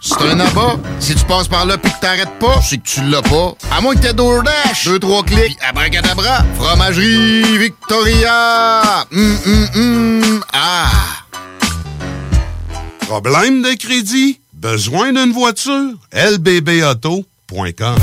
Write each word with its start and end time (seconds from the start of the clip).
C'est 0.00 0.22
un 0.22 0.38
abat. 0.40 0.76
Si 1.00 1.14
tu 1.14 1.24
passes 1.24 1.48
par 1.48 1.66
là 1.66 1.78
pis 1.78 1.90
que 1.90 2.00
t'arrêtes 2.00 2.38
pas, 2.38 2.60
c'est 2.62 2.78
que 2.78 2.86
tu 2.88 3.02
l'as 3.02 3.22
pas. 3.22 3.54
À 3.70 3.80
moins 3.80 3.94
que 3.94 4.00
t'aies 4.00 4.12
DoorDash. 4.12 4.84
Deux, 4.84 4.98
trois 4.98 5.22
clics, 5.22 5.56
abracadabra. 5.68 6.44
Fromagerie 6.58 7.58
Victoria. 7.58 9.06
Hum, 9.12 9.38
hum, 9.46 9.68
hum. 9.74 10.44
Ah. 10.52 10.90
Problème 13.00 13.62
de 13.62 13.74
crédit? 13.74 14.40
Besoin 14.52 15.12
d'une 15.12 15.32
voiture? 15.32 15.92
lbbauto.com 16.12 17.96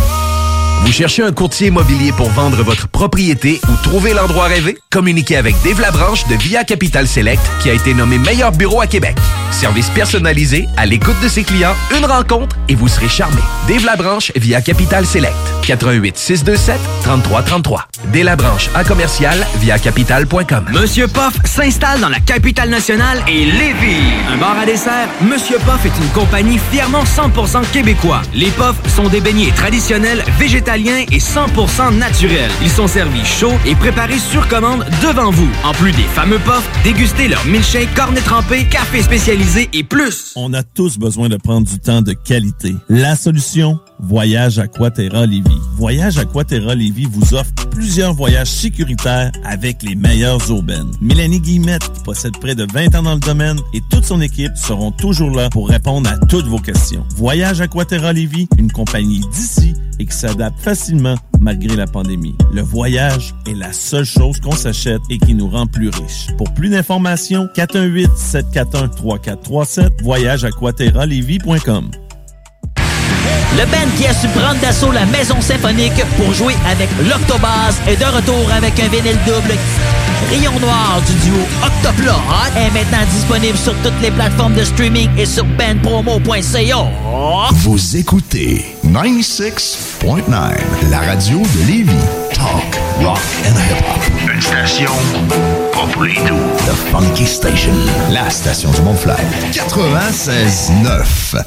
Vous 0.86 0.92
cherchez 0.92 1.24
un 1.24 1.32
courtier 1.32 1.68
immobilier 1.68 2.12
pour 2.12 2.30
vendre 2.30 2.62
votre 2.62 2.88
propriété 2.88 3.62
ou 3.70 3.84
trouver 3.84 4.14
l'endroit 4.14 4.46
rêvé? 4.46 4.78
Communiquez 4.92 5.38
avec 5.38 5.56
Dave 5.64 5.80
Labranche 5.80 6.28
de 6.28 6.36
Via 6.36 6.64
Capital 6.66 7.08
Select 7.08 7.42
qui 7.62 7.70
a 7.70 7.74
été 7.74 7.94
nommé 7.94 8.18
meilleur 8.18 8.52
bureau 8.52 8.82
à 8.82 8.88
Québec. 8.88 9.16
Service 9.52 9.90
personnalisé, 9.90 10.68
à 10.76 10.86
l'écoute 10.86 11.20
de 11.24 11.30
ses 11.30 11.44
clients, 11.44 11.76
une 11.98 12.06
rencontre 12.06 12.58
et 12.68 12.76
vous 12.76 12.88
serez 12.90 13.08
charmé. 13.08 13.40
Dave 13.68 13.86
Labranche 13.86 14.32
via 14.36 14.62
Capital 14.62 15.06
Select. 15.06 15.34
88 15.64 16.18
627 16.18 16.80
3333. 17.04 17.88
Dave 18.12 18.26
Labranche 18.26 18.70
à 18.76 18.84
commercial 18.84 19.38
via 19.62 19.80
capital.com. 19.80 20.66
Monsieur 20.74 21.08
Poff 21.08 21.34
s'installe 21.46 22.02
dans 22.02 22.10
la 22.10 22.20
capitale 22.20 22.70
nationale 22.70 23.24
et 23.30 23.46
Lévis. 23.46 24.12
Un 24.32 24.38
bar 24.38 24.58
à 24.60 24.66
dessert, 24.66 25.08
Monsieur 25.22 25.58
Poff 25.60 25.86
est 25.86 25.98
une 26.04 26.10
compagnie 26.10 26.60
fièrement 26.72 27.04
100% 27.04 27.62
québécois. 27.72 28.22
Les 28.34 28.50
Poffs 28.52 28.76
sont 28.94 29.08
des 29.08 29.22
beignets 29.22 29.52
traditionnels, 29.52 30.24
végétaliens 30.74 31.06
et 31.12 31.20
100% 31.20 31.98
naturels. 31.98 32.52
Ils 32.62 32.70
sont 32.70 32.88
servis 32.88 33.26
chauds 33.26 33.58
et 33.66 33.76
préparés 33.76 34.20
sur 34.20 34.48
commande 34.48 34.86
devant 35.02 35.32
vous. 35.32 35.50
En 35.64 35.72
plus 35.74 35.92
des 35.92 36.04
fameux 36.04 36.40
Poffs, 36.40 36.70
dégustez 36.84 37.28
leur 37.28 37.46
milkshake, 37.46 37.94
cornet 37.96 38.22
trempé, 38.22 38.66
café 38.66 39.02
spécialisé 39.02 39.70
et 39.74 39.84
plus. 39.84 40.34
On 40.36 40.54
a 40.54 40.64
tous 40.64 40.98
besoin 40.98 41.30
de 41.30 41.38
prendre 41.38 41.68
du 41.68 41.80
temps 41.80 42.02
de 42.02 42.14
qualité. 42.14 42.74
La 42.90 43.16
solution 43.16 43.80
Voyage 44.00 44.60
Aquaterra 44.60 45.26
Lévis. 45.26 45.62
Voyage 45.78 46.18
Aquaterra 46.18 46.76
Lévis 46.76 47.08
vous 47.10 47.34
offre 47.34 47.52
plusieurs 47.72 48.14
voyages 48.14 48.52
sécuritaires 48.52 49.32
avec 49.46 49.82
les 49.82 49.96
meilleures 49.96 50.50
urbaines. 50.50 50.92
Mélanie 51.02 51.40
Guillemette, 51.40 51.90
qui 51.94 52.04
possède 52.04 52.38
près 52.40 52.56
de 52.56 52.68
20 52.74 52.96
ans 52.96 53.04
dans 53.04 53.14
le 53.14 53.20
domaine, 53.20 53.60
et 53.74 53.82
toute 53.90 54.04
son 54.04 54.20
équipe 54.20 54.56
seront 54.56 54.92
toujours 54.92 55.32
là 55.32 55.50
pour 55.50 55.70
répondre 55.70 56.10
à 56.10 56.18
toutes 56.26 56.48
vos 56.48 56.60
questions. 56.60 57.06
Voyage 57.16 57.62
Aquaterra 57.62 58.12
Lévis, 58.12 58.48
une 58.58 58.72
compagnie 58.72 59.22
d'ici 59.32 59.74
et 60.00 60.06
qui 60.06 60.16
s'adapte 60.16 60.60
facilement 60.64 61.16
malgré 61.42 61.76
la 61.76 61.86
pandémie. 61.86 62.36
Le 62.54 62.62
voyage 62.62 63.36
est 63.46 63.54
la 63.54 63.74
seule 63.74 64.06
chose 64.06 64.40
qu'on 64.40 64.52
s'achète 64.52 65.02
et 65.10 65.18
qui 65.18 65.36
nous 65.36 65.50
rend 65.50 65.68
plus 65.68 65.90
riches. 65.90 66.28
Pour 66.38 66.54
plus 66.54 66.70
d'informations, 66.70 67.50
418-741-3437, 67.56 70.02
voyageaquaterralévis.com. 70.02 71.92
Le 73.58 73.66
band 73.66 73.90
qui 73.98 74.08
a 74.08 74.14
su 74.14 74.28
prendre 74.30 74.60
d'assaut 74.62 74.92
la 74.92 75.06
maison 75.06 75.40
symphonique 75.40 76.04
pour 76.18 76.34
jouer 76.34 76.56
avec 76.70 76.90
l'Octobase 77.08 77.78
est 77.88 77.96
de 77.98 78.06
retour 78.06 78.50
avec 78.56 78.80
un 78.80 78.88
vinyle 78.88 79.18
double. 79.26 79.54
Rayon 80.30 80.58
Noir 80.60 81.02
du 81.06 81.14
duo 81.26 81.38
Octoplot 81.64 82.12
est 82.58 82.72
maintenant 82.72 83.06
disponible 83.14 83.58
sur 83.58 83.74
toutes 83.84 84.00
les 84.02 84.10
plateformes 84.12 84.54
de 84.56 84.64
streaming 84.64 85.10
et 85.18 85.26
sur 85.26 85.44
bandpromo.ca. 85.46 86.88
Vous 87.52 87.98
écoutez 87.98 88.66
96.9, 88.86 90.30
la 90.90 91.00
radio 91.02 91.40
de 91.40 91.68
Lévis. 91.68 91.92
Talk, 92.34 92.80
rock 93.02 93.20
and 93.46 93.60
hip-hop. 93.60 94.02
Une 94.34 94.42
station 94.42 94.92
pas 95.72 95.86
pour 95.92 96.04
les 96.04 96.16
doux. 96.16 96.40
The 96.66 96.74
Funky 96.92 97.28
Station, 97.28 97.74
la 98.10 98.30
station 98.30 98.72
du 98.72 98.82
Mont-Fly. 98.82 99.14
96.9. 99.52 101.44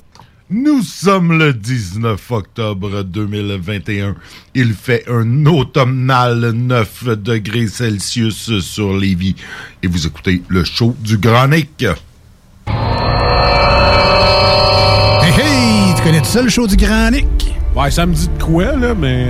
Nous 0.48 0.82
sommes 0.82 1.36
le 1.36 1.52
19 1.52 2.30
octobre 2.30 3.02
2021. 3.02 4.14
Il 4.54 4.74
fait 4.74 5.02
un 5.08 5.44
automnal 5.44 6.52
9 6.52 7.16
degrés 7.20 7.66
Celsius 7.66 8.60
sur 8.60 8.96
Lévis. 8.96 9.34
Et 9.82 9.88
vous 9.88 10.06
écoutez 10.06 10.42
le 10.46 10.62
show 10.62 10.94
du 11.00 11.18
Grand 11.18 11.48
Nick. 11.48 11.84
Hey, 15.20 15.32
hey! 15.36 15.94
Tu 15.96 16.02
connais 16.04 16.22
ça, 16.22 16.42
le 16.42 16.48
show 16.48 16.68
du 16.68 16.76
Grand 16.76 17.10
Nick? 17.10 17.52
Ouais, 17.74 17.90
ça 17.90 18.06
me 18.06 18.14
dit 18.14 18.28
de 18.28 18.40
quoi, 18.40 18.76
là, 18.76 18.94
mais... 18.94 19.26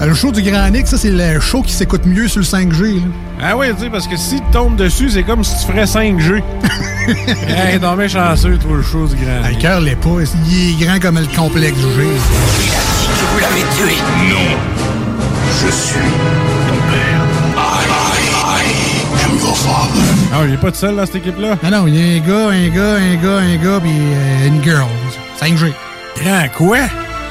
euh, 0.00 0.06
Le 0.06 0.14
show 0.14 0.32
du 0.32 0.42
Grand 0.42 0.68
Nick, 0.70 0.86
ça, 0.86 0.96
c'est 0.98 1.10
le 1.10 1.40
show 1.40 1.62
qui 1.62 1.72
s'écoute 1.72 2.04
mieux 2.06 2.28
sur 2.28 2.40
le 2.40 2.46
5G. 2.46 2.96
là. 2.96 3.00
Ah 3.42 3.56
oui, 3.56 3.66
tu 3.76 3.84
sais, 3.84 3.90
parce 3.90 4.06
que 4.06 4.16
si 4.16 4.36
tu 4.36 4.42
tombes 4.52 4.76
dessus, 4.76 5.10
c'est 5.10 5.22
comme 5.22 5.42
si 5.44 5.54
tu 5.58 5.72
ferais 5.72 5.84
5G. 5.84 6.42
hey, 7.48 7.78
non, 7.80 7.94
mais 7.96 8.08
chanceux, 8.08 8.56
toi, 8.58 8.76
le 8.76 8.82
show 8.82 9.06
du 9.06 9.16
grand. 9.16 9.40
Ah, 9.44 9.50
Le 9.50 9.56
cœur 9.56 9.80
l'est 9.80 9.96
pas. 9.96 10.08
Il 10.48 10.70
est 10.82 10.84
grand 10.86 10.98
comme 11.00 11.18
le 11.18 11.26
complexe 11.36 11.76
G. 11.78 11.84
Que 11.84 13.32
vous 13.32 13.38
l'avez 13.40 13.60
tué. 13.76 13.96
Non. 14.28 14.56
Je 15.66 15.70
suis 15.70 15.94
ton 16.68 16.74
père. 16.90 17.22
I, 17.56 17.84
I, 17.86 18.62
I 18.62 19.24
am 19.24 19.38
your 19.38 19.56
father. 19.56 20.02
Ah, 20.32 20.42
il 20.46 20.54
est 20.54 20.56
pas 20.56 20.70
tout 20.70 20.78
seul 20.78 20.96
dans 20.96 21.06
cette 21.06 21.16
équipe-là? 21.16 21.56
Non, 21.62 21.70
non, 21.70 21.86
il 21.86 21.94
y 21.94 21.98
a 22.02 22.16
un 22.16 22.26
gars, 22.26 22.48
un 22.50 22.68
gars, 22.68 22.96
un 22.96 23.16
gars, 23.16 23.38
un 23.38 23.56
gars, 23.56 23.80
puis 23.80 23.92
euh, 23.92 24.48
une 24.48 24.62
girl. 24.64 24.86
5G. 25.40 25.72
Grand 26.22 26.48
quoi? 26.56 26.78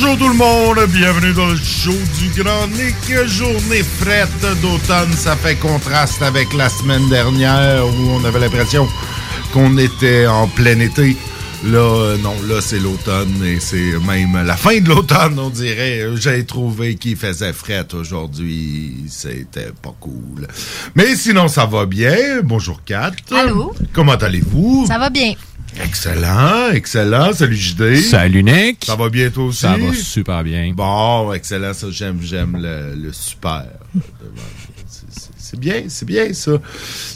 Bonjour 0.00 0.18
tout 0.18 0.28
le 0.28 0.34
monde, 0.34 0.78
bienvenue 0.90 1.32
dans 1.32 1.46
le 1.46 1.56
show 1.56 1.90
du 1.90 2.40
Grand 2.40 2.68
Nick. 2.68 3.26
Journée 3.26 3.82
frette 3.82 4.60
d'automne, 4.62 5.12
ça 5.12 5.34
fait 5.34 5.56
contraste 5.56 6.22
avec 6.22 6.54
la 6.54 6.68
semaine 6.68 7.08
dernière 7.08 7.84
où 7.84 8.10
on 8.10 8.24
avait 8.24 8.38
l'impression 8.38 8.86
qu'on 9.52 9.76
était 9.76 10.26
en 10.28 10.46
plein 10.46 10.78
été. 10.78 11.16
Là, 11.64 11.78
euh, 11.78 12.16
non, 12.18 12.34
là 12.48 12.60
c'est 12.60 12.78
l'automne 12.78 13.42
et 13.44 13.58
c'est 13.58 13.98
même 14.06 14.40
la 14.46 14.56
fin 14.56 14.78
de 14.78 14.88
l'automne, 14.88 15.36
on 15.36 15.50
dirait. 15.50 16.04
J'ai 16.14 16.44
trouvé 16.44 16.94
qu'il 16.94 17.16
faisait 17.16 17.52
frette 17.52 17.94
aujourd'hui, 17.94 18.94
c'était 19.08 19.72
pas 19.82 19.94
cool. 19.98 20.46
Mais 20.94 21.16
sinon, 21.16 21.48
ça 21.48 21.66
va 21.66 21.86
bien. 21.86 22.40
Bonjour 22.44 22.84
Kat. 22.84 23.12
Allô? 23.32 23.74
Comment 23.92 24.12
allez-vous? 24.12 24.86
Ça 24.86 24.98
va 24.98 25.10
bien. 25.10 25.34
Excellent, 25.84 26.70
excellent. 26.72 27.32
Salut 27.32 27.56
JD. 27.56 27.96
Salut 27.96 28.42
Nick. 28.42 28.84
Ça 28.84 28.96
va 28.96 29.08
bien 29.08 29.30
toi 29.30 29.44
aussi? 29.44 29.60
Ça 29.60 29.76
va 29.76 29.94
super 29.94 30.42
bien. 30.42 30.72
Bon, 30.74 31.32
excellent, 31.32 31.72
ça 31.72 31.86
j'aime, 31.90 32.18
j'aime 32.20 32.56
le, 32.60 32.94
le 32.94 33.12
super. 33.12 33.64
C'est- 35.50 35.58
bien, 35.58 35.82
c'est 35.88 36.04
bien 36.04 36.32
ça. 36.34 36.52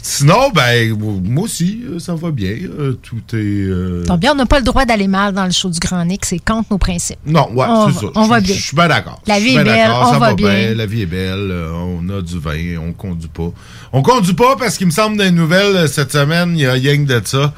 Sinon, 0.01 0.49
ben, 0.53 0.95
moi 1.23 1.43
aussi, 1.43 1.83
euh, 1.87 1.99
ça 1.99 2.15
va 2.15 2.31
bien. 2.31 2.55
euh, 2.79 2.93
Tout 3.01 3.17
est. 3.33 3.35
euh, 3.37 4.03
Donc 4.05 4.19
bien, 4.19 4.31
on 4.31 4.35
n'a 4.35 4.45
pas 4.45 4.59
le 4.59 4.65
droit 4.65 4.85
d'aller 4.85 5.07
mal 5.07 5.33
dans 5.33 5.45
le 5.45 5.51
show 5.51 5.69
du 5.69 5.79
Grand 5.79 6.03
Nick, 6.05 6.25
c'est 6.25 6.39
contre 6.39 6.67
nos 6.71 6.77
principes. 6.77 7.19
Non, 7.25 7.49
ouais, 7.53 7.65
On 7.69 7.87
c'est 7.87 7.93
va- 7.95 7.99
ça. 8.01 8.07
on 8.15 8.23
Je- 8.25 8.29
va 8.29 8.39
bien. 8.41 8.55
Je 8.55 8.61
suis 8.61 8.75
bien 8.75 8.87
d'accord. 8.87 9.21
La 9.27 9.39
vie 9.39 9.55
est 9.55 9.63
belle, 9.63 9.91
on 9.93 10.11
ça 10.11 10.19
va 10.19 10.33
bien. 10.33 10.73
La 10.73 10.85
vie 10.85 11.01
est 11.03 11.05
belle, 11.05 11.49
euh, 11.51 11.71
on 11.73 12.09
a 12.09 12.21
du 12.21 12.39
vin, 12.39 12.77
on 12.81 12.93
conduit 12.93 13.29
pas. 13.33 13.51
On 13.91 14.01
conduit 14.01 14.33
pas 14.33 14.55
parce 14.57 14.77
qu'il 14.77 14.87
me 14.87 14.91
semble 14.91 15.17
des 15.17 15.31
nouvelles 15.31 15.75
euh, 15.75 15.87
cette 15.87 16.11
semaine, 16.11 16.53
il 16.55 16.61
y 16.61 16.65
a 16.65 16.71
rien 16.73 16.97
que 17.05 17.19
de 17.19 17.21
ça. 17.25 17.53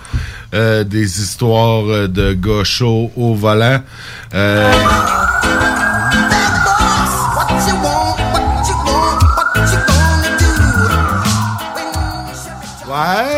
euh, 0.54 0.84
des 0.86 1.22
histoires 1.22 1.84
euh, 1.90 2.08
de 2.08 2.32
gars 2.34 2.64
chauds 2.64 3.12
au 3.18 3.34
volant. 3.36 3.82
Euh, 4.34 4.72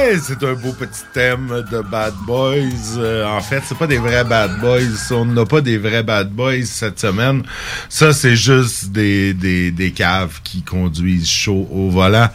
C'est 0.10 0.42
un 0.42 0.54
beau 0.54 0.72
petit 0.72 1.04
thème 1.14 1.66
de 1.70 1.82
Bad 1.82 2.14
Boys. 2.26 2.98
Euh, 2.98 3.26
en 3.26 3.42
fait, 3.42 3.62
c'est 3.66 3.78
pas 3.78 3.88
des 3.88 3.98
vrais 3.98 4.24
Bad 4.24 4.62
Boys. 4.62 5.12
On 5.12 5.26
n'a 5.26 5.46
pas 5.46 5.60
des 5.60 5.78
vrais 5.78 6.02
Bad 6.02 6.32
Boys 6.32 6.64
cette 6.64 6.98
semaine. 6.98 7.44
Ça, 7.90 8.14
c'est 8.14 8.38
juste 8.38 8.92
des, 8.94 9.34
des, 9.34 9.70
des 9.72 9.92
caves 9.92 10.40
qui 10.46 10.62
conduisent 10.62 11.28
chaud 11.28 11.68
au 11.70 11.90
volant. 11.90 12.30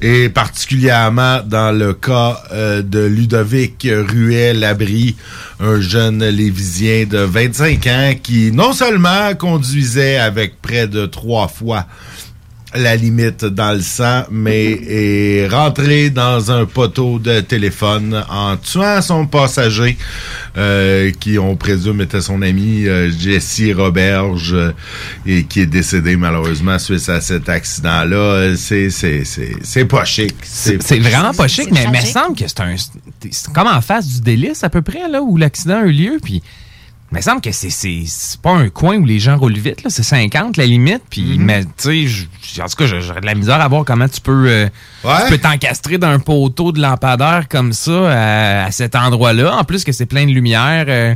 Et 0.00 0.28
particulièrement 0.28 1.40
dans 1.44 1.76
le 1.76 1.94
cas 1.94 2.44
euh, 2.52 2.82
de 2.82 3.00
Ludovic 3.00 3.88
Ruel-Labrie, 3.90 5.16
un 5.58 5.80
jeune 5.80 6.24
Lévisien 6.24 7.06
de 7.06 7.18
25 7.18 7.86
ans 7.88 8.14
qui 8.22 8.52
non 8.52 8.72
seulement 8.72 9.34
conduisait 9.34 10.18
avec 10.18 10.62
près 10.62 10.86
de 10.86 11.06
trois 11.06 11.48
fois 11.48 11.86
la 12.76 12.96
limite 12.96 13.44
dans 13.44 13.72
le 13.72 13.80
sang, 13.80 14.24
mais 14.30 14.70
est 14.88 15.48
rentré 15.48 16.10
dans 16.10 16.50
un 16.50 16.66
poteau 16.66 17.18
de 17.18 17.40
téléphone 17.40 18.24
en 18.28 18.56
tuant 18.56 19.02
son 19.02 19.26
passager, 19.26 19.96
euh, 20.56 21.10
qui 21.18 21.38
on 21.38 21.56
présume 21.56 22.00
était 22.00 22.20
son 22.20 22.42
ami 22.42 22.86
euh, 22.86 23.10
Jesse 23.10 23.62
Roberge, 23.76 24.54
euh, 24.54 24.72
et 25.26 25.44
qui 25.44 25.60
est 25.60 25.66
décédé 25.66 26.16
malheureusement 26.16 26.78
suite 26.78 27.08
à 27.08 27.20
cet 27.20 27.48
accident-là. 27.48 28.54
C'est 28.56 28.90
c'est 28.90 29.24
c'est 29.24 29.56
c'est 29.62 29.84
pas 29.84 30.04
chic. 30.04 30.34
C'est 30.42 30.82
c'est 30.82 30.98
vraiment 30.98 31.32
pas 31.32 31.48
chic, 31.48 31.70
mais 31.72 31.84
il 31.84 31.90
me 31.90 32.06
semble 32.06 32.36
que 32.36 32.46
c'est 32.46 32.60
un. 32.60 32.76
C'est 33.30 33.52
comme 33.52 33.68
en 33.68 33.80
face 33.80 34.06
du 34.06 34.20
délice, 34.20 34.64
à 34.64 34.70
peu 34.70 34.82
près, 34.82 35.08
là, 35.08 35.22
où 35.22 35.36
l'accident 35.36 35.78
a 35.78 35.86
eu 35.86 35.92
lieu. 35.92 36.18
Puis, 36.22 36.42
il 37.12 37.16
me 37.16 37.20
semble 37.22 37.40
que 37.40 37.52
c'est- 37.52 37.70
c'est 37.70 38.02
c'est 38.06 38.40
pas 38.40 38.50
un 38.52 38.68
coin 38.68 38.96
où 38.96 39.04
les 39.04 39.18
gens 39.20 39.36
roulent 39.36 39.56
vite, 39.58 39.82
là. 39.84 39.90
C'est 39.90 40.02
50 40.02 40.56
la 40.56 40.66
limite. 40.66 41.02
Puis, 41.08 41.36
mais, 41.38 41.64
tu 41.80 42.08
sais, 42.08 42.60
en 42.62 42.66
tout 42.66 42.76
cas, 42.76 42.86
j'aurais 43.00 43.20
de 43.20 43.26
la 43.26 43.34
misère 43.34 43.60
à 43.60 43.68
voir 43.68 43.84
comment 43.84 44.08
tu 44.08 44.20
peux. 44.20 44.46
euh, 44.48 44.68
Tu 45.26 45.32
peux 45.32 45.38
t'encastrer 45.38 45.98
d'un 45.98 46.18
poteau 46.18 46.72
de 46.72 46.80
lampadaire 46.80 47.46
comme 47.48 47.72
ça 47.72 48.10
à, 48.10 48.64
à 48.66 48.70
cet 48.72 48.94
endroit-là. 48.96 49.54
En 49.56 49.64
plus 49.64 49.84
que 49.84 49.92
c'est 49.92 50.06
plein 50.06 50.26
de 50.26 50.32
lumière. 50.32 50.86
euh, 50.88 51.14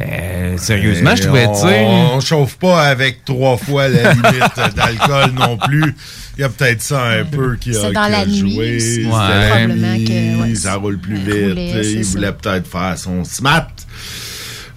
euh, 0.00 0.56
sérieusement, 0.56 1.14
je 1.14 1.24
trouvais, 1.24 1.44
on, 1.46 1.52
tu 1.60 1.66
on 2.14 2.20
chauffe 2.20 2.56
pas 2.56 2.84
avec 2.86 3.22
trois 3.26 3.58
fois 3.58 3.86
la 3.88 4.12
limite 4.14 4.56
d'alcool 4.74 5.32
non 5.34 5.58
plus. 5.58 5.94
Il 6.38 6.40
y 6.40 6.44
a 6.44 6.48
peut-être 6.48 6.80
ça 6.80 7.04
un 7.04 7.24
peu 7.24 7.56
qui 7.56 7.76
a, 7.76 7.80
C'est 7.82 7.92
dans 7.92 8.06
qui 8.06 8.10
la 8.12 8.18
a 8.20 8.24
nuit 8.26 8.38
joué. 8.54 8.76
aussi, 8.76 8.86
C'était 8.94 9.02
c'est 9.04 9.10
la 9.10 9.46
probablement 9.48 9.92
nuit, 9.92 10.04
que, 10.06 10.42
ouais, 10.42 10.54
ça 10.54 10.74
roule 10.76 10.98
plus 10.98 11.16
vite. 11.16 11.84
Il 11.84 12.04
ça. 12.06 12.12
voulait 12.12 12.32
peut-être 12.32 12.66
faire 12.66 12.96
son 12.96 13.24
smat. 13.24 13.68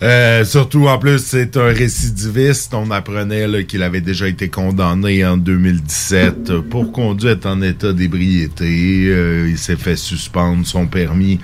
Euh, 0.04 0.44
surtout, 0.44 0.88
en 0.88 0.98
plus, 1.00 1.20
c'est 1.24 1.56
un 1.56 1.68
récidiviste. 1.68 2.74
On 2.74 2.92
apprenait 2.92 3.64
qu'il 3.66 3.82
avait 3.84 4.02
déjà 4.02 4.28
été 4.28 4.50
condamné 4.50 5.26
en 5.26 5.38
2017 5.38 6.60
pour 6.70 6.92
conduite 6.92 7.46
en 7.46 7.62
état 7.62 7.94
d'ébriété. 7.94 9.06
Euh, 9.08 9.48
il 9.50 9.58
s'est 9.58 9.78
fait 9.78 9.96
suspendre 9.96 10.68
son 10.68 10.88
permis 10.88 11.40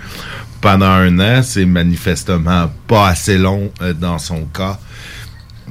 pendant 0.60 0.88
un 0.88 1.20
an. 1.20 1.42
C'est 1.42 1.66
manifestement 1.66 2.70
pas 2.86 3.08
assez 3.08 3.38
long 3.38 3.72
euh, 3.82 3.94
dans 3.94 4.20
son 4.20 4.44
cas. 4.46 4.78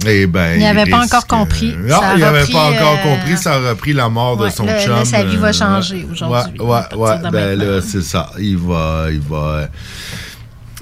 Eh 0.07 0.27
ben, 0.27 0.55
Il 0.57 0.63
n'avait 0.63 0.89
pas 0.89 1.05
encore 1.05 1.27
compris. 1.27 1.73
euh, 1.73 1.89
non, 1.89 2.01
il 2.15 2.21
n'avait 2.21 2.47
pas 2.51 2.71
encore 2.71 2.99
euh, 3.05 3.17
compris. 3.17 3.37
Ça 3.37 3.55
a 3.55 3.71
repris 3.71 3.93
la 3.93 4.09
mort 4.09 4.37
de 4.37 4.49
son 4.49 4.65
chum. 4.65 4.93
là, 4.95 5.05
sa 5.05 5.25
vie 5.25 5.37
va 5.37 5.53
changer 5.53 6.07
aujourd'hui, 6.11 6.61
Ouais, 6.61 7.31
Ben 7.33 7.59
là, 7.59 7.81
c'est 7.83 8.03
ça. 8.03 8.31
Il 8.39 8.57
va, 8.57 9.09
il 9.11 9.21
va, 9.21 9.69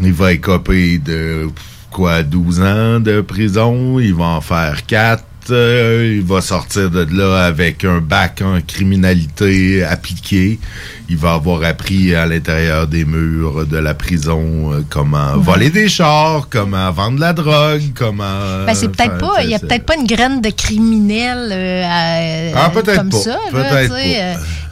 il 0.00 0.12
va 0.12 0.32
écoper 0.32 0.98
de 0.98 1.48
quoi, 1.96 2.22
12 2.22 2.60
ans 2.60 3.00
de 3.00 3.22
prison? 3.22 3.98
Il 3.98 4.12
va 4.12 4.24
en 4.24 4.40
faire 4.42 4.84
4. 4.86 5.24
il 5.48 6.22
va 6.26 6.40
sortir 6.42 6.90
de 6.90 7.06
là 7.16 7.44
avec 7.46 7.84
un 7.86 8.00
bac 8.00 8.42
en 8.44 8.60
criminalité 8.60 9.82
appliquée. 9.82 10.58
Il 11.08 11.16
va 11.16 11.34
avoir 11.34 11.62
appris 11.62 12.14
à 12.14 12.26
l'intérieur 12.26 12.86
des 12.88 13.04
murs 13.06 13.64
de 13.64 13.78
la 13.78 13.94
prison 13.94 14.72
euh, 14.72 14.80
comment 14.90 15.34
Ouais. 15.34 15.40
voler 15.42 15.70
des 15.70 15.88
chars, 15.88 16.48
comment 16.50 16.90
vendre 16.90 17.16
de 17.16 17.20
la 17.20 17.32
drogue, 17.32 17.82
comment. 17.94 18.64
Ben, 18.66 18.74
c'est 18.74 18.88
peut-être 18.88 19.18
pas, 19.18 19.42
il 19.44 19.50
y 19.50 19.54
a 19.54 19.58
peut-être 19.60 19.86
pas 19.86 19.94
une 19.96 20.06
graine 20.06 20.40
de 20.42 20.50
criminel 20.50 21.48
euh, 21.52 22.52
à- 22.54 22.64
Ah, 22.64 22.70
peut-être 22.70 22.96
comme 22.96 23.10
pas, 23.10 23.16
ça. 23.18 23.38
là, 23.52 23.82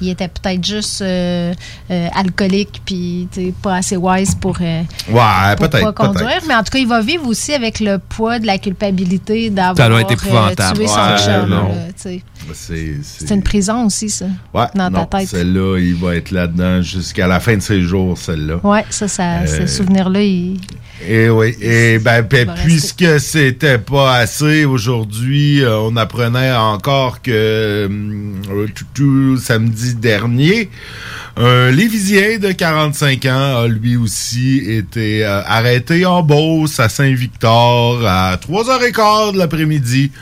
il 0.04 0.10
était 0.10 0.28
peut-être 0.28 0.64
juste 0.64 1.02
euh, 1.02 1.52
euh, 1.90 2.08
alcoolique 2.14 2.82
puis 2.84 3.28
tu 3.32 3.46
sais, 3.46 3.54
pas 3.62 3.76
assez 3.76 3.96
wise 3.96 4.34
pour, 4.34 4.56
euh, 4.60 4.82
Ouais, 5.10 5.56
pour 5.56 5.68
pas 5.68 5.92
conduire. 5.92 6.40
Mais 6.46 6.54
en 6.54 6.62
tout 6.62 6.70
cas, 6.72 6.78
il 6.78 6.88
va 6.88 7.00
vivre 7.00 7.26
aussi 7.26 7.52
avec 7.52 7.80
le 7.80 7.98
poids 7.98 8.38
de 8.38 8.46
la 8.46 8.58
culpabilité 8.58 9.50
d'avoir 9.50 9.76
Ça 9.76 9.88
doit 9.88 10.00
être 10.00 10.12
euh, 10.12 10.72
tué 10.74 10.86
son 10.86 10.94
Ouais, 10.94 11.92
sais. 11.96 12.22
C'est 12.52 12.94
C'est 13.02 13.34
une 13.34 13.42
prison 13.42 13.86
aussi, 13.86 14.10
ça. 14.10 14.26
Ouais, 14.52 14.66
dans 14.74 14.90
non, 14.90 15.04
ta 15.06 15.18
tête. 15.18 15.28
celle-là, 15.28 15.78
il 15.78 15.94
va 15.94 16.16
être 16.16 16.30
là-dedans 16.30 16.82
jusqu'à 16.82 17.26
la 17.26 17.40
fin 17.40 17.56
de 17.56 17.62
ses 17.62 17.80
jours, 17.80 18.18
celle-là. 18.18 18.56
Ouais, 18.62 18.84
ça, 18.90 19.08
ça 19.08 19.40
Euh, 19.40 19.46
ce 19.46 19.66
souvenir-là, 19.66 20.20
il. 20.22 20.60
Et 21.06 21.28
oui, 21.28 21.54
et 21.60 21.98
ben, 21.98 22.22
ben, 22.22 22.54
puisque 22.64 23.18
c'était 23.18 23.78
pas 23.78 24.16
assez 24.16 24.64
aujourd'hui, 24.64 25.62
euh, 25.62 25.78
on 25.78 25.96
apprenait 25.96 26.52
encore 26.52 27.20
que 27.20 27.88
tout, 28.74 28.84
tout 28.94 29.36
samedi 29.38 29.93
dernier, 30.00 30.70
un 31.36 31.70
Lévisien 31.70 32.38
de 32.38 32.52
45 32.52 33.24
ans 33.26 33.62
a 33.62 33.66
lui 33.66 33.96
aussi 33.96 34.58
été 34.58 35.24
euh, 35.24 35.42
arrêté 35.44 36.06
en 36.06 36.22
Beauce 36.22 36.78
à 36.78 36.88
Saint-Victor 36.88 38.06
à 38.06 38.36
3h15 38.36 39.32
de 39.32 39.38
l'après-midi. 39.38 40.12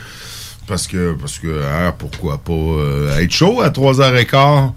Parce 0.66 0.86
que, 0.86 1.14
parce 1.20 1.38
que 1.38 1.62
hein, 1.64 1.94
pourquoi 1.98 2.38
pas 2.38 2.52
euh, 2.52 3.18
être 3.18 3.32
chaud 3.32 3.60
à 3.60 3.68
3h15 3.68 4.72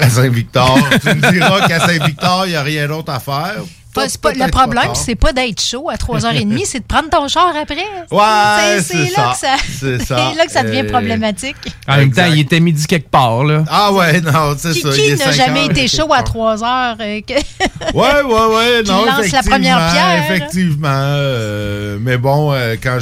à 0.00 0.10
Saint-Victor? 0.10 0.78
tu 1.00 1.08
me 1.08 1.32
diras 1.32 1.68
qu'à 1.68 1.78
Saint-Victor, 1.78 2.46
il 2.46 2.50
n'y 2.50 2.56
a 2.56 2.62
rien 2.62 2.88
d'autre 2.88 3.12
à 3.12 3.20
faire. 3.20 3.62
Pas- 4.02 4.08
c'est 4.08 4.20
pas- 4.20 4.32
le 4.32 4.50
problème, 4.50 4.94
c'est 4.94 5.14
pas 5.14 5.32
d'être 5.32 5.60
chaud 5.60 5.88
à 5.90 5.96
3h30, 5.96 6.62
c'est 6.64 6.80
de 6.80 6.84
prendre 6.84 7.08
ton 7.10 7.28
char 7.28 7.52
après. 7.60 7.76
Ouais, 8.10 8.80
c'est 8.82 9.10
là, 9.16 9.34
là 10.36 10.46
que 10.46 10.52
ça 10.52 10.62
devient 10.62 10.82
Euh, 10.86 10.90
problématique. 10.90 11.56
En 11.86 11.96
même 11.96 12.12
temps, 12.12 12.26
il 12.26 12.40
était 12.40 12.60
midi 12.60 12.86
quelque 12.86 13.10
part, 13.10 13.44
là. 13.44 13.64
Ah 13.68 13.92
ouais, 13.92 14.20
non, 14.20 14.54
c'est 14.56 14.72
Qui, 14.72 14.80
ça. 14.80 14.90
qui 14.90 15.16
n'a 15.16 15.32
jamais 15.32 15.66
été 15.66 15.88
chaud 15.88 16.12
à 16.12 16.22
3h? 16.22 17.22
que... 17.26 17.34
Ouais, 17.94 18.22
ouais, 18.22 18.56
ouais, 18.56 18.82
Qui 18.84 18.90
non, 18.90 19.04
lance 19.06 19.30
la 19.32 19.42
première 19.42 19.78
pierre? 19.92 20.24
Effectivement. 20.30 20.88
euh, 20.88 21.98
mais 22.00 22.16
bon, 22.18 22.52
euh, 22.52 22.76
quand 22.82 22.98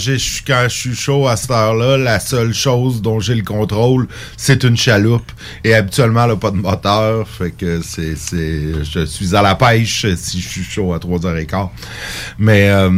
quand 0.47 0.65
je 0.69 0.69
suis 0.75 0.95
chaud 0.95 1.27
à 1.29 1.37
cette 1.37 1.51
heure-là, 1.51 1.97
la 1.99 2.21
seule 2.21 2.53
chose 2.55 3.01
dont 3.03 3.21
j'ai 3.21 3.35
le 3.35 3.43
contrôle, 3.43 4.07
c'est 4.37 4.63
une 4.65 4.77
chaloupe. 4.77 5.31
Et 5.65 5.75
habituellement, 5.75 6.25
elle 6.25 6.31
n'a 6.31 6.37
pas 6.37 6.51
de 6.51 6.57
moteur. 6.57 7.27
Fait 7.29 7.51
que 7.51 7.81
c'est, 7.83 8.17
c'est, 8.17 8.85
je 8.85 9.05
suis 9.07 9.35
à 9.35 9.43
la 9.43 9.55
pêche 9.55 10.07
si 10.17 10.41
je 10.41 10.49
suis 10.49 10.65
chaud 10.65 10.86
à 10.93 10.99
3h15. 10.99 11.69
Mais 12.39 12.69
euh, 12.69 12.91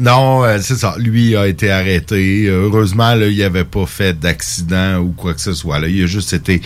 non, 0.00 0.44
euh, 0.44 0.58
c'est 0.60 0.76
ça. 0.76 0.94
Lui 0.98 1.36
a 1.36 1.46
été 1.46 1.70
arrêté. 1.70 2.46
Heureusement, 2.46 3.14
là, 3.14 3.26
il 3.26 3.38
n'avait 3.38 3.64
pas 3.64 3.86
fait 3.86 4.18
d'accident 4.18 4.98
ou 4.98 5.12
quoi 5.12 5.34
que 5.34 5.40
ce 5.40 5.54
soit. 5.54 5.78
Là. 5.78 5.88
Il 5.88 6.02
a 6.02 6.06
juste 6.06 6.32
été 6.32 6.60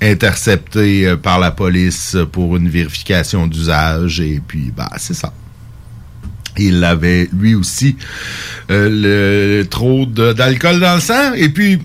intercepté 0.00 1.06
euh, 1.06 1.16
par 1.16 1.38
la 1.38 1.50
police 1.50 2.16
pour 2.32 2.56
une 2.56 2.68
vérification 2.68 3.46
d'usage. 3.46 4.20
Et 4.20 4.40
puis, 4.46 4.72
bah, 4.76 4.90
c'est 4.98 5.14
ça. 5.14 5.32
Il 6.58 6.82
avait 6.84 7.28
lui 7.32 7.54
aussi 7.54 7.96
euh, 8.70 9.58
le 9.60 9.66
trop 9.68 10.06
d'alcool 10.06 10.80
dans 10.80 10.94
le 10.94 11.00
sang. 11.00 11.34
Et 11.34 11.48
puis, 11.48 11.80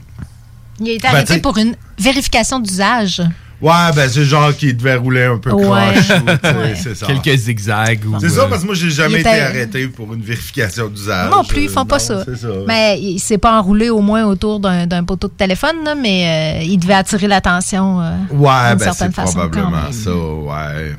Il 0.79 0.89
a 0.89 0.93
été 0.93 1.07
arrêté 1.07 1.39
pour 1.39 1.57
une 1.57 1.75
vérification 1.99 2.59
d'usage. 2.59 3.21
Ouais, 3.61 3.91
ben 3.95 4.09
c'est 4.09 4.25
genre 4.25 4.55
qui 4.55 4.73
devait 4.73 4.95
rouler 4.95 5.23
un 5.23 5.37
peu 5.37 5.51
Ouais. 5.51 5.63
croche. 5.63 6.09
Ouais. 6.43 6.73
C'est 6.75 6.95
ça. 6.95 7.05
Quelques 7.07 7.37
zigzags. 7.37 8.05
ou, 8.05 8.19
C'est 8.19 8.29
ça, 8.29 8.41
euh, 8.41 8.47
parce 8.47 8.61
que 8.61 8.65
moi, 8.65 8.75
j'ai 8.75 8.89
jamais 8.89 9.19
été 9.21 9.29
arrêté 9.29 9.87
pour 9.87 10.13
une 10.13 10.21
vérification 10.21 10.87
d'usage. 10.87 11.31
non 11.31 11.43
plus, 11.43 11.63
ils 11.63 11.69
font 11.69 11.81
Euh, 11.81 11.85
pas 11.85 11.97
non, 11.97 12.05
ça. 12.05 12.23
c'est 12.25 12.37
ça. 12.37 12.47
Mais 12.67 12.99
il 12.99 13.19
s'est 13.19 13.37
pas 13.37 13.57
enroulé 13.59 13.89
au 13.89 14.01
moins 14.01 14.25
autour 14.25 14.59
d'un 14.59 15.03
poteau 15.03 15.27
de 15.27 15.33
téléphone, 15.33 15.77
là, 15.85 15.95
mais 15.95 16.59
euh, 16.61 16.63
il 16.65 16.77
devait 16.77 16.93
attirer 16.95 17.27
l'attention 17.27 18.01
euh, 18.01 18.11
Ouais, 18.31 18.49
d'une 18.69 18.77
ben 18.77 18.77
c'est 18.79 18.83
certaine 18.85 19.11
façon. 19.13 19.33
probablement 19.39 19.91
ça, 19.91 20.11
ouais. 20.11 20.95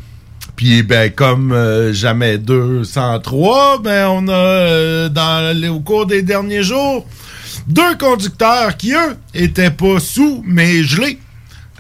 Puis 0.57 0.83
ben 0.83 1.11
comme 1.11 1.51
euh, 1.53 1.93
jamais 1.93 2.39
203, 2.39 3.81
ben 3.83 4.07
on 4.09 4.29
a 4.29 4.33
euh, 4.33 5.09
dans 5.09 5.55
au 5.75 5.81
cours 5.81 6.07
des 6.07 6.23
derniers 6.23 6.63
jours 6.63 7.07
deux 7.67 7.97
conducteurs 7.99 8.77
qui 8.77 8.93
eux 8.93 9.17
étaient 9.35 9.71
pas 9.71 9.99
sous 9.99 10.43
mais 10.47 10.83
gelés. 10.83 11.19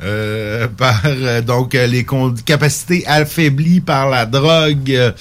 Euh, 0.02 0.66
par 0.68 1.02
euh, 1.04 1.40
donc 1.42 1.74
euh, 1.74 1.86
les 1.86 2.04
capacités 2.44 3.04
affaiblies 3.06 3.80
par 3.80 4.08
la 4.08 4.26
drogue. 4.26 5.12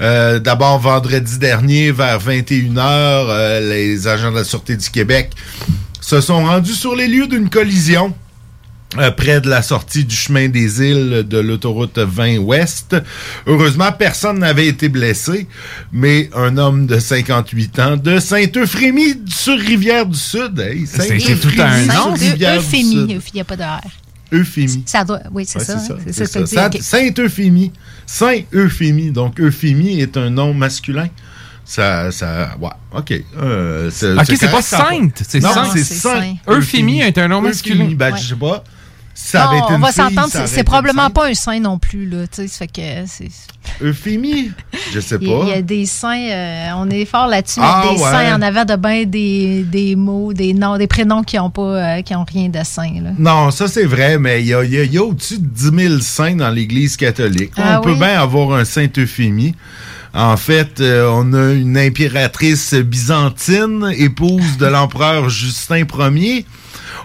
Euh, 0.00 0.38
D'abord 0.40 0.78
vendredi 0.78 1.38
dernier 1.38 1.92
vers 1.92 2.18
21h, 2.18 2.76
euh, 2.78 3.60
les 3.72 4.06
agents 4.08 4.30
de 4.30 4.36
la 4.36 4.44
sûreté 4.44 4.76
du 4.76 4.90
Québec 4.90 5.30
se 6.00 6.20
sont 6.20 6.44
rendus 6.44 6.74
sur 6.74 6.94
les 6.94 7.08
lieux 7.08 7.26
d'une 7.26 7.48
collision 7.50 8.14
euh, 8.98 9.10
près 9.10 9.40
de 9.40 9.48
la 9.50 9.62
sortie 9.62 10.04
du 10.04 10.14
chemin 10.14 10.48
des 10.48 10.80
îles 10.80 11.24
de 11.28 11.38
l'autoroute 11.38 11.98
20 11.98 12.38
Ouest. 12.38 12.94
Heureusement, 13.46 13.90
personne 13.90 14.38
n'avait 14.38 14.68
été 14.68 14.88
blessé, 14.88 15.48
mais 15.92 16.30
un 16.34 16.56
homme 16.56 16.86
de 16.86 16.98
58 16.98 17.78
ans 17.80 17.96
de 17.96 18.20
Saint-Euphémie 18.20 19.22
sur 19.28 19.58
Rivière-du-Sud. 19.58 20.60
Hey, 20.60 20.86
C'est- 20.86 21.18
c'est 21.18 21.36
tout 21.36 21.48
un 21.60 21.84
Saint-Euphémie 21.84 22.30
Rivière-du-Sud. 22.30 22.74
Euphémie. 22.74 23.20
Il 23.32 23.34
n'y 23.34 23.40
a 23.40 23.44
pas 23.44 23.56
de 23.56 23.62
R. 23.62 23.80
Euphémie. 24.32 24.82
Ça 24.86 25.04
doit, 25.04 25.20
oui, 25.32 25.44
c'est 25.46 25.58
Ouais, 25.58 25.64
ça. 25.64 25.74
hein. 25.76 25.78
ça, 25.78 25.94
que 25.94 26.12
ça. 26.12 26.40
je 26.40 26.44
dis, 26.44 26.76
ok. 26.78 26.82
Saint-Euphémie. 26.82 27.72
Saint-Euphémie. 28.06 29.10
Donc, 29.12 29.40
Euphémie 29.40 30.00
est 30.00 30.16
un 30.16 30.30
nom 30.30 30.52
masculin. 30.54 31.08
Ça, 31.64 32.12
ça, 32.12 32.56
ouais, 32.60 32.68
ok. 32.92 33.14
Euh, 33.38 33.90
c'est 33.92 34.12
Ok, 34.14 34.24
c'est 34.38 34.50
pas 34.50 34.62
sainte, 34.62 35.22
c'est 35.26 35.40
non, 35.40 35.52
sainte. 35.52 35.70
c'est 35.72 35.82
C'est 35.84 35.94
saint. 35.94 36.20
saint. 36.20 36.34
Euphémie 36.48 37.00
est 37.00 37.18
un 37.18 37.28
nom 37.28 37.40
masculin. 37.42 37.76
Euphémie, 37.84 37.94
ben, 37.96 38.12
Ouais. 38.12 38.18
je 38.20 38.28
sais 38.28 38.34
pas. 38.36 38.62
Ça 39.18 39.48
avait 39.48 39.58
Non, 39.60 39.64
été 39.64 39.72
on 39.72 39.76
une 39.76 39.82
va 39.82 39.92
s'entendre, 39.92 40.46
c'est- 40.46 40.62
probablement 40.62 41.08
pas 41.08 41.28
un 41.28 41.32
sein 41.34 41.58
non 41.58 41.78
plus, 41.78 42.06
là. 42.06 42.26
Tu 42.26 42.42
sais, 42.42 42.48
ça 42.48 42.58
fait 42.58 42.66
que 42.68 43.06
c'est. 43.06 43.28
Euphémie? 43.82 44.52
Je 44.92 45.00
sais 45.00 45.16
Il 45.20 45.26
y, 45.28 45.32
a- 45.32 45.38
il 45.42 45.48
y 45.48 45.52
a 45.52 45.54
pas. 45.56 45.62
des 45.62 45.86
seins, 45.86 46.28
euh, 46.30 46.68
on 46.76 46.90
est 46.90 47.04
fort 47.06 47.26
là-dessus, 47.26 47.60
Ah, 47.62 47.82
mais 47.84 47.96
des 47.96 48.02
ouais. 48.02 48.10
seins 48.10 48.36
en 48.36 48.42
avant 48.42 48.64
de 48.66 48.76
bain 48.76 49.04
des, 49.04 49.62
des 49.64 49.96
mots, 49.96 50.32
des 50.34 50.52
noms, 50.52 50.76
des 50.76 50.86
prénoms 50.86 51.22
qui 51.22 51.38
ont 51.38 51.48
pas, 51.50 51.62
euh, 51.98 52.02
qui 52.02 52.14
ont 52.14 52.24
rien 52.24 52.48
de 52.50 52.62
sain, 52.62 52.92
là. 53.02 53.10
Non, 53.18 53.50
ça 53.50 53.68
c'est 53.68 53.84
vrai, 53.86 54.18
mais 54.18 54.42
il 54.42 54.48
y 54.48 54.54
a, 54.54 54.62
y 54.64 54.78
a- 54.78 54.84
il 54.84 54.92
y 54.92 54.98
a 54.98 55.02
au-dessus 55.02 55.38
de 55.38 55.46
10 55.46 55.70
000 55.88 56.00
saints 56.00 56.36
dans 56.36 56.50
l'Église 56.50 56.96
catholique. 56.98 57.52
Ah 57.56 57.78
on 57.80 57.84
peut 57.84 57.94
bien 57.94 58.20
avoir 58.20 58.52
un 58.58 58.64
saint 58.66 58.86
Euphémie. 58.98 59.54
En 60.16 60.38
fait, 60.38 60.80
euh, 60.80 61.06
on 61.12 61.34
a 61.34 61.52
une 61.52 61.76
impératrice 61.76 62.72
byzantine, 62.72 63.92
épouse 63.98 64.56
de 64.58 64.64
l'empereur 64.64 65.28
Justin 65.28 65.84
Ier. 66.16 66.46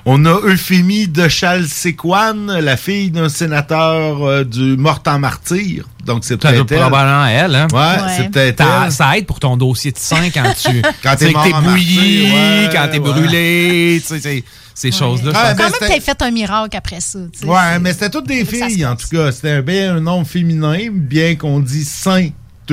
On 0.06 0.26
a 0.26 0.30
Euphémie 0.46 1.08
de 1.10 1.28
Chalséquane, 1.28 2.60
la 2.60 2.78
fille 2.78 3.12
d'un 3.12 3.28
sénateur 3.30 4.24
euh, 4.24 4.44
du 4.46 4.78
mort 4.78 5.04
en 5.08 5.20
martyr. 5.20 5.86
Donc 6.06 6.24
c'est 6.24 6.38
peut-être 6.38 6.72
elle. 6.72 6.80
probablement 6.80 7.26
elle, 7.28 7.54
hein? 7.56 7.68
Ouais, 7.74 8.02
c'est 8.18 8.32
peut-être 8.32 8.64
Ça- 8.64 8.82
elle. 8.86 8.92
Ça 8.92 9.18
aide 9.18 9.26
pour 9.26 9.40
ton 9.42 9.58
dossier 9.58 9.92
de 9.92 9.98
sang 10.00 10.16
quand 10.34 10.54
tu. 10.60 10.82
Quand 11.04 11.16
t'es 11.18 11.34
bouilli, 11.34 12.32
ouais, 12.32 12.70
quand 12.72 12.88
t'es 12.92 12.98
ouais. 13.00 13.12
brûlé, 13.12 14.02
tu 14.02 14.08
sais, 14.08 14.20
c'est- 14.22 14.44
ces 14.74 14.92
choses-là. 14.92 15.34
Pense. 15.34 15.42
Quand 15.58 15.64
même, 15.64 15.72
t'as 15.80 16.00
fait 16.00 16.22
un 16.24 16.32
miracle 16.32 16.76
après 16.78 17.02
ça, 17.02 17.20
tu 17.34 17.40
sais. 17.40 17.46
Ouais, 17.46 17.78
mais 17.80 17.92
c'était 17.92 18.10
toutes 18.10 18.28
des 18.28 18.46
filles, 18.46 18.86
en 18.86 18.96
tout 18.96 19.08
cas. 19.12 19.32
C'était 19.32 19.62
bien 19.62 19.98
un 19.98 20.00
nom 20.00 20.24
féminin, 20.26 20.88
bien 20.92 21.36
qu'on 21.36 21.60
dit 21.60 21.84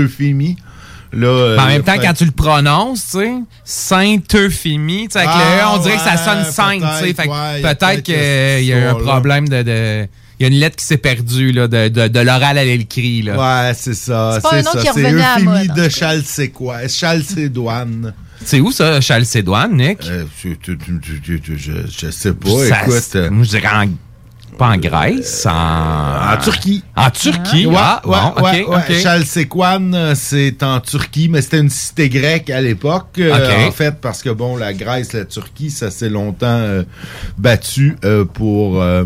Saint-Euphémie. 0.07 0.57
Là, 1.12 1.26
euh, 1.26 1.59
en 1.59 1.67
même 1.67 1.83
temps, 1.83 1.93
fait- 1.95 2.00
quand 2.07 2.12
tu 2.12 2.26
le 2.26 2.31
prononces, 2.33 3.02
tu 3.12 3.19
sais, 3.19 3.33
Sainte-Euphémie, 3.64 5.09
tu 5.09 5.12
sais, 5.12 5.19
avec 5.21 5.31
Ah, 5.33 5.38
le 5.38 5.62
E, 5.62 5.75
on 5.75 5.83
dirait 5.83 5.97
que 5.97 6.02
ça 6.02 6.17
sonne 6.17 6.45
sainte, 6.45 6.83
tu 6.83 6.87
sais. 7.07 7.14
peut-être, 7.14 7.17
Fait 7.17 7.28
que 7.28 7.33
ouais, 7.33 7.62
peut-être 7.62 8.02
qu'il 8.02 8.64
y 8.67 8.73
a 8.73 8.90
un 8.90 8.95
problème 8.95 9.49
de. 9.49 9.62
de- 9.62 10.07
Il 10.40 10.45
y 10.45 10.45
a 10.45 10.49
une 10.55 10.61
lettre 10.61 10.76
qui 10.76 10.85
s'est 10.85 10.99
perdue, 10.99 11.50
là, 11.50 11.67
de, 11.67 11.88
de, 11.88 12.07
de 12.07 12.21
l'oral 12.21 12.59
à 12.59 12.64
l'écrit, 12.64 13.23
là. 13.23 13.67
Ouais, 13.69 13.73
c'est 13.75 13.95
ça. 13.95 14.35
C'est 14.35 14.43
pas 14.43 14.55
un 14.55 14.62
nom 14.62 14.71
ça. 14.73 14.83
C'est 14.95 15.12
Euphémie 15.12 15.69
de. 15.75 15.88
Chalséquois, 15.88 16.87
Chalcédoine. 16.87 18.14
C'est 18.45 18.61
où 18.61 18.71
ça, 18.71 19.00
Chalcédoine, 19.00 19.76
Nick? 19.76 19.99
Euh, 20.07 20.25
je, 20.45 20.50
je- 20.64 20.75
je- 21.25 21.35
je- 21.43 21.57
je- 21.57 22.07
je 22.07 22.11
sais 22.12 22.33
pas, 22.35 22.50
Ça, 22.69 22.83
écoute. 22.83 23.17
je 23.43 23.49
dirais 23.49 23.67
en- 23.67 23.88
pas 24.58 24.70
en 24.70 24.76
Grèce, 24.76 25.46
en... 25.46 26.32
En 26.32 26.36
Turquie. 26.36 26.82
En 26.96 27.10
Turquie, 27.10 27.66
Ouais, 27.66 27.76
ah, 27.78 28.02
ouais, 28.06 28.64
bon, 28.64 28.74
euh, 29.94 30.14
c'est 30.16 30.62
en 30.64 30.80
Turquie, 30.80 31.28
mais 31.28 31.40
c'était 31.42 31.60
une 31.60 31.70
cité 31.70 32.08
grecque 32.08 32.50
à 32.50 32.60
l'époque. 32.60 33.18
euh. 33.18 33.68
En 33.68 33.70
fait, 33.70 34.00
parce 34.00 34.22
que 34.22 34.30
bon, 34.30 34.56
la 34.56 34.74
Grèce, 34.74 35.12
la 35.12 35.24
Turquie, 35.24 35.70
ça 35.70 35.90
s'est 35.92 36.08
longtemps 36.10 36.46
euh, 36.48 36.82
battu 37.38 37.96
euh, 38.04 38.24
pour, 38.24 38.82
euh, 38.82 39.04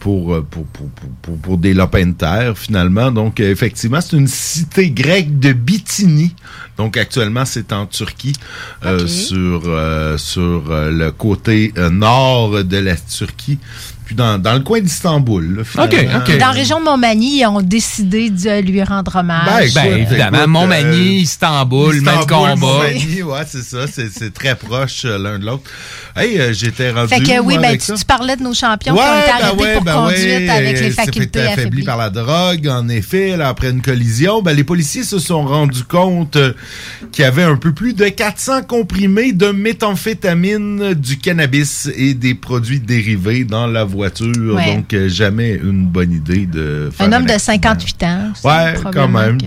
pour, 0.00 0.44
pour, 0.50 0.66
pour, 0.66 1.38
pour, 1.38 1.56
des 1.56 1.72
lopins 1.72 2.06
de 2.06 2.12
terre, 2.12 2.58
finalement. 2.58 3.12
Donc, 3.12 3.38
effectivement, 3.40 4.00
c'est 4.00 4.16
une 4.16 4.26
cité 4.28 4.90
grecque 4.90 5.38
de 5.38 5.52
Bithynie. 5.52 6.34
Donc, 6.76 6.96
actuellement, 6.96 7.44
c'est 7.44 7.72
en 7.72 7.86
Turquie, 7.86 8.34
euh, 8.84 9.06
sur, 9.06 9.62
euh, 9.66 10.18
sur 10.18 10.64
le 10.68 11.10
côté 11.10 11.72
euh, 11.78 11.88
nord 11.90 12.64
de 12.64 12.76
la 12.78 12.96
Turquie, 12.96 13.58
puis 14.04 14.14
dans, 14.14 14.38
dans 14.38 14.54
le 14.54 14.60
coin 14.60 14.80
d'Istanbul. 14.80 15.56
là, 15.56 15.64
finalement. 15.64 16.20
Puis 16.24 16.38
Dans 16.38 16.46
la 16.46 16.52
région 16.52 16.78
de 16.80 16.84
Montmagny, 16.84 17.40
ils 17.40 17.46
ont 17.46 17.62
décidé 17.62 18.30
de 18.30 18.60
lui 18.60 18.82
rendre 18.82 19.16
hommage. 19.16 19.74
Ben, 19.74 19.84
Ben, 19.84 19.98
évidemment, 19.98 20.38
écoute, 20.38 20.48
Montmagny, 20.50 21.16
euh, 21.18 21.20
Istanbul, 21.22 22.00
même 22.00 22.20
Istanbul, 22.20 22.26
combat. 22.28 22.56
Montmagny, 22.56 23.22
ouais, 23.22 23.42
c'est 23.46 23.62
ça. 23.62 23.86
C'est, 23.90 24.12
c'est 24.12 24.32
très 24.32 24.54
proche 24.56 25.02
euh, 25.04 25.18
l'un 25.18 25.38
de 25.38 25.46
l'autre. 25.46 25.62
Hey, 26.16 26.38
euh, 26.38 26.52
j'étais 26.52 26.90
rendu. 26.90 27.08
Fait 27.08 27.20
que 27.20 27.40
oui, 27.40 27.58
ben, 27.58 27.76
tu, 27.78 27.92
tu 27.92 28.04
parlais 28.04 28.36
de 28.36 28.42
nos 28.42 28.54
champions 28.54 28.94
Ouais, 28.94 29.00
qui 29.00 29.08
ont 29.08 29.18
été 29.18 29.26
ben 29.26 29.44
arrêtés 29.46 29.62
ouais, 29.62 29.74
pour 29.74 29.84
ben 29.84 29.94
conduite 29.94 30.24
ouais, 30.24 30.48
avec 30.48 30.80
les 30.80 30.90
euh, 30.90 30.94
facultés 30.94 31.40
fait 31.40 31.46
affaiblies. 31.48 31.82
par 31.84 31.96
la 31.96 32.10
drogue, 32.10 32.68
en 32.68 32.88
effet. 32.88 33.36
Là, 33.36 33.48
après 33.48 33.70
une 33.70 33.82
collision, 33.82 34.42
ben, 34.42 34.52
les 34.54 34.64
policiers 34.64 35.02
se 35.04 35.18
sont 35.18 35.44
rendus 35.44 35.84
compte 35.84 36.36
euh, 36.36 36.52
qu'il 37.12 37.24
y 37.24 37.26
avait 37.26 37.42
un 37.42 37.56
peu 37.56 37.72
plus 37.72 37.94
de 37.94 38.06
400 38.08 38.62
comprimés 38.64 39.32
de 39.32 39.48
méthamphétamine, 39.48 40.94
du 40.94 41.18
cannabis 41.18 41.88
et 41.96 42.14
des 42.14 42.34
produits 42.34 42.80
dérivés 42.80 43.44
dans 43.44 43.66
la 43.66 43.84
voiture. 43.94 44.54
Ouais. 44.54 44.74
Donc, 44.76 44.92
euh, 44.92 45.08
jamais 45.08 45.52
une 45.54 45.86
bonne 45.86 46.12
idée 46.12 46.46
de 46.46 46.90
faire 46.92 47.06
Un 47.08 47.12
homme 47.12 47.24
de 47.26 47.32
accident. 47.32 47.52
58 47.52 48.02
ans. 48.02 48.32
c'est 48.34 48.46
Ouais, 48.48 48.74
quand 48.92 49.08
même. 49.08 49.40
que- 49.40 49.46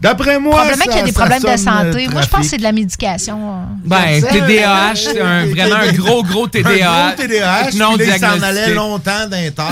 D'après 0.00 0.40
moi, 0.40 0.56
Probablement 0.56 0.84
qu'il 0.86 0.96
y 0.96 0.98
a 0.98 1.04
des 1.04 1.12
problèmes 1.12 1.42
de 1.42 1.46
sonne, 1.46 1.58
santé. 1.58 2.06
euh, 2.08 2.10
Moi, 2.10 2.22
je 2.22 2.28
pense 2.28 2.40
que 2.40 2.46
c'est 2.48 2.58
de 2.58 2.64
la 2.64 2.72
médication. 2.72 3.38
Ben, 3.84 4.20
TDAH, 4.20 4.94
c'est 4.96 5.20
un- 5.20 5.46
vraiment 5.54 5.76
un 5.76 5.92
gros, 5.92 6.24
gros 6.24 6.48
TDAH. 6.48 6.70
Un 6.82 7.06
gros 7.14 7.22
TDAH, 7.22 7.70
non 7.76 7.96
puis 7.96 8.06
là, 8.08 8.16
il 8.16 8.20
s'en 8.20 8.42
allait 8.42 8.74
longtemps 8.74 9.28
d'inter. 9.30 9.62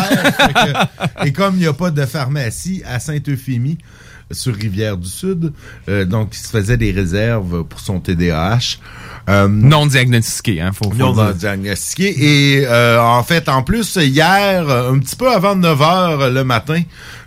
et 1.24 1.32
comme 1.32 1.54
il 1.56 1.62
n'y 1.62 1.66
a 1.66 1.72
pas 1.72 1.90
de 1.90 2.06
pharmacie 2.06 2.80
à 2.88 3.00
Sainte-Euphémie, 3.00 3.78
sur 4.30 4.54
Rivière-du-Sud, 4.54 5.52
euh, 5.88 6.04
donc 6.04 6.36
il 6.36 6.38
se 6.38 6.48
faisait 6.48 6.76
des 6.76 6.92
réserves 6.92 7.64
pour 7.64 7.80
son 7.80 7.98
TDAH. 7.98 8.78
Euh, 9.28 9.46
non 9.48 9.86
diagnostiqué, 9.86 10.60
hein, 10.60 10.70
faut, 10.72 10.90
faut 10.90 10.96
non 10.96 11.12
dire. 11.12 11.34
diagnostiqué. 11.34 12.14
Et 12.58 12.64
euh, 12.66 13.00
en 13.00 13.22
fait, 13.22 13.48
en 13.48 13.62
plus, 13.62 13.96
hier, 13.96 14.68
un 14.68 14.98
petit 14.98 15.14
peu 15.14 15.30
avant 15.30 15.54
9 15.54 15.82
heures 15.82 16.30
le 16.30 16.42
matin, 16.42 16.80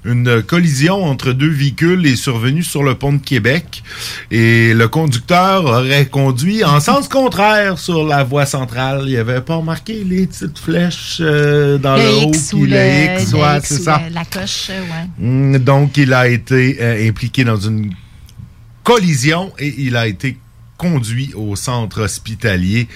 une 0.04 0.42
collision 0.44 1.04
entre 1.06 1.32
deux 1.32 1.52
véhicules 1.52 2.06
est 2.06 2.16
survenue 2.18 2.64
sur 2.64 2.84
le 2.84 2.96
pont 2.96 3.14
de 3.14 3.22
Québec. 3.22 3.84
Et 4.32 4.74
le 4.74 4.88
conducteur 4.90 5.64
aurait 5.66 6.08
conduit 6.08 6.64
en 6.66 6.80
sens 6.82 7.08
contraire 7.08 7.78
sur 7.80 8.06
la 8.06 8.24
voie 8.24 8.46
centrale. 8.46 9.04
Il 9.08 9.16
avait 9.18 9.40
pas 9.42 9.56
remarqué 9.56 10.04
les 10.04 10.28
petites 10.28 10.60
flèches 10.60 11.20
euh, 11.22 11.78
dans 11.78 11.96
le, 11.96 12.02
le 12.04 12.10
haut. 12.26 12.30
X 12.30 12.50
puis 12.50 12.58
ou 12.58 12.66
le, 12.66 12.72
le 12.72 13.22
X, 13.22 13.34
ouais, 13.34 13.60
c'est 13.64 13.80
ou 13.80 13.84
ça. 13.84 14.02
la- 14.04 14.10
la 14.10 14.26
coche, 14.26 14.70
ouais. 14.70 15.08
Mm, 15.26 15.58
Donc, 15.60 15.96
il 15.96 16.12
a 16.14 16.28
été 16.28 16.78
euh, 16.82 17.08
impliqué 17.08 17.44
dans 17.46 17.56
une 17.60 17.94
collision 18.84 19.54
et 19.60 19.74
il 19.78 19.96
a 19.96 20.08
été 20.08 20.38
conduit 20.84 21.32
au 21.36 21.56
centre 21.56 22.02
hospitalier. 22.02 22.88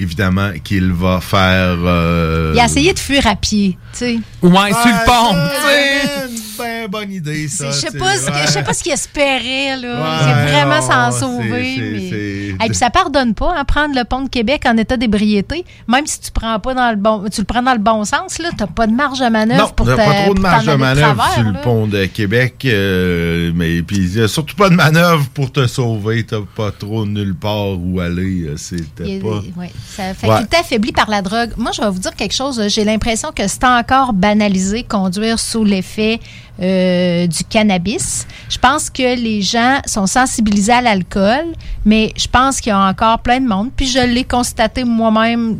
Évidemment 0.00 0.50
qu'il 0.64 0.92
va 0.92 1.20
faire... 1.20 1.76
euh, 1.84 2.52
Il 2.54 2.60
a 2.60 2.64
essayé 2.64 2.92
de 2.92 2.98
fuir 2.98 3.26
à 3.26 3.36
pied, 3.36 3.78
tu 3.92 3.98
sais. 3.98 4.18
Ouais, 4.42 4.70
sur 4.72 4.86
le 4.86 5.06
pont, 5.06 5.34
tu 5.34 5.66
sais. 5.68 6.65
Une 6.86 6.90
bonne 6.90 7.12
idée, 7.12 7.48
ça. 7.48 7.66
Je 7.70 7.76
sais 7.76 7.90
pas, 7.98 8.16
ce 8.16 8.26
ouais. 8.56 8.62
pas 8.64 8.72
qu'il 8.74 8.92
espérait, 8.92 9.76
là. 9.76 10.00
Ouais, 10.00 10.18
c'est 10.24 10.52
vraiment 10.52 10.80
s'en 10.82 11.10
sauver. 11.18 11.74
c'est- 11.76 12.56
mais... 12.58 12.66
Et 12.66 12.68
puis 12.68 12.74
ça 12.76 12.90
pardonne 12.90 13.34
pas, 13.34 13.52
hein, 13.56 13.64
prendre 13.64 13.94
le 13.94 14.04
pont 14.04 14.22
de 14.22 14.28
Québec 14.28 14.62
en 14.66 14.76
état 14.76 14.96
d'ébriété. 14.96 15.64
Même 15.88 16.06
si 16.06 16.20
tu 16.20 16.30
prends 16.30 16.58
pas 16.58 16.74
dans 16.74 16.90
le 16.90 16.96
bon, 16.96 17.24
tu 17.30 17.40
le 17.42 17.44
prends 17.46 17.62
dans 17.62 17.72
le 17.74 17.78
bon 17.78 18.04
sens, 18.04 18.38
là, 18.38 18.48
t'as 18.56 18.66
pas 18.66 18.86
de 18.86 18.92
marge 18.94 19.20
de 19.20 19.28
manœuvre 19.28 19.60
Non, 19.62 19.68
pour 19.70 19.88
il 19.90 19.94
te- 19.96 20.00
n'y 20.00 20.06
a 20.06 20.12
pas 20.12 20.22
trop 20.24 20.34
de 20.34 20.40
marge 20.40 20.66
de 20.66 20.74
manœuvre 20.74 21.14
travers, 21.16 21.34
sur 21.34 21.42
le 21.42 21.60
pont 21.60 21.86
de 21.86 22.04
Québec, 22.06 22.54
euh, 22.64 23.52
mais 23.54 23.82
puis 23.82 23.96
il 23.98 24.18
y 24.18 24.22
a 24.22 24.28
surtout 24.28 24.56
pas 24.56 24.68
de 24.70 24.74
manœuvre 24.74 25.26
pour 25.34 25.52
te 25.52 25.66
sauver. 25.66 26.24
T'as 26.24 26.40
pas 26.56 26.70
trop 26.70 27.04
nulle 27.06 27.34
part 27.34 27.78
où 27.78 28.00
aller. 28.00 28.44
euh, 28.46 28.54
C'était 28.56 29.18
pas. 29.18 29.40
ouais, 29.56 29.70
ça 29.96 30.14
fait 30.14 30.26
qu'il 30.26 30.44
était 30.44 30.56
affaibli 30.56 30.92
par 30.92 31.10
la 31.10 31.22
drogue. 31.22 31.50
Moi, 31.56 31.72
je 31.74 31.80
vais 31.82 31.90
vous 31.90 31.98
dire 31.98 32.14
quelque 32.14 32.34
chose. 32.34 32.60
J'ai 32.68 32.84
l'impression 32.84 33.30
que 33.34 33.46
c'est 33.48 33.64
encore 33.64 34.12
banalisé 34.12 34.82
conduire 34.82 35.38
sous 35.38 35.64
l'effet 35.64 36.20
euh, 36.62 37.26
du 37.26 37.44
cannabis. 37.44 38.26
Je 38.48 38.58
pense 38.58 38.88
que 38.90 39.16
les 39.20 39.42
gens 39.42 39.80
sont 39.86 40.06
sensibilisés 40.06 40.72
à 40.72 40.80
l'alcool, 40.80 41.52
mais 41.84 42.12
je 42.16 42.26
pense 42.28 42.60
qu'il 42.60 42.70
y 42.70 42.72
a 42.72 42.78
encore 42.80 43.18
plein 43.20 43.40
de 43.40 43.46
monde. 43.46 43.70
Puis 43.76 43.86
je 43.86 43.98
l'ai 43.98 44.24
constaté 44.24 44.84
moi-même, 44.84 45.58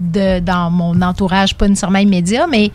de- 0.00 0.40
dans 0.40 0.70
mon 0.70 1.00
entourage, 1.02 1.54
pas 1.54 1.68
nécessairement 1.68 1.98
immédiat, 2.00 2.46
mais 2.46 2.70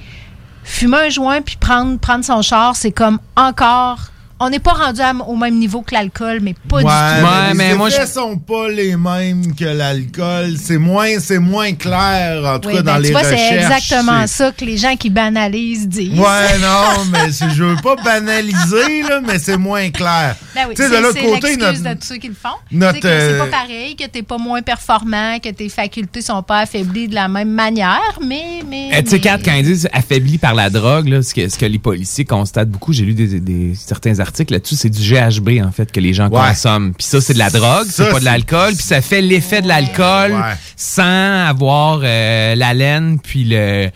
fumer 0.63 0.97
un 1.07 1.09
joint 1.09 1.41
puis 1.41 1.57
prendre, 1.59 1.99
prendre 1.99 2.23
son 2.23 2.41
char, 2.41 2.75
c'est 2.75 2.91
comme 2.91 3.19
encore 3.35 3.99
on 4.43 4.49
n'est 4.49 4.59
pas 4.59 4.73
rendu 4.73 5.01
à- 5.01 5.13
au 5.27 5.35
même 5.35 5.57
niveau 5.59 5.81
que 5.81 5.93
l'alcool, 5.93 6.39
mais 6.41 6.55
pas 6.67 6.77
Ouais, 6.77 6.83
du 6.83 6.87
tout. 6.87 7.57
mais 7.57 7.75
les 7.77 7.95
effets 7.95 8.07
sont 8.07 8.37
pas 8.37 8.67
les 8.69 8.95
mêmes 8.97 9.53
que 9.55 9.65
l'alcool. 9.65 10.55
C'est 10.61 10.77
moins, 10.77 11.19
c'est 11.19 11.39
moins 11.39 11.73
clair, 11.73 12.43
en 12.45 12.59
tout 12.59 12.69
Oui, 12.69 12.75
cas, 12.75 12.81
ben, 12.81 12.93
dans 12.93 12.97
tu 12.97 13.03
les 13.03 13.11
vois, 13.11 13.21
recherches. 13.21 13.39
c'est 13.49 13.55
exactement 13.55 14.27
ça 14.27 14.51
que 14.51 14.65
les 14.65 14.77
gens 14.77 14.95
qui 14.95 15.09
banalisent 15.09 15.87
disent. 15.87 16.19
Ouais, 16.19 16.57
non, 16.61 17.05
mais 17.11 17.29
je 17.31 17.63
veux 17.63 17.75
pas 17.81 17.95
banaliser, 17.97 19.03
là, 19.07 19.21
mais 19.25 19.37
c'est 19.39 19.57
moins 19.57 19.89
clair. 19.89 20.35
Ben 20.55 20.61
oui, 20.67 20.75
Tu 20.75 20.81
sais, 20.83 20.89
c'est 20.89 20.97
de 20.97 21.01
l'autre 21.01 21.17
c'est 21.21 21.25
côté, 21.25 21.55
l'excuse 21.55 21.81
notre- 21.83 21.95
de 21.95 21.99
tous 22.01 22.07
ceux 22.07 22.17
qui 22.17 22.27
le 22.27 22.33
font. 22.33 22.49
notre, 22.71 22.95
que 22.99 23.07
c'est 23.07 23.07
euh, 23.33 23.39
pas 23.39 23.57
pareil, 23.59 23.95
que 23.95 24.05
t'es 24.07 24.23
pas 24.23 24.37
moins 24.37 24.61
performant, 24.61 25.37
que 25.39 25.49
tes 25.49 25.69
facultés 25.69 26.21
sont 26.21 26.41
pas 26.43 26.59
affaiblies 26.59 27.07
de 27.07 27.15
la 27.15 27.27
même 27.27 27.51
manière, 27.51 28.19
mais... 28.25 28.61
mais, 28.67 28.89
Eh, 28.97 29.03
tu 29.03 29.11
sais, 29.11 29.19
quand 29.19 29.37
ils 29.53 29.63
disent 29.63 29.87
affaibli 29.93 30.37
par 30.37 30.53
la 30.55 30.69
drogue, 30.69 31.07
là, 31.07 31.21
ce, 31.21 31.33
que, 31.33 31.47
ce 31.47 31.57
que 31.57 31.65
les 31.65 31.79
policiers 31.79 32.25
constatent 32.25 32.69
beaucoup, 32.69 32.91
j'ai 32.93 33.03
lu 33.05 33.13
des, 33.13 33.39
des- 33.39 33.75
certains 33.75 34.19
articles 34.19 34.30
là-dessus, 34.49 34.75
c'est 34.75 34.89
du 34.89 35.01
GHB, 35.01 35.61
en 35.65 35.71
fait, 35.71 35.91
que 35.91 35.99
les 35.99 36.13
gens 36.13 36.29
Ouais. 36.29 36.39
consomment. 36.49 36.93
Puis 36.93 37.05
ça, 37.07 37.19
c'est 37.21 37.33
de 37.33 37.39
la 37.39 37.49
drogue, 37.49 37.87
c'est 37.89 38.09
pas 38.11 38.19
de 38.19 38.25
l'alcool, 38.25 38.73
puis 38.75 38.83
ça 38.85 39.01
fait 39.01 39.21
l'effet 39.21 39.61
de 39.61 39.67
l'alcool 39.67 40.31
Ouais. 40.33 40.55
sans 40.75 41.45
avoir 41.47 41.99
euh, 42.03 42.55
la 42.55 42.73
laine 42.73 43.19
puis 43.19 43.43
le, 43.43 43.89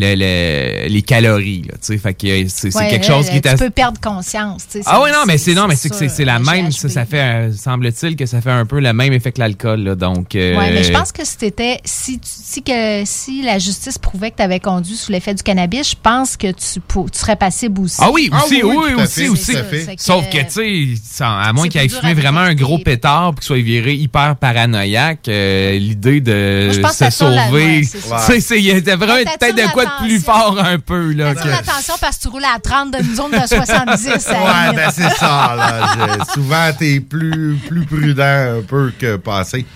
le- 0.00 0.14
le- 0.16 0.88
les 0.88 1.02
calories. 1.02 1.62
Là, 1.68 1.74
tu 1.74 1.78
sais. 1.92 1.98
fait 1.98 2.14
que 2.14 2.26
euh, 2.26 2.44
c'est 2.48 2.74
Ouais, 2.74 2.88
quelque 2.88 3.06
chose 3.06 3.26
euh, 3.28 3.30
qui 3.30 3.36
est 3.36 3.50
Tu 3.50 3.56
peux 3.56 3.70
perdre 3.70 4.00
conscience. 4.00 4.66
tu 4.70 4.78
sais, 4.78 4.84
Ah 4.86 5.00
oui, 5.02 5.10
non, 5.12 5.24
mais 5.26 5.38
c'est 5.38 5.54
non, 5.54 5.66
mais 5.68 5.76
c'est 5.76 5.88
que 5.90 6.08
c'est 6.08 6.24
la 6.24 6.38
même, 6.38 6.72
ça, 6.72 6.88
ça 6.88 7.04
fait, 7.04 7.20
euh, 7.20 7.52
semble-t-il 7.52 8.16
que 8.16 8.26
ça 8.26 8.40
fait 8.40 8.50
un 8.50 8.66
peu 8.66 8.80
le 8.80 8.92
même 8.92 9.12
effet 9.12 9.32
que 9.32 9.38
l'alcool, 9.40 9.80
là, 9.82 9.94
donc. 9.94 10.34
euh, 10.34 10.56
Oui, 10.58 10.64
mais 10.72 10.82
je 10.84 10.92
pense 10.92 11.12
que 11.12 11.24
si 11.24 11.36
t'étais- 11.36 11.80
si, 11.84 12.18
tu- 12.18 12.28
si, 12.30 12.62
que, 12.62 13.02
si 13.04 13.42
la 13.42 13.58
justice 13.58 13.98
prouvait 13.98 14.30
que 14.30 14.36
tu 14.36 14.42
avais 14.42 14.60
conduit 14.60 14.96
sous 14.96 15.12
l'effet 15.12 15.34
du 15.34 15.42
cannabis, 15.42 15.90
je 15.90 15.96
pense 16.02 16.36
que 16.36 16.50
tu, 16.52 16.80
pour- 16.80 17.10
tu 17.10 17.18
serais 17.18 17.36
passible 17.36 17.80
aussi. 17.80 17.96
Ah 18.00 18.10
oui, 18.12 18.30
aussi, 18.44 18.62
oui, 18.62 18.76
oui, 18.76 18.92
à 19.00 19.02
aussi, 19.04 19.20
fait, 19.22 19.28
aussi. 19.28 19.52
Sauf 19.98 20.28
que, 20.30 20.38
tu 20.38 20.96
sais, 20.98 21.24
à 21.24 21.52
moins 21.52 21.68
qu'il 21.68 21.80
ait 21.80 21.88
fumé 21.88 22.14
vraiment 22.14 22.40
un 22.40 22.54
gros 22.54 22.78
pétard 22.78 23.32
puis 23.34 23.40
qu'il 23.40 23.46
soit 23.46 23.62
viré 23.64 23.94
hyper 23.94 24.36
paranoïaque, 24.36 25.28
euh, 25.28 25.78
l'idée 25.78 26.20
de 26.20 26.64
Moi, 26.66 26.74
je 26.74 26.80
pense 26.80 26.96
se 26.96 27.10
sauver, 27.10 27.50
ouais, 27.52 27.80
tu 27.82 27.86
c'est 27.86 28.00
ça. 28.00 28.18
sais, 28.18 28.40
c'est- 28.40 28.58
il 28.58 28.64
y 28.64 28.70
a 28.70 28.96
vraiment 28.96 29.14
Ouais, 29.14 29.24
peut-être 29.24 29.56
de 29.56 29.72
quoi 29.72 29.84
de 30.00 30.04
plus 30.06 30.20
fort 30.20 30.56
un 30.58 30.78
peu, 30.78 31.12
là. 31.12 31.34
Que- 31.34 31.48
l'attention 31.48 31.94
parce 32.00 32.16
que 32.16 32.22
tu 32.22 32.28
roules 32.28 32.44
à 32.44 32.58
30 32.58 32.90
dans 32.92 32.98
une 33.00 33.14
zone 33.14 33.30
de 33.32 33.46
70. 33.46 34.26
à 34.28 34.32
la 34.32 34.40
Ouais, 34.70 34.76
ben 34.76 34.90
c'est 34.94 35.10
ça, 35.16 35.54
là. 35.56 35.86
Je- 36.26 36.32
souvent, 36.32 36.70
t'es 36.78 37.00
plus, 37.00 37.56
plus 37.68 37.84
prudent 37.84 38.58
un 38.58 38.62
peu 38.66 38.92
que 38.98 39.16
passé. 39.16 39.66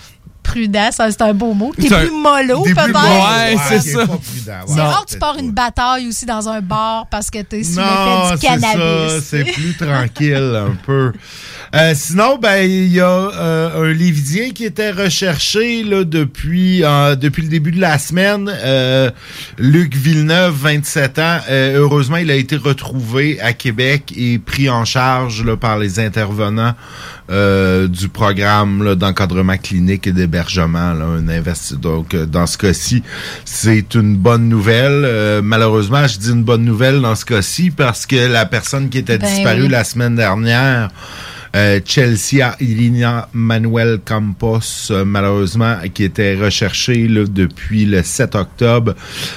Prudent, 0.42 0.90
ça, 0.92 1.10
c'est 1.10 1.22
un 1.22 1.32
beau 1.32 1.54
mot. 1.54 1.72
T'es 1.74 1.88
plus 1.88 2.10
mollo, 2.10 2.62
peut-être. 2.64 2.88
mollo, 2.88 2.98
Ouais, 3.08 3.56
c'est 3.66 3.80
ça. 3.80 4.00
C'est 4.66 4.72
ouais. 4.74 4.80
rare 4.82 5.04
que 5.06 5.12
tu 5.12 5.18
pars 5.18 5.36
une 5.38 5.52
bataille 5.52 6.06
aussi 6.06 6.26
dans 6.26 6.46
un 6.50 6.60
bar 6.60 7.06
parce 7.10 7.30
que 7.30 7.40
t'es 7.40 7.62
sous 7.64 7.78
l'effet 7.80 8.34
du 8.36 8.40
c'est 8.40 8.46
ça, 8.46 8.56
cannabis. 8.58 9.24
c'est 9.24 9.44
plus 9.44 9.74
tranquille 9.74 10.54
un 10.68 10.74
peu. 10.84 11.12
Euh, 11.74 11.92
sinon, 11.94 12.38
ben 12.38 12.62
il 12.62 12.92
y 12.92 13.00
a 13.00 13.06
euh, 13.08 13.82
un 13.90 13.92
Lévidien 13.92 14.50
qui 14.50 14.64
était 14.64 14.90
recherché 14.90 15.82
là, 15.82 16.04
depuis 16.04 16.84
euh, 16.84 17.16
depuis 17.16 17.42
le 17.42 17.48
début 17.48 17.72
de 17.72 17.80
la 17.80 17.98
semaine. 17.98 18.50
Euh, 18.64 19.10
Luc 19.58 19.94
Villeneuve, 19.94 20.54
27 20.54 21.18
ans. 21.18 21.38
Euh, 21.50 21.78
heureusement, 21.78 22.16
il 22.18 22.30
a 22.30 22.34
été 22.36 22.56
retrouvé 22.56 23.40
à 23.40 23.52
Québec 23.52 24.12
et 24.16 24.38
pris 24.38 24.68
en 24.68 24.84
charge 24.84 25.44
là, 25.44 25.56
par 25.56 25.78
les 25.78 26.00
intervenants 26.00 26.74
euh, 27.30 27.88
du 27.88 28.08
programme 28.08 28.94
d'encadrement 28.96 29.56
clinique 29.56 30.06
et 30.06 30.12
d'hébergement. 30.12 30.78
Un 30.78 31.26
investi 31.28 31.76
donc 31.76 32.14
euh, 32.14 32.26
dans 32.26 32.46
ce 32.46 32.58
cas-ci, 32.58 33.02
c'est 33.44 33.94
une 33.94 34.16
bonne 34.16 34.48
nouvelle. 34.48 35.04
Euh, 35.04 35.40
malheureusement, 35.42 36.06
je 36.06 36.18
dis 36.18 36.30
une 36.30 36.44
bonne 36.44 36.64
nouvelle 36.64 37.00
dans 37.00 37.14
ce 37.14 37.24
cas-ci 37.24 37.70
parce 37.70 38.04
que 38.04 38.16
la 38.16 38.44
personne 38.46 38.90
qui 38.90 38.98
était 38.98 39.18
Ben 39.18 39.28
disparue 39.28 39.62
oui. 39.62 39.68
la 39.68 39.84
semaine 39.84 40.16
dernière. 40.16 40.90
Euh, 41.54 41.80
Chelsea 41.84 42.42
Irina 42.60 43.28
Manuel 43.32 44.00
Campos, 44.04 44.90
euh, 44.90 45.04
malheureusement, 45.04 45.76
qui 45.92 46.04
était 46.04 46.34
recherchée 46.34 47.06
là, 47.06 47.24
depuis 47.28 47.84
le 47.84 48.02
7 48.02 48.34
octobre, 48.34 48.94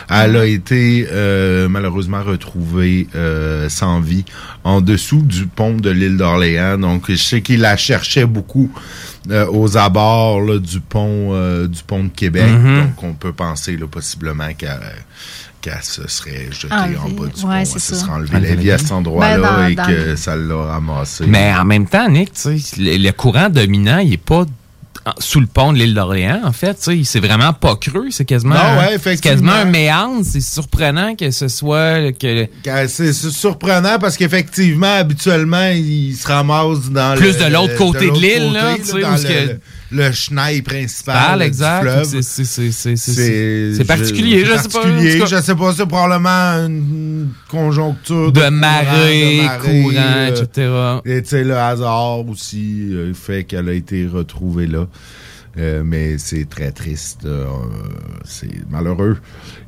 elle 0.10 0.36
a 0.36 0.46
été 0.46 1.08
euh, 1.12 1.70
malheureusement 1.70 2.24
retrouvée 2.24 3.08
euh, 3.16 3.70
sans 3.70 4.00
vie 4.00 4.26
en 4.64 4.82
dessous 4.82 5.22
du 5.22 5.46
pont 5.48 5.76
de 5.76 5.90
l'île 5.90 6.18
d'Orléans. 6.18 6.78
Donc, 6.78 7.06
je 7.10 7.16
sais 7.16 7.42
qu'il 7.42 7.62
la 7.62 7.78
cherchait 7.78 8.26
beaucoup 8.26 8.72
euh, 9.30 9.46
aux 9.52 9.78
abords 9.78 10.42
là, 10.42 10.58
du 10.58 10.80
pont 10.80 11.34
euh, 11.34 11.68
du 11.68 11.84
pont 11.84 12.06
de 12.06 12.10
Québec. 12.10 12.50
Mhm. 12.50 12.78
Donc, 12.78 13.04
on 13.04 13.14
peut 13.14 13.34
penser 13.34 13.76
là, 13.76 13.86
possiblement 13.88 14.54
qu'elle 14.58 14.80
qu'elle 15.70 15.84
se 15.84 16.08
serait 16.08 16.48
jetée 16.52 16.74
Enlevée. 16.74 16.98
en 16.98 17.10
bas 17.10 17.26
du 17.28 17.42
Ouais, 17.42 17.42
pont. 17.42 17.52
Elle 17.54 17.68
se 17.68 17.96
serait 17.96 18.12
enlevée 18.12 18.40
la 18.40 18.56
vie 18.56 18.72
à 18.72 18.78
cet 18.78 18.92
endroit-là 18.92 19.38
Ben, 19.38 19.76
dans- 19.76 19.84
et 19.84 19.88
que 19.88 20.16
ça 20.16 20.36
l'a 20.36 20.56
ramassé. 20.56 21.26
Mais 21.28 21.54
en 21.56 21.66
même 21.66 21.88
temps, 21.88 22.10
Nick, 22.10 22.32
le, 22.46 22.98
le 22.98 23.12
courant 23.12 23.50
dominant, 23.50 24.00
il 24.00 24.14
est 24.14 24.18
pas 24.18 24.46
sous 25.20 25.40
le 25.40 25.46
pont 25.46 25.72
de 25.72 25.78
l'île 25.78 25.94
d'Orléans, 25.94 26.42
en 26.44 26.52
fait. 26.52 26.78
C'est 27.06 27.20
vraiment 27.22 27.54
pas 27.54 27.78
creux. 27.78 28.08
C'est 28.10 28.26
quasiment, 28.26 28.56
Non, 28.56 28.78
ouais, 28.80 28.88
c'est 28.90 28.96
effectivement. 28.96 29.32
quasiment 29.36 29.52
un 29.54 29.64
méandre. 29.66 30.26
C'est 30.26 30.42
surprenant 30.42 31.16
que 31.16 31.32
ce 31.32 31.48
soit... 31.48 32.12
que 32.12 32.48
C'est 32.88 33.14
surprenant 33.14 34.00
parce 34.00 34.18
qu'effectivement, 34.18 34.96
habituellement, 34.98 35.70
il 35.74 36.14
se 36.14 36.28
ramasse 36.28 36.90
dans 36.90 37.16
Plus 37.16 37.38
le- 37.38 37.46
de 37.46 37.54
l'autre 37.54 37.76
côté 37.78 38.10
de 38.10 38.16
l'île, 38.20 38.58
le, 39.92 40.12
chenil 40.12 40.62
principal 40.62 41.42
exact. 41.42 41.82
fleuve. 41.82 42.22
C'est- 42.22 43.84
particulier, 43.86 44.46
je 44.46 44.58
sais 44.58 44.70
pas. 44.70 45.26
Je 45.26 45.42
sais 45.42 45.56
pas, 45.56 45.74
c'est 45.74 45.86
probablement 45.86 46.66
une 46.66 47.30
conjoncture 47.50 48.32
De 48.32 48.40
courant, 48.40 48.52
marée, 48.52 49.42
courant, 49.62 49.94
euh, 49.96 50.30
etc. 50.30 50.72
Et 51.06 51.22
tu 51.22 51.30
sais, 51.30 51.44
le 51.44 51.58
hasard 51.58 52.28
aussi 52.28 52.90
euh, 52.92 53.14
fait 53.14 53.44
qu'elle 53.44 53.70
a 53.70 53.74
été 53.74 54.08
retrouvée 54.08 54.68
là. 54.68 54.88
Euh, 55.60 55.82
mais 55.84 56.20
c'est 56.20 56.48
très 56.48 56.72
triste, 56.72 57.22
euh, 57.26 57.46
c'est 58.26 58.70
malheureux. 58.70 59.18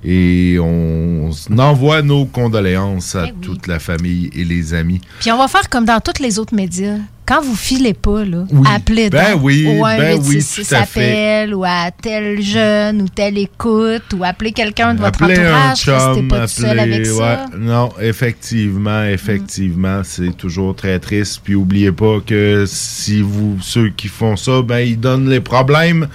Et 0.04 0.58
on, 0.62 1.32
on 1.50 1.58
envoie 1.58 2.04
nos 2.04 2.26
condoléances 2.26 3.16
à 3.16 3.26
Eh 3.28 3.32
oui. 3.32 3.38
toute 3.42 3.66
la 3.66 3.80
famille 3.80 4.30
et 4.36 4.44
les 4.44 4.76
amis. 4.76 5.02
Puis 5.20 5.32
on 5.32 5.38
va 5.40 5.48
faire 5.48 5.68
comme 5.68 5.86
dans 5.86 6.00
tous 6.00 6.22
les 6.22 6.38
autres 6.38 6.54
médias. 6.54 6.98
Quand 7.30 7.44
vous 7.44 7.56
filez 7.56 7.94
pas, 7.94 8.26
là, 8.26 8.44
Oui. 8.52 8.68
appelez 8.74 9.12
Ben 9.12 9.34
donc 9.34 9.44
oui, 9.44 9.68
au 9.68 9.84
ben 9.84 10.00
1 10.02 10.18
oui, 10.18 10.34
866 10.38 10.68
tout 10.70 10.74
à 10.76 10.86
fait. 10.86 11.04
appel 11.04 11.54
ou 11.54 11.64
à 11.64 11.92
tel 11.92 12.42
jeune 12.42 13.04
ou 13.04 13.08
telle 13.08 13.38
écoute 13.38 14.02
ou 14.18 14.24
appelez 14.24 14.52
quelqu'un 14.52 14.96
de 14.96 15.00
votre 15.02 15.22
Appelez 15.22 15.38
un 15.40 15.72
entourage. 15.72 16.28
Pas 16.28 16.42
tout 16.48 16.48
seul 16.48 16.80
appelez- 16.80 16.94
avec 16.96 17.06
ça. 17.06 17.46
Non, 17.56 17.90
effectivement, 18.02 19.04
effectivement, 19.04 20.02
c'est 20.04 20.36
toujours 20.36 20.76
très 20.76 20.98
triste. 20.98 21.42
Puis 21.44 21.54
oubliez 21.54 21.92
pas 21.92 22.18
que 22.26 22.66
si 22.68 23.22
vous, 23.22 23.58
ceux 23.62 23.90
qui 23.90 24.08
font 24.08 24.36
ça, 24.36 24.64
ben 24.64 24.80
ils 24.80 25.00
donnent 25.00 25.30
les 25.30 25.40
problèmes 25.42 26.08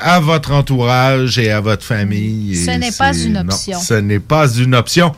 à 0.00 0.18
votre 0.18 0.50
entourage 0.50 1.38
et 1.38 1.52
à 1.52 1.60
votre 1.60 1.84
famille. 1.84 2.56
Ce 2.56 2.72
n'est 2.72 2.90
pas 2.90 3.16
une 3.16 3.34
non, 3.34 3.40
option. 3.42 3.78
ce 3.78 3.94
n'est 3.94 4.18
pas 4.18 4.52
une 4.58 4.74
option. 4.74 5.12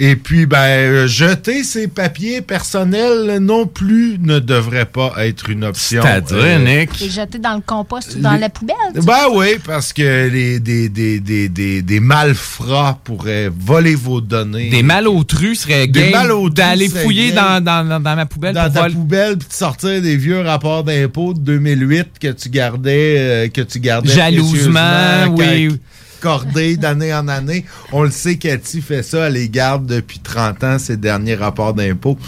Et 0.00 0.16
puis, 0.16 0.44
ben, 0.46 0.58
euh, 0.58 1.06
jeter 1.06 1.62
ses 1.62 1.86
papiers 1.86 2.40
personnels 2.40 3.38
non 3.40 3.66
plus 3.66 4.18
ne 4.20 4.38
devrait 4.40 4.86
pas 4.86 5.12
être 5.18 5.50
une 5.50 5.64
option. 5.64 6.02
C'est-à-dire, 6.02 6.36
Euh, 6.36 6.58
Nick? 6.80 7.00
Et 7.00 7.08
jeter 7.10 7.38
dans 7.38 7.54
le 7.54 7.60
compost 7.60 8.16
ou 8.16 8.20
dans 8.20 8.32
Les- 8.32 8.40
la 8.40 8.48
poubelle. 8.48 8.74
ben 9.04 9.26
oui, 9.32 9.56
parce 9.64 9.92
que 9.92 10.28
les, 10.28 10.58
des, 10.58 10.88
des, 10.88 11.20
des, 11.20 11.48
des, 11.48 11.82
des 11.82 12.00
malfrats 12.00 12.98
pourraient 13.04 13.50
voler 13.56 13.94
vos 13.94 14.20
données. 14.20 14.68
Des 14.70 14.82
malotrus 14.82 15.60
seraient 15.60 15.86
Des 15.86 16.12
d'aller 16.52 16.88
fouiller 16.88 17.32
dans, 17.32 17.62
dans, 17.62 17.86
dans, 17.88 18.00
dans 18.00 18.16
ma 18.16 18.26
poubelle 18.26 18.54
dans 18.54 18.64
pour 18.64 18.72
ta 18.72 18.80
voler. 18.82 18.94
poubelle 18.94 19.36
puis 19.38 19.48
de 19.48 19.52
sortir 19.54 20.02
des 20.02 20.16
vieux 20.16 20.40
rapports 20.40 20.82
d'impôts 20.84 21.34
de 21.34 21.38
2008 21.40 22.08
que 22.20 22.28
tu 22.32 22.48
gardais 22.48 23.14
euh, 23.18 23.48
que 23.48 23.60
tu 23.60 23.78
gardais 23.80 24.12
Jalousement, 24.12 25.26
oui. 25.36 25.70
D'année 26.78 27.14
en 27.14 27.28
année. 27.28 27.64
On 27.92 28.02
le 28.02 28.10
sait, 28.10 28.36
Cathy 28.36 28.80
fait 28.80 29.02
ça, 29.02 29.26
elle 29.26 29.34
les 29.34 29.48
garde 29.48 29.86
depuis 29.86 30.18
30 30.18 30.64
ans, 30.64 30.78
ces 30.78 30.96
derniers 30.96 31.34
rapports 31.34 31.74
d'impôts. 31.74 32.18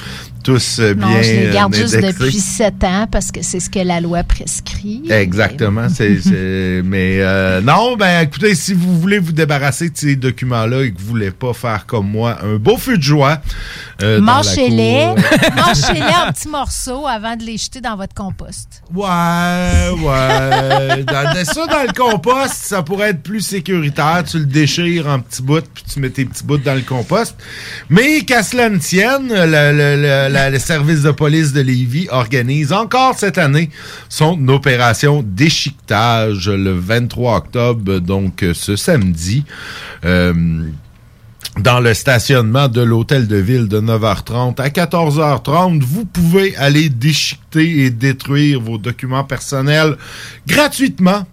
Tous 0.46 0.78
euh, 0.78 0.94
bien 0.94 1.09
Non, 1.09 1.22
je 1.22 1.30
les 1.32 1.50
garde 1.52 1.74
euh, 1.74 1.78
juste 1.78 1.96
depuis 2.00 2.38
7 2.38 2.85
ans 2.85 3.09
parce 3.11 3.32
que 3.32 3.42
c'est 3.42 3.59
ce 3.59 3.68
que 3.68 3.80
la 3.80 4.00
loi 4.00 4.22
prescrit. 4.22 5.02
Exactement. 5.11 5.88
c'est- 5.92 6.82
mais 6.85 7.16
euh, 7.20 7.61
non, 7.61 7.96
ben 7.96 8.20
écoutez, 8.20 8.54
si 8.54 8.72
vous 8.72 9.00
voulez 9.00 9.18
vous 9.18 9.32
débarrasser 9.32 9.90
de 9.90 9.96
ces 9.96 10.14
documents-là 10.14 10.82
et 10.85 10.92
que 10.92 11.00
vous 11.00 11.06
voulez 11.09 11.32
pas 11.32 11.52
faire 11.52 11.85
comme 11.87 12.09
moi 12.09 12.38
un 12.44 12.59
beau 12.59 12.76
feu 12.76 12.96
de 12.96 13.02
joie, 13.02 13.40
euh, 14.02 14.18
cour, 14.18 14.24
Mâchez-les 15.56 16.02
en 16.02 16.32
petits 16.32 16.48
morceaux 16.48 17.09
avant 17.09 17.35
de 17.35 17.42
les 17.42 17.56
jeter 17.56 17.80
dans 17.80 17.96
votre 17.96 18.14
compost. 18.14 18.82
Ouais, 18.94 19.90
ouais. 19.98 21.02
dans 21.04 21.44
ça, 21.44 21.66
dans 21.66 21.82
le 21.82 21.92
compost, 21.92 22.54
ça 22.54 22.82
pourrait 22.82 23.11
être 23.11 23.22
plus 23.22 23.40
sécuritaire. 23.40 24.22
Tu 24.30 24.38
le 24.38 24.46
déchires 24.46 25.09
en 25.09 25.18
petits 25.18 25.42
bouts, 25.42 25.61
puis 25.74 25.82
tu 25.92 25.98
mets 25.98 26.11
tes 26.11 26.24
petits 26.24 26.44
bouts 26.44 26.59
dans 26.59 26.74
le 26.74 26.82
compost. 26.82 27.35
Mais 27.90 28.20
qu'à 28.20 28.44
cela 28.44 28.68
ne 28.68 28.78
tienne, 28.78 29.28
le, 29.28 29.44
le- 29.46 30.28
le- 30.28 30.36
le 30.51 30.59
service 30.59 31.03
de 31.03 31.11
police 31.12 31.53
de 31.53 31.62
Lévis 31.62 32.09
organise 32.11 32.72
encore 32.72 33.18
cette 33.18 33.38
année 33.38 33.70
son 34.09 34.49
opération 34.49 35.25
déchiquetage 35.27 36.49
le 36.49 36.72
23 36.72 37.37
octobre, 37.37 37.99
donc 37.99 38.42
euh, 38.42 38.53
ce 38.55 38.77
samedi. 38.77 39.44
Euh, 40.05 40.35
dans 41.59 41.81
le 41.81 41.94
stationnement 41.94 42.68
de 42.68 42.83
l'hôtel 42.83 43.27
de 43.27 43.37
ville 43.37 43.66
de 43.66 43.81
9h30 43.81 44.61
à 44.61 44.68
14h30. 44.68 45.81
Vous 45.83 46.05
pouvez 46.05 46.55
aller 46.57 46.90
déchiqueter 46.90 47.87
et 47.87 47.90
détruire 47.90 48.61
vos 48.61 48.77
documents 48.77 49.25
personnels 49.25 49.96
gratuitement. 50.46 51.27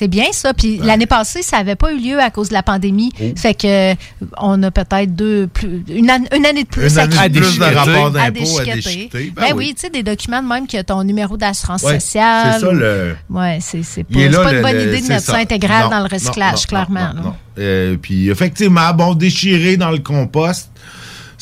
C'est 0.00 0.08
bien 0.08 0.32
ça. 0.32 0.54
Puis 0.54 0.78
l'année 0.78 1.04
passée, 1.04 1.42
ça 1.42 1.58
n'avait 1.58 1.76
pas 1.76 1.92
eu 1.92 1.98
lieu 1.98 2.18
à 2.18 2.30
cause 2.30 2.48
de 2.48 2.54
la 2.54 2.62
pandémie. 2.62 3.12
Oh. 3.20 3.24
Fait 3.36 3.52
que 3.52 3.92
euh, 3.92 3.94
on 4.38 4.62
a 4.62 4.70
peut-être 4.70 5.14
deux 5.14 5.46
plus 5.46 5.84
une, 5.90 6.10
an- 6.10 6.24
une 6.34 6.46
année 6.46 6.64
de 6.64 6.68
plus 6.68 6.90
Une 6.94 6.98
année 7.00 7.18
à, 7.18 7.28
de 7.28 7.38
plus 7.38 7.58
de 7.58 7.64
rapport 7.64 8.16
À 8.16 8.30
déchiqueter. 8.30 9.10
Ben 9.12 9.30
Ben, 9.36 9.42
oui. 9.48 9.52
oui, 9.66 9.74
tu 9.74 9.82
sais, 9.82 9.90
des 9.90 10.02
documents 10.02 10.42
de 10.42 10.48
même 10.48 10.66
que 10.66 10.80
ton 10.80 11.04
numéro 11.04 11.36
d'assurance 11.36 11.82
Ouais, 11.82 12.00
sociale. 12.00 12.54
c'est 12.54 12.60
ça, 12.60 12.72
le- 12.72 13.14
Ouais, 13.28 13.58
c'est 13.60 13.82
c'est 13.82 14.04
pas, 14.04 14.18
là, 14.20 14.38
pas 14.42 14.52
le- 14.52 14.56
une 14.56 14.62
bonne 14.62 14.72
le- 14.76 14.82
idée 14.88 15.02
de 15.02 15.08
mettre 15.08 15.26
ça 15.26 15.32
ça. 15.32 15.38
intégral 15.38 15.84
Non, 15.84 15.90
dans 15.90 15.98
le 16.00 16.08
recyclage, 16.10 16.52
non, 16.60 16.66
clairement. 16.66 17.12
non. 17.22 17.34
Euh, 17.58 17.96
puis 18.00 18.30
effectivement, 18.30 18.94
bon, 18.94 19.12
déchirer 19.12 19.76
dans 19.76 19.90
le 19.90 19.98
compost, 19.98 20.70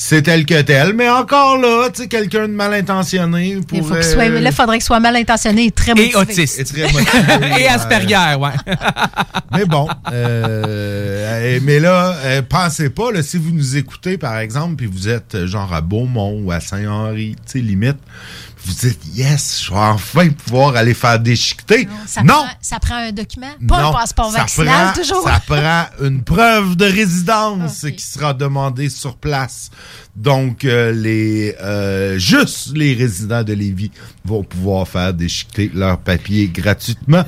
c'est 0.01 0.23
tel 0.23 0.47
que 0.47 0.63
tel. 0.63 0.95
Mais 0.95 1.11
encore 1.11 1.59
là, 1.59 1.91
tu 1.91 2.03
sais, 2.03 2.09
quelqu'un 2.09 2.47
de 2.47 2.53
mal 2.53 2.73
intentionné 2.73 3.57
Il 3.57 3.67
pourrait... 3.67 3.83
faut 3.83 3.95
qu'il 3.95 4.05
soit, 4.05 4.29
là, 4.29 4.49
il 4.49 4.53
faudrait 4.53 4.77
qu'il 4.79 4.85
soit 4.85 5.01
mal 5.01 5.17
intentionné 5.17 5.65
et 5.67 5.71
très 5.73 5.93
motivé. 5.93 6.13
Et 6.13 6.17
autiste. 6.17 6.61
Et 6.61 6.65
très 6.65 6.93
motivé, 6.93 7.61
Et 7.61 7.69
Asperger, 7.69 8.37
ouais. 8.39 8.51
Mais 9.53 9.65
bon, 9.65 9.89
euh, 10.13 11.19
euh, 11.29 11.61
mais 11.63 11.81
là, 11.81 12.15
euh, 12.25 12.43
pensez 12.43 12.91
pas, 12.91 13.11
là, 13.13 13.23
si 13.23 13.39
vous 13.39 13.53
nous 13.53 13.77
écoutez, 13.77 14.19
par 14.19 14.39
exemple, 14.39 14.77
puis 14.77 14.87
vous 14.87 15.09
êtes 15.09 15.35
euh, 15.35 15.47
genre 15.47 15.73
à 15.73 15.81
Beaumont 15.81 16.41
ou 16.43 16.53
à 16.53 16.61
Saint-Henri, 16.61 17.37
tu 17.47 17.53
sais, 17.53 17.59
limite, 17.59 17.99
vous 18.69 18.89
dites, 18.89 19.01
yes, 19.15 19.63
je 19.65 19.71
vais 19.73 19.79
enfin 19.79 20.29
pouvoir 20.29 20.77
aller 20.77 20.95
faire 20.95 21.19
déchiqueter. 21.19 21.89
Ça, 22.07 22.23
non! 22.23 22.35
Prend, 22.35 22.47
ça 22.61 22.79
prend 22.79 22.97
un 22.97 23.13
document, 23.13 23.47
pas 23.67 23.83
Non, 23.83 23.89
un 23.89 23.93
passeport 23.93 24.31
ça 24.33 24.39
vaccinal, 24.41 24.93
prend- 24.93 25.03
toujours. 25.03 25.23
Ça 25.25 25.41
prend 25.47 25.87
une 26.05 26.23
preuve 26.23 26.77
de 26.77 26.85
résidence 26.85 27.87
qui 27.97 28.03
sera 28.05 28.35
demandée 28.35 28.89
sur 28.91 29.17
place. 29.17 29.71
Donc, 30.15 30.65
euh, 30.65 30.91
les 30.93 31.55
euh, 31.63 32.19
juste 32.19 32.77
les 32.77 32.93
résidents 32.95 33.45
de 33.45 33.53
Lévis 33.53 33.93
vont 34.25 34.43
pouvoir 34.43 34.87
faire 34.89 35.15
déchiqueter 35.15 35.71
leurs 35.73 35.99
papiers 35.99 36.49
gratuitement. 36.49 37.25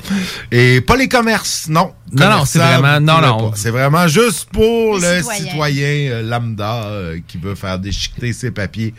Et 0.50 0.81
pas 0.81 0.96
les 0.96 1.09
commerces, 1.09 1.66
non. 1.68 1.92
Non, 2.12 2.29
non, 2.29 2.44
c'est 2.44 2.59
vraiment- 2.59 2.98
non, 3.00 3.20
non. 3.20 3.53
C'est 3.55 3.70
vraiment 3.70 4.09
juste 4.09 4.46
pour 4.53 4.98
Les 4.98 5.16
le 5.18 5.22
citoyens. 5.22 5.44
citoyen 5.50 6.11
euh, 6.11 6.22
lambda 6.22 6.85
euh, 6.87 7.20
qui 7.29 7.38
veut 7.38 7.55
faire 7.55 7.79
déchiqueter 7.79 8.33
ses 8.33 8.50
papiers. 8.50 8.92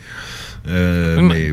Euh, 0.68 1.20
mais 1.20 1.50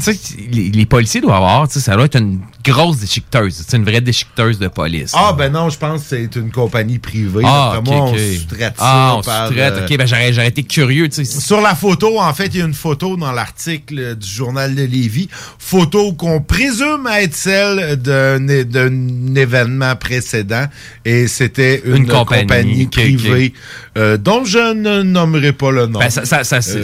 les, 0.51 0.69
les 0.69 0.85
policiers 0.85 1.19
doivent 1.21 1.37
avoir, 1.37 1.71
ça 1.71 1.95
doit 1.95 2.05
être 2.05 2.17
une 2.19 2.41
grosse 2.63 2.97
déchiqueteuse, 2.99 3.63
c'est 3.67 3.75
une 3.77 3.83
vraie 3.83 4.01
déchiqueteuse 4.01 4.59
de 4.59 4.67
police. 4.67 5.13
Ah, 5.15 5.33
ben 5.35 5.51
non, 5.51 5.69
je 5.69 5.77
pense 5.79 6.01
que 6.03 6.07
c'est 6.09 6.35
une 6.35 6.51
compagnie 6.51 6.99
privée. 6.99 7.41
Ah, 7.43 7.71
D'après 7.75 7.95
ok, 7.95 7.97
moi, 7.97 8.09
ok. 8.11 8.15
on 8.19 8.37
sous-traite 8.39 8.73
ça 8.77 8.83
Ah, 8.85 9.15
on 9.17 9.21
par, 9.21 9.47
sous-traite. 9.47 9.73
euh, 9.73 9.85
Ok, 9.87 9.97
ben 9.97 10.05
j'aurais 10.07 10.47
été 10.47 10.61
curieux, 10.63 11.09
tu 11.09 11.25
sais. 11.25 11.39
Sur 11.39 11.61
la 11.61 11.73
photo, 11.73 12.19
en 12.19 12.33
fait, 12.33 12.47
il 12.47 12.57
y 12.59 12.61
a 12.61 12.65
une 12.65 12.73
photo 12.75 13.17
dans 13.17 13.31
l'article 13.31 14.15
du 14.15 14.27
journal 14.27 14.75
de 14.75 14.83
Lévis. 14.83 15.29
Photo 15.57 16.13
qu'on 16.13 16.41
présume 16.41 17.07
être 17.11 17.33
celle 17.35 17.95
d'un 17.95 18.47
événement 19.35 19.95
précédent. 19.95 20.65
Et 21.05 21.27
c'était 21.27 21.81
une, 21.85 21.97
Une 21.97 22.07
compagnie, 22.07 22.87
privée 22.87 23.53
euh, 23.97 24.17
dont 24.17 24.45
je 24.45 24.73
ne 24.73 25.01
nommerai 25.01 25.53
pas 25.53 25.71
le 25.71 25.87
nom. 25.87 25.99
Ben, 25.99 26.09
ça- 26.09 26.25
ça- 26.25 26.43
ça- 26.43 26.61
c'est- 26.61 26.83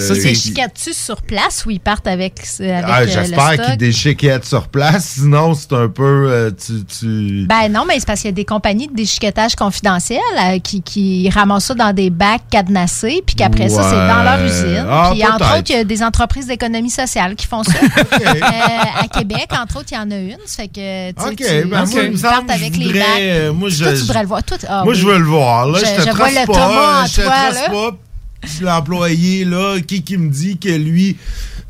sur 0.94 1.22
place 1.22 1.66
ou 1.66 1.72
ils 1.72 1.80
partent 1.80 2.08
avec, 2.16 2.34
avec 2.60 2.84
Ah, 2.88 3.02
euh, 3.02 3.08
J'espère 3.08 3.66
qu'ils 3.66 3.78
déchiquettent 3.78 4.46
sur 4.46 4.68
place. 4.68 5.16
Sinon, 5.20 5.54
c'est 5.54 5.74
un 5.74 5.88
peu... 5.88 6.28
euh, 6.30 6.52
tu, 6.52 6.84
tu- 6.86 7.46
Ben 7.48 7.70
non, 7.72 7.84
mais 7.88 8.00
c'est 8.00 8.06
parce 8.08 8.22
qu'il 8.22 8.30
y 8.30 8.34
a 8.34 8.36
des 8.36 8.46
compagnies 8.46 8.88
de 8.88 8.96
déchiquettage 8.96 9.56
confidentielles 9.56 10.20
euh, 10.42 10.60
qui, 10.60 10.82
qui 10.82 11.30
ramassent 11.30 11.66
ça 11.66 11.74
dans 11.76 11.94
des 11.94 12.10
bacs 12.10 12.42
cadenassés, 12.50 13.22
puis 13.26 13.36
qu'après 13.36 13.70
ça, 13.70 13.84
c'est 13.84 13.96
dans 13.96 14.24
leur 14.24 14.44
usine. 14.44 14.86
Ah, 14.90 15.10
puis 15.14 15.26
entre 15.26 15.58
autres, 15.58 15.70
il 15.70 15.76
y 15.76 15.80
a 15.80 15.84
des 15.84 16.04
entreprises 16.04 16.48
d'économie 16.48 16.90
sociale 16.90 17.36
qui 17.36 17.46
font 17.48 17.64
ça. 17.64 17.74
Euh, 18.26 19.02
à 19.04 19.08
Québec, 19.08 19.48
entre 19.60 19.78
autres, 19.80 19.88
il 19.92 19.96
y 19.96 19.98
en 19.98 20.10
a 20.12 20.16
une. 20.18 20.38
Ça 20.46 20.64
fait 20.64 20.68
que 20.68 21.10
tu 21.12 21.36
tu- 21.36 21.68
ben 21.68 21.86
moi, 21.86 22.02
tu 22.12 22.18
partes 22.20 22.50
avec 22.50 22.76
les 22.78 22.94
bacs. 22.94 23.04
euh, 23.20 23.54
moi, 23.54 23.70
je- 23.70 23.84
Toi, 23.84 23.94
tu 23.94 24.00
voudrais 24.02 24.22
le 24.22 24.28
voir. 24.28 24.44
Toi, 24.44 24.58
ah 24.68 24.84
Moi, 24.84 24.94
oui. 24.94 25.00
je 25.00 25.06
veux 25.08 25.18
le 25.18 25.26
voir. 25.26 25.68
Là. 25.68 25.80
Je- 25.80 25.86
Je, 25.86 25.92
te 26.06 26.10
je 26.12 26.16
vois 26.16 26.30
le 26.30 26.36
pas. 26.48 26.54
Thomas 26.54 27.04
en 27.04 27.06
je 27.06 27.16
te 27.16 27.22
toi, 27.22 27.32
trace 27.32 27.56
là. 27.56 27.70
pas. 27.70 27.92
L'employé, 28.62 29.46
là, 29.46 29.78
qui, 29.86 30.04
qui 30.04 30.18
me 30.18 30.30
dit 30.30 30.58
que 30.58 30.70
lui, 30.70 31.18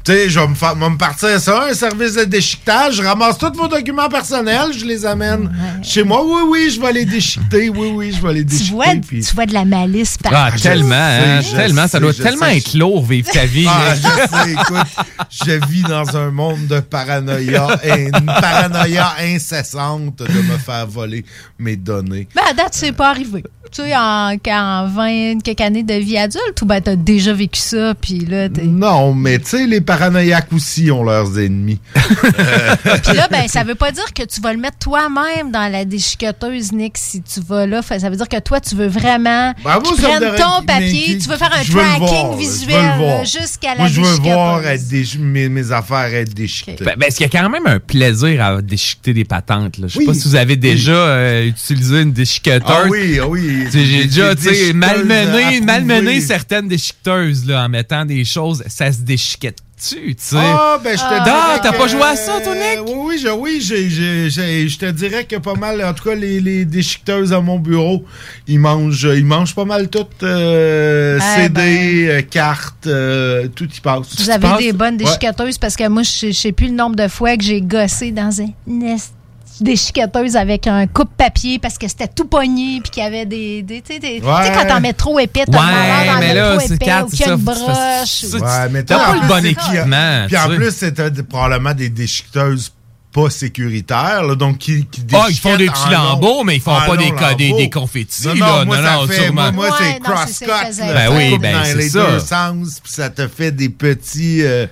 tu 0.06 0.12
sais, 0.12 0.30
je 0.30 0.40
vais 0.40 0.48
me, 0.48 0.98
partir 0.98 1.40
ça, 1.40 1.66
un 1.70 1.74
service 1.74 2.14
de 2.14 2.26
déchiquetage, 2.26 2.96
je 2.98 3.02
ramasse 3.02 3.40
tous 3.40 3.52
vos 3.54 3.68
documents 3.68 4.08
personnels, 4.08 4.72
je 4.78 4.86
les 4.86 5.04
amène 5.04 5.52
chez 5.82 6.04
moi. 6.04 6.24
Oui, 6.24 6.42
oui, 6.48 6.72
je 6.76 6.80
vais 6.80 6.94
les 6.94 7.06
déchiqueter. 7.06 7.70
Oui, 7.70 7.92
oui, 7.94 8.12
je 8.16 8.22
vais 8.22 8.34
les 8.36 8.40
Tu 8.42 8.46
déchiqueter. 8.46 8.72
vois, 8.76 8.86
puis- 9.08 9.24
tu 9.24 9.34
vois 9.34 9.48
de 9.48 9.54
la 9.54 9.66
malice 9.66 10.18
partout. 10.20 10.38
Ah, 10.40 10.52
tellement, 10.62 10.94
hein, 10.96 11.42
sais, 11.42 11.56
tellement. 11.56 11.88
ça 11.88 12.00
doit 12.00 12.14
tellement 12.14 12.46
sais. 12.46 12.58
être 12.58 12.74
lourd 12.76 13.04
vivre 13.04 13.32
ta 13.32 13.46
vie. 13.48 13.66
Ah, 13.68 13.96
je 13.96 14.02
sais, 14.02 14.52
écoute, 14.52 15.06
je 15.46 15.66
vis 15.68 15.82
dans 15.82 16.16
un 16.16 16.30
monde 16.30 16.68
de 16.68 16.80
paranoïa, 16.82 17.80
et 17.84 18.04
une 18.04 18.26
paranoïa 18.28 19.16
incessante 19.22 20.20
de 20.20 20.42
me 20.42 20.58
faire 20.60 20.86
voler 20.86 21.26
mes 21.58 21.76
données. 21.78 22.28
Ben, 22.36 22.44
à 22.52 22.54
date, 22.54 22.74
c'est 22.76 22.92
pas 22.92 23.10
arrivé. 23.10 23.44
Tu 23.76 23.82
sais, 23.82 23.94
en, 23.94 24.38
en 24.48 24.88
20 24.88 25.42
quelques 25.44 25.60
années 25.60 25.84
de 25.84 25.96
vie 25.96 26.18
adulte, 26.18 26.62
ou 26.62 26.66
ben, 26.66 26.80
t'as 26.80 26.96
déjà 26.96 27.34
vécu 27.34 27.60
ça, 27.60 27.94
puis 28.00 28.20
là, 28.20 28.48
t'es. 28.48 28.64
Non, 28.64 29.14
mais 29.14 29.38
tu 29.40 29.48
sais, 29.50 29.68
les 29.68 29.82
paranoïaques 29.82 30.54
aussi 30.54 30.90
ont 30.92 31.04
leurs 31.04 31.38
ennemis. 31.38 31.80
Puis 31.96 33.16
là, 33.16 33.28
ben, 33.30 33.48
ça 33.48 33.64
veut 33.64 33.76
pas 33.76 33.92
dire 33.92 34.14
que 34.14 34.24
tu 34.24 34.40
vas 34.40 34.54
le 34.54 34.60
mettre 34.60 34.78
toi-même 34.78 35.52
dans 35.52 35.70
la 35.72 35.84
déchiqueteuse, 35.84 36.72
Nick, 36.72 36.98
si 36.98 37.22
tu 37.22 37.42
vas 37.42 37.66
là. 37.66 37.82
Ça 37.82 38.10
veut 38.10 38.16
dire 38.16 38.30
que 38.30 38.40
toi, 38.40 38.62
tu 38.62 38.76
veux 38.76 38.88
vraiment 38.88 39.54
Ben, 39.64 39.76
me 39.80 39.96
prennent 40.02 40.20
dérange- 40.20 40.40
ton 40.40 40.66
papier, 40.66 41.18
tu 41.18 41.28
veux 41.28 41.38
faire 41.38 41.52
un 41.54 41.64
je 41.64 41.72
tracking 41.74 42.08
voir, 42.08 42.38
visuel 42.38 43.26
jusqu'à 43.26 43.72
la 43.72 43.76
Moi, 43.80 43.88
je 43.88 44.02
veux 44.02 44.16
voir 44.22 44.66
être 44.66 44.84
mes, 45.20 45.50
mes 45.50 45.72
affaires 45.72 46.14
être 46.14 46.34
déchiquetées. 46.34 46.84
Ben, 46.86 46.96
ben, 46.98 47.08
est-ce 47.08 47.18
qu'il 47.18 47.28
y 47.32 47.36
a 47.36 47.42
quand 47.42 47.50
même 47.50 47.68
un 47.68 47.80
plaisir 47.80 48.42
à 48.44 48.62
déchiqueter 48.62 49.14
des 49.14 49.26
patentes? 49.26 49.78
Là? 49.80 49.88
Je 49.88 49.94
sais 49.94 50.00
Oui. 50.00 50.06
pas 50.06 50.14
si 50.14 50.28
vous 50.30 50.36
avez 50.36 50.56
déjà 50.56 50.92
euh, 50.94 51.46
utilisé 51.48 52.02
une 52.02 52.14
déchiqueteuse. 52.14 52.64
Ah 52.68 52.84
oui, 52.90 53.20
ah 53.22 53.28
oui. 53.28 53.65
J'ai 53.72 54.06
déjà 54.06 54.34
malmené, 54.74 55.62
malmené 55.62 56.22
certaines 56.22 56.68
déchiqueteuses 56.68 57.46
là, 57.46 57.66
en 57.66 57.70
mettant 57.70 58.06
des 58.06 58.24
choses. 58.26 58.64
Ça 58.68 58.92
se 58.92 59.02
déchiquette 59.02 59.58
tu 59.78 60.16
sais? 60.18 60.38
Ah, 60.40 60.80
ben, 60.82 60.94
je 60.94 61.04
te 61.04 61.04
Ah, 61.10 61.60
t'as 61.62 61.74
que- 61.74 61.78
pas 61.78 61.88
joué 61.88 62.02
à 62.02 62.16
ça, 62.16 62.40
toi, 62.42 62.56
Nick? 62.56 62.88
Oui, 62.88 62.94
oui, 63.08 63.20
je, 63.22 63.28
oui 63.28 63.60
j'ai- 63.62 63.90
j'ai- 63.90 64.30
j'ai- 64.30 64.70
je 64.70 64.78
te 64.80 64.86
dirais 64.90 65.26
que 65.26 65.36
pas 65.36 65.54
mal, 65.56 65.84
en 65.84 65.94
tout 65.94 66.06
cas, 66.06 66.16
les, 66.16 66.40
les 66.40 66.64
déchiqueteuses 66.64 67.34
à 67.34 67.42
mon 67.42 67.60
bureau, 67.60 68.06
ils 68.48 68.58
mangent, 68.58 69.04
ils 69.14 69.26
mangent 69.26 69.54
pas 69.54 69.66
mal 69.66 69.90
tout. 69.90 70.08
euh, 70.24 71.20
Ah, 71.22 71.36
CD, 71.36 72.08
euh, 72.08 72.22
cartes, 72.22 72.88
euh, 72.88 73.50
tout 73.54 73.68
y 73.70 73.82
passe. 73.82 74.16
Vous 74.18 74.30
avez 74.30 74.64
des 74.64 74.72
bonnes 74.72 74.94
Ouais. 74.96 75.04
déchiqueteuses 75.04 75.58
parce 75.58 75.76
que 75.76 75.88
moi, 75.90 76.04
je 76.04 76.32
sais 76.32 76.54
plus 76.54 76.68
le 76.68 76.74
nombre 76.74 76.96
de 76.96 77.10
fois 77.10 77.36
que 77.36 77.44
j'ai 77.44 77.60
gossé 77.62 78.12
dans 78.12 78.32
un 78.42 78.50
nest 78.66 79.12
déchiqueteuse 79.62 80.36
avec 80.36 80.68
un 80.68 80.88
coupe-papier 80.88 81.60
parce 81.60 81.78
que 81.78 81.88
c'était 81.88 82.08
tout 82.08 82.26
pogné 82.26 82.80
puis 82.82 82.92
qu'il 82.92 83.04
y 83.04 83.06
avait 83.06 83.26
des... 83.26 83.62
des 83.64 83.82
tu 83.82 83.94
sais, 83.94 84.00
des- 84.00 84.20
Ouais. 84.22 84.52
quand 84.54 84.68
t'en 84.68 84.80
mets 84.82 84.94
trop 84.94 85.18
épais, 85.20 85.44
t'as 85.50 85.58
Ouais, 85.60 86.20
mais 86.20 86.34
là, 86.34 86.52
trop 86.58 86.60
c'est 86.68 86.76
épais 86.76 87.02
ou 87.02 87.08
qu'il 87.08 87.20
y 87.22 87.24
a 87.24 87.34
une 87.34 87.38
ça, 87.38 87.54
broche. 87.54 88.08
ça, 88.10 88.38
ou- 88.38 88.42
Ouais, 88.42 88.70
mais 88.72 88.84
T'as 88.84 88.98
pas 88.98 89.10
en 89.10 89.14
le 89.14 89.20
plus, 89.20 89.28
bon 89.28 89.42
c'est- 89.42 89.52
équipement. 89.52 90.26
Puis 90.28 90.38
en 90.38 90.50
plus, 90.56 90.72
c'était 90.76 91.12
probablement 91.24 91.74
des 91.74 91.90
déchiqueteuses 91.90 92.72
pas 93.14 93.30
sécuritaires, 93.30 94.24
là, 94.24 94.36
donc 94.36 94.58
qui, 94.58 94.86
qui 94.88 95.02
Ah, 95.14 95.28
ils 95.30 95.38
font 95.38 95.56
des 95.56 95.68
petits 95.68 95.90
lambeaux, 95.90 96.44
mais 96.44 96.58
ils 96.58 96.62
font 96.62 96.76
pas 96.86 96.98
des, 96.98 97.12
des, 97.38 97.54
des 97.54 97.70
confettis. 97.70 98.28
Non, 98.28 98.34
là. 98.34 98.40
non, 98.60 98.66
moi, 98.66 98.78
non, 98.78 98.84
ça 98.84 98.94
non, 98.96 99.08
fait, 99.08 99.24
sûrement. 99.24 99.42
moi, 99.44 99.52
moi, 99.54 99.66
Ouais, 99.70 99.76
c'est 99.80 99.94
c'est 99.94 100.00
cross-cut. 100.02 100.46
ça, 100.48 100.66
faisait. 100.66 100.88
là. 100.88 100.94
Ben 100.94 101.06
Ça 101.08 101.12
oui, 101.16 101.30
coupe 101.32 101.42
ben, 101.42 101.58
dans 101.58 101.64
c'est 101.64 101.76
les 101.76 101.90
ça. 101.90 102.12
deux 102.12 102.20
sens, 102.20 102.80
puis 102.84 102.92
ça 102.92 103.10
te 103.10 103.28
fait 103.30 103.52
des 103.54 103.70
petits... 103.70 104.42
euh, 104.44 104.68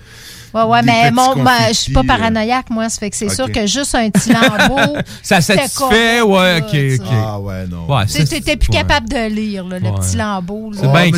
Ouais, 0.54 0.63
ouais, 0.63 0.82
mais 0.84 1.10
mon, 1.10 1.44
ben, 1.44 1.52
je 1.70 1.74
suis 1.74 1.94
pas 1.94 2.02
euh. 2.02 2.04
paranoïaque, 2.04 2.70
moi. 2.70 2.88
Ça 2.89 3.00
fait 3.00 3.10
que 3.10 3.16
c'est 3.16 3.30
sûr 3.30 3.52
que 3.52 3.66
juste 3.66 3.96
un 3.96 4.12
petit 4.12 4.32
lambeau. 4.32 4.98
Ça 5.24 5.42
satisfait, 5.42 6.22
ouais, 6.22 6.62
ok, 6.62 7.02
ok. 7.02 7.08
Ah 7.12 7.39
ouais, 7.39 7.66
non. 7.68 7.92
Ouais, 7.92 8.06
Tu 8.06 8.24
T'étais 8.24 8.56
plus 8.56 8.70
ouais. 8.70 8.78
capable 8.78 9.10
de 9.10 9.28
lire, 9.30 9.66
là, 9.66 9.80
le 9.80 9.89
Ouais. 9.89 9.96
petit 10.00 10.16
lambeau. 10.16 10.70
là. 10.72 10.78
C'est 10.80 10.92
bien 10.92 11.12
peux 11.12 11.18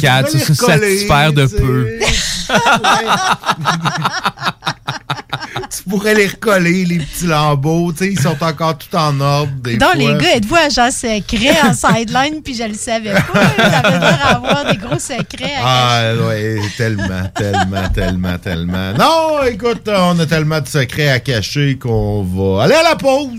ça 0.53 0.77
satisfaire 0.77 1.33
de 1.33 1.47
peu. 1.47 1.89
tu 5.75 5.83
pourrais 5.89 6.13
les 6.13 6.27
recoller, 6.27 6.85
les 6.85 6.97
petits 6.99 7.27
lambeaux. 7.27 7.91
Tu 7.91 7.97
sais, 7.99 8.11
ils 8.11 8.19
sont 8.19 8.35
encore 8.43 8.77
tout 8.77 8.95
en 8.95 9.19
ordre. 9.19 9.51
Des 9.63 9.77
Donc, 9.77 9.91
fois. 9.93 9.97
les 9.97 10.17
gars, 10.17 10.35
êtes-vous 10.35 10.55
agent 10.55 10.91
secret 10.91 11.57
en 11.63 11.73
sideline, 11.73 12.41
puis 12.43 12.55
je 12.55 12.63
le 12.63 12.73
savais 12.73 13.13
pas. 13.13 13.21
J'avais 13.57 13.99
l'air 13.99 14.41
d'avoir 14.41 14.65
des 14.71 14.77
gros 14.77 14.99
secrets. 14.99 15.53
à 15.57 15.63
Ah, 15.63 16.13
ouais, 16.27 16.59
tellement, 16.77 17.29
tellement, 17.35 17.89
tellement, 17.93 18.37
tellement. 18.37 18.93
Non, 18.93 19.43
écoute, 19.45 19.87
on 19.87 20.19
a 20.19 20.25
tellement 20.25 20.61
de 20.61 20.67
secrets 20.67 21.09
à 21.09 21.19
cacher 21.19 21.77
qu'on 21.77 22.23
va 22.23 22.63
aller 22.63 22.75
à 22.75 22.83
la 22.83 22.95
pause. 22.95 23.29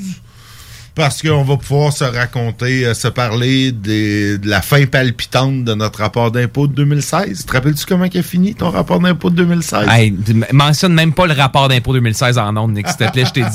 Parce 0.97 1.21
qu'on 1.21 1.45
va 1.45 1.59
pouvoir 1.59 1.93
se 1.93 2.05
raconter, 2.05 2.87
euh, 2.87 2.95
se 2.95 3.07
parler 3.09 3.71
des- 3.71 4.39
de 4.39 4.49
la 4.49 4.63
fin 4.63 4.87
palpitante 4.87 5.63
de 5.63 5.75
notre 5.75 5.99
rapport 5.99 6.31
d'impôt 6.31 6.67
de 6.67 6.73
2016. 6.73 7.45
Te 7.45 7.53
rappelles-tu 7.53 7.85
comment 7.85 8.07
il 8.07 8.19
a 8.19 8.23
fini 8.23 8.55
ton 8.55 8.71
rapport 8.71 8.99
d'impôt 8.99 9.29
de 9.29 9.37
2016? 9.37 9.87
Hey, 9.91 10.17
mentionne 10.53 10.95
même 10.95 11.13
pas 11.13 11.27
le 11.27 11.35
rapport 11.35 11.69
d'impôt 11.69 11.93
2016 11.93 12.39
en 12.39 12.57
ondes, 12.57 12.73
Nick, 12.73 12.89
s'il 12.89 12.97
te 12.97 13.13
plaît, 13.13 13.27
je 13.27 13.31
t'ai 13.33 13.43
dit. 13.43 13.49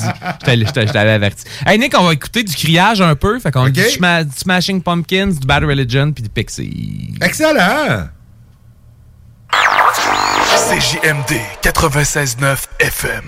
Je 0.47 0.71
t'avais 0.91 1.09
averti. 1.11 1.43
Hey, 1.65 1.79
Nick, 1.79 1.95
on 1.99 2.03
va 2.03 2.13
écouter 2.13 2.43
du 2.43 2.53
criage 2.53 3.01
un 3.01 3.15
peu. 3.15 3.39
Fait 3.39 3.51
qu'on 3.51 3.63
a 3.63 3.67
Ok. 3.69 3.71
du, 3.73 3.81
Sma- 3.81 4.23
du 4.23 4.35
Smashing 4.37 4.83
Pumpkins, 4.83 5.31
du 5.31 5.47
Bad 5.47 5.63
Religion, 5.63 6.11
puis 6.11 6.21
du 6.21 6.29
Pixies. 6.29 7.15
Excellent! 7.21 8.07
CJMD 10.69 11.39
96.9 11.63 12.67
FM. 12.79 13.23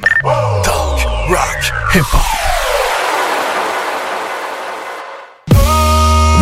Talk, 0.64 1.02
rock, 1.30 1.74
hip-hop. 1.96 2.43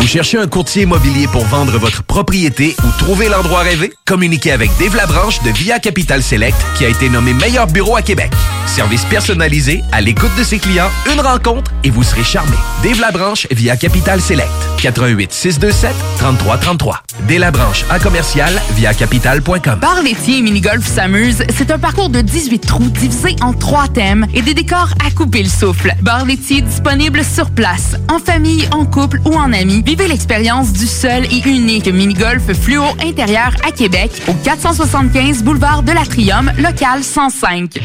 Vous 0.01 0.07
cherchez 0.07 0.39
un 0.39 0.47
courtier 0.47 0.81
immobilier 0.81 1.27
pour 1.27 1.45
vendre 1.45 1.77
votre 1.77 2.01
propriété 2.01 2.75
ou 2.83 2.87
trouver 2.97 3.29
l'endroit 3.29 3.59
rêvé? 3.59 3.93
Communiquez 4.07 4.51
avec 4.51 4.71
Dave 4.79 4.95
Labranche 4.95 5.43
de 5.43 5.51
Via 5.51 5.77
Capital 5.77 6.23
Select 6.23 6.57
qui 6.75 6.85
a 6.85 6.89
été 6.89 7.07
nommé 7.07 7.33
meilleur 7.35 7.67
bureau 7.67 7.95
à 7.95 8.01
Québec. 8.01 8.31
Service 8.65 9.05
personnalisé, 9.05 9.83
à 9.91 10.01
l'écoute 10.01 10.31
de 10.39 10.43
ses 10.43 10.57
clients, 10.57 10.89
une 11.13 11.21
rencontre 11.21 11.71
et 11.83 11.91
vous 11.91 12.01
serez 12.01 12.23
charmé. 12.23 12.55
Dave 12.83 12.99
Labranche 12.99 13.45
via 13.51 13.77
Capital 13.77 14.19
Select. 14.19 14.49
88 14.81 15.31
627 15.31 15.93
3333. 16.17 17.03
Dave 17.27 17.39
Labranche 17.39 17.85
à 17.91 17.99
commercial 17.99 18.59
via 18.75 18.95
capital.com. 18.95 19.79
Bar 19.79 20.01
laitier 20.01 20.39
et 20.39 20.41
mini-golf 20.41 20.83
s'amuse, 20.83 21.43
c'est 21.55 21.69
un 21.69 21.77
parcours 21.77 22.09
de 22.09 22.21
18 22.21 22.59
trous 22.65 22.89
divisé 22.89 23.35
en 23.41 23.53
trois 23.53 23.87
thèmes 23.87 24.25
et 24.33 24.41
des 24.41 24.55
décors 24.55 24.89
à 25.05 25.11
couper 25.11 25.43
le 25.43 25.49
souffle. 25.49 25.93
Bar 26.01 26.25
laitier 26.25 26.61
disponible 26.61 27.23
sur 27.23 27.51
place, 27.51 27.97
en 28.09 28.17
famille, 28.17 28.67
en 28.71 28.85
couple 28.85 29.21
ou 29.25 29.35
en 29.35 29.53
amis. 29.53 29.83
Vivez 29.91 30.08
l'expérience 30.08 30.71
du 30.71 30.88
seul 30.88 31.25
et 31.25 31.41
unique 31.45 31.89
mini-golf 31.89 32.54
fluo 32.54 32.82
intérieur 33.04 33.54
à 33.67 33.73
Québec 33.73 34.10
au 34.30 34.34
475 34.41 35.43
boulevard 35.43 35.84
de 35.84 35.91
l'Atrium, 35.91 36.49
local 36.60 37.04
105. 37.04 37.77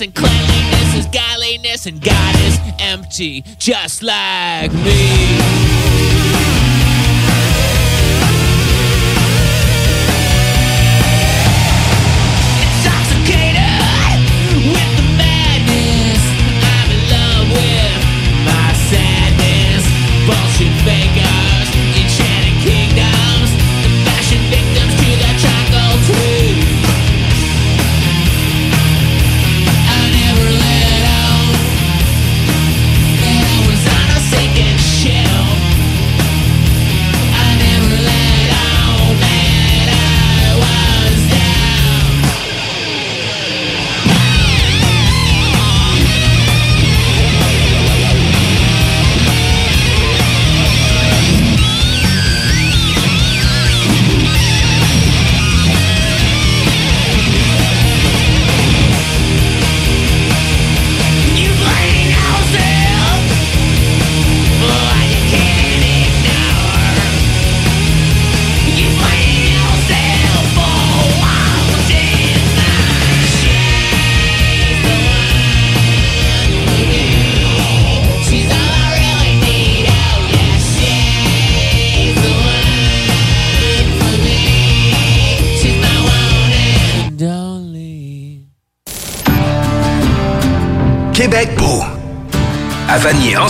And 0.00 0.14
cleanliness 0.14 0.94
is 0.94 1.06
godliness, 1.06 1.86
and 1.86 2.00
God 2.00 2.34
is 2.46 2.58
empty, 2.78 3.42
just 3.58 4.02
like 4.02 4.72
me. 4.72 5.59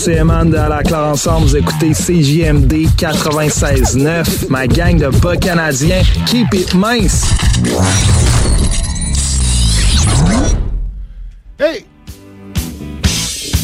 c'est 0.00 0.14
Eman 0.14 0.48
de 0.48 0.56
la 0.56 0.82
Claire 0.82 1.00
Ensemble. 1.00 1.46
Vous 1.46 1.56
écoutez 1.56 1.90
CJMD 1.92 2.72
96.9, 2.96 4.48
ma 4.48 4.66
gang 4.66 4.96
de 4.96 5.08
bas 5.18 5.36
canadiens. 5.36 6.00
Keep 6.26 6.54
it 6.54 6.74
mince! 6.74 7.26
Hey! 11.58 11.84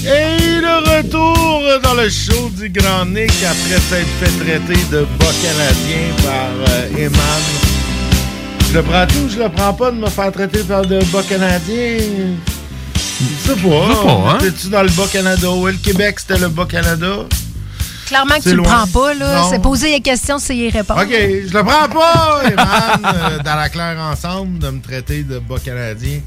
Et 0.05 0.61
de 0.61 0.99
retour 0.99 1.81
dans 1.83 1.95
le 1.95 2.11
show 2.11 2.51
du 2.51 2.69
Grand 2.69 3.07
Nick 3.07 3.33
après 3.43 3.81
s'être 3.81 4.07
fait 4.21 4.45
traiter 4.45 4.85
de 4.91 5.07
bas 5.19 5.33
canadien 5.43 6.05
par 6.23 6.51
euh, 6.69 7.07
Eman. 7.07 7.43
Je 8.69 8.77
le 8.77 8.83
prends 8.83 9.07
tout, 9.07 9.29
je 9.31 9.39
le 9.43 9.49
prends 9.49 9.73
pas 9.73 9.91
de 9.91 9.97
me 9.97 10.09
faire 10.09 10.33
traiter 10.33 10.63
par 10.65 10.83
de 10.83 10.99
bas 11.11 11.23
canadien. 11.27 11.97
Je 13.21 13.49
sais 13.49 13.57
pas. 13.57 13.89
Je 13.89 13.95
sais 13.95 14.05
pas, 14.05 14.31
hein? 14.31 14.39
T'es-tu 14.41 14.69
dans 14.69 14.83
le 14.83 14.91
bas 14.91 15.07
Canada? 15.11 15.51
Ouais, 15.51 15.73
le 15.73 15.79
Québec, 15.79 16.17
c'était 16.21 16.39
le 16.39 16.49
bas 16.49 16.67
Canada. 16.67 17.17
Clairement 18.07 18.37
que 18.37 18.43
tu 18.43 18.55
le 18.55 18.63
prends 18.63 18.87
pas, 18.87 19.15
là. 19.15 19.47
C'est 19.51 19.61
poser 19.61 19.91
les 19.91 20.01
questions, 20.01 20.39
c'est 20.39 20.57
y 20.57 20.71
répondre. 20.71 21.01
OK, 21.03 21.11
je 21.11 21.53
le 21.53 21.65
prends 21.65 21.89
pas, 21.89 22.43
Eman, 22.45 23.01
euh, 23.15 23.39
dans 23.43 23.57
la 23.57 23.69
claire 23.69 23.99
ensemble, 23.99 24.59
de 24.61 24.69
me 24.71 24.81
traiter 24.81 25.25
de 25.25 25.39
bas 25.41 25.57
canadien 25.65 26.21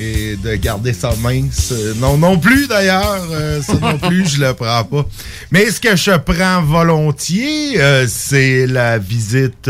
et 0.00 0.36
de 0.36 0.54
garder 0.54 0.92
ça 0.92 1.12
mince. 1.20 1.72
Euh, 1.72 1.94
non, 1.96 2.16
non 2.16 2.38
plus, 2.38 2.68
d'ailleurs. 2.68 3.26
euh, 3.32 3.60
ça 3.62 3.74
non 3.80 3.98
plus, 4.08 4.28
je 4.34 4.40
le 4.40 4.54
prends 4.54 4.84
pas. 4.84 5.04
Mais 5.50 5.68
ce 5.72 5.80
que 5.80 5.96
je 5.96 6.12
prends 6.18 6.62
volontiers, 6.62 7.80
euh, 7.80 8.06
c'est 8.08 8.68
la 8.68 8.98
visite 8.98 9.68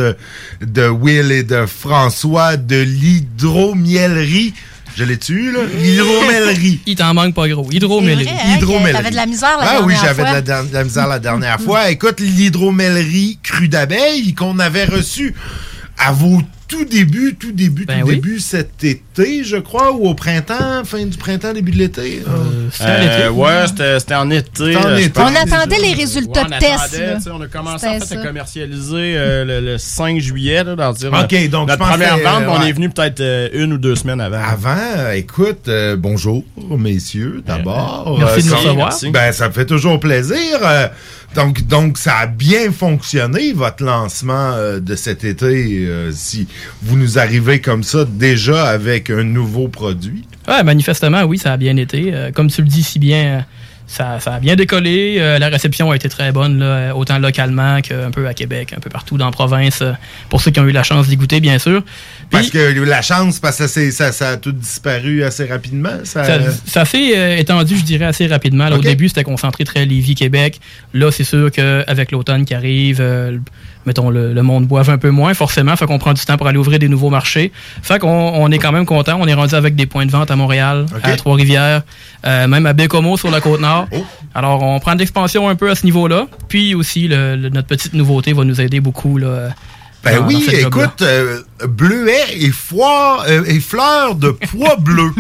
de 0.61 0.89
Will 0.89 1.33
et 1.33 1.45
de 1.45 1.65
François 1.65 2.59
de 2.59 2.77
l'hydromiellerie. 2.77 4.53
Je 4.99 5.05
l'ai 5.05 5.17
tu 5.17 5.53
là? 5.53 5.61
L'hydromellerie. 5.81 6.81
Il 6.85 6.97
t'en 6.97 7.15
manque 7.15 7.33
pas 7.33 7.47
gros. 7.49 7.69
Hydromellerie. 7.71 8.29
Hein, 8.29 8.57
Hydromellerie. 8.57 8.93
T'avais 8.95 9.11
de 9.13 9.15
la 9.15 9.27
misère 9.27 9.57
la 9.57 9.63
Ah 9.63 9.71
dernière 9.75 9.87
oui, 9.87 9.95
j'avais 10.03 10.23
de 10.23 10.27
fois. 10.27 10.33
la, 10.33 10.41
der- 10.43 10.65
de 10.65 10.75
la 10.75 10.83
misère 10.85 11.07
la 11.07 11.19
dernière 11.21 11.61
fois. 11.61 11.91
Écoute, 11.91 12.19
l'hydromellerie 12.19 13.39
crue 13.41 13.69
d'abeilles 13.69 14.35
qu'on 14.35 14.59
avait 14.59 14.87
reçue 14.87 15.35
à 15.99 16.11
vos 16.11 16.43
tout 16.69 16.85
débuts, 16.85 17.35
tout 17.41 17.51
début, 17.53 17.87
Ben 17.87 18.01
tout 18.03 18.09
oui. 18.09 18.15
début 18.17 18.39
cet 18.41 18.85
été, 18.85 19.43
je 19.43 19.57
crois, 19.57 19.93
ou 19.93 20.07
au 20.07 20.15
printemps, 20.15 20.85
fin 20.85 21.05
du 21.07 21.17
printemps, 21.17 21.53
début 21.55 21.73
de 21.73 21.79
l'été. 21.79 22.23
Euh, 22.83 23.31
ouais, 23.31 23.67
c'était 23.67 23.99
c'était 23.99 24.15
en 24.15 24.31
été. 24.31 24.51
C'était 24.55 24.77
en 24.77 24.85
euh, 24.91 24.97
été. 24.99 25.21
On 25.21 25.27
attendait 25.35 25.79
les 25.81 25.95
résultats 25.95 26.43
Ouais, 26.43 26.47
on 26.53 26.55
de 26.55 26.61
test. 26.61 26.75
attendait, 26.75 27.07
là. 27.07 27.15
tu 27.17 27.23
sais, 27.23 27.31
On 27.31 27.41
a 27.41 27.47
commencé 27.47 27.87
en 27.87 27.93
fait, 27.99 28.05
ça. 28.05 28.21
à 28.21 28.25
commercialiser 28.25 29.15
euh, 29.17 29.45
le, 29.45 29.61
le 29.73 29.79
5 29.79 30.19
juillet. 30.21 30.63
Là, 30.63 30.77
dans, 30.77 30.93
dire, 30.93 31.09
OK, 31.09 31.15
notre- 31.33 31.49
donc 31.51 31.69
je 31.71 31.73
Notre 31.77 31.89
première 31.91 32.19
vente, 32.19 32.43
euh, 32.43 32.49
on 32.51 32.61
ouais. 32.61 32.69
est 32.69 32.73
venu 32.73 32.91
peut-être 32.91 33.21
euh, 33.21 33.49
une 33.55 33.73
ou 33.73 33.79
deux 33.79 33.97
semaines 33.97 34.21
avant. 34.21 34.43
Avant, 34.43 34.77
euh, 34.99 35.13
écoute, 35.13 35.69
euh, 35.69 35.97
bonjour, 35.97 36.45
messieurs, 36.71 37.43
d'abord. 37.47 38.17
Merci 38.19 38.43
de 38.47 38.51
nous 38.51 38.57
recevoir. 38.57 38.99
Ben, 39.13 39.33
ça 39.33 39.49
me 39.49 39.53
fait 39.55 39.67
toujours 39.67 39.99
plaisir. 39.99 40.37
Donc, 41.69 41.99
ça 41.99 42.17
a 42.17 42.27
bien 42.27 42.73
fonctionné, 42.73 43.53
votre 43.53 43.85
lancement 43.85 44.53
euh, 44.55 44.81
de 44.81 44.97
cet 44.97 45.23
été, 45.23 45.87
euh, 45.87 46.11
si 46.13 46.49
vous 46.83 46.97
nous 46.97 47.19
arrivez 47.19 47.61
comme 47.61 47.85
ça 47.85 48.05
déjà 48.05 48.65
avec 48.69 49.09
un 49.09 49.23
nouveau 49.23 49.69
produit? 49.69 50.25
Ouais, 50.49 50.65
manifestement, 50.65 51.23
oui, 51.23 51.39
ça 51.39 51.53
a 51.53 51.57
bien 51.57 51.77
été. 51.77 52.11
Euh, 52.13 52.33
comme 52.33 52.51
tu 52.51 52.61
le 52.61 52.67
dis 52.67 52.83
si 52.83 52.99
bien, 52.99 53.45
ça, 53.87 54.19
a 54.27 54.41
bien 54.41 54.57
décollé. 54.57 55.19
La 55.39 55.49
réception 55.49 55.93
a 55.93 55.97
été 55.97 56.09
très 56.09 56.33
bonne, 56.33 56.63
autant 56.95 57.19
localement 57.19 57.81
qu'un 57.83 58.11
peu 58.11 58.27
à 58.27 58.35
Québec, 58.35 58.75
un 58.77 58.81
peu 58.81 58.91
partout 58.91 59.17
dans 59.17 59.27
la 59.27 59.33
province, 59.33 59.83
pour 60.29 60.41
ceux 60.41 60.51
qui 60.51 60.59
ont 60.59 60.67
eu 60.67 60.73
la 60.73 60.83
chance 60.83 61.07
d'y 61.07 61.17
goûter, 61.17 61.41
bien 61.41 61.59
sûr. 61.59 61.83
Parce 62.31 62.51
que 62.51 62.59
la 62.85 63.03
chance, 63.03 63.39
parce 63.41 63.59
que 63.59 63.91
ça, 63.91 64.13
ça 64.13 64.29
a 64.31 64.37
tout 64.37 64.53
disparu 64.53 65.23
assez 65.23 65.45
rapidement. 65.47 65.91
Ça, 66.05 66.25
Ça, 66.25 66.39
ça 66.67 66.85
s'est 66.85 67.17
euh, 67.17 67.37
étendu, 67.39 67.77
je 67.77 67.85
dirais, 67.85 68.05
assez 68.05 68.27
rapidement. 68.27 68.69
Là. 68.69 68.77
Au 68.77 68.81
début, 68.91 69.09
c'était 69.09 69.25
concentré 69.25 69.65
très 69.65 69.87
Lévis-Québec. 69.87 70.61
Là, 70.95 71.11
c'est 71.11 71.25
sûr 71.25 71.51
qu'avec 71.51 72.11
l'automne 72.13 72.45
qui 72.45 72.55
arrive, 72.55 72.99
euh, 73.01 73.39
mettons, 73.87 74.11
le, 74.11 74.33
le 74.35 74.43
monde 74.43 74.67
boive 74.67 74.91
un 74.91 74.99
peu 74.99 75.11
moins, 75.11 75.33
forcément. 75.35 75.75
Fait 75.77 75.87
qu'on 75.87 75.99
prend 75.99 76.13
du 76.13 76.23
temps 76.25 76.37
pour 76.37 76.47
aller 76.49 76.59
ouvrir 76.59 76.79
des 76.79 76.89
nouveaux 76.89 77.11
marchés. 77.11 77.51
Fait 77.83 77.99
qu'on 77.99 78.09
on 78.11 78.51
est 78.51 78.59
quand 78.59 78.73
même 78.73 78.87
content. 78.87 79.17
On 79.21 79.27
est 79.27 79.35
rendu 79.35 79.55
avec 79.55 79.75
des 79.75 79.87
points 79.87 80.05
de 80.07 80.11
vente 80.11 80.31
à 80.31 80.37
Montréal, 80.37 80.85
à 81.03 81.17
Trois-Rivières, 81.17 81.83
euh, 82.27 82.47
même 82.47 82.67
à 82.67 82.73
Bécomo 82.75 83.17
sur 83.17 83.31
la 83.31 83.41
Côte-Nord. 83.41 83.87
Oh. 83.93 84.05
Alors, 84.35 84.63
on 84.63 84.79
prend 84.81 84.95
de 84.95 84.99
l'expansion 85.01 85.49
un 85.49 85.55
peu 85.55 85.71
à 85.71 85.75
ce 85.75 85.85
niveau-là. 85.87 86.27
Puis 86.49 86.75
aussi, 86.75 87.09
le- 87.09 87.37
le- 87.37 87.49
notre 87.49 87.69
petite 87.69 87.95
nouveauté 87.95 88.33
va 88.35 88.45
nous 88.45 88.61
aider 88.61 88.81
beaucoup. 88.81 89.17
Là, 89.19 89.49
Ben 90.05 90.21
dans- 90.21 90.27
oui, 90.27 90.49
écoute, 90.53 91.03
euh, 91.03 91.43
bleuet 91.69 92.25
et, 92.35 92.51
foire, 92.53 93.25
euh, 93.29 93.43
et 93.47 93.61
fleurs 93.61 94.15
de 94.15 94.31
pois 94.31 94.77
bleu. 94.79 95.13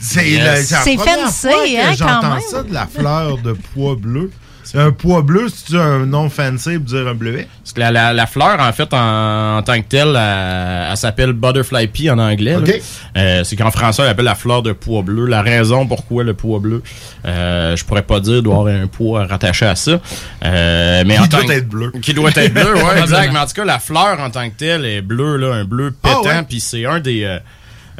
C'est 0.00 0.28
Yes. 0.30 0.70
la- 0.70 0.80
première 0.96 1.18
fancy, 1.26 1.40
fois 1.48 1.52
que 1.64 1.76
hein, 1.80 1.86
quand 1.90 1.96
j'entends 1.96 2.40
ça 2.50 2.62
de 2.62 2.74
la 2.74 2.86
fleur 2.86 3.38
de 3.38 3.56
pois 3.74 3.94
bleu. 3.96 4.30
Un 4.74 4.90
pois 4.90 5.20
bleu, 5.22 5.48
c'est 5.54 5.76
un 5.76 6.06
nom 6.06 6.30
fancy 6.30 6.78
pour 6.78 6.86
dire 6.86 7.06
un 7.06 7.14
bleuet? 7.14 7.46
Parce 7.62 7.72
que 7.74 7.80
la, 7.80 7.90
la- 7.90 8.12
la 8.14 8.26
fleur, 8.26 8.58
en 8.58 8.72
fait, 8.72 8.92
en, 8.94 9.58
en 9.58 9.62
tant 9.62 9.78
que 9.80 9.86
telle, 9.86 10.16
elle, 10.16 10.88
elle 10.92 10.96
s'appelle 10.96 11.32
Butterfly 11.34 11.88
Pea 11.88 12.10
en 12.10 12.18
anglais. 12.18 12.52
là. 12.52 12.58
Ok. 12.58 12.80
Euh, 13.16 13.44
c'est 13.44 13.56
qu'en 13.56 13.70
français, 13.70 14.02
on 14.02 14.08
appelle 14.08 14.24
la 14.24 14.34
fleur 14.34 14.62
de 14.62 14.72
pois 14.72 15.02
bleu. 15.02 15.26
La 15.26 15.42
raison 15.42 15.86
pourquoi 15.86 16.24
le 16.24 16.32
pois 16.34 16.58
bleu, 16.58 16.82
euh, 17.26 17.76
je 17.76 17.84
pourrais 17.84 18.02
pas 18.02 18.18
dire, 18.20 18.42
doit 18.42 18.54
avoir 18.56 18.74
un 18.74 18.86
pois 18.86 19.26
rattaché 19.26 19.66
à 19.66 19.76
ça. 19.76 20.00
Euh, 20.44 21.02
mais 21.06 21.14
Qui 21.16 21.20
en 21.20 21.26
tant 21.28 21.42
doit 21.44 21.54
être 21.54 21.68
bleu. 21.68 21.92
Qui 22.00 22.14
doit 22.14 22.30
être 22.34 22.54
bleu, 22.54 22.74
ouais, 22.74 23.00
exact. 23.00 23.30
Mais 23.32 23.38
en 23.38 23.46
tout 23.46 23.52
cas, 23.54 23.64
la 23.66 23.78
fleur 23.78 24.18
en 24.20 24.30
tant 24.30 24.48
que 24.48 24.54
telle 24.56 24.84
est 24.86 25.02
bleue, 25.02 25.36
là, 25.36 25.54
un 25.54 25.64
bleu 25.64 25.94
Ah, 26.02 26.08
pétant. 26.08 26.22
ouais. 26.24 26.42
Puis 26.48 26.60
c'est 26.60 26.86
un 26.86 26.98
des... 27.00 27.24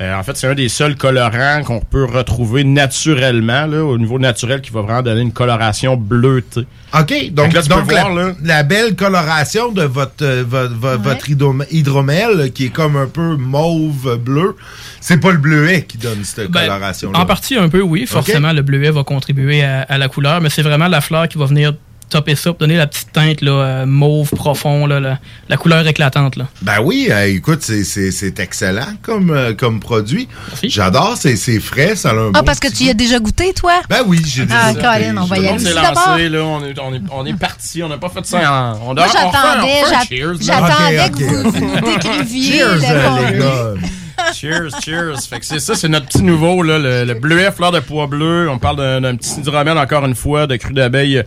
euh, 0.02 0.12
euh, 0.12 0.18
en 0.18 0.22
fait, 0.22 0.36
c'est 0.36 0.46
un 0.46 0.54
des 0.54 0.68
seuls 0.68 0.96
colorants 0.96 1.62
qu'on 1.64 1.80
peut 1.80 2.04
retrouver 2.04 2.64
naturellement, 2.64 3.66
là, 3.66 3.84
au 3.84 3.96
niveau 3.98 4.18
naturel, 4.18 4.60
qui 4.60 4.70
va 4.70 4.82
vraiment 4.82 5.02
donner 5.02 5.20
une 5.20 5.32
coloration 5.32 5.96
bleutée. 5.96 6.66
OK, 6.98 7.30
donc, 7.32 7.52
là, 7.52 7.62
tu 7.62 7.68
peux 7.68 7.74
donc 7.76 7.92
la, 7.92 8.02
voir, 8.02 8.14
là. 8.14 8.32
la 8.42 8.62
belle 8.64 8.94
coloration 8.96 9.70
de 9.72 9.82
votre, 9.82 10.22
euh, 10.24 10.44
votre, 10.46 10.74
votre- 10.74 11.02
votre 11.02 11.30
hydrom- 11.30 11.66
hydromel, 11.70 12.52
qui 12.52 12.66
est 12.66 12.70
comme 12.70 12.96
un 12.96 13.06
peu 13.06 13.36
mauve-bleu, 13.36 14.56
c'est 15.00 15.18
pas 15.20 15.30
le 15.32 15.38
bleuet 15.38 15.82
qui 15.86 15.98
donne 15.98 16.24
cette 16.24 16.50
Ben, 16.50 16.60
coloration-là. 16.66 17.18
En 17.18 17.26
partie, 17.26 17.56
un 17.56 17.68
peu, 17.68 17.80
oui. 17.82 18.06
Forcément, 18.06 18.52
le 18.52 18.62
bleuet 18.62 18.90
va 18.90 19.04
contribuer 19.04 19.62
à, 19.64 19.82
à 19.82 19.98
la 19.98 20.08
couleur, 20.08 20.40
mais 20.40 20.50
c'est 20.50 20.62
vraiment 20.62 20.88
la 20.88 21.00
fleur 21.00 21.28
qui 21.28 21.38
va 21.38 21.46
venir 21.46 21.72
topper 22.12 22.36
ça, 22.36 22.50
pour 22.50 22.58
donner 22.58 22.76
la 22.76 22.86
petite 22.86 23.12
teinte 23.12 23.40
là, 23.40 23.50
euh, 23.52 23.86
mauve 23.86 24.30
profond, 24.30 24.86
là, 24.86 25.00
la, 25.00 25.18
la 25.48 25.56
couleur 25.56 25.86
éclatante. 25.86 26.36
Là. 26.36 26.46
Ben 26.62 26.80
oui, 26.82 27.08
euh, 27.10 27.26
écoute, 27.26 27.62
c'est- 27.62 27.84
c'est 27.84 28.10
c'est 28.12 28.38
excellent 28.38 28.92
comme, 29.02 29.30
euh, 29.30 29.54
comme 29.54 29.80
produit. 29.80 30.28
J'adore, 30.62 31.16
c'est 31.18 31.36
c'est 31.36 31.58
frais, 31.60 31.96
ça 31.96 32.10
a 32.10 32.12
un 32.14 32.30
Ah, 32.34 32.40
bon 32.40 32.44
parce 32.44 32.60
que 32.60 32.68
tu 32.68 32.84
y 32.84 32.90
as 32.90 32.94
déjà 32.94 33.18
goûté, 33.18 33.52
toi? 33.52 33.80
Ben 33.88 34.02
oui, 34.06 34.20
j'ai 34.24 34.44
déjà 34.44 34.58
Ah, 34.64 34.72
goûté. 34.72 34.82
Colin, 34.84 35.16
on 35.18 35.24
va 35.24 35.38
y 35.38 35.46
aller 35.48 35.64
d'abord. 35.64 36.08
lancé, 36.08 36.28
là, 36.28 36.44
on 36.44 36.64
est, 36.64 36.78
on 36.78 36.94
est, 36.94 37.00
on 37.10 37.26
est 37.26 37.38
parti, 37.38 37.82
on 37.82 37.88
n'a 37.88 37.98
pas 37.98 38.08
fait 38.08 38.24
ça 38.26 38.38
en... 38.38 38.72
On, 38.90 38.94
Moi, 38.94 38.96
on 38.96 39.00
on 39.02 40.40
j'attendais, 40.40 41.10
que 41.10 41.24
vous 41.24 41.48
ok. 41.48 41.84
décriviez 41.84 42.52
Cheers, 42.58 42.76
le 42.76 42.84
euh, 42.84 43.30
les 43.30 43.38
gars. 43.38 43.86
Cheers, 44.34 44.70
cheers. 44.84 45.20
Fait 45.28 45.38
que 45.40 45.46
c'est 45.46 45.58
ça, 45.60 45.74
c'est 45.74 45.88
notre 45.88 46.06
petit 46.06 46.22
nouveau, 46.22 46.62
là, 46.62 46.78
le, 46.78 47.04
le 47.04 47.14
bleuet 47.14 47.50
fleur 47.52 47.72
de 47.72 47.80
pois 47.80 48.06
bleu. 48.06 48.48
On 48.50 48.58
parle 48.58 48.76
d'un 48.76 49.00
d'un 49.00 49.16
petit 49.16 49.40
hydromel, 49.40 49.76
encore 49.78 50.04
une 50.04 50.14
fois, 50.14 50.46
de 50.46 50.56
cru 50.56 50.72
d'abeille 50.72 51.22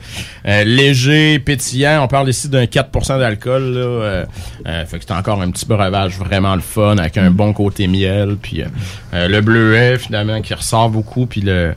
euh, 0.47 0.63
léger, 0.63 1.39
pétillant. 1.39 2.03
On 2.03 2.07
parle 2.07 2.29
ici 2.29 2.49
d'un 2.49 2.65
4% 2.65 3.19
d'alcool, 3.19 3.63
là. 3.73 3.79
euh, 3.79 4.25
euh, 4.67 4.85
fait 4.85 4.99
que 4.99 5.05
c'est 5.07 5.13
encore 5.13 5.41
un 5.41 5.51
petit 5.51 5.65
breuvage 5.65 6.17
vraiment 6.17 6.55
le 6.55 6.61
fun, 6.61 6.97
avec 6.97 7.17
un 7.17 7.31
bon 7.31 7.53
côté 7.53 7.87
miel. 7.87 8.37
Puis 8.41 8.61
euh, 8.61 8.65
euh, 9.13 9.27
le 9.27 9.41
bleuet, 9.41 9.97
finalement, 9.97 10.41
qui 10.41 10.53
ressort 10.53 10.89
beaucoup, 10.89 11.25
puis 11.25 11.41
le... 11.41 11.73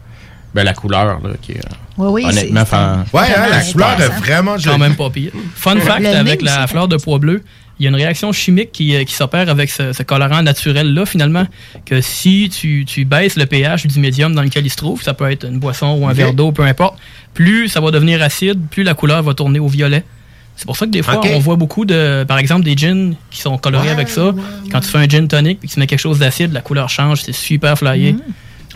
Ben, 0.55 0.65
la 0.65 0.73
couleur, 0.73 1.21
là, 1.23 1.31
qui 1.43 1.53
est... 1.53 1.57
euh, 1.59 1.69
Oui, 1.99 2.09
oui, 2.11 2.25
honnêtement, 2.25 2.65
fan- 2.65 3.05
Ouais, 3.13 3.21
hein, 3.37 3.49
la 3.51 3.61
couleur 3.61 4.01
est 4.01 4.09
vraiment 4.19 4.53
Quand 4.53 4.59
jolie. 4.59 4.79
même 4.79 4.97
pas 4.97 5.11
pire. 5.11 5.31
Fun 5.55 5.77
fact, 5.79 6.01
Le 6.01 6.09
avec 6.09 6.41
la 6.41 6.67
fleur 6.67 6.89
de 6.89 6.97
pois 6.97 7.19
bleu, 7.19 7.43
il 7.79 7.85
y 7.85 7.87
a 7.87 7.91
une 7.91 7.97
réaction 7.97 8.33
chimique 8.33 8.73
qui, 8.73 8.95
euh, 8.95 9.05
qui 9.05 9.15
s'opère 9.15 9.49
avec 9.49 9.71
ce, 9.71 9.93
ce 9.93 10.03
colorant 10.03 10.43
naturel-là, 10.43 11.07
finalement, 11.07 11.47
que 11.87 12.01
si 12.01 12.49
tu, 12.49 12.85
tu 12.87 13.05
baisses 13.05 13.37
le 13.37 13.47
pH 13.47 13.87
du 13.87 14.01
médium 14.01 14.35
dans 14.35 14.43
lequel 14.43 14.67
il 14.67 14.71
se 14.71 14.77
trouve, 14.77 15.03
ça 15.03 15.15
peut 15.15 15.31
être 15.31 15.45
une 15.47 15.59
boisson 15.59 15.97
ou 15.99 16.07
un 16.09 16.13
verre 16.13 16.35
d'eau, 16.35 16.53
peu 16.53 16.65
importe, 16.65 16.99
plus 17.35 17.69
ça 17.69 17.81
va 17.81 17.91
devenir 17.91 18.23
acide, 18.23 18.61
plus 18.71 18.83
la 18.83 18.95
couleur 18.95 19.23
va 19.23 19.35
tourner 19.35 19.59
au 19.61 19.69
violet. 19.69 20.05
C'est 20.57 20.67
pour 20.67 20.77
ça 20.77 20.87
que 20.87 20.91
des 20.91 21.03
fois, 21.03 21.21
on 21.25 21.39
voit 21.39 21.55
beaucoup 21.55 21.85
de, 21.85 22.25
par 22.27 22.39
exemple, 22.39 22.65
des 22.65 22.77
gins 22.77 23.13
qui 23.31 23.41
sont 23.41 23.57
colorés 23.59 23.87
Ouais, 23.87 23.93
avec 23.93 24.09
ça. 24.09 24.35
Quand 24.73 24.81
tu 24.81 24.89
fais 24.89 24.99
un 24.99 25.09
gin 25.09 25.29
tonic 25.29 25.61
et 25.63 25.69
que 25.69 25.73
tu 25.73 25.79
mets 25.79 25.87
quelque 25.87 26.01
chose 26.01 26.19
d'acide, 26.19 26.53
la 26.53 26.63
couleur 26.63 26.89
change, 26.89 27.23
c'est 27.23 27.33
super 27.33 27.79
flyé. 27.79 28.17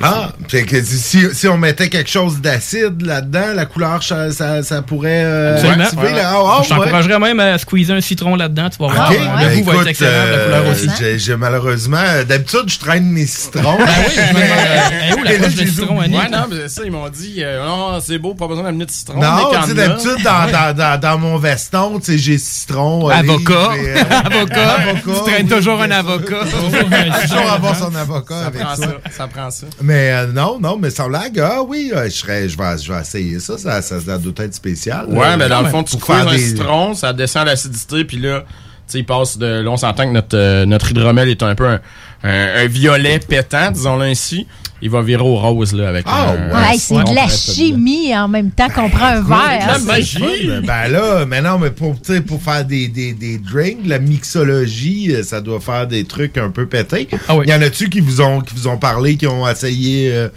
Ah, 0.02 0.32
c'est 0.48 0.64
que 0.64 0.82
si, 0.82 1.26
si 1.32 1.48
on 1.48 1.56
mettait 1.56 1.88
quelque 1.88 2.10
chose 2.10 2.40
d'acide 2.40 3.02
là-dedans, 3.02 3.54
la 3.54 3.66
couleur, 3.66 4.02
ça, 4.02 4.30
ça, 4.32 4.62
ça 4.62 4.82
pourrait 4.82 5.22
euh, 5.24 5.56
activer 5.80 6.10
la- 6.12 6.30
Ah, 6.30 6.42
ah, 6.58 6.60
Je 6.64 6.68
t'encouragerais 6.70 7.18
même 7.18 7.38
à 7.40 7.56
squeezer 7.58 7.96
un 7.96 8.00
citron 8.00 8.34
là-dedans, 8.36 8.68
tu 8.70 8.78
vas 8.82 8.92
voir. 8.92 9.10
Ok, 9.10 9.16
Le 9.18 9.24
ben, 9.48 9.60
goût 9.60 9.64
va 9.64 9.72
être 9.72 9.80
écoute, 9.80 9.86
excellent, 9.88 10.10
la 10.10 10.16
euh, 10.16 10.44
couleur 10.60 10.72
aussi. 10.72 11.30
malheureusement, 11.38 11.96
euh, 12.04 12.24
d'habitude, 12.24 12.64
je 12.68 12.78
traîne 12.78 13.04
mes 13.04 13.26
citrons. 13.26 13.78
Ben 13.78 13.84
oui, 14.08 14.14
demande, 14.16 14.42
euh, 14.42 15.14
où 15.16 15.22
la 15.24 15.30
Mais 15.30 15.38
là, 15.38 15.44
poche 15.44 15.54
de 15.54 15.66
citron. 15.66 16.00
Annie? 16.00 16.16
Ouais, 16.18 16.28
non, 16.28 16.38
mais 16.50 16.56
c'est 16.62 16.68
ça, 16.68 16.82
ils 16.84 16.92
m'ont 16.92 17.08
dit, 17.08 17.34
euh, 17.38 17.64
non, 17.64 18.00
c'est 18.00 18.18
beau, 18.18 18.34
pas 18.34 18.46
besoin 18.48 18.64
d'amener 18.64 18.86
de 18.86 18.90
citron. 18.90 19.20
Non, 19.20 19.50
mais 19.52 19.58
tu 19.60 19.68
sais, 19.68 19.74
d'habitude, 19.74 20.24
dans, 20.24 20.50
dans, 20.50 20.76
dans, 20.76 21.00
dans 21.00 21.18
mon 21.18 21.36
veston, 21.38 21.98
tu 22.00 22.12
sais, 22.12 22.18
j'ai 22.18 22.38
citron. 22.38 23.04
olive 23.06 23.30
Avocat. 23.30 23.76
et, 23.76 23.88
euh, 23.88 24.02
Avocat. 24.24 24.70
avocat, 24.72 25.00
Tu 25.24 25.30
traînes 25.30 25.48
toujours 25.48 25.80
un 25.80 25.90
avocat. 25.90 26.40
toujours 27.22 27.50
avoir 27.52 27.76
son 27.76 27.94
avocat 27.94 28.46
avec 28.46 28.62
ça, 28.76 28.86
ça 29.16 29.26
prend 29.28 29.50
ça. 29.50 29.66
Mais 29.92 30.10
euh, 30.12 30.26
non, 30.28 30.58
non, 30.58 30.78
mais 30.78 30.88
sans 30.88 31.08
blague, 31.08 31.38
ah 31.38 31.62
oui, 31.62 31.92
euh, 31.94 32.04
je, 32.06 32.10
serais, 32.10 32.48
je, 32.48 32.56
vais, 32.56 32.78
je 32.78 32.90
vais 32.90 32.98
essayer 33.00 33.38
ça, 33.40 33.58
ça, 33.58 33.82
ça, 33.82 34.00
ça 34.00 34.16
doit 34.18 34.32
être 34.38 34.54
spécial. 34.54 35.04
Ouais, 35.08 35.36
mais 35.36 35.48
dans 35.50 35.60
le 35.60 35.68
fond, 35.68 35.82
tu 35.84 35.98
faire 35.98 36.26
un 36.28 36.32
des- 36.32 36.38
citron, 36.38 36.94
ça 36.94 37.12
descend 37.12 37.44
l'acidité, 37.44 38.04
puis 38.06 38.16
là, 38.16 38.40
tu 38.40 38.46
sais, 38.86 38.98
il 39.00 39.04
passe 39.04 39.36
de. 39.36 39.46
Là, 39.62 39.70
on 39.70 39.76
s'entend 39.76 40.04
que 40.06 40.12
notre, 40.12 40.36
euh, 40.36 40.64
notre 40.64 40.90
hydromel 40.92 41.28
est 41.28 41.42
un 41.42 41.54
peu 41.54 41.66
un, 41.66 41.80
un- 42.24 42.54
un 42.64 42.66
violet 42.68 43.18
pétant, 43.18 43.70
disons-le 43.70 44.04
ainsi. 44.06 44.46
Il 44.82 44.90
va 44.90 45.00
virer 45.00 45.22
au 45.22 45.36
rose, 45.36 45.72
là, 45.74 45.88
avec 45.88 46.04
Ah, 46.08 46.30
un. 46.30 46.32
ouais. 46.34 46.52
un 46.52 46.70
Ouais, 46.72 46.76
c'est 46.78 46.94
de 46.94 47.14
la 47.14 47.28
chimie 47.28 48.14
en 48.16 48.26
même 48.28 48.50
temps 48.50 48.68
qu'on 48.68 48.90
prend 48.90 49.06
un 49.06 49.22
verre. 49.22 49.66
la 49.68 49.74
C'est- 49.78 49.86
magie. 49.86 50.50
Ben 50.66 50.88
là, 50.88 51.24
mais 51.26 51.40
non, 51.40 51.58
mais 51.58 51.70
pour, 51.70 51.94
tu 52.00 52.12
sais, 52.14 52.20
pour 52.20 52.42
faire 52.42 52.64
des, 52.64 52.88
des, 52.88 53.12
des 53.12 53.38
drinks, 53.38 53.86
la 53.86 53.98
mixologie, 54.42 55.14
euh, 55.14 55.22
ça 55.22 55.40
doit 55.40 55.60
faire 55.60 55.86
des 55.86 56.04
trucs 56.04 56.36
un 56.38 56.50
peu 56.50 56.66
pétés. 56.66 57.08
Ah 57.28 57.36
Il 57.44 57.50
y 57.50 57.54
en 57.54 57.62
a-tu 57.62 57.88
qui 57.88 58.00
vous 58.00 58.20
ont 58.20 58.40
qui 58.40 58.54
vous 58.54 58.66
ont 58.68 58.76
parlé, 58.76 59.16
qui 59.16 59.26
ont 59.26 59.48
essayé 59.48 60.10
euh, 60.12 60.28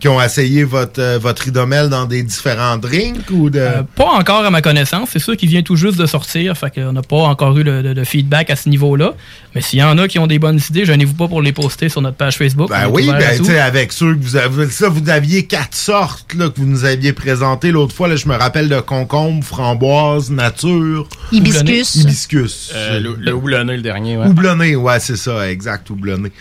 qui 0.00 0.08
ont 0.08 0.20
essayé 0.20 0.64
votre, 0.64 1.00
euh, 1.00 1.18
votre 1.20 1.46
idomel 1.46 1.88
dans 1.88 2.06
des 2.06 2.24
différents 2.24 2.76
drinks 2.76 3.30
ou 3.30 3.50
de. 3.50 3.58
Euh, 3.60 3.82
pas 3.94 4.06
encore 4.10 4.44
à 4.44 4.50
ma 4.50 4.60
connaissance. 4.60 5.10
C'est 5.12 5.20
sûr 5.20 5.36
qu'il 5.36 5.48
vient 5.48 5.62
tout 5.62 5.76
juste 5.76 5.96
de 5.96 6.06
sortir. 6.06 6.56
Fait 6.56 6.70
qu'on 6.74 6.92
n'a 6.92 7.02
pas 7.02 7.18
encore 7.22 7.56
eu 7.56 7.62
le, 7.62 7.82
de, 7.84 7.92
de 7.92 8.04
feedback 8.04 8.50
à 8.50 8.56
ce 8.56 8.68
niveau-là. 8.68 9.14
Mais 9.54 9.60
s'il 9.60 9.78
y 9.78 9.82
en 9.82 9.96
a 9.98 10.08
qui 10.08 10.18
ont 10.18 10.26
des 10.26 10.40
bonnes 10.40 10.58
idées, 10.70 10.84
gênez-vous 10.86 11.14
pas 11.14 11.28
pour 11.28 11.40
les 11.40 11.52
poster 11.52 11.88
sur 11.88 12.00
notre 12.00 12.16
page 12.16 12.36
Facebook. 12.36 12.68
Ben 12.70 12.82
est 12.82 12.86
oui, 12.86 13.04
ouvert 13.04 13.14
à 13.14 13.18
ben, 13.18 13.36
tout. 13.38 13.44
tu 13.44 13.50
sais, 13.50 13.60
avec 13.60 13.91
ceux 13.92 14.14
que 14.14 14.22
vous 14.22 14.36
avez. 14.36 14.68
Ça, 14.70 14.88
vous 14.88 15.08
aviez 15.08 15.44
quatre 15.46 15.74
sortes 15.74 16.34
là, 16.34 16.48
que 16.48 16.58
vous 16.60 16.66
nous 16.66 16.84
aviez 16.84 17.12
présentées 17.12 17.70
l'autre 17.70 17.94
fois. 17.94 18.08
Là, 18.08 18.16
je 18.16 18.26
me 18.26 18.34
rappelle 18.34 18.68
de 18.68 18.80
concombre, 18.80 19.44
framboise, 19.44 20.30
nature. 20.30 21.08
Hibiscus. 21.30 21.94
Hibiscus. 21.96 22.72
Euh, 22.74 23.00
le, 23.00 23.16
le 23.18 23.32
houblonné, 23.34 23.76
le 23.76 23.82
dernier, 23.82 24.16
ouais. 24.16 24.26
Houblonné, 24.26 24.74
ouais, 24.76 24.98
c'est 25.00 25.16
ça, 25.16 25.50
exact, 25.50 25.88
houblonné. 25.90 26.32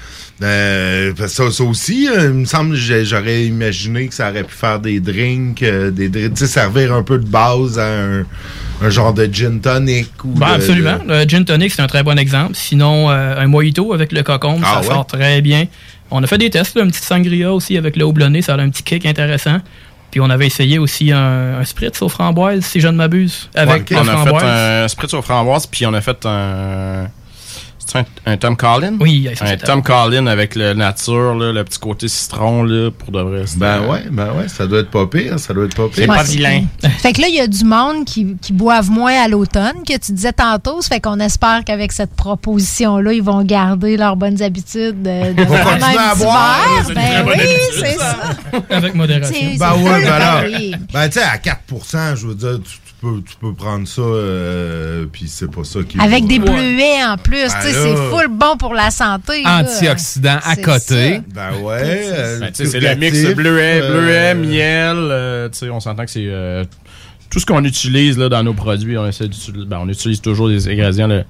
Euh, 0.41 1.13
ça, 1.27 1.51
ça 1.51 1.63
aussi, 1.63 2.07
euh, 2.09 2.29
il 2.29 2.29
me 2.39 2.45
semble 2.45 2.75
j'aurais 2.75 3.45
imaginé 3.45 4.07
que 4.07 4.13
ça 4.15 4.29
aurait 4.31 4.43
pu 4.43 4.55
faire 4.55 4.79
des 4.79 4.99
drinks, 4.99 5.61
euh, 5.61 5.91
des 5.91 6.09
drinks, 6.09 6.37
servir 6.37 6.93
un 6.93 7.03
peu 7.03 7.19
de 7.19 7.27
base 7.27 7.77
à 7.77 7.85
un, 7.87 8.25
un 8.81 8.89
genre 8.89 9.13
de 9.13 9.29
gin 9.31 9.59
tonic. 9.61 10.09
Ou 10.23 10.29
Ben, 10.29 10.47
de- 10.47 10.53
absolument. 10.53 10.97
Le 11.07 11.25
gin 11.27 11.45
tonic, 11.45 11.71
c'est 11.71 11.81
un 11.83 11.87
très 11.87 12.01
bon 12.03 12.17
exemple. 12.17 12.53
Sinon, 12.55 13.11
euh, 13.11 13.35
un 13.37 13.47
mojito 13.47 13.93
avec 13.93 14.11
le 14.11 14.23
cocombe, 14.23 14.61
Ah 14.63 14.75
ça 14.75 14.79
ouais? 14.81 14.87
sort 14.87 15.05
très 15.05 15.41
bien. 15.41 15.65
On 16.11 16.21
a 16.23 16.27
fait 16.27 16.37
des 16.37 16.49
tests, 16.49 16.75
là, 16.75 16.83
une 16.83 16.89
petite 16.91 17.05
sangria 17.05 17.51
aussi 17.53 17.77
avec 17.77 17.95
le 17.95 18.03
houblonné, 18.05 18.41
ça 18.41 18.53
a 18.55 18.57
un 18.59 18.69
petit 18.69 18.83
kick 18.83 19.05
intéressant. 19.05 19.57
Puis 20.11 20.19
on 20.19 20.29
avait 20.29 20.45
essayé 20.47 20.77
aussi 20.77 21.11
un, 21.13 21.59
un 21.59 21.63
spritz 21.63 22.01
aux 22.01 22.09
framboises, 22.09 22.65
si 22.65 22.81
je 22.81 22.87
ne 22.89 22.93
m'abuse, 22.97 23.49
avec 23.55 23.89
Ouais, 23.89 23.95
on 23.97 24.01
a 24.01 24.11
framboise. 24.11 24.41
fait 24.43 24.49
un 24.49 24.87
spritz 24.89 25.13
aux 25.13 25.21
framboises, 25.21 25.67
puis 25.67 25.85
on 25.85 25.93
a 25.93 26.01
fait 26.01 26.25
un. 26.25 27.07
Un, 27.99 28.05
un 28.25 28.37
Tom 28.37 28.55
Collin? 28.55 28.97
Oui, 28.99 29.27
ça, 29.35 29.45
un 29.45 29.57
Tom 29.57 29.81
Collin 29.83 30.27
avec 30.27 30.55
le 30.55 30.73
nature, 30.73 31.35
là, 31.35 31.51
le 31.51 31.63
petit 31.63 31.79
côté 31.79 32.07
citron, 32.07 32.63
là, 32.63 32.89
pour 32.91 33.11
de 33.11 33.21
vrai. 33.21 33.43
Ben 33.57 33.81
ouais, 33.87 34.03
ben 34.11 34.33
ouais, 34.33 34.47
ça 34.47 34.67
doit 34.67 34.79
être 34.79 34.89
pas 34.91 35.07
pire, 35.07 35.39
ça 35.39 35.53
doit 35.53 35.65
être 35.65 35.75
pas 35.75 35.87
pire. 35.87 35.95
C'est 35.95 36.07
pas 36.07 36.23
vilain. 36.23 36.63
Fait 36.99 37.13
que 37.13 37.21
là, 37.21 37.27
il 37.27 37.35
y 37.35 37.39
a 37.39 37.47
du 37.47 37.63
monde 37.63 38.05
qui, 38.05 38.35
qui 38.41 38.53
boivent 38.53 38.89
moins 38.91 39.13
à 39.23 39.27
l'automne, 39.27 39.83
que 39.87 39.97
tu 39.97 40.11
disais 40.11 40.33
tantôt. 40.33 40.81
Ça 40.81 40.89
fait 40.89 40.99
qu'on 41.01 41.19
espère 41.19 41.63
qu'avec 41.65 41.91
cette 41.91 42.15
proposition-là, 42.15 43.13
ils 43.13 43.23
vont 43.23 43.43
garder 43.43 43.97
leurs 43.97 44.15
bonnes 44.15 44.41
habitudes 44.41 45.01
de, 45.01 45.33
de 45.33 45.41
à 45.43 46.15
boire, 46.15 46.65
Ben 46.93 47.25
oui, 47.27 47.33
c'est 47.79 47.97
ça. 47.97 48.17
ça. 48.51 48.75
Avec 48.75 48.95
modération. 48.95 49.35
Ben 49.57 49.73
ouais, 49.73 50.03
ben 50.03 50.19
là. 50.19 50.43
oui. 50.45 50.75
Ben 50.93 51.07
tu 51.09 51.19
sais, 51.19 51.25
à 51.25 51.37
4% 51.37 52.15
je 52.15 52.27
veux 52.27 52.35
dire, 52.35 52.59
tu, 52.63 52.71
tu 52.73 52.80
peux, 53.01 53.21
tu 53.27 53.35
peux 53.39 53.53
prendre 53.53 53.87
ça, 53.87 54.01
euh, 54.01 55.05
puis 55.11 55.25
c'est 55.27 55.49
pas 55.51 55.63
ça 55.63 55.79
qui 55.87 55.99
Avec 55.99 56.27
des 56.27 56.39
bleuets 56.39 57.03
en 57.05 57.17
plus, 57.17 57.47
Ben 57.47 57.59
tu 57.61 57.67
sais, 57.67 57.73
là. 57.73 57.79
c'est 57.83 57.95
full 57.95 58.27
bon 58.29 58.57
pour 58.57 58.73
la 58.73 58.91
santé. 58.91 59.43
Antioxydants 59.45 60.39
à 60.43 60.55
côté. 60.55 61.15
ça. 61.15 61.23
Ben 61.33 61.61
ouais. 61.63 61.81
euh, 61.83 62.39
Ben, 62.39 62.47
tu 62.51 62.65
sais, 62.65 62.65
c'est 62.65 62.79
le 62.79 62.95
mix 62.95 63.23
bleuet, 63.35 63.79
euh, 63.81 63.91
bleuet, 63.91 64.35
miel. 64.35 64.95
euh, 64.97 65.49
tu 65.49 65.57
sais, 65.59 65.69
on 65.69 65.79
s'entend 65.79 66.05
que 66.05 66.11
c'est 66.11 66.25
euh, 66.27 66.63
tout 67.29 67.39
ce 67.39 67.45
qu'on 67.45 67.63
utilise 67.63 68.17
là, 68.17 68.27
dans 68.29 68.43
nos 68.43 68.53
produits. 68.53 68.97
On 68.97 69.07
essaie 69.07 69.27
d'utiliser. 69.27 69.65
Ben, 69.65 69.79
on 69.81 69.87
utilise 69.89 70.19
toujours 70.21 70.49
des 70.49 70.67
ingrédients, 70.67 71.07
là, 71.07 71.23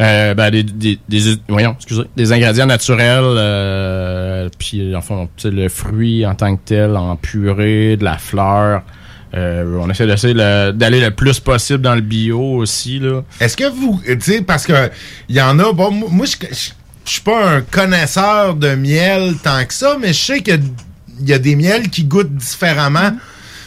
euh, 0.00 0.34
ben, 0.34 0.50
des, 0.50 0.62
des, 0.62 0.98
des- 1.08 1.36
voyons, 1.48 1.74
excusez, 1.76 2.02
des 2.16 2.32
ingrédients 2.32 2.66
naturels. 2.66 3.24
euh, 3.24 4.48
puis 4.58 4.94
enfin, 4.96 5.28
tu 5.36 5.42
sais, 5.42 5.50
le 5.50 5.68
fruit 5.68 6.24
en 6.24 6.34
tant 6.34 6.54
que 6.56 6.60
tel, 6.64 6.96
en 6.96 7.16
purée, 7.16 7.96
de 7.96 8.04
la 8.04 8.16
fleur. 8.18 8.82
Euh, 9.34 9.78
on 9.80 9.88
essaie 9.90 10.06
d'aller 10.34 11.00
le 11.00 11.10
plus 11.10 11.38
possible 11.38 11.80
dans 11.80 11.94
le 11.94 12.00
bio 12.00 12.40
aussi 12.56 12.98
là. 12.98 13.22
Est-ce 13.40 13.56
que 13.56 13.68
vous, 13.68 14.00
tu 14.04 14.20
sais, 14.20 14.42
parce 14.42 14.66
que 14.66 14.90
il 15.28 15.36
y 15.36 15.40
en 15.40 15.58
a, 15.60 15.72
bon, 15.72 15.90
moi, 15.90 16.26
je 16.26 16.46
suis 17.04 17.20
pas 17.22 17.48
un 17.48 17.60
connaisseur 17.60 18.56
de 18.56 18.74
miel 18.74 19.34
tant 19.42 19.64
que 19.64 19.74
ça, 19.74 19.96
mais 20.00 20.12
je 20.12 20.20
sais 20.20 20.40
qu'il 20.40 20.62
y 21.24 21.32
a 21.32 21.38
des 21.38 21.54
miels 21.54 21.90
qui 21.90 22.04
goûtent 22.04 22.34
différemment 22.34 23.12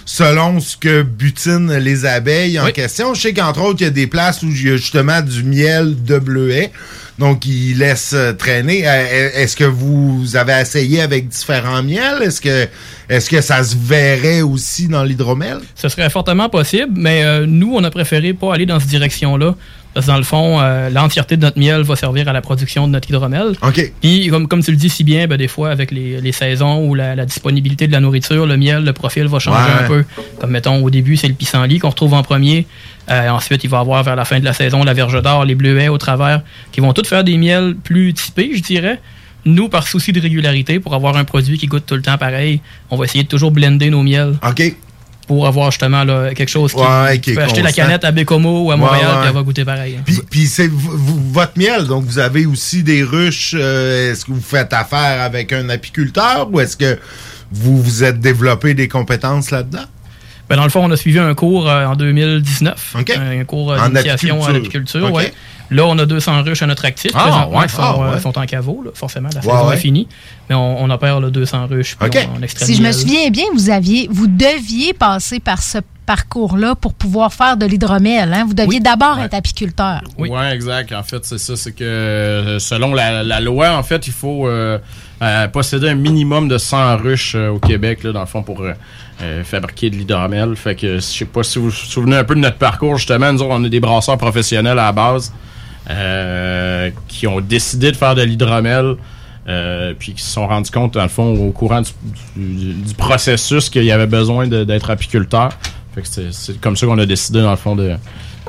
selon 0.06 0.60
ce 0.60 0.76
que 0.76 1.02
butinent 1.02 1.78
les 1.78 2.06
abeilles 2.06 2.60
en 2.60 2.70
question. 2.72 3.14
Je 3.14 3.22
sais 3.22 3.34
qu'entre 3.34 3.62
autres, 3.62 3.82
il 3.82 3.86
y 3.86 3.88
a 3.88 3.92
des 3.92 4.08
places 4.08 4.44
où 4.44 4.48
il 4.48 4.68
y 4.68 4.70
a 4.70 4.76
justement 4.76 5.22
du 5.22 5.44
miel 5.44 6.04
de 6.04 6.20
bleuet. 6.20 6.72
Donc, 7.20 7.46
ils 7.46 7.78
laissent 7.78 8.14
euh, 8.14 8.34
traîner. 8.34 8.88
Euh, 8.88 9.30
Est-ce 9.36 9.56
que 9.56 9.64
vous 9.64 10.36
avez 10.36 10.54
essayé 10.60 11.02
avec 11.02 11.28
différents 11.28 11.84
miels? 11.84 12.22
Est-ce 12.24 13.30
que, 13.30 13.42
ça 13.42 13.64
se 13.64 13.76
verrait 13.78 14.42
aussi 14.42 14.88
dans 14.88 15.04
l'hydromel? 15.04 15.60
Ce 15.76 15.90
serait 15.90 16.10
fortement 16.10 16.50
possible, 16.50 16.94
mais 16.96 17.24
euh, 17.24 17.46
nous, 17.46 17.74
on 17.76 17.84
a 17.84 17.92
préféré 17.92 18.34
pas 18.34 18.54
aller 18.54 18.66
dans 18.66 18.80
cette 18.80 18.90
direction-là. 18.90 19.56
Parce 19.94 20.06
que 20.08 20.12
dans 20.12 20.18
le 20.18 20.24
fond, 20.24 20.60
euh, 20.60 20.90
l'entièreté 20.90 21.38
de 21.38 21.42
notre 21.44 21.60
miel 21.60 21.82
va 21.84 21.96
servir 21.96 22.28
à 22.28 22.34
la 22.34 22.42
production 22.42 22.88
de 22.88 22.94
notre 22.94 23.10
hydromel. 23.10 23.54
OK. 23.62 23.94
Puis, 24.02 24.28
comme, 24.30 24.48
comme 24.48 24.64
tu 24.64 24.72
le 24.72 24.78
dis 24.78 24.90
si 24.90 25.04
bien, 25.04 25.28
ben, 25.28 25.38
des 25.38 25.48
fois, 25.48 25.70
avec 25.70 25.92
les, 25.92 26.20
les 26.20 26.32
saisons 26.32 26.84
ou 26.88 26.96
la, 26.96 27.16
la 27.16 27.26
disponibilité 27.26 27.86
de 27.88 27.92
la 27.92 28.00
nourriture, 28.00 28.46
le 28.48 28.58
miel, 28.58 28.84
le 28.84 28.94
profil 28.94 29.28
va 29.28 29.38
changer 29.40 29.58
Ouais. 29.60 29.84
un 29.84 29.88
peu. 29.88 30.04
Comme, 30.40 30.50
mettons, 30.52 30.84
au 30.84 30.90
début, 30.90 31.16
c'est 31.16 31.28
le 31.28 31.36
pissenlit 31.36 31.78
qu'on 31.80 31.90
retrouve 31.90 32.14
en 32.16 32.24
premier. 32.24 32.66
Euh, 33.12 33.30
ensuite, 33.30 33.64
il 33.64 33.70
va 33.70 33.80
avoir 33.80 34.02
vers 34.04 34.16
la 34.16 34.26
fin 34.26 34.40
de 34.40 34.46
la 34.46 34.54
saison 34.54 34.84
la 34.84 34.94
verge 34.94 35.22
d'or, 35.22 35.46
les 35.46 35.56
bleuets 35.56 35.90
au 35.90 35.98
travers, 36.00 36.42
qui 36.72 36.82
vont 36.82 36.94
tous 36.94 37.08
faire 37.08 37.24
des 37.24 37.38
miels 37.38 37.76
plus 37.84 38.14
typés, 38.14 38.52
je 38.56 38.62
dirais. 38.64 39.00
Nous, 39.46 39.68
par 39.70 39.86
souci 39.88 40.14
de 40.14 40.22
régularité, 40.22 40.80
pour 40.80 40.94
avoir 40.96 41.18
un 41.18 41.26
produit 41.26 41.58
qui 41.58 41.68
goûte 41.68 41.84
tout 41.86 41.96
le 41.96 42.02
temps 42.02 42.18
pareil, 42.18 42.62
on 42.90 42.96
va 42.96 43.04
essayer 43.06 43.26
de 43.26 43.30
toujours 43.30 43.52
blender 43.52 43.90
nos 43.90 44.02
miels. 44.02 44.36
OK. 44.48 44.76
Pour 45.28 45.48
avoir 45.48 45.72
justement 45.72 46.04
là, 46.04 46.34
quelque 46.34 46.50
chose 46.50 46.74
qui. 46.74 46.80
Ouais, 46.80 47.20
qui 47.20 47.34
peux 47.34 47.42
acheter 47.42 47.62
la 47.62 47.72
canette 47.72 48.04
à 48.04 48.12
Bécomo 48.12 48.66
ou 48.66 48.72
à 48.72 48.78
Montréal, 48.78 49.06
Ouais, 49.06 49.12
ouais. 49.14 49.20
puis 49.20 49.28
elle 49.30 49.34
va 49.36 49.42
goûter 49.44 49.66
pareil. 49.66 50.00
Puis, 50.06 50.20
puis 50.30 50.48
c'est 50.48 50.70
votre 50.72 51.58
miel, 51.58 51.86
donc 51.88 52.04
vous 52.06 52.20
avez 52.20 52.46
aussi 52.46 52.84
des 52.84 53.04
ruches. 53.04 53.56
euh, 53.58 54.12
est-ce 54.12 54.26
que 54.26 54.32
vous 54.32 54.42
faites 54.42 54.74
affaire 54.74 55.22
avec 55.22 55.54
un 55.54 55.70
apiculteur 55.70 56.50
ou 56.52 56.60
est-ce 56.60 56.76
que 56.78 57.00
vous 57.52 57.82
vous 57.82 58.04
êtes 58.04 58.20
développé 58.20 58.74
des 58.74 58.88
compétences 58.88 59.52
là-dedans? 59.52 59.86
Ben, 60.54 60.58
dans 60.58 60.66
le 60.66 60.70
fond, 60.70 60.86
on 60.86 60.92
a 60.92 60.96
suivi 60.98 61.18
un 61.18 61.34
cours 61.34 61.68
euh, 61.68 61.86
en 61.88 61.96
2019. 61.96 62.96
Un 62.96 63.44
cours 63.46 63.72
euh, 63.72 63.80
En 63.80 63.90
d'initiation 63.90 64.36
à 64.44 64.50
apiculture. 64.50 65.00
l'apiculture. 65.02 65.12
Ouais. 65.12 65.34
Là, 65.72 65.86
on 65.88 65.98
a 65.98 66.06
200 66.06 66.44
ruches 66.44 66.62
à 66.62 66.68
notre 66.68 66.86
actif. 66.86 67.10
Ah, 67.16 67.22
présentement, 67.24 67.58
ouais. 67.60 67.66
qui 67.66 67.74
sont, 67.74 67.82
Ah, 67.82 68.14
euh, 68.14 68.20
sont 68.20 68.38
en 68.38 68.46
caveau, 68.46 68.84
là, 68.86 68.92
forcément. 68.94 69.30
La 69.34 69.40
Ouais, 69.40 69.52
saison 69.52 69.68
ouais. 69.70 69.74
est 69.76 69.80
finie. 69.80 70.08
Mais 70.48 70.56
on, 70.56 70.84
on 70.84 70.90
opère 70.92 71.20
là, 71.20 71.32
200 71.32 71.66
ruches. 71.66 71.96
puis 72.00 72.08
OK. 72.08 72.30
on, 72.40 72.48
Si 72.56 72.76
je 72.76 72.84
me 72.84 72.92
souviens 72.92 73.32
bien, 73.32 73.46
vous 73.56 73.72
aviez, 73.72 74.08
vous 74.12 74.28
deviez 74.28 74.94
passer 74.94 75.40
par 75.40 75.64
ce 75.64 75.80
parcours-là 76.06 76.76
pour 76.76 76.94
pouvoir 76.94 77.34
faire 77.34 77.58
de 77.58 77.66
l'hydromel. 77.66 78.32
Hein? 78.32 78.44
Vous 78.46 78.54
deviez 78.54 78.80
d'abord 78.80 79.18
être 79.20 79.34
apiculteur. 79.34 80.02
Oui, 80.20 80.30
exact. 80.52 80.92
En 80.92 81.02
fait, 81.02 81.26
c'est 81.26 81.40
ça. 81.40 81.56
C'est 81.56 81.72
que 81.72 82.58
selon 82.60 82.94
la, 82.94 83.24
la 83.24 83.40
loi, 83.40 83.76
en 83.76 83.82
fait, 83.84 84.06
il 84.06 84.14
faut 84.14 84.48
euh, 84.48 84.78
euh, 85.24 85.48
posséder 85.48 85.90
un 85.90 85.96
minimum 85.96 86.48
de 86.48 86.58
100 86.58 86.98
ruches 86.98 87.34
euh, 87.36 87.50
au 87.50 87.60
Québec, 87.60 88.04
là, 88.04 88.12
dans 88.12 88.20
le 88.22 88.26
fond, 88.26 88.44
pour 88.44 88.62
euh, 88.62 88.74
euh, 89.22 89.44
fabriquer 89.44 89.90
de 89.90 89.96
l'hydromel. 89.96 90.56
Fait 90.56 90.76
que 90.76 90.96
je 90.96 91.00
sais 91.00 91.26
pas 91.26 91.44
si 91.44 91.58
vous 91.60 91.66
vous 91.66 91.72
souvenez 91.72 92.18
un 92.18 92.24
peu 92.24 92.36
de 92.36 92.40
notre 92.42 92.58
parcours, 92.58 92.98
justement. 92.98 93.32
Nous 93.34 93.42
autres, 93.42 93.52
on 93.54 93.64
est 93.64 93.70
des 93.70 93.80
brasseurs 93.80 94.18
professionnels 94.18 94.78
à 94.80 94.86
la 94.86 94.92
base 94.92 95.34
euh, 95.90 96.90
qui 97.08 97.28
ont 97.28 97.42
décidé 97.42 97.92
de 97.92 97.98
faire 97.98 98.16
de 98.16 98.22
l'hydromel. 98.24 98.96
euh, 99.50 99.94
puis 100.00 100.14
qui 100.14 100.22
se 100.24 100.32
sont 100.32 100.48
rendus 100.48 100.72
compte, 100.72 100.94
dans 100.94 101.04
le 101.04 101.10
fond, 101.10 101.34
au 101.36 101.52
courant 101.52 101.82
du, 101.82 101.90
du- 102.38 102.74
du 102.82 102.94
processus 102.96 103.70
qu'il 103.70 103.84
y 103.84 103.92
avait 103.92 104.08
besoin 104.08 104.48
d'être 104.48 104.90
apiculteur. 104.90 105.50
Fait 105.94 106.02
que 106.02 106.08
c'est 106.32 106.62
comme 106.62 106.78
ça 106.78 106.86
qu'on 106.88 106.98
a 106.98 107.06
décidé, 107.06 107.42
dans 107.42 107.52
le 107.52 107.58
fond, 107.58 107.76
de 107.76 107.96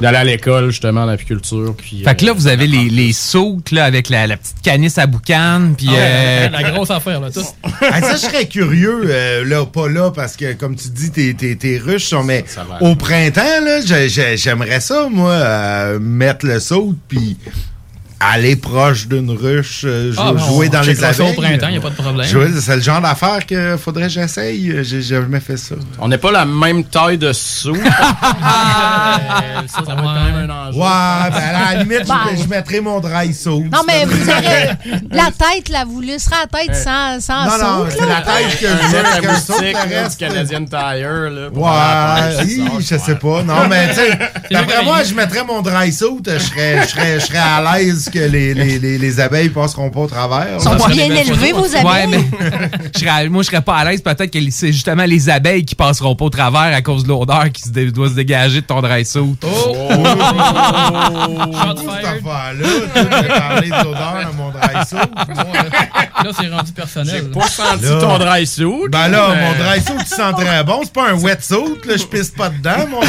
d'aller 0.00 0.16
à 0.18 0.24
l'école, 0.24 0.70
justement, 0.70 1.02
en 1.04 1.08
apiculture. 1.08 1.74
Puis, 1.76 2.02
Fait 2.04 2.14
que 2.14 2.24
euh, 2.24 2.28
là, 2.28 2.32
vous 2.32 2.46
avez 2.46 2.66
les, 2.66 2.88
les 2.88 3.12
sautes 3.12 3.70
là, 3.70 3.84
avec 3.84 4.08
la, 4.08 4.26
la 4.26 4.36
petite 4.36 4.60
canisse 4.62 4.98
à 4.98 5.06
boucan. 5.06 5.72
Puis, 5.76 5.88
Ah 5.90 5.94
euh, 5.96 6.48
la 6.50 6.62
grosse 6.70 6.90
affaire, 6.90 7.20
là, 7.20 7.30
tout. 7.30 7.40
Hey, 7.80 8.00
ça, 8.02 8.12
je 8.12 8.18
serais 8.18 8.46
curieux, 8.46 9.02
euh, 9.06 9.44
là, 9.44 9.64
pas 9.66 9.88
là, 9.88 10.10
parce 10.10 10.36
que, 10.36 10.52
comme 10.54 10.76
tu 10.76 10.88
dis, 10.88 11.10
tes, 11.10 11.34
tes, 11.34 11.56
tes 11.56 11.78
ruches 11.78 12.04
sont, 12.06 12.24
mais 12.24 12.44
va. 12.56 12.82
au 12.82 12.94
printemps, 12.96 13.40
là, 13.64 13.80
j'ai- 13.84 14.08
j'ai- 14.08 14.36
j'aimerais 14.36 14.80
ça, 14.80 15.08
moi, 15.10 15.32
euh, 15.32 15.98
mettre 16.00 16.46
le 16.46 16.58
saut, 16.60 16.94
puis 17.08 17.36
aller 18.32 18.56
proche 18.56 19.06
d'une 19.08 19.30
ruche, 19.30 19.82
euh, 19.84 20.12
Ah, 20.16 20.32
ben, 20.32 20.38
jouer 20.44 20.68
on 20.68 20.72
dans 20.72 20.80
les 20.82 20.94
ça 20.94 21.10
au 21.24 21.32
printemps, 21.32 21.68
y 21.68 21.76
a 21.76 21.80
pas 21.80 21.90
de 21.90 21.94
problème. 21.94 22.26
Jouer, 22.26 22.48
C'est 22.60 22.76
le 22.76 22.82
genre 22.82 23.00
d'affaire 23.00 23.44
que 23.46 23.76
faudrait 23.76 24.04
que 24.04 24.08
j'essaye. 24.10 24.82
J'ai 24.84 25.02
jamais 25.02 25.40
fait 25.40 25.56
ça. 25.56 25.74
On 25.98 26.08
n'est 26.08 26.18
pas 26.18 26.32
la 26.32 26.44
même 26.44 26.84
taille 26.84 27.18
de 27.18 27.32
sous. 27.32 27.74
ça, 27.84 27.90
va 29.82 29.92
être 29.92 29.96
quand 29.96 30.24
même 30.24 30.50
un 30.50 30.68
enjeu. 30.68 30.78
Ouais, 30.78 31.30
ben 31.30 31.54
à 31.54 31.74
la 31.74 31.82
limite, 31.82 32.06
je, 32.36 32.42
je 32.42 32.48
mettrais 32.48 32.80
mon 32.80 33.00
dry 33.00 33.32
saut. 33.34 33.62
Non, 33.72 33.80
mais 33.86 34.04
vous 34.04 34.28
aurez 34.28 34.70
la 35.10 35.30
tête, 35.30 35.68
là, 35.70 35.84
vous 35.86 36.00
laisserez 36.00 36.36
la 36.42 36.58
tête 36.58 36.74
sans, 36.76 37.20
sans 37.20 37.44
Non, 37.44 37.58
non, 37.58 37.86
c'est 37.90 38.06
la 38.06 38.22
tête 38.22 38.58
que 38.60 38.66
je 38.66 38.72
Un 38.72 38.88
mets 38.88 38.92
net 38.92 39.06
à 39.06 39.14
avec 39.16 39.30
un 39.30 39.34
saut, 39.38 39.52
moustique, 39.54 39.76
le 39.88 39.94
là, 39.94 40.08
du 40.08 40.16
Canadian 40.16 40.64
Tire. 40.64 41.30
Là, 41.30 41.30
la 41.30 41.48
Ouais, 42.38 42.44
hi, 42.46 42.56
ça, 42.82 42.96
je 42.98 43.02
sais 43.02 43.16
pas. 43.16 43.42
Non, 43.42 43.68
mais 43.68 43.88
tu 43.88 43.94
sais, 43.96 44.18
d'après 44.50 44.84
moi, 44.84 44.98
la- 44.98 45.04
je 45.04 45.14
mettrais 45.14 45.44
mon 45.44 45.62
dry 45.62 45.92
suit, 45.92 46.06
je 46.26 46.38
serais, 46.38 46.82
je 46.82 46.88
serais, 46.88 47.20
je 47.20 47.26
serais 47.26 47.38
à 47.38 47.76
l'aise 47.78 48.08
que 48.14 48.18
les, 48.20 48.54
les, 48.54 48.78
les, 48.84 48.98
les 48.98 49.20
abeilles 49.20 49.48
passeront 49.50 49.90
pas 49.90 50.00
au 50.00 50.06
travers. 50.06 50.46
Ils 50.58 50.60
sont 50.62 50.76
pas 50.76 50.88
bien 50.88 51.06
élevés, 51.14 51.52
vos 51.52 51.64
abeilles? 51.66 51.84
Ouais, 51.84 52.06
mais 52.06 52.24
je 52.94 52.98
serais- 53.00 53.28
moi, 53.28 53.42
je 53.42 53.46
serais 53.48 53.60
pas 53.62 53.76
à 53.76 53.84
l'aise. 53.84 54.00
Peut-être 54.02 54.30
que 54.30 54.38
c'est 54.50 54.72
justement 54.72 55.04
les 55.04 55.28
abeilles 55.28 55.64
qui 55.64 55.74
passeront 55.74 56.14
pas 56.16 56.24
au 56.26 56.30
travers 56.30 56.74
à 56.74 56.80
cause 56.82 57.02
de 57.04 57.08
l'odeur 57.08 57.50
qui 57.52 57.62
se 57.62 57.70
dé- 57.70 57.90
doit 57.90 58.08
se 58.08 58.14
dégager 58.14 58.60
de 58.60 58.66
ton 58.66 58.80
dry 58.80 59.04
suit. 59.04 59.20
Oh! 59.42 59.86
cette 61.76 62.04
affaire-là, 62.04 62.68
tu 62.94 62.98
as 62.98 63.40
parlé 63.40 63.68
de 63.68 63.84
l'odeur 63.84 64.14
dans 64.24 64.32
mon 64.34 64.50
dry 64.50 64.86
suit. 64.86 64.96
Là, 64.96 66.30
c'est 66.40 66.48
rendu 66.48 66.72
personnel. 66.72 67.14
J'ai 67.26 67.40
pas 67.40 67.48
senti 67.48 67.84
Là. 67.84 68.00
ton 68.00 68.18
dry 68.18 68.46
suit. 68.46 68.88
Ben 68.90 69.08
là, 69.08 69.28
mais- 69.34 69.42
mon 69.42 69.52
dry 69.64 69.80
suit, 69.80 69.92
il 70.00 70.06
sent 70.06 70.32
très 70.36 70.64
bon. 70.64 70.80
C'est 70.84 70.92
pas 70.92 71.10
un 71.10 71.14
wetsuit, 71.14 71.56
là, 71.86 71.96
je 71.96 72.04
pisse 72.04 72.30
pas 72.30 72.48
dedans, 72.48 72.86
mon 72.90 73.00
dry 73.00 73.08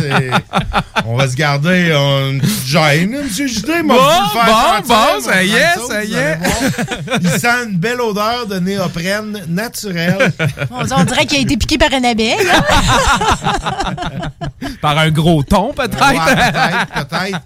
suit. 0.00 0.08
là, 0.30 0.40
On 1.06 1.16
va 1.16 1.28
se 1.28 1.36
garder 1.36 1.90
euh, 1.92 2.32
une 2.32 2.40
petite 2.40 2.66
gêne, 2.66 3.14
M. 3.14 3.81
Bon, 3.84 3.94
bon, 3.94 4.88
bon, 4.88 5.20
ça 5.22 5.42
y 5.44 5.52
est, 5.52 5.78
ça 5.88 6.04
y 6.04 6.14
est. 6.14 6.38
Il 7.20 7.28
sent 7.30 7.48
une 7.68 7.76
belle 7.78 8.00
odeur 8.00 8.46
de 8.46 8.58
néoprène 8.58 9.42
naturelle. 9.48 10.32
On, 10.70 10.82
on 11.00 11.04
dirait 11.04 11.26
qu'il 11.26 11.38
a 11.38 11.40
été 11.42 11.56
piqué 11.56 11.78
par 11.78 11.92
une 11.92 12.04
abeille. 12.04 12.34
hein? 12.50 12.62
Par 14.80 14.98
un 14.98 15.10
gros 15.10 15.42
ton, 15.44 15.72
peut-être. 15.72 15.96
Ouais, 16.00 16.18
peut-être, 16.34 17.08
peut-être. 17.08 17.40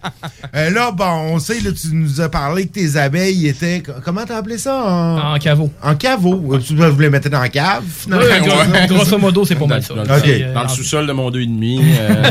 Euh, 0.54 0.70
là, 0.70 0.90
bon, 0.90 1.04
on 1.34 1.38
sait, 1.38 1.60
là, 1.60 1.70
tu 1.72 1.88
nous 1.92 2.20
as 2.20 2.28
parlé 2.30 2.66
que 2.66 2.72
tes 2.72 2.96
abeilles 2.96 3.48
étaient. 3.48 3.82
Comment 4.04 4.24
t'as 4.24 4.38
appelé 4.38 4.56
ça? 4.58 4.82
En, 4.84 5.34
En 5.34 5.38
caveau. 5.38 5.70
en 5.82 5.94
caveau. 5.96 6.54
Euh, 6.54 6.58
Tu 6.58 6.74
vous 6.74 7.00
les 7.00 7.10
mettre 7.10 7.28
dans 7.28 7.40
la 7.40 7.48
cave, 7.50 7.84
finalement? 7.86 8.24
Ouais, 8.26 8.40
gros- 8.40 8.94
grosso 8.96 9.18
modo, 9.18 9.44
c'est 9.44 9.54
pas 9.54 9.66
mal 9.66 9.82
ça. 9.82 9.94
Dans, 9.94 10.62
le 10.62 10.68
sous-sol 10.68 11.06
de 11.06 11.12
mon 11.12 11.30
2,5. 11.30 11.80
euh, 11.98 12.30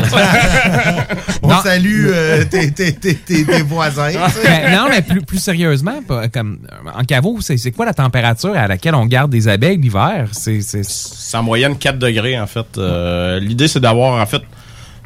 On 1.42 1.48
Non. 1.48 1.62
salue 1.62 2.06
euh, 2.12 2.44
tes, 2.44 2.72
tes, 2.72 2.92
tes, 2.92 3.14
tes- 3.14 3.44
tes 3.44 3.62
voisins. 3.62 3.85
Ben, 3.94 4.72
non, 4.76 4.86
mais 4.90 5.02
plus, 5.02 5.22
plus 5.22 5.38
sérieusement, 5.38 6.02
pas- 6.06 6.28
comme 6.28 6.58
en 6.94 7.04
caveau, 7.04 7.38
c'est 7.40 7.70
quoi 7.72 7.84
la 7.86 7.94
température 7.94 8.56
à 8.56 8.66
laquelle 8.66 8.94
on 8.94 9.06
garde 9.06 9.30
des 9.30 9.48
abeilles 9.48 9.76
l'hiver? 9.78 10.28
C'est 10.32 10.60
en 11.36 11.42
moyenne 11.42 11.76
4 11.76 11.98
degrés, 11.98 12.38
en 12.38 12.46
fait. 12.46 12.66
Euh, 12.78 13.38
L'idée, 13.40 13.68
c'est 13.68 13.80
d'avoir, 13.80 14.20
en 14.20 14.26
fait, 14.26 14.42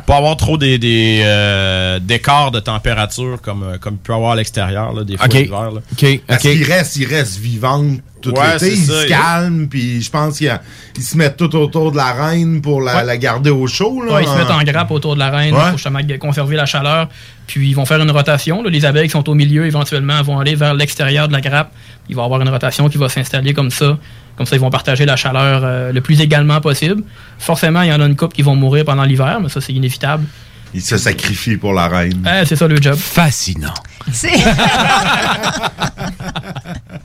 pas 0.07 0.17
avoir 0.17 0.37
trop 0.37 0.57
des, 0.57 0.79
des 0.79 1.21
euh, 1.25 1.99
d'écarts 2.01 2.51
de 2.51 2.59
température 2.61 3.41
comme, 3.43 3.63
euh, 3.63 3.79
comme 3.79 3.95
il 3.95 3.99
peut 3.99 4.13
y 4.13 4.17
avoir 4.17 4.33
à 4.33 4.37
l'extérieur, 4.37 5.05
des 5.05 5.17
fois 5.17 5.27
Ok. 5.27 5.35
l'hiver. 5.35 5.71
là. 5.73 5.81
OK, 5.93 6.21
Parce 6.27 6.43
qu'il 6.43 6.65
reste, 6.65 6.97
il 6.97 7.07
reste 7.07 7.39
vivant 7.39 7.85
tout 8.21 8.33
Ouais, 8.39 8.53
l'été, 8.55 8.73
il 8.73 8.79
ça. 8.79 9.03
se 9.03 9.07
calme, 9.09 9.69
puis 9.69 10.03
je 10.03 10.11
pense 10.11 10.39
qu'ils 10.39 10.59
ils 10.97 11.03
se 11.03 11.17
mettent 11.17 11.37
tout 11.37 11.55
autour 11.57 11.93
de 11.93 11.97
la 11.97 12.13
reine 12.13 12.61
pour 12.61 12.81
la, 12.81 12.97
Ouais. 12.97 13.05
la 13.05 13.17
garder 13.17 13.51
au 13.51 13.67
chaud. 13.67 14.03
Là, 14.03 14.15
Ouais, 14.15 14.23
ils 14.25 14.29
se 14.29 14.37
mettent 14.37 14.51
en 14.51 14.63
grappe 14.63 14.91
autour 14.91 15.15
de 15.15 15.21
la 15.21 15.31
reine 15.31 15.55
Ouais. 15.55 15.61
pour 15.71 15.79
justement 15.79 16.01
conserver 16.19 16.57
la 16.57 16.67
chaleur. 16.67 17.09
Puis 17.47 17.69
ils 17.69 17.75
vont 17.75 17.87
faire 17.87 18.01
une 18.01 18.11
rotation. 18.11 18.63
là. 18.63 18.71
Les 18.71 18.85
abeilles 18.85 19.07
qui 19.07 19.13
sont 19.13 19.29
au 19.29 19.35
milieu, 19.35 19.67
éventuellement, 19.67 20.21
vont 20.23 20.39
aller 20.39 20.55
vers 20.55 20.75
l'extérieur 20.75 21.29
de 21.29 21.33
la 21.33 21.41
grappe. 21.41 21.73
Il 22.09 22.17
va 22.17 22.23
y 22.23 22.25
avoir 22.25 22.41
une 22.41 22.49
rotation 22.49 22.89
qui 22.89 22.99
va 22.99 23.09
s'installer 23.09 23.55
comme 23.55 23.71
ça. 23.71 23.99
Comme 24.37 24.47
ça, 24.47 24.57
ils 24.57 24.61
vont 24.61 24.71
partager 24.71 25.05
la 25.05 25.17
chaleur 25.17 25.63
euh, 25.65 25.93
le 25.93 26.01
plus 26.01 26.21
également 26.21 26.61
possible. 26.61 27.03
Forcément, 27.39 27.83
il 27.83 27.89
y 27.89 27.93
en 27.93 28.01
a 28.01 28.07
une 28.07 28.17
couple 28.17 28.35
qui 28.37 28.43
vont 28.43 28.57
mourir 28.57 28.85
pendant 28.85 29.05
l'hiver, 29.05 29.39
mais 29.43 29.49
ça, 29.49 29.61
c'est 29.61 29.73
inévitable. 29.73 30.25
Ils 30.73 30.83
se 30.83 30.97
sacrifient 30.97 31.57
pour 31.57 31.73
la 31.73 31.89
reine. 31.89 32.25
Eh, 32.27 32.47
c'est 32.47 32.55
ça 32.57 32.69
le 32.69 32.81
job. 32.81 32.95
Fascinant. 32.97 33.75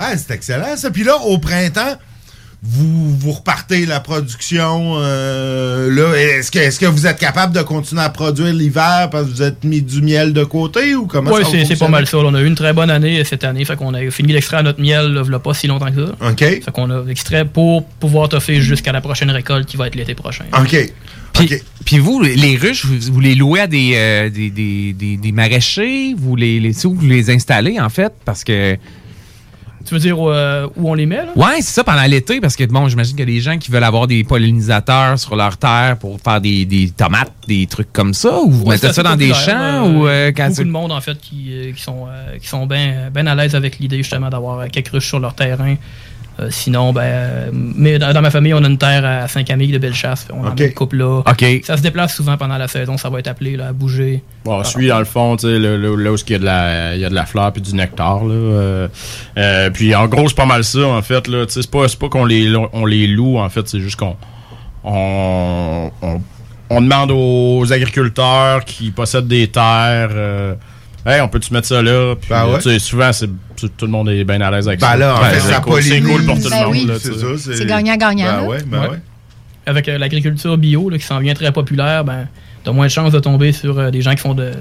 C'est- 0.00 0.06
Ah, 0.06 0.16
c'est 0.16 0.34
excellent 0.34 0.76
ça. 0.76 0.90
Puis 0.90 1.04
là, 1.04 1.16
au 1.18 1.38
printemps, 1.38 1.96
vous, 2.62 3.10
vous 3.16 3.32
repartez 3.32 3.86
la 3.86 4.00
production. 4.00 4.94
euh, 4.98 5.90
là, 5.94 6.14
est-ce 6.18 6.50
que, 6.50 6.58
est-ce 6.58 6.80
que 6.80 6.86
vous 6.86 7.06
êtes 7.06 7.18
capable 7.18 7.54
de 7.54 7.60
continuer 7.62 8.02
à 8.02 8.08
produire 8.08 8.52
l'hiver 8.52 9.08
parce 9.12 9.24
que 9.26 9.30
vous 9.30 9.42
êtes 9.42 9.62
mis 9.62 9.82
du 9.82 10.02
miel 10.02 10.32
de 10.32 10.42
côté 10.42 10.94
ou 10.94 11.06
comment 11.06 11.30
Oui, 11.32 11.42
c'est, 11.50 11.64
c'est 11.64 11.76
pas 11.78 11.88
mal 11.88 12.06
ça. 12.06 12.16
là. 12.16 12.24
On 12.26 12.34
a 12.34 12.40
eu 12.40 12.46
une 12.46 12.54
très 12.56 12.72
bonne 12.72 12.90
année 12.90 13.22
cette 13.24 13.44
année. 13.44 13.64
Fait 13.64 13.76
qu'on 13.76 13.94
a 13.94 14.10
fini 14.10 14.32
d'extraire 14.32 14.62
notre 14.62 14.80
miel 14.80 15.12
là, 15.12 15.22
v'là 15.22 15.38
pas 15.38 15.54
si 15.54 15.66
longtemps 15.66 15.92
que 15.92 16.06
ça. 16.06 16.28
OK. 16.28 16.38
Fait 16.40 16.70
qu'on 16.72 16.90
a 16.90 17.04
extrait 17.08 17.44
pour 17.44 17.84
pouvoir 17.86 18.28
toffer 18.30 18.60
jusqu'à 18.60 18.90
la 18.92 19.00
prochaine 19.00 19.30
récolte 19.30 19.66
qui 19.66 19.76
va 19.76 19.86
être 19.86 19.94
l'été 19.94 20.14
prochain. 20.14 20.44
OK. 20.58 20.92
Puis, 21.34 21.50
puis 21.84 21.98
vous, 21.98 22.22
les 22.22 22.56
ruches, 22.56 22.86
vous, 22.86 23.12
vous 23.12 23.20
les 23.20 23.34
louez 23.34 23.60
à 23.60 23.66
des, 23.66 23.92
euh, 23.94 24.30
des, 24.30 24.48
des, 24.48 24.94
des, 24.94 25.18
des 25.18 25.32
maraîchers? 25.32 26.14
Vous 26.16 26.34
les, 26.34 26.58
les, 26.58 26.86
où 26.86 26.94
vous 26.94 27.06
les 27.06 27.30
installez, 27.30 27.78
en 27.78 27.90
fait? 27.90 28.12
Parce 28.24 28.42
que... 28.42 28.76
Tu 29.86 29.94
veux 29.94 30.00
dire 30.00 30.16
euh, 30.20 30.66
où 30.76 30.90
on 30.90 30.94
les 30.94 31.06
met? 31.06 31.16
Là? 31.18 31.32
Ouais, 31.36 31.56
c'est 31.60 31.72
ça, 31.74 31.84
pendant 31.84 32.02
l'été, 32.02 32.40
parce 32.40 32.56
que, 32.56 32.64
bon, 32.64 32.88
j'imagine 32.88 33.12
qu'il 33.16 33.28
y 33.28 33.30
a 33.30 33.34
des 33.34 33.40
gens 33.40 33.56
qui 33.56 33.70
veulent 33.70 33.84
avoir 33.84 34.06
des 34.06 34.24
pollinisateurs 34.24 35.18
sur 35.18 35.36
leur 35.36 35.56
terre 35.56 35.96
pour 36.00 36.18
faire 36.20 36.40
des, 36.40 36.64
des 36.64 36.90
tomates, 36.90 37.32
des 37.46 37.66
trucs 37.66 37.92
comme 37.92 38.12
ça, 38.12 38.40
ou 38.40 38.50
vous 38.50 38.64
Ouais, 38.64 38.74
mettez 38.74 38.92
ça 38.92 39.02
dans 39.02 39.16
des 39.16 39.32
champs, 39.32 39.52
là. 39.56 39.82
ou 39.84 40.06
euh, 40.08 40.32
quand 40.36 40.48
Beaucoup 40.48 40.64
de 40.64 40.70
monde, 40.70 40.92
en 40.92 41.00
fait, 41.00 41.18
qui, 41.20 41.46
euh, 41.50 41.72
qui 41.72 41.82
sont, 41.82 42.06
euh, 42.08 42.36
qui 42.38 42.48
sont 42.48 42.66
bien 42.66 43.10
ben 43.12 43.28
à 43.28 43.34
l'aise 43.34 43.54
avec 43.54 43.78
l'idée, 43.78 43.98
justement, 43.98 44.28
d'avoir 44.28 44.58
euh, 44.60 44.66
quelques 44.72 44.88
ruches 44.88 45.06
sur 45.08 45.20
leur 45.20 45.34
terrain. 45.34 45.76
Euh, 46.38 46.48
sinon, 46.50 46.92
ben, 46.92 47.00
euh, 47.02 47.50
mais 47.52 47.98
dans, 47.98 48.12
dans 48.12 48.20
ma 48.20 48.30
famille, 48.30 48.52
on 48.52 48.62
a 48.62 48.66
une 48.68 48.76
terre 48.76 49.06
à 49.06 49.26
Saint-Camille 49.26 49.72
de 49.72 49.78
Bellechasse. 49.78 50.28
On 50.32 50.44
a 50.44 50.52
une 50.54 50.74
couple 50.74 50.96
là. 50.96 51.22
Ça 51.64 51.78
se 51.78 51.82
déplace 51.82 52.14
souvent 52.14 52.36
pendant 52.36 52.58
la 52.58 52.68
saison, 52.68 52.98
ça 52.98 53.08
va 53.08 53.20
être 53.20 53.28
appelé 53.28 53.56
là, 53.56 53.68
à 53.68 53.72
bouger. 53.72 54.22
Bon, 54.44 54.62
celui 54.62 54.88
dans 54.88 54.98
le 54.98 55.06
fond, 55.06 55.36
tu 55.36 55.46
sais, 55.46 55.58
là 55.58 55.90
où 55.90 55.98
il 55.98 56.32
y 56.32 56.34
a 56.34 56.38
de 56.38 56.44
la, 56.44 56.94
il 56.94 57.00
y 57.00 57.04
a 57.06 57.08
de 57.08 57.14
la 57.14 57.24
fleur 57.24 57.52
puis 57.52 57.62
du 57.62 57.74
nectar, 57.74 58.24
là. 58.24 58.34
euh, 58.34 58.88
euh, 59.38 59.70
puis 59.70 59.94
en 59.94 60.06
gros, 60.08 60.28
c'est 60.28 60.36
pas 60.36 60.44
mal 60.46 60.62
ça, 60.62 60.86
en 60.86 61.00
fait, 61.02 61.26
là. 61.26 61.46
Tu 61.46 61.52
sais, 61.54 61.62
c'est 61.62 61.70
pas, 61.70 61.88
c'est 61.88 61.98
pas 61.98 62.08
qu'on 62.08 62.26
les, 62.26 62.54
on 62.54 62.84
les 62.84 63.06
loue, 63.06 63.38
en 63.38 63.48
fait, 63.48 63.66
c'est 63.66 63.80
juste 63.80 63.96
qu'on, 63.96 64.16
on, 64.84 65.90
on, 66.02 66.20
on 66.68 66.80
demande 66.80 67.12
aux 67.12 67.72
agriculteurs 67.72 68.64
qui 68.64 68.90
possèdent 68.90 69.28
des 69.28 69.48
terres, 69.48 70.10
euh, 70.12 70.54
hey, 71.06 71.20
on 71.20 71.28
peut-tu 71.28 71.52
mettre 71.52 71.66
ça 71.68 71.80
là? 71.82 72.14
Puis, 72.16 72.28
Ben 72.30 72.46
ouais. 72.46 72.58
tu 72.58 72.70
sais, 72.70 72.78
souvent, 72.78 73.12
c'est, 73.12 73.28
tout 73.56 73.70
le 73.82 73.88
monde 73.88 74.08
est 74.08 74.24
bien 74.24 74.40
à 74.40 74.50
l'aise 74.50 74.66
avec 74.68 74.80
Ben 74.80 74.88
ça. 74.90 74.96
là, 74.96 75.14
en 75.16 75.22
Ouais, 75.22 75.30
fait, 75.30 75.40
c'est 75.40 75.52
ça 75.52 75.60
cool, 75.60 75.82
c'est 75.82 76.00
pollinise. 76.00 76.16
cool 76.16 76.26
pour 76.26 76.34
tout 76.42 76.50
Ben 76.50 76.58
le 76.60 76.64
monde, 76.66 76.72
oui. 76.74 76.86
là, 76.86 76.94
C'est 76.98 77.10
tu 77.10 77.14
ça, 77.18 77.20
sais. 77.20 77.36
c'est- 77.38 77.56
C'est 77.56 77.66
gagnant-gagnant. 77.66 78.24
Ben 78.24 78.36
là. 78.40 78.42
ouais, 78.44 78.58
ben 78.66 78.80
Ouais. 78.82 78.88
ouais. 78.88 78.98
Avec 79.66 79.88
euh, 79.88 79.98
l'agriculture 79.98 80.56
bio 80.58 80.90
là, 80.90 80.98
qui 80.98 81.04
s'en 81.04 81.18
vient 81.18 81.34
très 81.34 81.50
populaire, 81.52 82.04
ben, 82.04 82.28
t'as 82.64 82.72
moins 82.72 82.86
de 82.86 82.90
chances 82.90 83.12
de 83.12 83.18
tomber 83.18 83.52
sur 83.52 83.78
euh, 83.78 83.90
des 83.90 84.00
gens 84.02 84.12
qui 84.14 84.18
font 84.22 84.34
de 84.34 84.52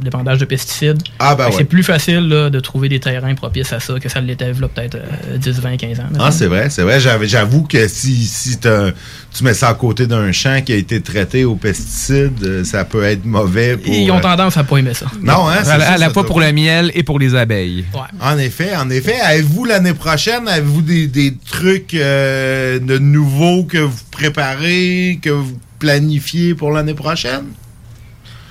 dépendage 0.00 0.38
de 0.38 0.44
pesticides. 0.44 1.02
Ah, 1.18 1.34
ben 1.34 1.46
ouais. 1.46 1.52
C'est 1.56 1.64
plus 1.64 1.82
facile 1.82 2.28
là, 2.28 2.50
de 2.50 2.60
trouver 2.60 2.88
des 2.88 3.00
terrains 3.00 3.34
propices 3.34 3.72
à 3.72 3.80
ça 3.80 3.98
que 4.00 4.08
ça 4.08 4.20
l'était 4.20 4.52
peut-être 4.52 4.96
euh, 4.96 5.36
10, 5.36 5.60
20, 5.60 5.76
15 5.76 6.00
ans. 6.00 6.02
Ah, 6.18 6.30
c'est 6.30 6.46
vrai, 6.46 6.70
c'est 6.70 6.82
vrai. 6.82 6.98
J'avoue 7.00 7.62
que 7.62 7.88
si, 7.88 8.24
si 8.26 8.58
tu 8.58 9.44
mets 9.44 9.54
ça 9.54 9.68
à 9.68 9.74
côté 9.74 10.06
d'un 10.06 10.32
champ 10.32 10.60
qui 10.64 10.72
a 10.72 10.76
été 10.76 11.00
traité 11.00 11.44
aux 11.44 11.56
pesticides, 11.56 12.42
euh, 12.42 12.64
ça 12.64 12.84
peut 12.84 13.04
être 13.04 13.24
mauvais 13.24 13.76
pour... 13.76 13.92
Ils 13.92 14.10
ont 14.10 14.18
euh, 14.18 14.20
tendance 14.20 14.56
à 14.56 14.64
pas 14.64 14.78
aimer 14.78 14.94
ça. 14.94 15.06
Non, 15.22 15.48
hein, 15.48 15.58
c'est 15.62 15.70
à, 15.70 15.80
ça, 15.80 15.92
à 15.92 15.98
la 15.98 16.06
ça 16.06 16.12
fois 16.12 16.24
pour 16.24 16.40
le 16.40 16.52
miel 16.52 16.90
et 16.94 17.02
pour 17.02 17.18
les 17.18 17.34
abeilles. 17.34 17.84
En 18.20 18.38
effet, 18.38 18.74
en 18.76 18.90
effet. 18.90 19.18
Avez-vous 19.20 19.64
l'année 19.64 19.94
prochaine, 19.94 20.48
avez-vous 20.48 20.82
des, 20.82 21.06
des 21.06 21.34
trucs 21.50 21.94
euh, 21.94 22.78
de 22.78 22.98
nouveaux 22.98 23.64
que 23.64 23.78
vous 23.78 23.98
préparez, 24.10 25.18
que 25.22 25.30
vous 25.30 25.58
planifiez 25.78 26.54
pour 26.54 26.72
l'année 26.72 26.94
prochaine? 26.94 27.44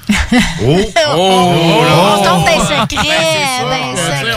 oh! 0.63 0.77
Oh! 1.15 1.53
On 2.19 2.23
tombe 2.23 2.45
dans 2.45 2.65
secrets 2.65 3.07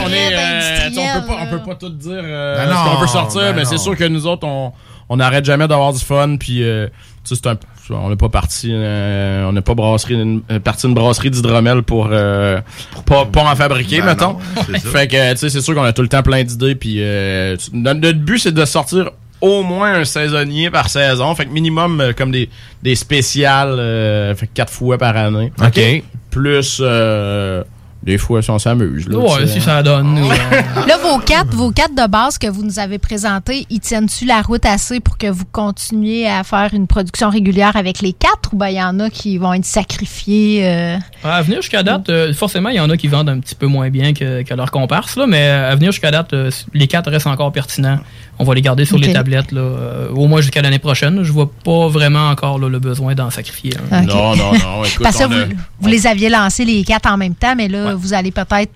on 0.02 0.08
est, 0.10 0.34
euh, 0.34 0.36
d'industriels, 0.36 0.88
tu 0.88 0.94
sais, 0.94 1.00
on 1.00 1.20
peut 1.20 1.26
pas, 1.26 1.32
on 1.34 1.44
là. 1.44 1.50
peut 1.50 1.62
pas 1.62 1.74
tout 1.76 1.88
dire 1.90 2.20
euh, 2.24 2.66
Ben 2.66 2.74
ce 2.76 2.90
qu'on 2.90 3.00
veut 3.00 3.06
sortir, 3.06 3.40
ben 3.42 3.56
mais 3.56 3.64
c'est 3.64 3.78
sûr 3.78 3.96
que 3.96 4.04
nous 4.04 4.26
autres, 4.26 4.46
on 4.46 4.72
on 5.12 5.16
n'arrête 5.16 5.44
jamais 5.44 5.66
d'avoir 5.66 5.92
du 5.92 5.98
fun, 5.98 6.36
puis 6.38 6.62
euh, 6.62 6.86
tu 7.24 7.34
sais, 7.34 7.40
c'est 7.42 7.48
un, 7.50 7.56
on 7.92 8.10
n'est 8.10 8.16
pas 8.16 8.28
parti, 8.28 8.70
euh, 8.72 9.44
on 9.48 9.52
n'est 9.52 9.60
pas 9.60 9.74
brasserie, 9.74 10.14
une, 10.14 10.42
euh, 10.52 10.60
parti 10.60 10.86
une 10.86 10.94
brasserie 10.94 11.30
d'hydromel 11.32 11.82
pour, 11.82 12.08
euh, 12.12 12.60
pas, 13.06 13.26
pas 13.26 13.42
en 13.42 13.56
fabriquer, 13.56 13.98
Ben 14.00 14.06
mettons. 14.06 14.34
non, 14.34 14.78
fait 14.78 15.08
que 15.08 15.32
tu 15.32 15.38
sais, 15.38 15.48
c'est 15.50 15.60
sûr 15.60 15.74
qu'on 15.74 15.82
a 15.82 15.92
tout 15.92 16.02
le 16.02 16.08
temps 16.08 16.22
plein 16.22 16.44
d'idées, 16.44 16.76
puis 16.76 16.98
euh, 16.98 17.56
notre 17.72 18.12
but 18.18 18.38
c'est 18.38 18.52
de 18.52 18.64
sortir 18.64 19.10
au 19.40 19.62
moins 19.62 19.94
un 19.94 20.04
saisonnier 20.04 20.70
par 20.70 20.88
saison, 20.88 21.34
fait 21.34 21.46
que 21.46 21.50
minimum 21.50 22.00
euh, 22.00 22.12
comme 22.12 22.30
des 22.30 22.48
des 22.82 22.94
spéciales, 22.94 23.76
euh, 23.78 24.34
fait 24.34 24.46
que 24.46 24.52
quatre 24.54 24.72
fois 24.72 24.98
par 24.98 25.16
année. 25.16 25.52
OK. 25.62 26.02
Plus 26.30 26.78
euh, 26.80 27.62
des 28.02 28.16
fois 28.16 28.40
si 28.40 28.50
on 28.50 28.58
s'amuse. 28.58 29.06
là, 29.08 29.18
Ouais, 29.18 29.40
sais. 29.40 29.54
si 29.54 29.60
ça 29.60 29.82
donne. 29.82 30.16
euh, 30.18 30.86
Là, 30.86 30.96
vos 31.02 31.18
quatre, 31.18 31.54
vos 31.54 31.70
quatre 31.70 31.94
de 31.94 32.06
base 32.08 32.38
que 32.38 32.46
vous 32.46 32.62
nous 32.64 32.78
avez 32.78 32.98
présentés, 32.98 33.66
ils 33.68 33.80
tiennent-tu 33.80 34.24
la 34.24 34.40
route 34.40 34.64
assez 34.64 35.00
pour 35.00 35.18
que 35.18 35.26
vous 35.26 35.44
continuiez 35.52 36.26
à 36.26 36.42
faire 36.42 36.70
une 36.72 36.86
production 36.86 37.28
régulière 37.28 37.76
avec 37.76 38.00
les 38.00 38.14
quatre 38.14 38.54
ou 38.54 38.56
ben 38.56 38.68
il 38.68 38.76
y 38.76 38.82
en 38.82 38.98
a 39.00 39.10
qui 39.10 39.36
vont 39.36 39.52
être 39.52 39.66
sacrifiés? 39.66 40.62
euh? 40.66 40.96
À 41.24 41.42
venir 41.42 41.60
jusqu'à 41.60 41.82
date, 41.82 42.08
euh, 42.08 42.32
forcément, 42.32 42.70
il 42.70 42.76
y 42.76 42.80
en 42.80 42.88
a 42.88 42.96
qui 42.96 43.08
vendent 43.08 43.28
un 43.28 43.38
petit 43.38 43.54
peu 43.54 43.66
moins 43.66 43.90
bien 43.90 44.14
que, 44.14 44.42
que 44.44 44.54
leurs 44.54 44.70
comparses, 44.70 45.16
là, 45.16 45.26
mais 45.26 45.48
à 45.48 45.74
venir 45.74 45.92
jusqu'à 45.92 46.10
date, 46.10 46.32
euh, 46.32 46.50
les 46.72 46.86
quatre 46.86 47.10
restent 47.10 47.26
encore 47.26 47.52
pertinents. 47.52 47.98
On 48.40 48.44
va 48.44 48.54
les 48.54 48.62
garder 48.62 48.84
sur 48.86 48.96
les 48.98 49.12
tablettes, 49.12 49.52
là, 49.52 49.60
euh, 49.60 50.08
au 50.10 50.26
moins 50.26 50.40
jusqu'à 50.40 50.62
l'année 50.62 50.78
prochaine. 50.78 51.22
Je 51.22 51.30
vois 51.30 51.50
pas 51.62 51.88
vraiment 51.88 52.30
encore 52.30 52.58
là, 52.58 52.68
le 52.68 52.78
besoin 52.78 53.14
d'en 53.14 53.28
sacrifier. 53.30 53.72
Non, 53.92 54.34
non, 54.34 54.52
non. 54.54 54.84
Écoute, 54.84 55.02
Parce 55.02 55.18
que 55.18 55.24
a- 55.24 55.46
vous, 55.80 55.88
les 55.88 56.06
aviez 56.06 56.28
lancés 56.30 56.64
les 56.64 56.82
quatre 56.82 57.06
en 57.10 57.16
même 57.18 57.34
temps, 57.34 57.54
mais 57.54 57.68
là, 57.68 57.94
vous 57.94 58.14
allez 58.14 58.30
peut-être 58.30 58.72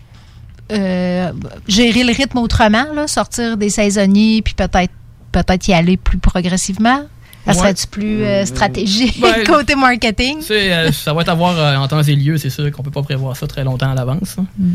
euh, 0.72 1.32
gérer 1.66 2.04
le 2.04 2.12
rythme 2.12 2.38
autrement, 2.38 2.84
là, 2.94 3.06
sortir 3.06 3.56
des 3.56 3.70
saisonniers, 3.70 4.42
puis 4.42 4.54
peut-être 4.54 4.92
peut-être 5.32 5.66
y 5.68 5.72
aller 5.74 5.96
plus 5.96 6.18
progressivement? 6.18 7.00
Ça 7.44 7.50
Ouais. 7.52 7.58
serait-tu 7.58 7.86
plus 7.88 8.22
euh, 8.22 8.46
stratégique 8.46 9.20
Ben, 9.20 9.44
côté 9.46 9.74
marketing? 9.74 10.38
Euh, 10.50 10.90
ça 10.92 11.12
va 11.12 11.20
être 11.22 11.28
à 11.28 11.34
voir 11.34 11.54
euh, 11.58 11.76
en 11.76 11.86
temps 11.88 12.02
et 12.02 12.16
lieu, 12.16 12.38
c'est 12.38 12.48
sûr 12.50 12.70
qu'on 12.70 12.82
peut 12.82 12.90
pas 12.90 13.02
prévoir 13.02 13.36
ça 13.36 13.46
très 13.46 13.64
longtemps 13.64 13.90
à 13.90 13.94
l'avance. 13.94 14.36
hein. 14.38 14.46
Mm. 14.58 14.74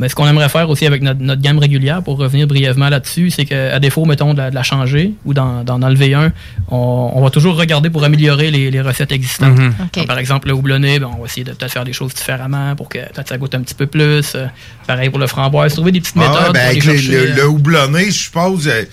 Mais 0.00 0.08
ce 0.08 0.14
qu'on 0.16 0.26
aimerait 0.26 0.48
faire 0.48 0.68
aussi 0.70 0.86
avec 0.86 1.02
notre, 1.02 1.20
notre 1.20 1.42
gamme 1.42 1.58
régulière, 1.58 2.02
pour 2.02 2.16
revenir 2.16 2.46
brièvement 2.46 2.88
là-dessus, 2.88 3.30
c'est 3.30 3.44
qu'à 3.44 3.78
défaut, 3.78 4.04
mettons, 4.06 4.32
de 4.32 4.38
la, 4.38 4.50
de 4.50 4.54
la 4.54 4.62
changer 4.62 5.12
ou 5.26 5.34
d'en, 5.34 5.62
d'en 5.62 5.80
enlever 5.82 6.14
un, 6.14 6.32
on, 6.70 7.12
on 7.14 7.22
va 7.22 7.30
toujours 7.30 7.56
regarder 7.56 7.90
pour 7.90 8.02
améliorer 8.02 8.50
les, 8.50 8.70
les 8.70 8.80
recettes 8.80 9.12
existantes. 9.12 9.58
Mhm. 9.58 9.74
Donc, 9.94 10.06
par 10.06 10.18
exemple, 10.18 10.48
le 10.48 10.54
houblonné, 10.54 10.98
ben, 10.98 11.10
on 11.14 11.20
va 11.20 11.26
essayer 11.26 11.44
de 11.44 11.52
peut-être 11.52 11.70
faire 11.72 11.84
des 11.84 11.92
choses 11.92 12.14
différemment 12.14 12.74
pour 12.74 12.88
que 12.88 12.98
peut-être 12.98 13.28
ça 13.28 13.38
goûte 13.38 13.54
un 13.54 13.60
petit 13.60 13.74
peu 13.74 13.86
plus. 13.86 14.32
Euh, 14.34 14.46
pareil 14.86 15.10
pour 15.10 15.18
le 15.18 15.26
framboise, 15.26 15.74
trouver 15.74 15.92
des 15.92 16.00
petites 16.00 16.16
Ah, 16.18 16.20
méthodes 16.28 16.46
ouais, 16.46 16.52
ben, 16.54 16.64
pour 16.66 16.74
les- 16.74 16.80
chercher, 16.98 17.12
le, 17.12 17.30
euh, 17.32 17.36
le 17.36 17.48
houblonné, 17.48 18.06
je 18.06 18.10
suppose. 18.18 18.66
euh, 18.68 18.84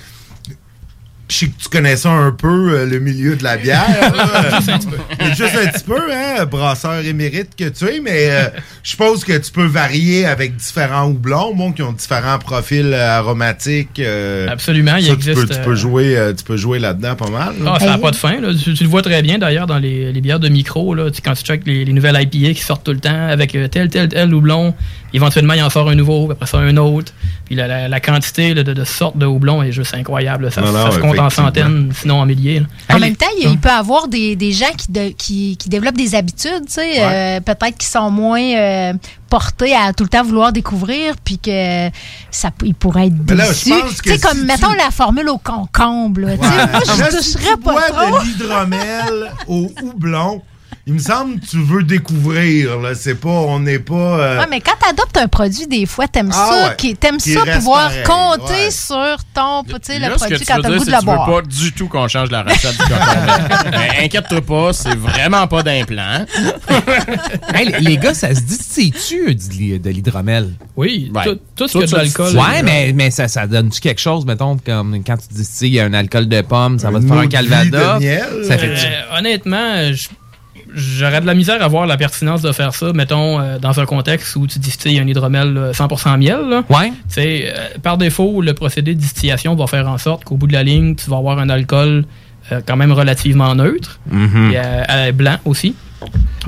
je 1.30 1.36
sais 1.36 1.48
que 1.48 1.62
tu 1.62 1.70
connais 1.70 1.98
ça 1.98 2.10
un 2.10 2.32
peu, 2.32 2.72
euh, 2.74 2.86
le 2.86 3.00
milieu 3.00 3.36
de 3.36 3.44
la 3.44 3.58
bière. 3.58 3.84
là. 4.16 4.50
Juste 4.58 4.70
un 4.70 4.78
petit 4.80 4.88
peu. 4.88 4.98
Juste 5.36 5.56
un 5.62 5.68
petit 5.68 5.84
peu, 5.84 6.00
hein, 6.14 6.46
brasseur 6.46 7.04
émérite 7.06 7.50
que 7.58 7.70
tu 7.70 7.86
es, 7.86 8.00
mais 8.00 8.30
euh, 8.30 8.48
je 8.84 8.92
suppose 8.92 9.24
que 9.26 9.38
tu 9.38 9.52
peux 9.52 9.66
varier 9.66 10.26
avec 10.26 10.56
différents 10.56 11.08
houblons, 11.08 11.54
bon, 11.54 11.72
qui 11.74 11.82
ont 11.84 11.92
différents 11.92 12.40
profils 12.40 12.92
euh, 12.94 13.18
aromatiques. 13.18 14.00
euh, 14.00 14.48
Absolument, 14.50 14.96
il 14.96 15.06
tu 15.06 15.16
peux, 15.18 15.32
existe, 15.32 15.54
tu 15.54 15.62
peux 15.66 15.76
jouer, 15.76 16.18
euh, 16.18 16.34
tu 16.34 16.44
peux 16.44 16.58
jouer 16.58 16.80
là-dedans 16.80 17.16
pas 17.16 17.30
mal. 17.30 17.54
là. 17.64 17.74
Ah, 17.76 17.80
ça 17.80 17.86
n'a 17.88 17.98
pas 17.98 18.12
de 18.12 18.16
fin. 18.16 18.40
là. 18.40 18.50
Tu, 18.54 18.74
tu 18.74 18.84
le 18.84 18.90
vois 18.90 19.02
très 19.02 19.22
bien 19.22 19.38
d'ailleurs 19.38 19.68
dans 19.68 19.78
les, 19.80 20.12
les 20.12 20.22
bières 20.22 20.40
de 20.40 20.50
micro. 20.50 20.94
Là, 20.96 21.12
Tu- 21.12 21.22
quand 21.22 21.34
tu 21.34 21.44
checkes 21.44 21.66
les, 21.66 21.84
les 21.86 21.94
nouvelles 21.94 22.16
IPA 22.22 22.54
qui 22.54 22.62
sortent 22.64 22.84
tout 22.86 22.94
le 22.94 23.00
temps 23.00 23.28
avec 23.28 23.52
tel, 23.72 23.90
tel, 23.90 24.08
tel 24.10 24.34
houblon, 24.34 24.74
éventuellement 25.18 25.54
il 25.54 25.62
en 25.62 25.70
sort 25.70 25.90
un 25.90 25.96
nouveau, 25.96 26.24
puis 26.28 26.32
après 26.34 26.46
ça 26.46 26.58
un 26.60 26.78
autre. 26.78 27.12
Puis 27.46 27.56
la, 27.56 27.68
la- 27.68 27.88
la 27.88 28.00
quantité 28.00 28.54
là, 28.54 28.64
de, 28.64 28.74
de 28.74 28.84
sortes 28.86 29.18
de 29.18 29.26
houblon 29.26 29.62
est 29.64 29.72
juste 29.72 29.94
incroyable. 29.94 30.52
Ça, 30.52 30.62
Non, 30.62 30.72
non, 30.72 30.86
ça 30.86 30.92
se 30.92 31.00
compte 31.00 31.20
en 31.20 31.30
centaines, 31.30 31.92
sinon 31.94 32.22
en 32.22 32.26
milliers. 32.26 32.62
là. 32.62 32.96
En 32.96 33.00
même 33.00 33.16
temps, 33.16 33.26
il, 33.42 33.50
il 33.52 33.58
peut 33.58 33.70
y 33.70 33.72
avoir 33.72 34.08
des, 34.08 34.36
des 34.36 34.52
gens 34.54 34.72
qui, 34.78 34.92
de- 34.92 35.10
qui, 35.18 35.58
qui 35.58 35.70
développent 35.70 35.98
des 35.98 36.16
habitudes, 36.16 36.66
tu 36.68 36.74
sais, 36.74 36.94
euh, 37.00 37.40
peut-être 37.42 37.78
qui 37.78 37.88
sont 37.88 38.10
moins 38.10 38.42
euh, 38.42 38.94
portés 39.30 39.74
à 39.76 39.92
tout 39.94 40.04
le 40.04 40.10
temps 40.10 40.24
vouloir 40.24 40.52
découvrir, 40.54 41.16
puis 41.24 41.38
que 41.40 41.90
ça, 42.32 42.50
ils 42.64 42.76
pourraient 42.76 43.08
être 43.08 43.14
Mais 43.30 43.36
là, 43.36 43.46
je 43.46 43.50
déçus. 43.50 43.70
pense 43.70 44.02
que 44.02 44.10
Tu 44.10 44.16
sais, 44.16 44.20
comme, 44.28 44.38
si 44.40 44.46
mettons 44.46 44.72
tu- 44.72 44.78
la 44.78 44.92
formule 44.92 45.30
au 45.30 45.38
concombre, 45.38 46.22
là, 46.22 46.28
Ouais. 46.28 46.38
moi, 46.38 46.82
je 47.12 47.22
si 47.22 47.34
toucherais 47.34 47.58
pas 47.58 47.82
trop. 47.92 48.20
de 48.20 48.26
l'hydromel 48.26 49.32
au 49.48 49.72
houblon, 49.84 50.42
il 50.88 50.94
me 50.94 51.00
semble 51.00 51.40
que 51.42 51.46
tu 51.46 51.62
veux 51.62 51.84
découvrir, 51.84 52.80
là. 52.80 52.96
C'est 52.96 53.16
pas, 53.16 53.28
on 53.30 53.60
n'est 53.60 53.78
pas. 53.80 53.94
euh, 53.94 54.40
Ouais, 54.40 54.46
mais 54.50 54.62
quand 54.62 54.72
tu 54.82 54.90
adoptes 54.90 55.18
un 55.18 55.28
produit, 55.28 55.68
des 55.68 55.86
fois, 55.86 56.08
t'aimes 56.08 56.32
Ah 56.34 56.50
ça, 56.50 56.70
ouais. 56.70 56.76
qui- 56.78 56.96
t'aimes 56.96 57.18
Qui 57.18 57.34
ça 57.34 57.42
pouvoir 57.46 57.90
pareil, 57.90 58.04
compter 58.06 58.54
ouais. 58.54 58.72
sur 58.72 59.18
ton, 59.34 59.64
tu 59.64 59.74
sais, 59.84 60.00
le 60.00 60.08
que 60.08 60.14
produit 60.16 60.38
tu 60.40 60.46
quand 60.46 60.62
t'as 60.62 60.70
le 60.70 60.78
goût 60.78 60.86
de 60.86 60.90
que 60.90 60.96
le 60.96 61.00
tu 61.00 61.06
veux 61.06 61.14
boire. 61.14 61.26
pas 61.26 61.42
du 61.42 61.72
tout 61.74 61.88
qu'on 61.90 62.08
change 62.08 62.32
la 62.32 62.44
recette 62.44 62.72
du 62.72 62.78
coton. 62.78 62.96
Mais 63.72 63.90
inquiète-toi 64.06 64.42
pas, 64.42 64.72
c'est 64.74 64.96
vraiment 64.96 65.46
pas 65.48 65.62
d'implant. 65.64 66.26
Hey, 67.54 67.74
les- 67.82 67.98
gars, 67.98 68.14
ça 68.14 68.34
se 68.36 68.42
distille-tu 68.42 69.34
de, 69.36 69.78
de 69.78 69.90
l'hydromel? 69.90 70.54
Oui, 70.76 71.12
tout, 71.56 71.68
ce 71.68 71.78
qui 71.78 71.84
a 71.84 71.88
de 71.88 71.96
l'alcool. 71.96 72.36
Ouais, 72.38 72.62
mais, 72.64 72.94
mais 72.94 73.12
ça, 73.12 73.28
ça 73.28 73.48
donne-tu 73.48 73.80
quelque 73.82 74.00
chose, 74.02 74.26
mettons, 74.26 74.58
comme 74.58 75.04
quand 75.06 75.18
tu 75.18 75.34
distilles 75.34 75.70
il 75.70 75.74
y 75.76 75.80
a 75.80 75.86
un 75.86 75.94
alcool 75.94 76.28
de 76.28 76.42
pomme, 76.42 76.80
ça 76.80 76.92
va 76.92 77.00
te 77.00 77.06
faire 77.06 77.18
un 77.18 77.28
Ça 78.44 78.58
fait 78.58 78.68
Euh, 78.68 79.18
honnêtement, 79.18 79.92
je- 79.94 80.08
j'aurais 80.74 81.22
de 81.22 81.26
la 81.26 81.34
misère 81.34 81.62
à 81.62 81.68
voir 81.68 81.86
la 81.88 81.98
pertinence 81.98 82.42
de 82.42 82.52
faire 82.52 82.74
ça, 82.76 82.92
mettons, 82.94 83.40
euh, 83.40 83.58
dans 83.60 83.80
un 83.80 83.86
contexte 83.86 84.36
où 84.36 84.48
tu 84.48 84.60
distilles 84.60 85.00
un 85.00 85.08
hydromel 85.08 85.58
euh, 85.58 85.72
100% 85.74 86.18
miel. 86.18 86.40
Là. 86.50 86.64
Ouais. 86.70 86.90
Tu 86.90 86.96
sais, 87.10 87.46
euh, 87.56 87.68
par 87.82 87.98
défaut, 87.98 88.42
le 88.42 88.54
procédé 88.54 88.94
de 88.96 89.00
distillation 89.00 89.56
va 89.56 89.68
faire 89.68 89.88
en 89.88 89.98
sorte 89.98 90.24
qu'au 90.24 90.36
bout 90.38 90.48
de 90.48 90.54
la 90.54 90.64
ligne, 90.64 90.96
tu 90.96 91.10
vas 91.10 91.18
avoir 91.18 91.40
un 91.40 91.50
alcool 91.50 92.06
euh, 92.52 92.62
quand 92.66 92.76
même 92.78 92.92
relativement 92.92 93.54
neutre 93.56 94.00
Mhm. 94.10 94.52
et 94.52 94.58
euh, 94.58 94.84
euh, 94.90 95.12
blanc 95.12 95.38
aussi. 95.46 95.76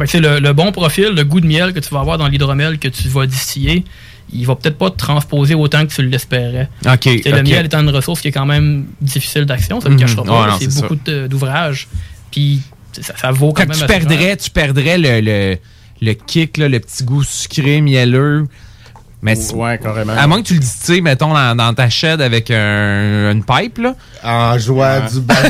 C'est 0.05 0.20
le, 0.22 0.39
le 0.39 0.53
bon 0.53 0.72
profil, 0.72 1.09
le 1.15 1.24
goût 1.24 1.41
de 1.41 1.47
miel 1.47 1.74
que 1.74 1.80
tu 1.80 1.93
vas 1.93 1.99
avoir 2.01 2.17
dans 2.17 2.28
l'hydromel 2.28 2.78
que 2.80 2.88
tu 2.88 3.07
vas 3.09 3.26
distiller, 3.26 3.84
il 4.32 4.45
va 4.45 4.55
peut-être 4.55 4.78
pas 4.78 4.91
te 4.91 4.97
transposer 4.97 5.55
autant 5.55 5.86
que 5.86 5.91
tu 5.93 6.03
l'espérais. 6.07 6.70
OK, 6.86 6.99
Tu 6.99 7.22
sais, 7.24 7.32
Le 7.32 7.41
miel 7.41 7.65
étant 7.65 7.80
une 7.82 7.89
ressource 7.89 8.22
qui 8.22 8.28
est 8.28 8.32
quand 8.32 8.45
même 8.45 8.86
difficile 9.01 9.45
d'action, 9.45 9.82
ça 9.82 9.89
ne 9.89 9.95
le 9.95 9.99
Mhm. 9.99 10.05
cachera 10.05 10.24
pas. 10.24 10.57
C'est 10.59 10.74
beaucoup 10.82 10.95
d'ouvrages. 11.28 11.88
Puis 12.32 12.61
ça, 13.01 13.13
ça 13.17 13.31
vaut 13.31 13.53
quand 13.53 13.63
Quand 13.63 13.69
même 13.69 13.77
tu 13.79 13.85
perdrais, 13.85 14.37
tu 14.37 14.49
perdrais 14.49 14.97
le, 14.97 15.19
le, 15.21 15.57
le 16.01 16.13
kick, 16.13 16.57
là, 16.57 16.67
le 16.69 16.79
petit 16.79 17.03
goût 17.03 17.23
sucré, 17.23 17.81
mielleux. 17.81 18.45
Mais 19.21 19.35
Ouais, 19.53 19.77
carrément. 19.77 20.13
À 20.13 20.27
moins 20.27 20.41
que 20.41 20.47
tu 20.47 20.53
le 20.53 20.61
distilles, 20.61 21.01
mettons, 21.01 21.33
dans, 21.33 21.53
dans 21.53 21.73
ta 21.73 21.89
shed 21.89 22.21
avec 22.21 22.49
un- 22.51 23.31
une 23.33 23.43
pipe, 23.43 23.79
là. 23.79 23.93
En 24.23 24.57
jouant 24.57 25.01
du 25.11 25.19
banjo, 25.19 25.43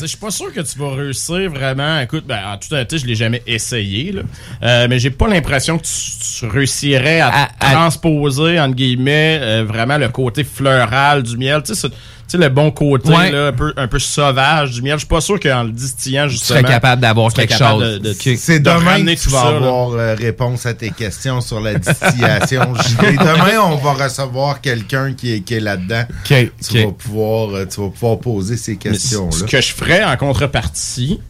Je 0.00 0.06
suis 0.06 0.16
pas 0.16 0.30
sûr 0.30 0.52
que 0.52 0.60
tu 0.60 0.78
vas 0.78 0.94
réussir 0.96 1.50
vraiment. 1.50 2.00
Écoute, 2.00 2.24
ben, 2.26 2.38
en 2.52 2.56
toute 2.56 2.72
honnêteté, 2.72 2.98
je 2.98 3.06
l'ai 3.06 3.14
jamais 3.14 3.42
essayé, 3.46 4.12
là. 4.12 4.22
Euh, 4.62 4.86
mais 4.88 4.98
j'ai 4.98 5.10
pas 5.10 5.28
l'impression 5.28 5.78
que 5.78 5.84
tu, 5.84 5.92
tu 6.40 6.46
réussirais 6.46 7.20
à, 7.20 7.48
transposer, 7.60 8.58
entre 8.60 8.74
guillemets, 8.74 9.38
euh, 9.40 9.64
vraiment 9.64 9.98
le 9.98 10.08
côté 10.08 10.44
fleural 10.44 11.22
du 11.22 11.36
miel. 11.36 11.62
Tu 11.64 11.74
sais, 11.74 11.88
sais, 12.32 12.38
le 12.38 12.48
bon 12.48 12.70
côté, 12.70 13.08
Ouais. 13.10 13.30
là, 13.30 13.46
un, 13.48 13.52
peu, 13.52 13.72
un 13.76 13.88
peu 13.88 13.98
sauvage 13.98 14.72
du 14.72 14.82
miel. 14.82 14.94
Je 14.94 14.98
suis 14.98 15.06
pas 15.06 15.20
sûr 15.20 15.38
qu'en 15.40 15.62
le 15.64 15.70
distillant, 15.72 16.28
justement. 16.28 16.60
serais 16.60 16.68
capable 16.68 17.00
d'avoir 17.02 17.32
quelque 17.32 17.50
capable 17.50 17.82
chose. 17.82 18.00
de- 18.00 18.12
de- 18.12 18.36
C'est 18.36 18.58
de 18.60 18.64
demain 18.70 19.04
que 19.04 19.20
tu 19.20 19.28
vas 19.30 19.42
ça, 19.42 19.48
avoir 19.48 19.90
euh, 19.92 20.14
réponse 20.14 20.66
à 20.66 20.74
tes 20.74 20.90
questions 20.90 21.40
sur 21.40 21.60
la 21.60 21.74
distillation. 21.74 22.74
JD. 22.74 23.18
demain, 23.18 23.60
on 23.64 23.76
va 23.76 23.92
recevoir 24.04 24.60
quelqu'un 24.60 25.12
qui 25.14 25.32
est, 25.34 25.40
qui 25.40 25.54
est 25.54 25.60
là-dedans. 25.60 26.04
Tu, 26.24 26.34
ok. 26.74 26.76
vas 26.86 26.92
pouvoir, 26.92 27.50
euh, 27.54 27.66
tu 27.66 27.80
vas 27.80 27.88
pouvoir 27.88 28.18
poser 28.18 28.56
ces 28.56 28.72
Mais 28.72 28.78
questions-là. 28.78 29.30
Ce 29.38 29.44
que 29.44 29.60
je 29.60 29.72
ferais 29.72 30.04
en 30.04 30.16
contrepartie, 30.16 31.20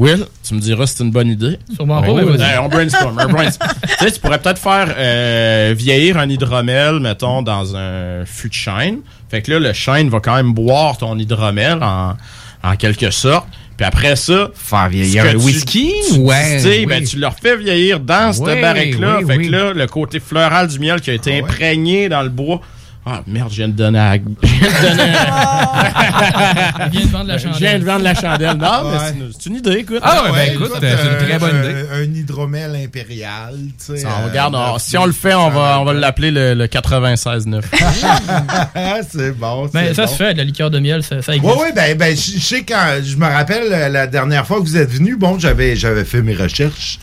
Will, 0.00 0.24
tu 0.46 0.54
me 0.54 0.60
diras 0.60 0.86
si 0.86 0.94
c'est 0.96 1.04
une 1.04 1.10
bonne 1.10 1.28
idée. 1.28 1.58
Sûrement 1.74 2.00
pas, 2.00 2.10
Ouais, 2.10 2.24
mais 2.24 2.36
vas-y. 2.36 2.40
ouais, 2.52 2.58
on 2.58 2.68
brainstorm. 2.68 3.20
on 3.22 3.30
brainstorm. 3.32 3.70
tu 3.98 4.04
sais, 4.06 4.12
tu 4.12 4.18
pourrais 4.20 4.38
peut-être 4.38 4.58
faire 4.60 4.94
euh, 4.96 5.74
vieillir 5.76 6.16
un 6.16 6.28
hydromel, 6.28 7.00
mettons, 7.00 7.42
dans 7.42 7.76
un 7.76 8.24
fût 8.24 8.48
de 8.48 8.54
chêne. 8.54 9.00
Fait 9.30 9.42
que 9.42 9.50
là, 9.52 9.58
le 9.58 9.72
chêne 9.74 10.08
va 10.08 10.20
quand 10.20 10.34
même 10.36 10.54
boire 10.54 10.96
ton 10.96 11.18
hydromel 11.18 11.78
en, 11.82 12.16
en 12.64 12.76
quelque 12.76 13.10
sorte. 13.10 13.46
Puis 13.76 13.84
après 13.86 14.16
ça, 14.16 14.48
faire 14.54 14.88
vieillir 14.88 15.28
tu- 15.30 15.36
whisky? 15.36 15.92
tu 16.12 16.18
Ouais, 16.20 16.54
distilles, 16.56 16.80
oui. 16.80 16.86
ben, 16.86 17.04
tu 17.04 17.18
le 17.18 17.26
refais 17.26 17.56
vieillir 17.58 18.00
dans 18.00 18.32
cette 18.32 18.44
Oui, 18.46 18.60
barrique-là. 18.60 19.18
oui, 19.20 19.26
fait 19.26 19.36
oui. 19.36 19.46
que 19.48 19.52
là, 19.52 19.72
le 19.74 19.86
côté 19.86 20.18
floral 20.20 20.68
du 20.68 20.78
miel 20.78 21.00
qui 21.02 21.10
a 21.10 21.14
été 21.14 21.38
imprégné 21.38 22.08
dans 22.08 22.22
le 22.22 22.28
bois. 22.30 22.60
Ah 23.06 23.22
merde, 23.26 23.50
je 23.50 23.56
viens 23.56 23.68
de 23.68 23.72
donner 23.72 23.98
à... 23.98 24.14
je 24.42 24.48
viens 24.48 24.68
de 24.68 24.88
donner 24.96 25.12
à- 25.16 26.86
Il 26.92 26.98
vient 26.98 27.06
de 27.06 27.10
vendre 27.10 27.26
la 27.28 27.38
Je 27.38 27.44
viens 27.48 27.52
chandelle. 27.54 27.80
de 27.80 27.86
vendre 27.86 28.04
la 28.04 28.14
chandelle. 28.14 28.56
Non, 28.56 28.70
mais 28.84 28.90
Ouais. 28.90 29.04
c'est 29.06 29.14
une- 29.14 29.32
c'est 29.32 29.46
une 29.50 29.56
idée, 29.56 29.72
écoute. 29.78 30.00
Ah 30.02 30.22
ouais, 30.24 30.30
ben, 30.32 30.52
écoute, 30.54 30.72
euh, 30.82 30.96
c'est 31.02 31.08
une 31.24 31.28
très 31.28 31.38
bonne 31.38 31.56
idée. 31.64 31.74
Un, 31.92 32.00
un 32.00 32.02
hydromel 32.14 32.76
impérial, 32.76 33.54
tu 33.56 33.72
sais. 33.78 33.96
Ça, 33.98 34.08
on 34.20 34.24
euh, 34.24 34.28
regarde, 34.28 34.54
on- 34.54 34.78
si 34.78 34.98
on 34.98 35.06
le 35.06 35.12
fait, 35.12 35.34
on 35.34 35.48
va, 35.50 35.80
on 35.80 35.84
va 35.84 35.92
l'appeler 35.94 36.30
le, 36.30 36.54
le 36.54 36.66
96-9. 36.66 37.62
c'est 39.10 39.32
bon. 39.36 39.68
Mais 39.74 39.88
c'est 39.88 39.94
ça 39.94 40.04
bon. 40.06 40.12
se 40.12 40.16
fait, 40.16 40.32
de 40.34 40.38
la 40.38 40.44
liqueur 40.44 40.70
de 40.70 40.78
miel, 40.78 41.02
ça, 41.02 41.22
ça 41.22 41.32
Oui, 41.32 41.38
existe. 41.38 41.56
oui, 41.58 41.68
ben, 41.74 41.96
ben 41.96 42.16
je 42.16 42.38
sais 42.40 42.62
quand. 42.64 43.00
Je 43.02 43.16
me 43.16 43.26
rappelle 43.26 43.72
euh, 43.72 43.88
la 43.88 44.06
dernière 44.06 44.46
fois 44.46 44.58
que 44.58 44.64
vous 44.64 44.76
êtes 44.76 44.90
venu, 44.90 45.16
bon, 45.16 45.38
j'avais 45.38 45.74
j'avais 45.76 46.04
fait 46.04 46.22
mes 46.22 46.34
recherches 46.34 46.98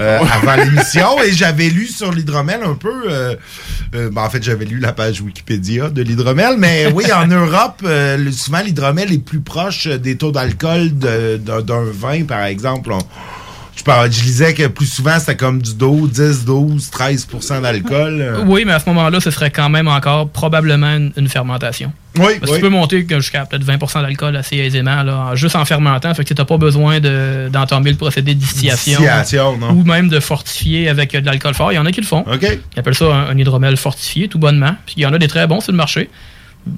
euh, 0.00 0.18
avant 0.32 0.56
l'émission 0.56 1.20
et 1.22 1.32
j'avais 1.32 1.68
lu 1.68 1.86
sur 1.86 2.12
l'hydromel 2.12 2.60
un 2.64 2.74
peu. 2.74 2.92
euh, 3.10 3.34
euh, 3.94 4.10
ben, 4.10 4.22
en 4.22 4.30
fait, 4.30 4.42
j'avais 4.42 4.64
lu 4.64 4.78
la 4.78 4.92
page 4.92 5.20
Wikipédia 5.20 5.29
de 5.92 6.02
l'hydromel, 6.02 6.56
mais 6.58 6.92
oui, 6.94 7.04
en 7.12 7.26
Europe, 7.26 7.82
euh, 7.84 8.30
souvent 8.32 8.60
l'hydromel 8.60 9.12
est 9.12 9.18
plus 9.18 9.40
proche 9.40 9.86
des 9.86 10.16
taux 10.16 10.32
d'alcool 10.32 10.90
d'un 10.92 11.60
d'un 11.62 11.84
vin, 11.84 12.24
par 12.24 12.44
exemple. 12.44 12.92
On- 12.92 12.98
je, 13.76 13.82
parlais- 13.82 14.10
je 14.10 14.22
lisais 14.22 14.52
que 14.54 14.66
plus 14.66 14.86
souvent, 14.86 15.18
c'était 15.18 15.36
comme 15.36 15.60
du 15.62 15.74
12, 15.74 16.10
10, 16.12 16.44
12, 16.44 16.90
13% 16.90 17.62
d'alcool. 17.62 18.18
euh. 18.20 18.44
Oui, 18.46 18.64
mais 18.66 18.72
à 18.72 18.78
ce 18.78 18.88
moment-là, 18.90 19.20
ce 19.20 19.30
serait 19.30 19.50
quand 19.50 19.68
même 19.68 19.88
encore 19.88 20.28
probablement 20.28 20.96
une, 20.96 21.12
une 21.16 21.28
fermentation. 21.28 21.92
Oui, 22.18 22.32
Parce 22.40 22.50
oui. 22.52 22.58
tu 22.58 22.62
peux 22.62 22.68
monter 22.68 23.06
jusqu'à 23.08 23.46
peut-être 23.46 23.64
20% 23.64 24.02
d'alcool 24.02 24.34
assez 24.36 24.56
aisément, 24.56 25.02
là, 25.04 25.30
juste 25.34 25.54
en 25.54 25.64
fermentant. 25.64 26.12
Fait 26.12 26.24
que 26.24 26.34
tu 26.34 26.40
n'as 26.40 26.44
pas 26.44 26.56
besoin 26.58 26.98
de- 27.00 27.48
d'entamer 27.52 27.90
le 27.90 27.96
procédé 27.96 28.34
de 28.34 28.40
distillation. 28.40 28.98
Distillation, 29.00 29.56
non. 29.58 29.70
Ou 29.70 29.84
même 29.84 30.08
de 30.08 30.18
fortifier 30.18 30.88
avec 30.88 31.14
euh, 31.14 31.20
de 31.20 31.26
l'alcool 31.26 31.54
fort. 31.54 31.72
Il 31.72 31.76
y 31.76 31.78
en 31.78 31.86
a 31.86 31.92
qui 31.92 32.00
le 32.00 32.06
font. 32.06 32.20
OK. 32.30 32.42
Ils 32.74 32.78
appellent 32.80 32.94
ça 32.96 33.06
un, 33.06 33.28
un 33.30 33.38
hydromel 33.38 33.76
fortifié, 33.76 34.26
tout 34.28 34.38
bonnement. 34.40 34.74
Puis 34.86 34.96
il 34.98 35.02
y 35.04 35.06
en 35.06 35.12
a 35.12 35.18
des 35.18 35.28
très 35.28 35.46
bons 35.46 35.60
sur 35.60 35.70
le 35.72 35.76
marché. 35.78 36.10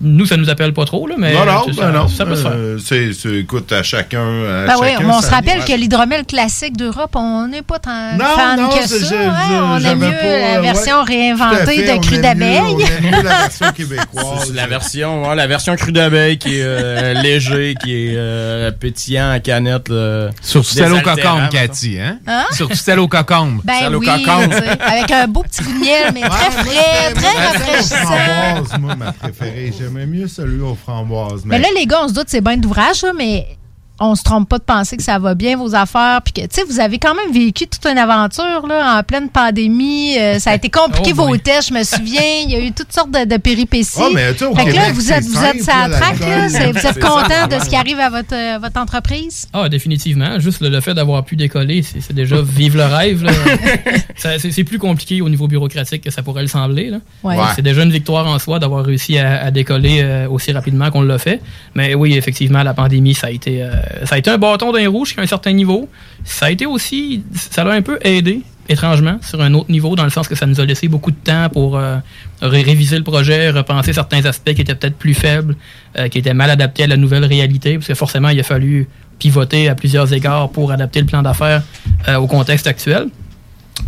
Nous, 0.01 0.27
ça 0.27 0.37
nous 0.37 0.49
appelle 0.49 0.73
pas 0.73 0.85
trop, 0.85 1.07
là, 1.07 1.17
mais 1.19 1.33
non, 1.35 1.45
non, 1.45 1.65
sais, 1.65 1.71
ben 1.73 1.77
ça, 1.77 1.91
non. 1.91 2.09
ça 2.09 2.25
peut 2.25 2.37
se 2.37 2.43
faire. 2.43 2.53
Euh, 2.55 2.79
c'est, 2.85 3.13
c'est- 3.13 3.35
écoute, 3.41 3.71
à 3.73 3.83
chacun. 3.83 4.21
à 4.21 4.67
Ben 4.67 4.75
oui, 4.81 4.89
chacun 4.93 5.09
on 5.09 5.21
sa 5.21 5.27
se 5.29 5.31
rappelle 5.35 5.65
que 5.65 5.73
l'hydromel 5.73 6.25
classique 6.25 6.77
d'Europe, 6.77 7.11
on 7.15 7.49
n'est 7.49 7.63
pas 7.63 7.79
tant 7.81 7.91
Non, 8.19 8.25
fan 8.37 8.61
non, 8.61 8.69
que 8.69 8.87
ça. 8.89 8.97
je- 8.99 9.15
hein. 9.15 9.35
je- 9.49 9.55
on 9.55 9.91
aime 9.91 9.99
mieux 9.99 10.11
pas, 10.17 10.39
la 10.55 10.61
version 10.61 10.99
ouais. 10.99 11.05
réinventée 11.07 11.65
fait, 11.85 11.87
de 11.93 11.99
on 11.99 12.01
cru 12.01 12.19
d'abeille. 12.19 12.61
mieux- 12.77 12.85
on 12.85 13.05
aime 13.05 13.05
mieux 13.05 13.23
la 13.23 13.39
version 13.39 13.73
québécoise. 13.73 14.25
C'est 14.47 14.55
la 14.55 14.67
version, 14.67 15.29
ouais, 15.29 15.35
la 15.35 15.47
version 15.47 15.77
crue 15.77 15.93
d'abeille 15.93 16.39
qui 16.39 16.59
est 16.59 16.63
euh, 16.65 17.15
léger, 17.23 17.75
qui 17.83 17.93
est 17.93 18.15
euh, 18.17 18.71
pétillant 18.71 19.31
à 19.33 19.41
canette. 19.41 19.89
là. 19.89 20.29
Surtout 20.43 20.71
celle 20.71 20.93
au 20.93 20.99
Désaltérant, 20.99 21.17
cocombe, 21.39 21.41
mettons. 21.53 21.67
Cathy, 21.67 21.99
hein? 22.01 22.19
Hein? 22.27 22.45
Surtout 22.53 22.77
celle 22.77 23.01
au 23.01 23.09
cocombe. 23.09 23.61
Ben 23.65 23.93
au 23.95 23.99
oui, 23.99 24.09
avec 24.09 25.11
un 25.11 25.27
beau 25.27 25.43
petit 25.43 25.63
de 25.63 25.79
miel, 25.79 26.13
mais 26.15 26.21
très 26.21 26.51
frais, 26.51 27.13
très 27.15 27.47
rafraîchissant. 27.47 28.79
moi, 28.81 28.95
ma 28.97 29.13
préférée. 29.13 29.72
J'aimais 29.79 30.07
mieux 30.07 30.29
celui 30.29 30.61
aux 30.61 30.75
framboises. 30.75 31.45
Mais 31.45 31.59
là, 31.59 31.69
les 31.75 31.87
gars, 31.87 32.05
on 32.05 32.09
se 32.09 32.15
doute, 32.15 32.27
c'est 32.29 32.41
bien 32.41 32.57
d'ouvrage, 32.57 33.05
mais 33.17 33.57
on 34.03 34.15
se 34.15 34.23
trompe 34.23 34.49
pas 34.49 34.59
de 34.59 34.65
penser 34.65 34.97
que 34.97 35.03
ça 35.03 35.19
va 35.19 35.35
bien, 35.35 35.57
vos 35.57 35.75
affaires. 35.75 36.21
Puis 36.23 36.33
que, 36.33 36.41
tu 36.43 36.49
sais, 36.51 36.65
vous 36.65 36.81
avez 36.81 36.99
quand 36.99 37.15
même 37.15 37.33
vécu 37.33 37.67
toute 37.67 37.85
une 37.87 37.99
aventure, 37.99 38.67
là, 38.69 38.99
en 38.99 39.03
pleine 39.03 39.29
pandémie. 39.29 40.19
Euh, 40.19 40.39
ça 40.39 40.51
a 40.51 40.55
été 40.55 40.71
compliqué, 40.83 41.11
Oh 41.13 41.17
vos 41.23 41.27
boy. 41.29 41.41
tests, 41.41 41.69
je 41.69 41.75
me 41.75 41.83
souviens. 41.85 42.21
Il 42.45 42.51
y 42.51 42.57
a 42.57 42.61
eu 42.61 42.73
toutes 42.73 42.93
sortes 42.93 43.11
de, 43.11 43.25
de 43.25 43.37
péripéties. 43.37 43.99
Ah, 43.99 44.09
mais 44.13 44.33
fait 44.35 44.65
que 44.65 44.75
là, 44.77 44.93
vous 44.93 45.13
êtes, 45.13 45.25
vous 45.25 45.43
êtes 45.45 45.67
la 45.67 45.89
là, 45.89 46.49
Vous 46.49 46.87
êtes 46.87 47.01
content 47.01 47.29
ça, 47.29 47.47
de 47.47 47.59
ce 47.63 47.69
qui 47.69 47.77
arrive 47.77 47.99
à 48.01 48.11
votre, 48.11 48.35
euh, 48.35 48.59
votre 48.61 48.79
entreprise? 48.81 49.47
Ah, 49.53 49.69
définitivement. 49.69 50.39
Juste 50.39 50.61
le, 50.61 50.69
le 50.69 50.81
fait 50.81 50.95
d'avoir 50.95 51.25
pu 51.25 51.37
décoller, 51.37 51.83
c'est 51.83 52.13
déjà 52.13 52.37
vivre 52.43 52.77
le 52.79 52.85
rêve. 52.85 53.23
là. 53.23 53.33
Ça, 54.17 54.31
c'est 54.39 54.65
plus 54.65 54.79
compliqué 54.79 55.21
au 55.23 55.29
niveau 55.29 55.49
bureaucratique 55.49 56.03
que 56.05 56.11
ça 56.11 56.23
pourrait 56.23 56.43
le 56.43 56.49
sembler. 56.49 56.91
là. 56.91 56.99
Ouais. 57.23 57.37
C'est 57.57 57.63
déjà 57.63 57.83
une 57.83 57.91
victoire 57.93 58.27
en 58.27 58.39
soi 58.39 58.59
d'avoir 58.59 58.85
réussi 58.85 59.19
à, 59.19 59.43
à 59.45 59.51
décoller 59.51 60.01
euh, 60.03 60.29
aussi 60.29 60.53
rapidement 60.53 60.91
qu'on 60.91 61.03
l'a 61.03 61.19
fait. 61.19 61.41
Mais 61.75 61.95
oui, 61.95 62.15
effectivement, 62.15 62.63
la 62.63 62.75
pandémie, 62.75 63.15
ça 63.15 63.29
a 63.29 63.31
été, 63.31 63.63
euh, 63.63 63.71
ça 64.05 64.15
a 64.15 64.19
été 64.19 64.31
un 64.31 64.39
bâton 64.39 64.73
d'un 64.73 64.89
rouge 64.89 65.09
jusqu'à 65.09 65.23
un 65.23 65.27
certain 65.27 65.53
niveau. 65.53 65.89
Ça 66.25 66.47
a 66.47 66.51
été 66.51 66.67
aussi, 66.67 67.23
ça 67.35 67.65
l'a 67.65 67.73
un 67.73 67.83
peu 67.83 67.99
aidé 68.03 68.41
étrangement, 68.69 69.19
sur 69.23 69.41
un 69.43 69.53
autre 69.55 69.71
niveau, 69.71 69.97
dans 69.97 70.05
le 70.05 70.11
sens 70.11 70.29
que 70.29 70.35
ça 70.37 70.47
nous 70.47 70.61
a 70.61 70.65
laissé 70.65 70.87
beaucoup 70.89 71.11
de 71.11 71.17
temps 71.17 71.49
pour 71.53 71.77
euh, 71.77 71.97
ré- 72.41 72.63
réviser 72.63 72.97
le 72.97 73.03
projet, 73.03 73.51
repenser 73.51 73.93
certains 73.93 74.25
aspects 74.25 74.55
qui 74.55 74.61
étaient 74.63 74.75
peut-être 74.77 74.97
plus 74.97 75.15
faibles, 75.15 75.57
euh, 75.99 76.09
qui 76.09 76.19
étaient 76.19 76.33
mal 76.33 76.49
adaptés 76.49 76.85
à 76.85 76.87
la 76.87 76.97
nouvelle 76.97 77.25
réalité, 77.25 77.75
parce 77.75 77.89
que 77.89 77.95
forcément, 77.95 78.29
il 78.29 78.39
a 78.39 78.45
fallu 78.45 78.89
pivoter 79.19 79.69
à 79.69 79.75
plusieurs 79.75 80.13
égards 80.13 80.49
pour 80.51 80.71
adapter 80.71 81.01
le 81.01 81.07
plan 81.07 81.23
d'affaires 81.23 81.63
euh, 82.09 82.17
au 82.17 82.29
contexte 82.29 82.67
actuel. 82.69 83.09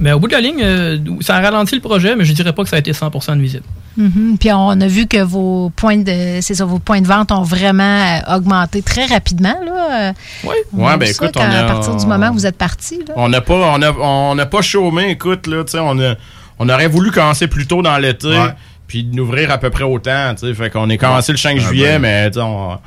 Mais 0.01 0.13
au 0.13 0.19
bout 0.19 0.27
de 0.27 0.33
la 0.33 0.41
ligne, 0.41 0.61
euh, 0.63 0.99
ça 1.21 1.37
a 1.37 1.41
ralenti 1.41 1.77
le 1.77 1.81
projet, 1.81 2.17
mais 2.17 2.25
je 2.25 2.33
dirais 2.33 2.53
pas 2.53 2.65
que 2.65 2.69
ça 2.69 2.77
a 2.77 2.81
été 2.81 2.91
100% 2.93 3.37
nuisible. 3.37 3.63
Mhm. 3.97 4.37
Puis 4.39 4.51
on 4.53 4.71
a 4.81 4.87
vu 4.87 5.07
que 5.07 5.23
vos 5.23 5.71
points 5.77 5.99
de 5.99 6.39
c'est 6.41 6.55
ça, 6.55 6.65
vos 6.65 6.79
points 6.79 7.01
de 7.01 7.07
vente 7.07 7.31
ont 7.33 7.43
vraiment 7.43 7.83
euh, 8.29 8.37
augmenté 8.37 8.83
très 8.83 9.07
rapidement. 9.07 9.55
Là. 9.65 10.13
Ouais, 10.45 10.55
On 10.77 10.87
a 10.87 10.97
ben 10.97 11.09
écoute, 11.09 11.37
on 11.37 11.41
a- 11.41 11.61
à 11.61 11.65
partir 11.65 11.95
du 11.97 12.07
moment 12.07 12.31
où 12.31 12.35
vous 12.35 12.47
êtes 12.47 12.59
parti. 12.59 13.01
On 13.17 13.29
n'a 13.29 13.41
pas, 13.41 13.55
on 13.55 13.83
a, 13.83 13.93
on 13.93 14.35
n'a 14.35 14.47
pas 14.47 14.63
chômé, 14.63 15.11
écoute, 15.11 15.47
là, 15.47 15.63
tu 15.65 15.73
sais, 15.73 15.79
on, 15.81 15.99
a- 16.01 16.15
on 16.59 16.69
aurait 16.69 16.89
voulu 16.89 17.11
commencer 17.11 17.47
plus 17.49 17.67
tôt 17.67 17.83
dans 17.83 17.97
l'été, 17.99 18.29
Ouais. 18.29 18.55
puis 18.89 19.05
d'ouvrir 19.05 19.51
à 19.51 19.59
peu 19.59 19.71
près 19.71 19.85
autant, 19.85 20.35
tu 20.35 20.47
sais, 20.47 20.55
fait 20.55 20.71
qu'on 20.71 20.89
est 20.91 20.99
commencé 20.99 21.33
le 21.33 21.39
5 21.39 21.57
Ah, 21.59 21.69
juillet, 21.69 21.99
ben. 21.99 22.31
mais 22.35 22.39
on- 22.41 22.79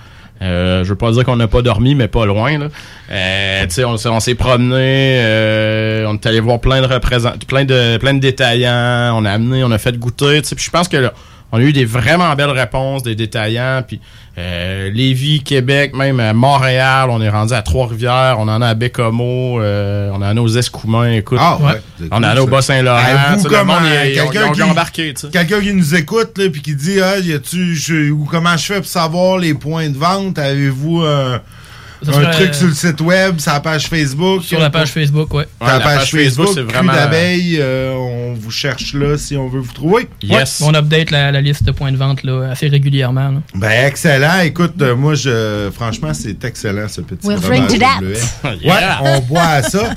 Euh, 0.41 0.83
je 0.83 0.89
veux 0.89 0.95
pas 0.95 1.11
dire 1.11 1.23
qu'on 1.23 1.35
n'a 1.35 1.47
pas 1.47 1.61
dormi, 1.61 1.95
mais 1.95 2.07
pas 2.07 2.25
loin. 2.25 2.57
Là. 2.59 2.67
Euh, 3.11 3.65
on, 3.85 3.97
s'est- 3.97 4.07
on 4.09 4.19
s'est 4.19 4.35
promené, 4.35 5.17
euh, 5.19 6.05
on 6.07 6.13
est 6.15 6.25
allé 6.25 6.39
voir 6.39 6.59
plein 6.59 6.81
de 6.81 6.87
représentants, 6.87 7.37
plein 7.47 7.65
de 7.65 7.97
plein 7.97 8.13
de 8.13 8.19
détaillants, 8.19 9.13
on 9.17 9.25
a 9.25 9.31
amené, 9.31 9.63
on 9.63 9.71
a 9.71 9.77
fait 9.77 9.97
goûter. 9.97 10.41
Puis 10.41 10.65
je 10.65 10.69
pense 10.69 10.87
que 10.87 10.97
là, 10.97 11.13
on 11.51 11.57
a 11.59 11.61
eu 11.61 11.73
des 11.73 11.85
vraiment 11.85 12.33
belles 12.35 12.49
réponses 12.51 13.03
des 13.03 13.15
détaillants. 13.15 13.81
Puis 13.87 13.99
euh, 14.37 14.91
Lévis, 14.91 15.41
Québec, 15.43 15.95
même 15.95 16.19
à 16.19 16.33
Montréal, 16.33 17.09
on 17.09 17.21
est 17.21 17.29
rendu 17.29 17.53
à 17.53 17.61
Trois-Rivières, 17.61 18.35
on 18.39 18.47
en 18.47 18.61
a 18.61 18.67
à 18.67 18.73
Bécomo, 18.73 19.59
euh, 19.61 20.09
on 20.13 20.17
en 20.17 20.21
a 20.37 20.41
aux 20.41 20.47
Escoumins. 20.47 21.11
Écoute, 21.13 21.39
Ah, 21.41 21.57
ouais. 21.61 21.81
on 22.11 22.17
en 22.17 22.23
a 22.23 22.39
au. 22.41 22.47
Bas-Saint-Laurent. 22.47 23.01
Quelqu'un 24.13 24.51
qui- 24.51 24.61
embarqué. 24.63 25.13
Quelqu'un 25.31 25.61
qui 25.61 25.73
nous 25.73 25.95
écoute 25.95 26.37
là, 26.37 26.49
puis 26.49 26.61
qui 26.61 26.75
dit 26.75 26.99
ah, 27.01 27.17
y 27.19 27.33
a-tu 27.33 27.75
je- 27.75 28.11
ou 28.11 28.25
comment 28.29 28.55
je 28.57 28.65
fais 28.65 28.77
pour 28.77 28.85
savoir 28.85 29.37
les 29.37 29.53
points 29.53 29.89
de 29.89 29.97
vente? 29.97 30.37
Avez-vous 30.37 31.01
un, 31.01 31.33
Ça 31.33 31.41
un 32.05 32.11
serait, 32.11 32.31
truc 32.31 32.49
euh, 32.49 32.53
sur 32.53 32.67
le 32.67 32.73
site 32.73 33.01
web, 33.01 33.39
sur 33.39 33.51
la 33.53 33.59
page 33.59 33.87
Facebook 33.87 34.43
Sur 34.43 34.59
la 34.59 34.69
page 34.69 34.89
Facebook, 34.89 35.33
ouais. 35.33 35.47
La, 35.61 35.79
page, 35.79 35.83
page 35.97 36.11
Facebook, 36.11 36.47
c'est 36.53 36.63
Cru 36.65 36.73
vraiment- 36.73 36.93
d'abeille, 36.93 37.57
euh, 37.59 37.93
on 37.93 38.33
vous 38.33 38.51
cherche 38.51 38.93
là 38.93 39.17
si 39.17 39.35
on 39.35 39.47
veut 39.47 39.59
vous 39.61 39.73
trouver. 39.73 40.07
Ouais, 40.29 40.43
on 40.61 40.73
update 40.73 41.11
la, 41.11 41.31
la 41.31 41.41
liste 41.41 41.63
de 41.63 41.71
points 41.71 41.91
de 41.91 41.97
vente 41.97 42.23
là, 42.23 42.49
assez 42.51 42.67
régulièrement. 42.67 43.29
là. 43.29 43.41
Ben 43.55 43.85
excellent. 43.87 44.39
Écoute, 44.43 44.81
euh, 44.81 44.95
moi 44.95 45.15
je 45.15 45.69
franchement 45.73 46.13
c'est 46.13 46.43
excellent 46.45 46.87
ce 46.87 47.01
petit 47.01 47.27
We'll 47.27 47.39
drink 47.39 47.67
to 47.67 47.77
that. 47.77 47.99
Yeah. 48.61 48.73
Ouais, 48.73 48.83
on 49.17 49.19
boit 49.21 49.41
à 49.43 49.63
ça. 49.63 49.93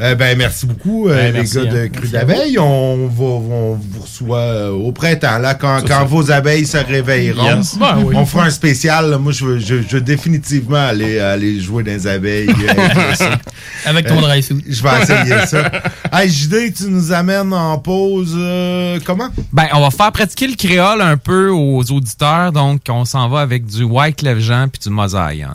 Euh, 0.00 0.14
ben 0.14 0.36
merci 0.36 0.66
beaucoup 0.66 1.08
euh, 1.08 1.14
Ben, 1.16 1.26
les 1.26 1.32
merci, 1.40 1.54
gars 1.56 1.64
de 1.64 1.78
hein. 1.78 1.88
Cru 1.88 2.02
Merci 2.02 2.16
à 2.16 2.20
d'abeille. 2.24 2.58
On, 2.58 3.06
va, 3.08 3.24
on 3.24 3.74
vous 3.74 4.00
reçoit 4.02 4.38
euh, 4.38 4.70
au 4.70 4.92
printemps 4.92 5.38
là 5.38 5.54
quand, 5.54 5.80
quand 5.86 6.04
vos 6.04 6.30
abeilles 6.30 6.66
se 6.66 6.76
réveilleront. 6.78 7.56
Yes. 7.58 7.76
Ben 7.78 7.98
oui. 8.04 8.14
On 8.16 8.24
fera 8.26 8.44
un 8.44 8.50
spécial. 8.50 9.10
là. 9.10 9.18
Moi 9.18 9.32
je 9.32 9.44
veux, 9.44 9.58
je, 9.58 9.76
je 9.82 9.96
veux 9.96 10.00
définitivement 10.00 10.76
aller 10.88 11.18
aller 11.28 11.60
jouer 11.60 11.82
dans 11.82 11.90
les 11.92 12.06
abeilles. 12.06 12.48
euh, 12.48 13.36
avec 13.84 14.06
ton 14.06 14.20
dry 14.20 14.42
suit. 14.42 14.62
Je 14.68 14.82
vais 14.82 15.02
essayer 15.02 15.46
ça. 15.46 15.70
Hey 16.12 16.30
JD, 16.30 16.74
tu 16.74 16.84
nous 16.88 17.12
amènes 17.12 17.52
en 17.52 17.78
pause 17.78 18.34
euh, 18.36 18.98
comment? 19.04 19.28
Ben, 19.52 19.66
on 19.74 19.80
va 19.80 19.90
faire 19.90 20.10
pratiquer 20.10 20.46
le 20.46 20.56
créole 20.56 21.02
un 21.02 21.16
peu 21.16 21.50
aux 21.50 21.82
auditeurs, 21.92 22.50
donc 22.50 22.80
on 22.88 23.04
s'en 23.04 23.28
va 23.28 23.40
avec 23.40 23.66
du 23.66 23.84
White 23.84 24.24
Jean 24.38 24.68
puis 24.68 24.80
du 24.82 24.90
Mosaïon. 24.90 25.54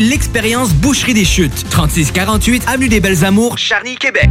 l'expérience 0.00 0.72
Boucherie 0.72 1.14
des 1.14 1.24
Chutes. 1.24 1.68
3648 1.70 2.64
Avenue 2.66 2.88
des 2.88 3.00
Belles 3.00 3.24
Amours, 3.24 3.58
Charny, 3.58 3.96
Québec. 3.96 4.30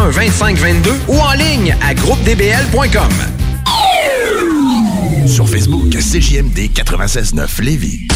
2522 0.09 0.91
ou 1.07 1.19
en 1.19 1.33
ligne 1.33 1.75
à 1.81 1.93
groupedbl.com. 1.93 3.13
Sur 5.27 5.47
Facebook, 5.47 5.91
CJMD 5.91 6.71
96.9 6.73 7.61
Lévis. 7.61 8.07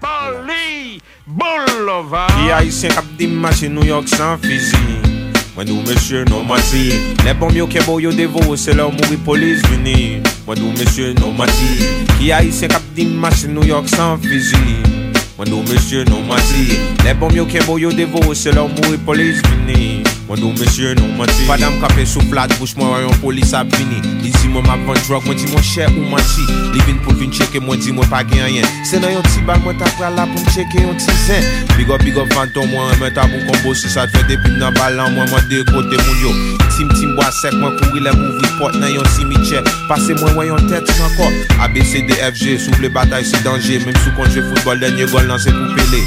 Paris 0.00 1.00
Boulevard. 1.26 2.30
Die 2.38 2.52
haïtien 2.52 2.94
kap 2.94 3.04
di 3.18 3.26
mache 3.26 3.68
New 3.68 3.84
York 3.84 4.08
sans 4.08 4.38
fizi. 4.38 4.78
Mwen 5.56 5.66
dou 5.66 5.80
mesye 5.88 6.22
nou 6.28 6.44
mati 6.44 6.92
Le 7.24 7.32
bom 7.40 7.54
yo 7.56 7.64
ke 7.66 7.80
bo 7.86 7.96
yo 7.96 8.10
devo 8.12 8.58
Se 8.60 8.74
la 8.76 8.84
ou 8.86 8.92
mouri 8.92 9.16
polis 9.24 9.64
vini 9.70 10.20
Mwen 10.44 10.60
dou 10.60 10.72
mesye 10.76 11.14
nou 11.16 11.32
mati 11.32 11.88
Ki 12.18 12.28
haïtien 12.36 12.74
kap 12.74 12.84
di 12.94 13.08
mache 13.08 13.48
New 13.48 13.64
York 13.64 13.88
sans 13.88 14.20
fizi 14.20 15.15
Mwen 15.36 15.50
nou 15.52 15.60
monsye 15.68 16.00
nou 16.08 16.24
mati 16.24 16.78
Le 17.04 17.12
bom 17.20 17.34
yo 17.36 17.44
kembo 17.44 17.74
yo 17.76 17.90
devo 17.92 18.32
Se 18.32 18.54
lor 18.56 18.70
mou 18.72 18.94
e 18.94 18.98
polis 19.04 19.42
vini. 19.44 20.00
Mwen 20.30 20.40
nou 20.40 20.54
monsye 20.56 20.94
nou 20.96 21.12
mati 21.18 21.44
Padam 21.44 21.76
kape 21.82 22.06
sou 22.08 22.24
flat 22.30 22.54
Bouch 22.56 22.72
mwen 22.78 22.88
rayon 22.94 23.18
polis 23.20 23.52
ap 23.52 23.68
vini. 23.76 24.00
Li 24.22 24.32
di 24.32 24.48
mwen 24.48 24.64
map 24.64 24.80
van 24.88 24.96
drog 25.04 25.26
Mwen 25.28 25.36
di 25.36 25.50
mwen 25.50 25.60
chè 25.60 25.84
ou 25.90 26.08
mati 26.08 26.46
Li 26.72 26.80
vin 26.86 27.02
pou 27.04 27.12
vin 27.20 27.34
cheke 27.36 27.60
Mwen 27.60 27.84
di 27.84 27.92
mwen 27.92 28.08
pa 28.08 28.22
gen 28.30 28.48
yen. 28.48 28.64
Se 28.88 28.96
nan 29.02 29.12
yon 29.12 29.28
ti 29.28 29.44
bag 29.44 29.60
Mwen 29.66 29.76
tap 29.82 29.92
pral 30.00 30.16
la 30.16 30.24
pou 30.30 30.40
m 30.40 30.48
cheke 30.54 30.86
yon 30.86 30.96
ti 30.96 31.18
zen. 31.26 31.44
Big 31.76 31.92
up 31.92 32.00
big 32.00 32.16
up 32.16 32.32
fantom 32.32 32.72
Mwen 32.72 32.96
mwen 32.96 33.12
ta 33.12 33.28
pou 33.28 33.50
kombo. 33.50 33.76
Si 33.76 33.92
sa 33.92 34.06
te 34.08 34.16
fe 34.16 34.30
depil 34.32 34.56
nan 34.56 34.72
balan 34.80 35.12
Mwen 35.18 35.28
mwen 35.34 35.52
de 35.52 35.60
kote 35.68 36.00
moun 36.00 36.24
yo. 36.24 36.32
Tim 36.72 36.88
tim 36.96 37.12
bwa 37.20 37.28
sek 37.42 37.52
Mwen 37.60 37.76
kouri 37.82 38.06
le 38.08 38.16
mou 38.16 38.40
vipot 38.40 38.80
Nan 38.80 38.96
yon 38.96 39.12
simiche 39.18 39.60
Pase 39.92 40.16
mwen 40.16 40.40
wè 40.40 40.48
yon 40.48 40.72
tet 40.72 40.96
sankor 40.96 41.60
A 41.60 41.68
B 41.68 41.84
C 41.84 42.00
D 42.08 42.16
F 42.24 42.40
G 42.40 42.56
Sou 42.56 42.88
batay 42.96 43.28
se 43.28 43.44
danje 43.44 43.84
Mem 43.84 44.00
sou 44.00 44.16
konje 44.16 44.40
football 44.48 44.80
denye 44.80 45.04
gol 45.12 45.25
Bal 45.26 45.32
nan 45.34 45.40
se 45.42 45.50
pou 45.50 45.74
pele. 45.74 45.98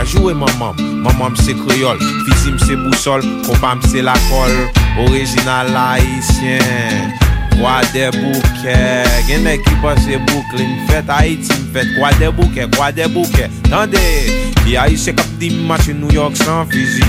Ajou 0.00 0.30
e 0.30 0.34
mamam, 0.34 0.78
mamam 1.04 1.34
se 1.36 1.52
kreol. 1.52 1.98
Fizim 2.24 2.56
se 2.62 2.76
bousol, 2.80 3.20
kompam 3.44 3.82
se 3.84 4.00
lakol 4.00 4.54
Orijinal 5.02 5.68
haisyen 5.76 7.12
Kwa 7.58 7.82
de 7.92 8.08
bouke 8.16 8.76
Gen 9.28 9.44
nek 9.44 9.60
ki 9.66 9.76
pase 9.82 10.16
boukle 10.24 10.64
Mfet 10.70 11.12
Haiti 11.12 11.52
mfet 11.66 11.92
Kwa 11.98 12.12
de 12.16 12.30
bouke, 12.32 12.66
kwa 12.76 12.90
de 12.92 13.08
bouke 13.12 13.50
Tande, 13.68 14.00
li 14.64 14.76
haisyen 14.80 15.20
kap 15.20 15.36
di 15.38 15.50
machi 15.68 15.92
New 15.92 16.12
York 16.12 16.36
san 16.40 16.64
fizi 16.72 17.04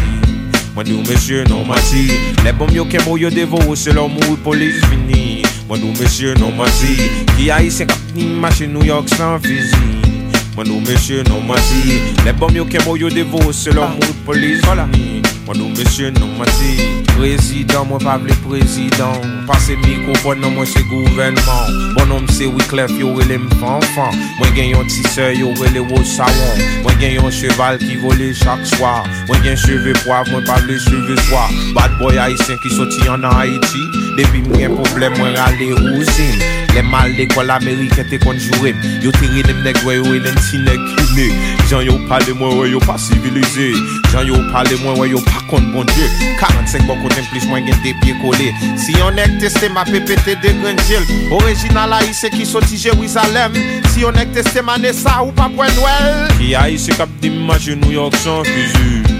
Mwen 0.75 0.89
di 0.89 0.97
ou 0.97 1.07
mesye 1.07 1.45
nan 1.47 1.63
mati 1.69 2.09
Le 2.43 2.51
bom 2.59 2.71
yo 2.75 2.83
kemo 2.91 3.15
yo 3.17 3.31
devo 3.31 3.63
ou 3.69 3.79
se 3.79 3.95
lom 3.95 4.19
ou 4.27 4.39
polis 4.43 4.83
vini. 4.91 5.45
Mwen 5.69 5.79
di 5.79 5.87
ou 5.87 5.99
mesye 6.01 6.35
nan 6.43 6.57
mati 6.59 7.11
Ki 7.37 7.53
haisyen 7.53 7.87
kap 7.93 8.09
di 8.11 8.27
machi 8.27 8.67
New 8.67 8.83
York 8.83 9.07
san 9.15 9.39
fizi 9.39 10.12
Mwen 10.53 10.67
nou 10.69 10.81
mesye 10.85 11.23
nou 11.25 11.41
mati 11.41 11.97
Le 12.25 12.33
bom 12.37 12.53
yo 12.53 12.65
kemo 12.69 12.93
yo 12.97 13.09
devo 13.09 13.49
Se 13.53 13.73
lò 13.73 13.87
mou 13.89 14.17
polis 14.27 14.61
vini 14.61 15.23
Mwen 15.47 15.57
nou 15.57 15.69
mesye 15.73 16.11
nou 16.13 16.29
mati 16.37 16.75
Prezident 17.15 17.89
mwen 17.89 18.03
pa 18.05 18.19
vle 18.21 18.35
prezident 18.45 19.25
Pase 19.49 19.73
mikrofon 19.81 20.43
nan 20.43 20.53
mwen 20.53 20.69
se 20.69 20.83
gouvenman 20.91 21.79
Bon 21.97 22.05
nom 22.11 22.29
se 22.29 22.45
Wyclef 22.45 22.93
yo 23.01 23.15
rele 23.17 23.39
m 23.41 23.49
fanfan 23.57 24.13
Mwen 24.37 24.53
gen 24.53 24.71
yon 24.75 24.93
tise 24.93 25.31
yo 25.39 25.49
rele 25.57 25.81
wo 25.89 26.03
sawon 26.13 26.61
Mwen 26.85 27.01
gen 27.01 27.17
yon 27.17 27.33
cheval 27.33 27.81
ki 27.81 27.97
vole 28.05 28.29
chak 28.37 28.61
swa 28.75 28.99
Mwen 29.25 29.41
gen 29.47 29.57
cheve 29.57 29.97
poav 30.03 30.29
mwen 30.29 30.45
pa 30.45 30.61
vle 30.61 30.77
cheve 30.85 31.17
swa 31.25 31.49
Bad 31.73 31.97
boy 31.97 32.21
haïtien 32.21 32.61
ki 32.61 32.77
soti 32.77 33.09
an 33.09 33.25
nan 33.25 33.33
Haiti 33.41 34.02
Depi 34.17 34.43
mwen 34.45 34.75
problem 34.75 35.13
mwen 35.17 35.33
rale 35.35 35.71
ouzim 35.73 36.41
Le 36.75 36.81
mal 36.85 37.13
dekol 37.17 37.49
Amerike 37.49 38.03
te 38.09 38.19
konjurem 38.21 38.77
Yo 39.01 39.11
teri 39.15 39.41
dem 39.47 39.63
negwe 39.65 39.95
yo 39.95 40.11
elen 40.13 40.37
ti 40.37 40.59
nekine 40.61 41.25
Jan 41.69 41.81
yo 41.87 41.95
pale 42.09 42.35
mwen 42.37 42.59
wè 42.59 42.67
yo 42.73 42.81
pa 42.85 42.97
sivilize 43.01 43.71
Jan 44.11 44.27
yo 44.29 44.37
pale 44.53 44.77
mwen 44.83 44.99
wè 45.01 45.07
yo 45.15 45.21
pa 45.25 45.41
kont 45.49 45.71
bon 45.73 45.89
die 45.95 46.09
45 46.41 46.85
bon 46.89 47.01
kote 47.01 47.25
mplis 47.25 47.47
mwen 47.49 47.65
gen 47.69 47.81
depye 47.85 48.13
kole 48.21 48.51
Si 48.81 48.93
yon 48.99 49.17
ek 49.23 49.39
teste 49.41 49.71
ma 49.73 49.85
pepete 49.89 50.37
de 50.45 50.53
grenjel 50.61 51.09
Original 51.39 51.97
a 51.97 52.03
yise 52.05 52.29
ki 52.33 52.45
soti 52.49 52.77
Jerusalem 52.77 53.57
Si 53.89 54.05
yon 54.05 54.21
ek 54.21 54.35
teste 54.37 54.61
ma 54.65 54.77
nesa 54.81 55.21
ou 55.25 55.33
pa 55.33 55.49
pwen 55.57 55.73
wel 55.81 56.13
Ki 56.37 56.53
a 56.59 56.67
yise 56.69 56.93
kap 56.99 57.09
di 57.23 57.33
ma 57.33 57.57
genou 57.61 57.93
yok 57.95 58.21
san 58.21 58.45
fuzu 58.45 59.12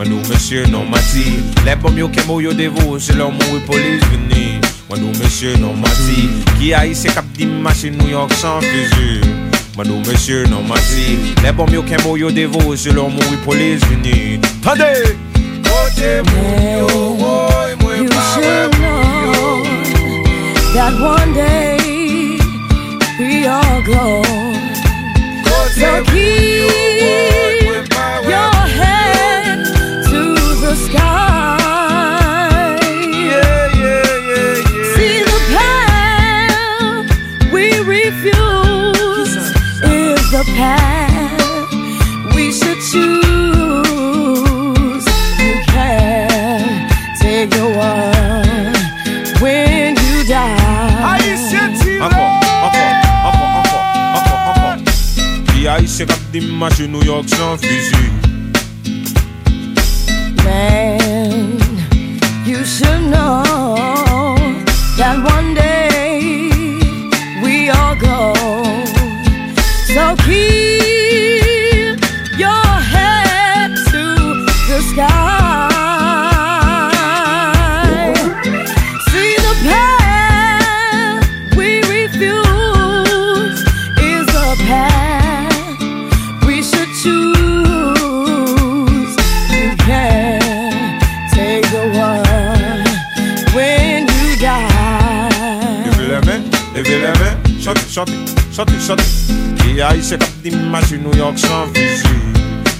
Mwen 0.00 0.14
nou 0.14 0.24
mesye 0.30 0.62
non 0.72 0.86
mati 0.88 1.42
bom 1.76 1.98
yo 1.98 2.08
yo 2.40 2.54
devo 2.56 2.98
Se 2.98 3.12
lò 3.12 3.26
mou 3.28 3.56
e 3.58 3.60
polis 3.66 4.00
vini 4.08 4.56
Mwen 4.88 5.02
nou 5.02 5.12
non 5.60 5.76
mati 5.76 6.24
Ki 6.56 6.70
haïse 6.72 7.12
kap 7.12 7.26
di 7.36 7.44
mache 7.44 7.90
New 7.90 8.08
York 8.08 8.32
san 8.32 8.64
fizu 8.64 9.20
Mwen 9.76 9.90
nou 9.90 10.00
non 10.48 10.64
mati 10.64 11.34
bom 11.52 11.68
yo 11.68 11.82
yo 12.16 12.30
devo 12.32 12.76
Se 12.76 12.94
lò 12.96 13.10
mou 13.12 13.28
e 13.28 13.36
polis 13.44 13.84
vini 13.90 14.40
Tande! 14.64 15.18
Kote 15.68 16.22
moun 16.32 16.64
yo 16.64 16.88
woy 17.20 17.76
mwen 17.84 18.00
You 18.00 18.08
should 18.32 18.72
know 18.80 19.62
that 20.72 20.96
one 20.96 21.34
day 21.34 21.76
we 23.18 23.44
all 23.44 23.82
glow. 23.84 24.40
Dimanche 56.40 56.86
New 56.88 57.02
York 57.02 57.28
sans 57.28 57.56
fusil. 57.56 58.10
Man, 60.44 61.58
you 62.46 62.64
should 62.64 63.02
know 63.10 63.42
that 64.96 65.16
one 65.22 65.39
chantez, 98.60 98.80
chantez, 98.80 99.02
chantez. 99.02 99.62
Qui 99.62 99.80
aille 99.80 100.02
c'est 100.02 100.18
comme 100.18 100.28
dimanche 100.42 100.92
New 100.92 101.16
York 101.16 101.38
sans 101.38 101.66
fusil. 101.74 102.08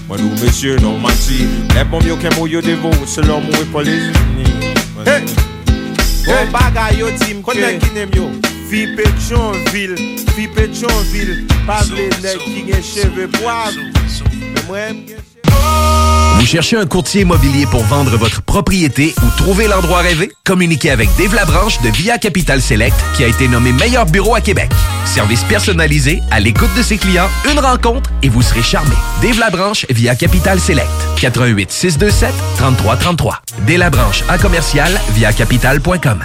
Moi 0.08 0.18
nous 0.18 0.30
messieurs 0.44 0.76
non 0.80 0.98
menti. 0.98 1.46
Les 1.74 1.84
bons 1.84 2.00
mieux 2.00 2.16
qu'un 2.16 2.34
mot 2.36 2.46
yo 2.46 2.60
c'est 3.06 3.24
leur 3.24 3.40
mot 3.40 3.64
pour 3.70 3.82
les 3.82 3.96
unis. 3.96 4.74
Hey! 5.06 5.24
Bon 6.26 6.50
bagay 6.52 6.98
yo 6.98 7.08
tim 7.18 7.42
Pa 11.66 11.80
vle 11.86 12.08
nek 12.22 12.44
ki 12.44 12.64
gen 12.66 12.82
cheve 12.82 13.26
poav 13.38 13.74
Men 13.74 14.64
mwen 14.68 15.19
Vous 16.40 16.46
cherchez 16.46 16.78
un 16.78 16.86
courtier 16.86 17.20
immobilier 17.20 17.66
pour 17.66 17.84
vendre 17.84 18.16
votre 18.16 18.40
propriété 18.40 19.14
ou 19.22 19.28
trouver 19.36 19.68
l'endroit 19.68 19.98
rêvé? 19.98 20.32
Communiquez 20.46 20.90
avec 20.90 21.14
Dave 21.18 21.34
Labranche 21.34 21.82
de 21.82 21.90
Via 21.90 22.16
Capital 22.16 22.62
Select 22.62 22.96
qui 23.14 23.24
a 23.24 23.26
été 23.26 23.46
nommé 23.46 23.72
meilleur 23.72 24.06
bureau 24.06 24.34
à 24.34 24.40
Québec. 24.40 24.70
Service 25.04 25.44
personnalisé, 25.44 26.22
à 26.30 26.40
l'écoute 26.40 26.72
de 26.78 26.82
ses 26.82 26.96
clients, 26.96 27.28
une 27.52 27.58
rencontre 27.58 28.08
et 28.22 28.30
vous 28.30 28.40
serez 28.40 28.62
charmé. 28.62 28.94
Dave 29.20 29.38
Labranche 29.38 29.84
via 29.90 30.16
Capital 30.16 30.58
Select. 30.58 30.88
88 31.20 31.70
627 31.70 32.32
3333. 32.56 33.42
Dave 33.66 33.76
Labranche 33.76 34.24
à 34.30 34.38
commercial 34.38 34.98
via 35.12 35.34
capital.com. 35.34 36.24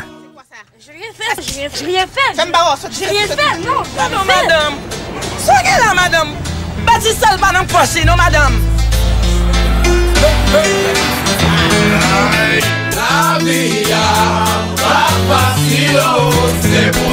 J'ai 0.79 0.91
rien 0.93 1.11
fait, 1.13 1.41
j'ai 1.41 1.59
rien 1.59 1.69
fait, 1.69 1.85
rien 1.85 2.07
fait. 2.07 3.05
Rien 3.05 3.27
non, 3.69 3.83
fait. 3.83 4.25
madame. 4.25 4.75
Soyez 5.43 5.77
là, 5.85 5.93
madame. 5.93 6.29
Bâtisse 6.85 7.17
ça, 7.19 7.35
madame 7.35 7.65
non, 8.05 8.15
madame. 8.15 8.74
La 12.95 13.37
vie 13.43 13.91
a 13.91 14.45
pas 14.75 15.11
facile, 15.29 15.99
oh, 16.17 16.31
c'est 16.61 16.91
pour 16.91 17.11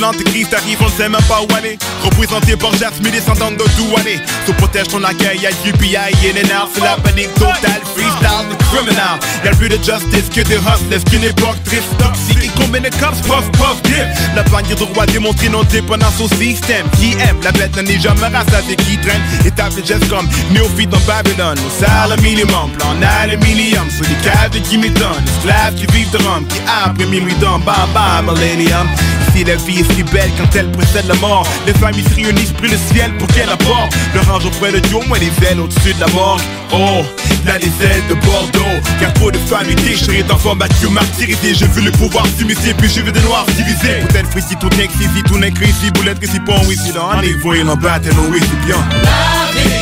l'antéchrist 0.00 0.52
arrive, 0.54 0.78
on 0.80 0.86
ne 0.86 0.90
sait 0.90 1.08
même 1.08 1.22
pas 1.28 1.40
où 1.42 1.54
aller. 1.54 1.78
Représenté 2.02 2.56
par 2.56 2.72
Jasmine, 2.72 3.12
descendante 3.12 3.56
de 3.56 3.64
Douané. 3.76 4.18
Se 4.46 4.52
protège 4.52 4.88
ton 4.88 5.04
accueil, 5.04 5.38
y'a 5.40 5.50
du 5.62 5.72
PI 5.72 5.96
et 6.24 6.32
les 6.32 6.42
nerfs. 6.42 6.68
C'est 6.74 6.80
la 6.80 6.96
panique 6.96 7.32
totale, 7.34 7.82
freestyle, 7.94 8.56
criminal. 8.72 9.18
Y'a 9.44 9.50
plus 9.52 9.68
de 9.68 9.76
justice 9.76 10.28
que 10.34 10.40
des 10.40 10.56
hustlers, 10.56 11.04
qu'une 11.10 11.24
époque 11.24 11.62
triste, 11.64 11.84
toxique. 11.98 12.42
Et 12.42 12.50
combien 12.56 12.80
de 12.80 12.88
cops, 12.88 13.20
puff, 13.22 13.50
puff, 13.52 13.82
dip. 13.84 14.04
La 14.34 14.42
bannière 14.44 14.76
de 14.76 14.84
roi 14.84 15.06
démontrée 15.06 15.48
non 15.48 15.62
dépendance 15.64 16.20
au 16.20 16.28
système. 16.28 16.88
Qui 16.98 17.12
aime, 17.20 17.36
la 17.42 17.52
bête 17.52 17.76
n'en 17.76 17.84
est 17.84 18.00
jamais 18.00 18.26
rassasiée, 18.26 18.76
qui 18.76 18.96
traîne. 18.98 19.22
Établi 19.44 19.82
juste 19.86 20.08
comme 20.08 20.28
néophyte 20.50 20.88
dans 20.88 21.00
Babylone. 21.00 21.58
Au 21.58 21.84
salaire 21.84 22.20
minimum, 22.22 22.70
plan 22.78 22.96
aluminium. 23.22 23.88
Sur 23.90 24.04
les 24.08 24.16
caves 24.24 24.62
qui 24.62 24.78
m'étonnent. 24.78 25.24
Esclaves 25.38 25.74
qui 25.74 25.86
vivent 25.92 26.10
de 26.10 26.18
rhum, 26.18 26.46
qui 26.46 26.58
après 26.66 27.06
minuit 27.06 27.34
dans 27.40 27.58
bam 27.58 27.88
bam, 27.92 28.34
millennium. 28.34 28.88
Ici 29.28 29.44
la 29.44 29.56
vie 29.56 29.84
est 29.90 29.94
si 29.94 30.02
belle 30.04 30.30
quand 30.38 30.56
elle 30.56 30.70
précède 30.72 31.06
la 31.06 31.14
mort. 31.14 31.46
Les 31.66 31.74
familles 31.74 32.04
se 32.04 32.14
réunissent 32.14 32.52
pris 32.52 32.68
le 32.68 32.76
ciel 32.92 33.12
pour 33.18 33.28
qu'elle 33.28 33.48
apporte. 33.48 33.94
Le 34.14 34.20
range 34.20 34.46
auprès 34.46 34.72
de 34.72 34.78
Dieu, 34.78 34.98
moi 35.08 35.18
les 35.18 35.32
ailes 35.46 35.60
au-dessus 35.60 35.94
de 35.94 36.00
la 36.00 36.08
mort 36.08 36.40
Oh, 36.72 37.02
là 37.46 37.58
les 37.58 37.86
ailes 37.86 38.06
de 38.08 38.14
Bordeaux. 38.14 38.80
Car 39.00 39.12
trop 39.14 39.30
de 39.30 39.38
familles 39.38 39.74
déchirées 39.76 40.22
d'enfants 40.22 40.56
battus, 40.56 40.90
martyrisés. 40.90 41.54
Je 41.54 41.64
veux 41.66 41.82
le 41.82 41.92
pouvoir 41.92 42.26
s'immiscer, 42.38 42.74
puis 42.74 42.88
je 42.88 43.00
veux 43.00 43.12
des 43.12 43.20
noirs 43.20 43.46
divisés 43.56 44.00
Peut-être 44.08 44.36
ici 44.36 44.56
tout 44.60 44.68
n'est 44.76 44.84
ici, 44.84 45.22
tout 45.26 45.38
n'est 45.38 45.48
ici 45.48 45.90
Boulette 45.94 46.22
ici, 46.22 46.38
bon, 46.40 46.60
ici, 46.70 46.92
dans 46.92 47.10
un 47.10 47.22
niveau, 47.22 47.54
il 47.54 47.68
en 47.68 47.76
bat, 47.76 47.98
et 48.04 48.14
nous, 48.14 48.34
ici, 48.36 48.50
bien. 48.66 48.76
La 49.02 49.60
vie 49.60 49.80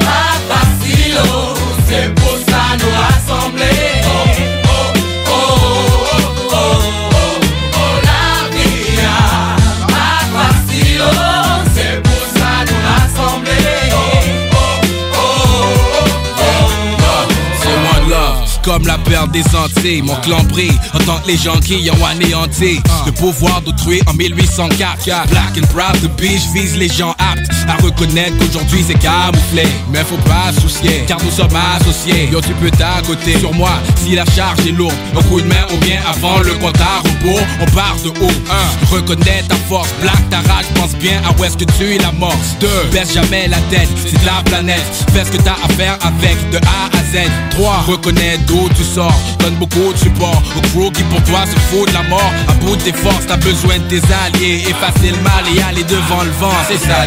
pas 0.00 0.54
facile, 0.54 1.14
oh, 1.24 1.54
c'est 1.88 2.14
pour 2.14 2.38
ça 2.48 2.76
nous 2.78 2.90
rassembler. 2.90 3.91
Comme 18.62 18.86
la 18.86 18.98
perte 18.98 19.30
des 19.32 19.44
Antilles. 19.54 20.02
Mon 20.02 20.14
clan 20.16 20.42
brille 20.44 20.78
en 20.94 20.98
tant 21.00 21.18
que 21.20 21.28
les 21.28 21.36
gens 21.36 21.58
qui 21.60 21.90
ont 21.90 22.04
anéanti 22.06 22.80
le 23.06 23.12
pouvoir 23.12 23.60
d'autrui 23.62 24.00
en 24.06 24.14
1804. 24.14 25.28
Black 25.28 25.58
and 25.58 25.66
proud, 25.68 26.00
the 26.02 26.08
beach 26.20 26.42
vise 26.54 26.76
les 26.76 26.88
gens 26.88 27.14
aptes 27.18 27.51
à 27.68 27.82
reconnaître 27.82 28.36
qu'aujourd'hui 28.38 28.84
c'est 28.86 28.98
camouflé. 28.98 29.64
Mais 29.90 30.00
faut 30.00 30.16
pas 30.28 30.52
soucier, 30.60 31.04
car 31.06 31.18
nous 31.24 31.30
sommes 31.30 31.56
associés. 31.76 32.28
Yo, 32.30 32.40
tu 32.40 32.52
peux 32.54 32.70
t'accoter 32.70 33.38
sur 33.38 33.52
moi 33.54 33.72
si 33.96 34.14
la 34.14 34.24
charge 34.24 34.66
est 34.66 34.72
lourde. 34.72 34.94
Un 35.16 35.22
coup 35.22 35.40
de 35.40 35.46
main 35.46 35.66
ou 35.72 35.76
bien 35.78 36.00
avant 36.08 36.40
le 36.40 36.54
compte 36.54 36.80
à 36.80 37.00
rebours. 37.06 37.46
On 37.60 37.66
part 37.74 37.96
de 38.04 38.08
haut. 38.08 38.38
1. 38.90 38.94
Reconnais 38.94 39.42
ta 39.48 39.56
force, 39.68 39.88
black 40.00 40.28
ta 40.30 40.38
rage, 40.38 40.66
pense 40.74 40.94
bien 40.96 41.20
à 41.26 41.32
où 41.38 41.44
est-ce 41.44 41.56
que 41.56 41.64
tu 41.64 41.98
la 41.98 42.12
mort. 42.12 42.36
2. 42.60 42.68
Baisse 42.92 43.12
jamais 43.14 43.48
la 43.48 43.58
tête, 43.70 43.88
c'est 44.04 44.20
de 44.20 44.26
la 44.26 44.42
planète. 44.44 44.82
Fais 45.12 45.24
ce 45.24 45.30
que 45.30 45.42
t'as 45.42 45.52
à 45.52 45.68
faire 45.76 45.98
avec 46.02 46.36
de 46.50 46.58
A 46.58 46.86
à 46.96 47.02
Z. 47.12 47.28
3. 47.50 47.84
Reconnais 47.86 48.38
d'où 48.46 48.68
tu 48.76 48.84
sors, 48.84 49.18
donne 49.38 49.54
beaucoup 49.54 49.92
de 49.92 49.98
support 49.98 50.42
au 50.56 50.60
crew 50.68 50.92
qui 50.92 51.02
pour 51.04 51.22
toi 51.24 51.44
se 51.46 51.58
fout 51.68 51.88
de 51.88 51.94
la 51.94 52.02
mort. 52.04 52.32
À 52.48 52.52
bout 52.54 52.76
de 52.76 52.82
tes 52.82 52.92
forces, 52.92 53.26
t'as 53.26 53.36
besoin 53.36 53.78
de 53.78 53.84
tes 53.84 54.02
alliés. 54.24 54.64
Effacer 54.68 55.10
le 55.10 55.22
mal 55.22 55.44
et 55.54 55.62
aller 55.62 55.84
devant 55.84 56.22
le 56.22 56.30
vent, 56.40 56.52
c'est 56.68 56.78
ça. 56.78 57.06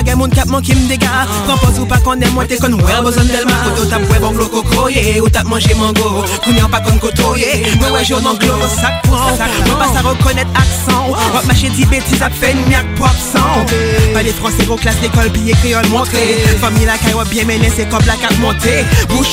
pa 0.00 0.06
gen 0.06 0.16
moun 0.18 0.30
kap 0.32 0.48
manke 0.48 0.72
m 0.72 0.88
dega 0.88 1.26
Propos 1.44 1.78
ou 1.78 1.86
pa 1.86 1.98
konen 2.04 2.32
mwen 2.32 2.48
te 2.48 2.56
kon 2.60 2.74
wè 2.80 4.18
bon 4.20 4.36
kroye 4.70 5.20
Ou 5.20 5.28
tap 5.28 5.48
manje 5.48 5.74
mango. 5.76 6.24
Pa 6.70 6.80
kon 6.84 6.98
kotoye 7.02 7.60
Mwen 7.80 7.92
wè 7.92 8.02
anglo 8.16 8.68
sak 8.72 9.02
pran 9.04 9.36
Mwen 9.36 9.76
pas 9.76 9.92
sa 9.92 10.04
rekonnet 10.06 10.48
aksan 10.56 11.10
Wap 11.12 11.44
mache 11.48 11.70
di 11.76 11.84
betis 11.90 12.22
ap 12.22 12.32
fè 12.40 12.54
Pa 14.14 14.22
de 14.24 14.32
fransè 14.38 14.64
gros 14.66 14.80
klas 14.80 14.96
piye 15.34 15.54
kriol 15.60 15.88
montre 15.90 16.22
la 16.86 16.96
kay 16.98 17.14
bien 17.30 17.46
menen 17.46 17.72
se 17.74 17.84
kop 17.90 18.04
la 18.06 18.16
kat 18.16 18.36
monte 18.40 18.84
ou 19.10 19.24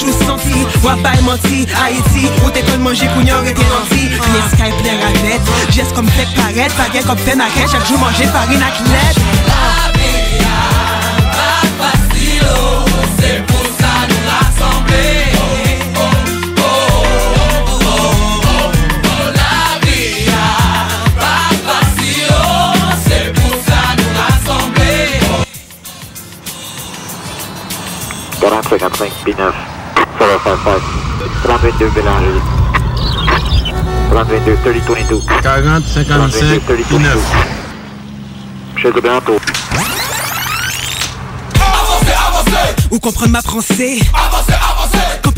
Wap 0.84 1.00
bay 1.04 1.22
manti 1.24 1.66
Haiti 1.74 2.28
Ou 2.44 2.52
te 2.52 2.66
kon 2.68 2.84
manje 2.84 3.08
kounya 3.14 3.40
rete 3.46 3.64
nanti 3.72 4.10
Le 4.12 4.42
sky 4.52 4.72
pler 4.82 5.06
avet 5.12 5.54
Jes 5.72 5.94
kom 5.96 6.08
fek 6.18 6.36
paret 6.36 6.74
Pagè 6.80 7.06
kom 7.08 7.18
fè 7.24 7.38
Chak 7.68 7.88
jou 7.88 8.00
manje 8.00 8.28
farine 8.34 8.64
ak 8.64 9.47
40 28.68 28.80
55 28.80 29.12
P9 29.26 29.54
755 30.20 30.82
32 31.44 31.90
Bélanger 31.90 32.42
32 34.10 34.58
3022 34.64 35.22
40 35.42 35.88
55 35.88 36.62
P9 36.90 37.08
Chez 38.76 38.92
de 38.92 39.00
bientôt 39.00 39.40
Ou 42.92 43.00
comprendre 43.00 43.32
ma 43.32 43.42
français? 43.42 44.00
Avancez, 44.14 44.54
avancez 44.54 44.77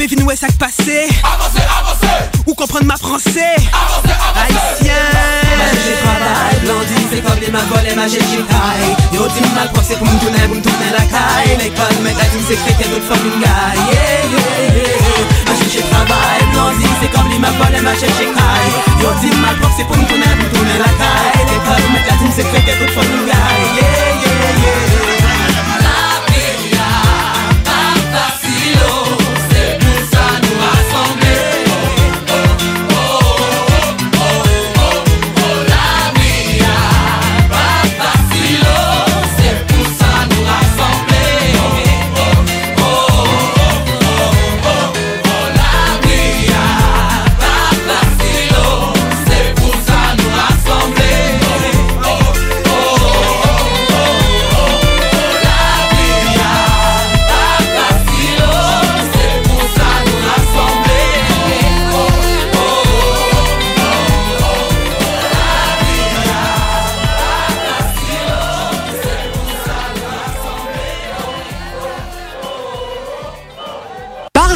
Est 0.01 0.35
ça 0.37 0.47
que 0.47 0.53
passé. 0.53 1.09
Avancez, 1.27 1.59
avancez. 1.59 2.31
Ou 2.47 2.53
comprendre 2.53 2.85
ma 2.85 2.95
français. 2.95 3.59
Avancez, 3.67 4.15
avancez. 4.15 4.87
Haïtien. 4.87 4.95
J'ai 5.75 5.99
travail, 5.99 6.55
blondie, 6.63 7.03
c'est 7.11 7.19
comme 7.19 7.39
les 7.41 7.51
volé, 7.51 7.95
ma 7.95 8.07
Yo, 8.07 9.27
dis 9.27 9.55
mal 9.55 9.69
pensé 9.73 9.95
pour 9.95 10.07
me 10.07 10.17
tourner, 10.23 10.47
pour 10.47 10.55
me 10.55 10.61
tourner 10.61 10.91
la 10.95 11.03
caille. 11.03 11.51
La 11.59 12.25
team, 12.31 12.43
créé, 12.47 12.87
d'autres 12.87 13.11
fucking 13.11 13.43
guy 13.43 13.43
Yeah, 13.43 14.23
yeah, 14.31 14.71
yeah. 14.71 15.51
Ma 15.51 15.53
j'ai 15.67 15.83
travail, 15.83 16.47
blondie, 16.53 16.87
c'est 17.01 17.11
comme 17.11 17.27
les 17.27 17.35
volé, 17.35 17.81
ma 17.83 17.91
Yo, 17.91 19.09
dis 19.19 19.35
mal 19.35 19.59
pensé 19.59 19.83
pour 19.83 19.97
me 19.97 20.05
tourner, 20.07 20.31
pour 20.31 20.47
me 20.47 20.49
tourner 20.55 20.79
la 20.79 20.91
caille. 20.95 21.43
L'école, 21.43 21.83
mais 21.91 22.07
la 22.07 22.15
team, 22.15 22.31
c'est 22.33 22.47
créé, 22.47 22.71
d'autres 22.79 22.93
fucking 22.93 23.25
guy 23.27 23.35
Yeah, 23.75 24.15
yeah, 24.15 25.03
yeah 25.03 25.08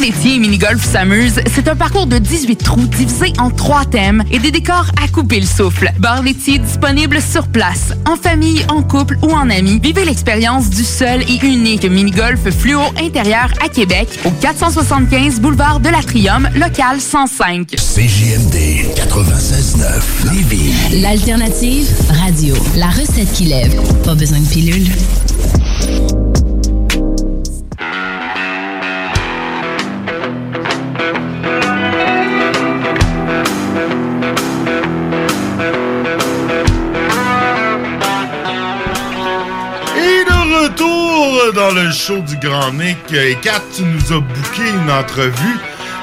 laitier 0.04 0.36
et 0.36 0.40
mini-golf 0.40 0.84
s'amuse, 0.84 1.36
c'est 1.50 1.70
un 1.70 1.78
parcours 1.78 2.08
de 2.08 2.18
18 2.18 2.58
trous 2.58 2.88
divisé 2.88 3.32
en 3.40 3.50
trois 3.50 3.86
thèmes 3.86 4.22
et 4.32 4.40
des 4.40 4.52
décors 4.52 4.92
à 5.02 5.08
couper 5.08 5.40
le 5.40 5.46
souffle. 5.46 5.94
Bar 5.98 6.22
laitier 6.22 6.58
disponible 6.58 7.22
sur 7.22 7.48
place, 7.48 7.94
en 8.06 8.18
famille, 8.18 8.66
en 8.68 8.84
couple 8.84 9.18
ou 9.22 9.32
en 9.32 9.50
amis. 9.50 9.80
Vivez 9.82 10.04
l'expérience 10.04 10.70
du 10.70 10.84
seul 10.84 11.22
et 11.22 11.46
unique 11.46 11.86
mini-golf 11.86 12.50
fluo 12.50 12.82
intérieur 13.02 13.48
à 13.64 13.70
Québec 13.70 14.10
au 14.26 14.32
475 14.32 15.40
boulevard 15.40 15.80
de 15.80 15.88
l'Atrium, 15.88 16.50
local 16.54 17.00
105. 17.00 17.70
CJMD 17.70 18.56
96.9 18.98 20.34
Lévis. 20.34 21.02
L'alternative 21.02 21.88
radio. 22.10 22.56
La 22.76 22.88
recette 22.88 23.32
qui 23.32 23.46
lève. 23.46 23.74
Pas 24.04 24.16
besoin 24.16 24.42
de 24.42 24.48
pilule. 24.48 24.90
Dans 41.70 41.72
le 41.72 41.92
show 41.92 42.18
du 42.20 42.36
Grand 42.38 42.74
Nick. 42.74 42.98
Et 43.14 43.38
Kat, 43.42 43.62
tu 43.76 43.84
nous 43.84 44.12
as 44.12 44.20
booké 44.20 44.70
une 44.70 44.92
entrevue 44.92 45.58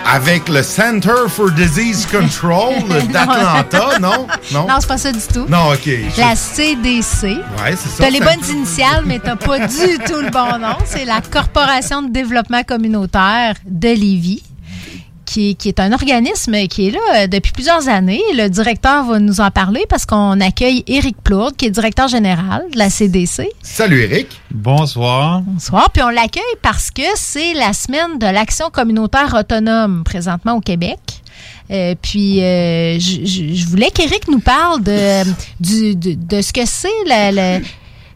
avec 0.07 0.49
le 0.49 0.62
Center 0.62 1.28
for 1.28 1.51
Disease 1.51 2.07
Control 2.07 2.73
d'Atlanta, 3.12 3.99
non? 4.01 4.27
Non? 4.53 4.66
Non, 4.66 4.77
c'est 4.81 4.87
pas 4.87 4.97
ça 4.97 5.12
du 5.12 5.19
tout. 5.32 5.45
Non, 5.49 5.73
OK. 5.73 5.91
La 6.16 6.35
CDC. 6.35 7.24
Ouais, 7.24 7.77
c'est 7.77 7.89
ça. 7.91 8.05
T'as 8.05 8.11
les 8.11 8.20
bonnes 8.20 8.45
initiales, 8.51 9.05
mais 9.05 9.19
t'as 9.19 9.37
pas 9.37 9.59
du 9.66 9.99
tout 10.07 10.20
le 10.23 10.31
bon 10.31 10.59
nom. 10.59 10.77
C'est 10.87 11.05
la 11.05 11.20
Corporation 11.20 12.03
de 12.03 12.11
développement 12.11 12.62
communautaire 12.62 13.55
de 13.66 13.89
Lévis. 13.89 14.43
Qui, 15.32 15.55
qui 15.55 15.69
est 15.69 15.78
un 15.78 15.93
organisme 15.93 16.57
qui 16.66 16.89
est 16.89 16.90
là 16.90 16.98
euh, 17.15 17.27
depuis 17.28 17.52
plusieurs 17.52 17.89
années. 17.89 18.20
Le 18.35 18.48
directeur 18.48 19.05
va 19.05 19.20
nous 19.20 19.40
en 19.40 19.52
parler 19.52 19.85
parce 19.89 20.05
qu'on 20.05 20.40
accueille 20.40 20.82
Éric 20.89 21.19
Plourde, 21.23 21.55
qui 21.57 21.66
est 21.66 21.70
directeur 21.70 22.09
général 22.09 22.65
de 22.73 22.77
la 22.77 22.90
CDC. 22.90 23.48
Salut 23.62 24.01
Eric. 24.02 24.40
Bonsoir. 24.51 25.43
Bonsoir. 25.43 25.89
Puis 25.93 26.02
on 26.02 26.09
l'accueille 26.09 26.43
parce 26.62 26.90
que 26.90 27.02
c'est 27.15 27.55
la 27.55 27.73
semaine 27.74 28.19
de 28.19 28.27
l'action 28.27 28.70
communautaire 28.70 29.32
autonome 29.39 30.02
présentement 30.02 30.55
au 30.57 30.61
Québec. 30.61 30.98
Euh, 31.70 31.94
puis 32.02 32.43
euh, 32.43 32.98
je, 32.98 33.24
je- 33.24 33.55
je 33.55 33.66
voulais 33.69 33.93
qu'Éric 33.93 34.27
nous 34.27 34.40
parle 34.40 34.82
de, 34.82 35.23
du- 35.61 35.94
de, 35.94 36.15
de 36.15 36.43
ce 36.43 36.52
que 36.52 36.66
c'est, 36.66 36.89
le, 37.07 37.59
le- 37.61 37.65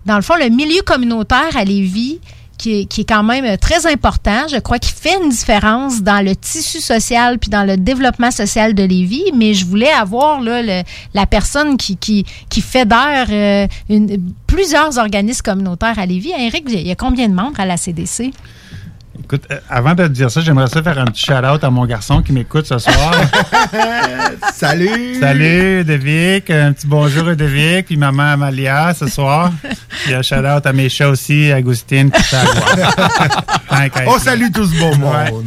dans 0.04 0.16
le 0.16 0.22
fond, 0.22 0.34
le 0.34 0.48
milieu 0.48 0.82
communautaire 0.84 1.56
à 1.56 1.62
Lévis. 1.64 2.18
Qui 2.56 2.88
est, 2.90 3.08
quand 3.08 3.22
même 3.22 3.58
très 3.58 3.86
important. 3.86 4.46
Je 4.48 4.58
crois 4.58 4.78
qu'il 4.78 4.94
fait 4.94 5.16
une 5.22 5.28
différence 5.28 6.02
dans 6.02 6.24
le 6.24 6.34
tissu 6.34 6.80
social 6.80 7.38
puis 7.38 7.50
dans 7.50 7.64
le 7.64 7.76
développement 7.76 8.30
social 8.30 8.74
de 8.74 8.82
Lévis. 8.82 9.32
Mais 9.34 9.54
je 9.54 9.66
voulais 9.66 9.90
avoir 9.90 10.40
la 10.40 11.26
personne 11.26 11.76
qui, 11.76 12.24
fédère 12.62 13.26
euh, 13.30 13.66
plusieurs 14.46 14.98
organismes 14.98 15.42
communautaires 15.42 15.98
à 15.98 16.06
Lévis. 16.06 16.32
Eric, 16.38 16.64
il 16.68 16.86
y 16.86 16.90
a 16.90 16.96
combien 16.96 17.28
de 17.28 17.34
membres 17.34 17.60
à 17.60 17.66
la 17.66 17.76
CDC? 17.76 18.32
Écoute, 19.24 19.44
euh, 19.50 19.58
avant 19.70 19.94
de 19.94 20.02
te 20.06 20.12
dire 20.12 20.30
ça, 20.30 20.42
j'aimerais 20.42 20.66
ça 20.66 20.82
faire 20.82 20.98
un 20.98 21.06
petit 21.06 21.24
shout-out 21.24 21.64
à 21.64 21.70
mon 21.70 21.86
garçon 21.86 22.20
qui 22.20 22.30
m'écoute 22.34 22.66
ce 22.66 22.76
soir. 22.78 23.14
Salut! 24.52 25.14
Salut, 25.18 25.82
Devic. 25.82 26.50
Un 26.50 26.74
petit 26.74 26.86
bonjour 26.86 27.28
à 27.28 27.34
Devic, 27.34 27.86
puis 27.86 27.96
maman 27.96 28.32
Amalia 28.32 28.92
ce 28.92 29.06
soir. 29.06 29.50
Puis 30.04 30.12
un 30.12 30.20
shout-out 30.20 30.66
à 30.66 30.72
mes 30.74 30.90
chats 30.90 31.08
aussi, 31.08 31.50
Agustine, 31.50 32.10
qui 32.10 32.22
fait. 32.22 32.36
On 34.06 34.18
salue 34.18 34.50
tout 34.52 34.66
ce 34.66 34.78
beau 34.78 34.94
monde. 34.96 35.46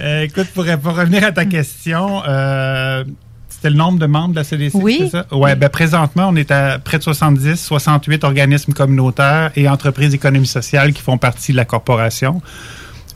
Euh, 0.00 0.22
écoute, 0.22 0.48
pour, 0.52 0.64
pour 0.82 0.96
revenir 0.96 1.22
à 1.22 1.30
ta 1.30 1.44
question, 1.44 2.22
euh, 2.26 3.04
c'était 3.48 3.70
le 3.70 3.76
nombre 3.76 4.00
de 4.00 4.06
membres 4.06 4.30
de 4.30 4.38
la 4.40 4.44
CDC, 4.44 4.74
Oui. 4.82 4.98
c'est 5.02 5.10
ça? 5.10 5.26
Ouais, 5.30 5.54
ben 5.54 5.68
présentement, 5.68 6.26
on 6.28 6.34
est 6.34 6.50
à 6.50 6.80
près 6.80 6.98
de 6.98 7.04
70, 7.04 7.54
68 7.54 8.24
organismes 8.24 8.72
communautaires 8.72 9.52
et 9.54 9.68
entreprises 9.68 10.10
d'économie 10.10 10.48
sociale 10.48 10.92
qui 10.92 11.02
font 11.02 11.18
partie 11.18 11.52
de 11.52 11.56
la 11.56 11.64
corporation. 11.64 12.42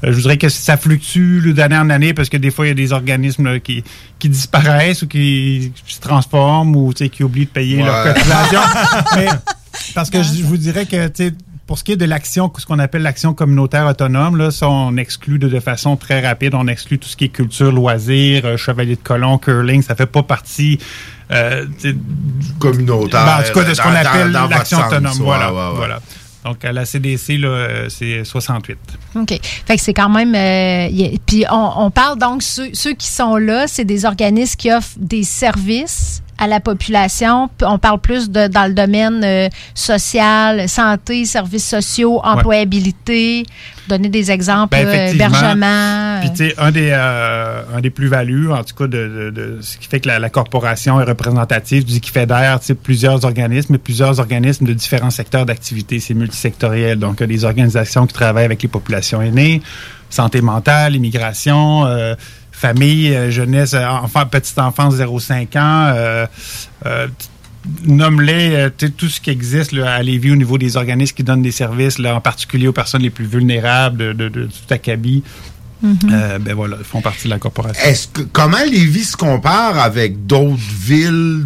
Euh, 0.04 0.08
je 0.12 0.16
voudrais 0.16 0.36
que 0.36 0.48
ça 0.48 0.76
fluctue 0.76 1.52
d'année 1.52 1.76
en 1.78 1.88
année 1.90 2.12
parce 2.14 2.28
que 2.28 2.36
des 2.36 2.50
fois, 2.50 2.66
il 2.66 2.68
y 2.68 2.72
a 2.72 2.74
des 2.74 2.92
organismes 2.92 3.44
là, 3.52 3.58
qui, 3.60 3.82
qui 4.18 4.28
disparaissent 4.28 5.02
ou 5.02 5.06
qui 5.08 5.72
se 5.86 6.00
transforment 6.00 6.76
ou 6.76 6.92
tu 6.92 7.04
sais, 7.04 7.08
qui 7.10 7.24
oublient 7.24 7.46
de 7.46 7.50
payer 7.50 7.82
leur 7.82 8.02
cotisation. 8.14 8.60
Mais 9.16 9.28
parce 9.94 10.10
que 10.10 10.22
je, 10.22 10.34
je 10.34 10.42
vous 10.42 10.56
dirais 10.58 10.86
que 10.86 11.08
pour 11.66 11.78
ce 11.78 11.82
qui 11.84 11.92
est 11.92 11.96
de 11.96 12.04
l'action, 12.04 12.52
ce 12.58 12.64
qu'on 12.64 12.78
appelle 12.78 13.02
l'action 13.02 13.34
communautaire 13.34 13.86
autonome, 13.86 14.36
là, 14.36 14.50
ça, 14.52 14.68
on 14.68 14.96
exclut 14.98 15.38
de, 15.40 15.48
de 15.48 15.58
façon 15.60 15.96
très 15.96 16.24
rapide. 16.24 16.54
On 16.54 16.68
exclut 16.68 16.98
tout 16.98 17.08
ce 17.08 17.16
qui 17.16 17.24
est 17.24 17.28
culture, 17.28 17.72
loisirs, 17.72 18.42
euh, 18.44 18.56
chevalier 18.56 18.94
de 18.94 19.00
colon, 19.02 19.36
curling. 19.38 19.82
Ça 19.82 19.96
fait 19.96 20.06
pas 20.06 20.22
partie 20.22 20.78
euh, 21.32 21.64
communautaire. 22.58 23.24
Ben, 23.24 23.38
en 23.40 23.42
tout 23.42 23.58
cas, 23.58 23.64
de 23.68 23.74
ce 23.74 23.82
qu'on 23.82 23.90
dans- 23.90 23.96
appelle 23.96 24.30
l'action 24.50 24.78
autonome. 24.78 25.12
Voilà, 25.20 25.52
Ouais, 25.52 25.58
ouais, 25.58 25.66
ouais. 25.70 25.74
voilà. 25.76 26.00
Donc, 26.46 26.64
à 26.64 26.72
la 26.72 26.84
CDC, 26.84 27.40
euh, 27.42 27.88
c'est 27.88 28.22
68. 28.22 28.78
OK. 29.16 29.40
Fait 29.66 29.76
que 29.76 29.82
c'est 29.82 29.92
quand 29.92 30.08
même. 30.08 30.32
euh, 30.36 31.16
puis 31.26 31.44
on, 31.50 31.90
parle 31.90 32.18
donc, 32.20 32.42
ceux 32.42 32.92
qui 32.92 33.08
sont 33.08 33.36
là, 33.36 33.66
c'est 33.66 33.84
des 33.84 34.04
organismes 34.04 34.56
qui 34.56 34.70
offrent 34.70 34.96
des 34.96 35.24
services 35.24 36.22
à 36.38 36.46
la 36.46 36.60
population. 36.60 37.48
On 37.62 37.78
parle 37.78 38.00
plus 38.00 38.30
de, 38.30 38.46
dans 38.48 38.66
le 38.66 38.74
domaine 38.74 39.22
euh, 39.24 39.48
social, 39.74 40.68
santé, 40.68 41.24
services 41.24 41.68
sociaux, 41.68 42.20
employabilité. 42.24 43.44
Donner 43.88 44.08
des 44.08 44.32
exemples, 44.32 44.76
Ben, 44.76 45.14
hébergement. 45.14 46.18
Puis, 46.20 46.30
tu 46.30 46.36
sais, 46.48 46.54
un 46.58 46.72
des, 46.72 46.90
euh, 46.92 47.62
un 47.72 47.80
des 47.80 47.90
plus-values, 47.90 48.50
en 48.52 48.64
tout 48.64 48.74
cas, 48.74 48.88
de, 48.88 49.30
de- 49.30 49.30
de 49.30 49.58
ce 49.60 49.76
qui 49.78 49.86
fait 49.86 50.00
que 50.00 50.08
la, 50.08 50.18
la 50.18 50.28
corporation 50.28 51.00
est 51.00 51.04
représentative, 51.04 51.84
du 51.84 52.00
qui 52.00 52.10
fédère 52.10 52.58
tu 52.58 52.66
sais, 52.66 52.74
plusieurs 52.74 53.24
organismes, 53.24 53.76
et 53.76 53.78
plusieurs 53.78 54.18
organismes 54.18 54.66
de 54.66 54.72
différents 54.72 55.10
secteurs 55.10 55.46
d'activité. 55.46 56.00
C'est 56.00 56.14
multisectoriel. 56.14 56.98
Donc, 56.98 57.18
il 57.18 57.20
y 57.20 57.24
a 57.24 57.26
des 57.28 57.44
organisations 57.44 58.08
qui 58.08 58.14
travaillent 58.14 58.44
avec 58.44 58.60
les 58.60 58.68
populations 58.68 59.22
aînées, 59.22 59.62
santé 60.10 60.40
mentale, 60.40 60.96
immigration, 60.96 61.86
euh, 61.86 62.16
famille, 62.58 63.14
euh, 63.14 63.30
jeunesse, 63.30 63.74
euh, 63.74 63.84
enfant, 63.86 64.24
petite 64.26 64.58
enfance 64.58 64.94
0-5 64.94 65.56
ans, 65.58 65.92
euh, 65.94 66.26
euh, 66.86 67.06
nomme-les, 67.84 68.68
tu 68.78 68.86
sais, 68.86 68.92
tout 68.92 69.08
ce 69.08 69.20
qui 69.20 69.30
existe 69.30 69.72
là, 69.72 69.94
à 69.94 70.02
Lévis 70.02 70.30
au 70.30 70.36
niveau 70.36 70.56
des 70.58 70.76
organismes 70.76 71.14
qui 71.14 71.22
donnent 71.22 71.42
des 71.42 71.50
services, 71.52 71.98
là, 71.98 72.14
en 72.14 72.20
particulier 72.20 72.68
aux 72.68 72.72
personnes 72.72 73.02
les 73.02 73.10
plus 73.10 73.26
vulnérables 73.26 73.98
de, 73.98 74.12
de, 74.12 74.28
de 74.28 74.44
tout 74.46 74.72
acabit. 74.74 75.22
Mhm. 75.82 75.96
Euh, 76.10 76.38
ben 76.38 76.54
voilà, 76.54 76.76
ils 76.78 76.84
font 76.84 77.02
partie 77.02 77.24
de 77.24 77.30
la 77.30 77.38
corporation. 77.38 77.82
Est-ce 77.84 78.08
que 78.08 78.22
comment 78.22 78.64
Lévis 78.70 79.04
se 79.04 79.16
compare 79.16 79.78
avec 79.78 80.26
d'autres 80.26 80.56
villes 80.56 81.44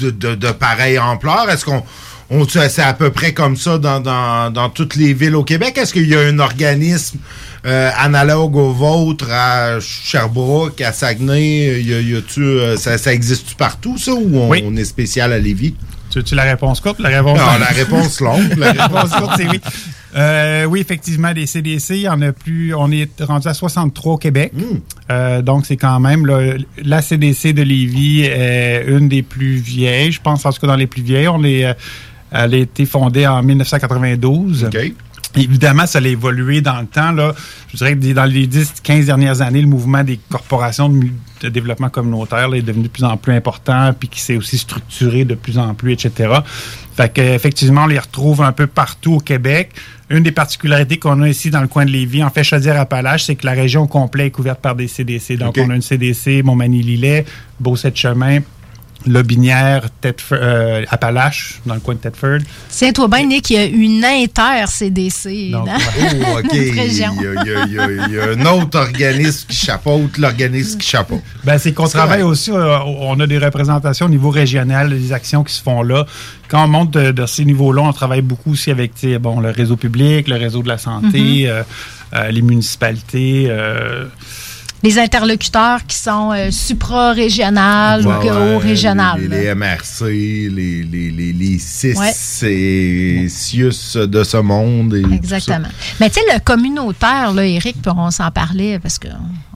de, 0.00 0.10
de, 0.10 0.34
de 0.34 0.50
pareille 0.52 0.98
ampleur? 0.98 1.50
Est-ce 1.50 1.64
qu'on 1.66 1.82
on- 2.30 2.48
c'est 2.48 2.80
à 2.82 2.94
peu 2.94 3.10
près 3.10 3.34
comme 3.34 3.56
ça 3.56 3.76
dans, 3.76 4.00
dans- 4.00 4.50
dans 4.50 4.70
toutes 4.70 4.96
les 4.96 5.12
villes 5.12 5.34
au 5.36 5.44
Québec? 5.44 5.76
Est-ce 5.76 5.92
qu'il 5.92 6.08
y 6.08 6.14
a 6.14 6.20
un 6.20 6.38
organisme 6.38 7.18
euh, 7.66 7.90
analogue 7.98 8.56
au 8.56 8.72
vôtre 8.72 9.26
à 9.30 9.78
Sherbrooke, 9.80 10.80
à 10.80 10.92
Saguenay? 10.92 11.82
Y 11.82 11.94
a- 11.94 12.00
y 12.00 12.16
a-tu, 12.16 12.40
euh, 12.42 12.76
ça, 12.76 12.92
partout, 13.58 13.98
ça, 13.98 14.12
ou 14.12 14.36
on, 14.38 14.48
Oui. 14.48 14.62
on 14.66 14.76
est 14.76 14.84
spécial 14.84 15.32
à 15.32 15.38
Lévis? 15.38 15.74
Tu 16.10 16.18
veux-tu 16.18 16.34
la 16.36 16.44
réponse 16.44 16.80
courte? 16.80 17.00
La 17.00 17.08
réponse 17.08 17.38
Non, 17.38 17.58
la 17.58 17.66
réponse 17.66 18.20
longue. 18.20 18.54
La 18.56 18.70
réponse 18.72 19.10
courte, 19.10 19.32
c'est 19.36 19.48
oui. 19.48 19.60
Euh, 20.14 20.64
oui, 20.64 20.80
effectivement, 20.80 21.32
des 21.34 21.44
CDC, 21.44 22.08
en 22.08 22.22
a 22.22 22.32
plus. 22.32 22.72
On 22.74 22.90
est 22.90 23.20
rendu 23.20 23.48
à 23.48 23.52
63 23.54 24.14
au 24.14 24.16
Québec. 24.16 24.52
Euh, 25.10 25.42
donc, 25.42 25.66
c'est 25.66 25.76
quand 25.76 26.00
même 26.00 26.24
là, 26.24 26.54
la 26.82 27.02
CDC 27.02 27.52
de 27.52 27.60
Lévis 27.62 28.22
est 28.22 28.84
une 28.88 29.08
des 29.08 29.22
plus 29.22 29.56
vieilles. 29.56 30.12
Je 30.12 30.20
pense, 30.22 30.46
en 30.46 30.52
tout 30.52 30.60
cas, 30.60 30.68
dans 30.68 30.76
les 30.76 30.86
plus 30.86 31.02
vieilles. 31.02 31.28
On 31.28 31.44
est, 31.44 31.66
elle 32.30 32.54
a 32.54 32.56
été 32.56 32.86
fondée 32.86 33.26
en 33.26 33.42
1992. 33.42 34.70
Évidemment, 35.36 35.86
ça 35.86 35.98
a 35.98 36.02
évolué 36.02 36.60
dans 36.60 36.80
le 36.80 36.86
temps. 36.86 37.12
Là. 37.12 37.34
Je 37.72 37.76
dirais 37.76 37.96
que 37.96 38.12
dans 38.12 38.24
les 38.24 38.46
10-15 38.46 39.04
dernières 39.04 39.40
années, 39.42 39.60
le 39.60 39.68
mouvement 39.68 40.02
des 40.02 40.18
corporations 40.30 40.88
de, 40.88 41.48
développement 41.48 41.90
communautaire 41.90 42.48
là, 42.48 42.56
est 42.56 42.62
devenu 42.62 42.84
de 42.84 42.88
plus 42.88 43.04
en 43.04 43.16
plus 43.16 43.34
important, 43.34 43.92
puis 43.98 44.08
qui 44.08 44.20
s'est 44.20 44.36
aussi 44.36 44.58
structuré 44.58 45.24
de 45.24 45.34
plus 45.34 45.58
en 45.58 45.74
plus, 45.74 45.92
etc. 45.92 46.40
Fait 46.96 47.12
que, 47.12 47.20
effectivement, 47.20 47.84
on 47.84 47.86
les 47.86 47.98
retrouve 47.98 48.42
un 48.42 48.52
peu 48.52 48.66
partout 48.66 49.14
au 49.14 49.20
Québec. 49.20 49.72
Une 50.08 50.22
des 50.22 50.32
particularités 50.32 50.98
qu'on 50.98 51.20
a 51.22 51.28
ici 51.28 51.50
dans 51.50 51.60
le 51.60 51.68
coin 51.68 51.84
de 51.84 51.90
Lévis, 51.90 52.24
en 52.24 52.30
fait, 52.30 52.42
Chaudière-Appalaches, 52.42 53.24
c'est 53.24 53.34
que 53.34 53.44
la 53.44 53.52
région 53.52 53.82
au 53.82 53.86
complet 53.86 54.26
est 54.26 54.30
couverte 54.30 54.60
par 54.60 54.74
des 54.74 54.88
CDC. 54.88 55.36
Donc, 55.36 55.56
on 55.58 55.68
a 55.68 55.74
une 55.74 55.82
CDC, 55.82 56.42
Montmagny-Lillet, 56.42 57.26
Beau-Sept-Chemin, 57.60 58.40
Lobinière, 59.06 59.88
Thetford, 60.00 60.38
euh, 60.40 60.84
Appalaches, 60.90 61.60
dans 61.66 61.74
le 61.74 61.80
coin 61.80 61.94
de 61.94 62.00
Thetford. 62.00 62.38
Tiens-toi 62.70 63.08
bien, 63.08 63.26
Nick, 63.26 63.50
il 63.50 63.54
y 63.54 63.58
a 63.58 63.64
une 63.64 64.04
inter-CDC. 64.04 65.50
Donc, 65.52 65.66
dans 65.66 65.72
Oh, 66.34 66.38
OK. 66.38 66.44
notre 66.44 66.54
Il 66.56 66.66
y, 66.66 66.80
région. 66.80 67.12
a, 67.12 67.22
il 67.22 67.24
y 67.24 67.54
a- 67.54 67.64
il 67.66 67.72
y 67.72 67.78
a- 67.78 68.06
il 68.08 68.14
y 68.14 68.18
a 68.18 68.24
un 68.30 68.46
autre 68.46 68.78
organisme 68.78 69.46
qui 69.48 69.56
chapeaute 69.56 70.18
l'organisme 70.18 70.78
qui 70.78 70.88
chapeaute. 70.88 71.22
Ben, 71.44 71.58
c'est 71.58 71.72
qu'on 71.72 71.86
travaille 71.88 72.22
aussi, 72.22 72.50
euh, 72.50 72.78
on 72.84 73.18
a 73.20 73.26
des 73.26 73.38
représentations 73.38 74.06
au 74.06 74.10
niveau 74.10 74.30
régional, 74.30 74.90
des 74.90 75.12
actions 75.12 75.44
qui 75.44 75.54
se 75.54 75.62
font 75.62 75.82
là. 75.82 76.04
Quand 76.48 76.64
on 76.64 76.68
monte 76.68 76.90
de, 76.92 77.10
de 77.12 77.26
ces 77.26 77.44
niveaux-là, 77.44 77.82
on 77.82 77.92
travaille 77.92 78.22
beaucoup 78.22 78.52
aussi 78.52 78.70
avec 78.70 78.92
bon, 79.20 79.40
le 79.40 79.50
réseau 79.50 79.76
public, 79.76 80.28
le 80.28 80.36
réseau 80.36 80.62
de 80.62 80.68
la 80.68 80.78
santé, 80.78 81.44
Mhm. 81.44 81.46
euh, 81.46 81.62
euh, 82.14 82.30
les 82.30 82.42
municipalités. 82.42 83.46
Les 84.86 84.98
interlocuteurs 85.00 85.84
qui 85.84 85.96
sont 85.96 86.30
euh, 86.32 86.50
supra-régionales 86.52 88.06
ou 88.06 88.10
ouais, 88.10 88.30
haut-régionales. 88.54 89.20
Les, 89.28 89.42
les 89.46 89.54
MRC, 89.54 90.04
les, 90.04 90.48
les, 90.84 91.10
les, 91.10 91.32
les 91.32 91.58
CIS 91.58 91.94
Ouais. 91.98 92.12
et 92.52 93.26
CIUS 93.28 93.96
de 93.96 94.22
ce 94.22 94.36
monde. 94.36 94.94
et 94.94 95.02
Exactement. 95.14 95.66
Mais 95.98 96.08
tu 96.08 96.20
sais, 96.20 96.32
le 96.32 96.38
communautaire, 96.38 97.32
là, 97.32 97.44
Eric, 97.44 97.76
on 97.86 98.10
s'en 98.12 98.30
parlait 98.30 98.78
parce 98.78 98.98
qu'on 99.00 99.08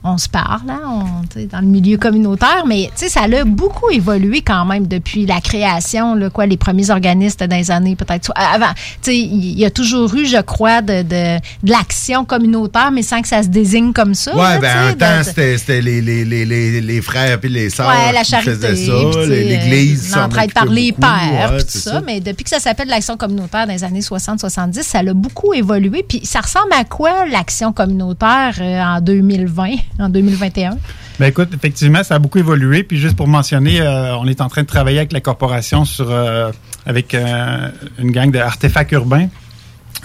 on 0.03 0.17
se 0.17 0.27
parle 0.27 0.69
hein, 0.69 0.79
on, 0.87 1.45
dans 1.51 1.59
le 1.61 1.67
milieu 1.67 1.97
communautaire, 1.97 2.63
mais 2.67 2.89
tu 2.95 3.05
sais, 3.05 3.09
ça 3.09 3.21
a 3.21 3.43
beaucoup 3.45 3.89
évolué 3.91 4.41
quand 4.41 4.65
même 4.65 4.87
depuis 4.87 5.25
la 5.27 5.39
création, 5.41 6.15
là, 6.15 6.29
quoi, 6.29 6.45
les 6.47 6.57
premiers 6.57 6.89
organismes 6.89 7.45
dans 7.47 7.55
les 7.55 7.69
années 7.71 7.95
peut-être. 7.95 8.25
soit- 8.25 8.35
Avant, 8.35 8.73
tu 8.73 9.11
sais, 9.11 9.17
il 9.17 9.59
y 9.59 9.65
a 9.65 9.69
toujours 9.69 10.13
eu, 10.15 10.25
je 10.25 10.41
crois, 10.41 10.81
de, 10.81 11.03
de, 11.03 11.37
de 11.37 11.71
l'action 11.71 12.25
communautaire, 12.25 12.91
mais 12.91 13.03
sans 13.03 13.21
que 13.21 13.27
ça 13.27 13.43
se 13.43 13.47
désigne 13.49 13.93
comme 13.93 14.15
ça. 14.15 14.33
là, 14.33 14.57
ben, 14.59 14.87
un 14.89 14.93
temps, 14.93 15.23
c'était 15.23 15.81
les, 15.81 16.01
les, 16.01 16.25
les, 16.25 16.81
les, 16.81 17.01
frères 17.01 17.37
et 17.43 17.47
les 17.47 17.69
sœurs 17.69 17.87
Ouais, 17.87 18.11
la 18.11 18.21
qui 18.23 18.31
charité, 18.31 18.51
faisaient 18.51 18.73
puis, 18.73 19.13
ça, 19.13 19.25
l'Église. 19.27 20.13
euh, 20.15 20.19
l'entraide 20.21 20.53
par 20.53 20.65
les 20.65 20.91
beaucoup, 20.91 21.01
pères, 21.01 21.51
ouais, 21.51 21.57
puis 21.57 21.65
tout 21.73 21.77
ça. 21.77 22.01
Mais 22.05 22.19
depuis 22.19 22.43
que 22.43 22.49
ça 22.49 22.59
s'appelle 22.59 22.87
l'action 22.87 23.17
communautaire 23.17 23.67
dans 23.67 23.73
les 23.73 23.83
années 23.83 23.99
60-70, 24.01 24.81
ça 24.83 24.99
a 24.99 25.13
beaucoup 25.13 25.53
évolué. 25.53 26.03
Puis 26.07 26.21
ça 26.23 26.41
ressemble 26.41 26.73
à 26.73 26.83
quoi 26.85 27.25
l'action 27.27 27.71
communautaire 27.71 28.55
euh, 28.59 28.81
en 28.81 29.01
2020, 29.01 29.69
en 29.99 30.09
2021? 30.09 30.77
Ben 31.19 31.27
écoute, 31.27 31.49
effectivement, 31.53 32.03
ça 32.03 32.15
a 32.15 32.19
beaucoup 32.19 32.39
évolué. 32.39 32.83
Puis 32.83 32.97
juste 32.99 33.15
pour 33.15 33.27
mentionner, 33.27 33.81
euh, 33.81 34.15
on 34.17 34.27
est 34.27 34.41
en 34.41 34.47
train 34.49 34.61
de 34.63 34.67
travailler 34.67 34.97
avec 34.99 35.11
la 35.13 35.21
corporation 35.21 35.85
sur 35.85 36.09
euh, 36.09 36.51
avec 36.85 37.13
euh, 37.13 37.69
une 37.99 38.11
gang 38.11 38.31
d'artefacts 38.31 38.91
urbains. 38.93 39.27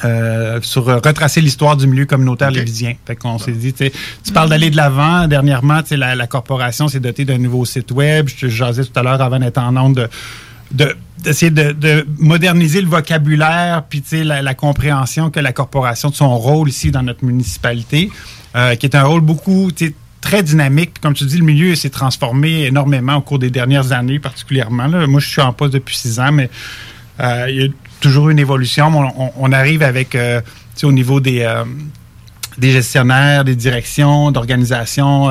euh, 0.05 0.59
sur 0.63 0.89
euh, 0.91 0.97
retracer 1.03 1.41
l'histoire 1.41 1.75
du 1.77 1.87
milieu 1.87 2.05
communautaire 2.05 2.51
lévisien. 2.51 2.95
Fait 3.07 3.17
qu'on 3.17 3.39
s'est 3.39 3.53
dit, 3.53 3.73
tu 3.73 3.87
sais, 3.87 3.93
tu 4.25 4.33
parles 4.33 4.51
d'aller 4.51 4.69
de 4.69 4.77
l'avant. 4.77 5.27
Dernièrement, 5.27 5.81
tu 5.83 5.91
sais, 5.91 5.97
la, 5.97 6.15
la 6.15 6.27
corporation 6.27 6.89
s'est 6.89 7.01
dotée 7.01 7.25
d'un 7.25 7.39
nouveau 7.39 7.65
site 7.65 7.93
web. 7.93 8.29
Je 8.29 8.37
te 8.37 8.47
jasais 8.51 8.85
tout 8.85 8.99
à 8.99 9.03
l'heure 9.03 9.23
avant 9.23 9.39
d'être 9.39 9.57
en 9.59 9.75
onde 9.77 9.95
de 9.95 10.09
de- 10.73 10.97
d'essayer 11.23 11.51
de, 11.53 11.71
de 11.73 12.05
moderniser 12.19 12.81
le 12.83 12.89
vocabulaire 12.89 13.85
puis 13.89 14.03
tu 14.03 14.09
sais, 14.09 14.25
la, 14.25 14.43
la 14.43 14.55
compréhension 14.55 15.31
que 15.31 15.39
la 15.41 15.53
corporation 15.53 16.11
de 16.11 16.15
son 16.15 16.37
rôle 16.37 16.69
ici 16.69 16.91
dans 16.91 17.03
notre 17.03 17.25
municipalité, 17.25 18.11
euh, 18.57 18.75
qui 18.75 18.87
est 18.87 18.95
un 18.95 19.05
rôle 19.05 19.21
beaucoup 19.21 19.71
très 20.21 20.43
dynamique. 20.43 20.95
Puis 20.95 21.01
Comme 21.03 21.15
tu 21.15 21.25
dis, 21.25 21.39
le 21.39 21.45
milieu 21.45 21.75
s'est 21.75 21.91
transformé 21.91 22.65
énormément 22.65 23.17
au 23.17 23.21
cours 23.21 23.39
des 23.39 23.51
dernières 23.51 23.93
années, 23.93 24.19
particulièrement. 24.19 24.87
là. 24.87 25.07
Moi, 25.07 25.21
je 25.21 25.29
suis 25.29 25.43
en 25.43 25.53
poste 25.53 25.75
depuis 25.75 25.97
six 25.97 26.19
ans, 26.21 26.33
mais 26.33 26.51
euh, 27.21 27.47
il 27.49 27.57
y 27.57 27.65
a 27.65 27.69
toujours 28.01 28.31
une 28.31 28.39
évolution. 28.39 28.93
On, 29.37 29.53
arrive 29.53 29.83
avec, 29.83 30.15
euh, 30.15 30.41
au 30.83 30.93
niveau 30.93 31.21
des, 31.21 31.47
gestionnaires, 32.61 33.45
des 33.45 33.57
directions, 33.57 34.31
d'organisations. 34.31 35.31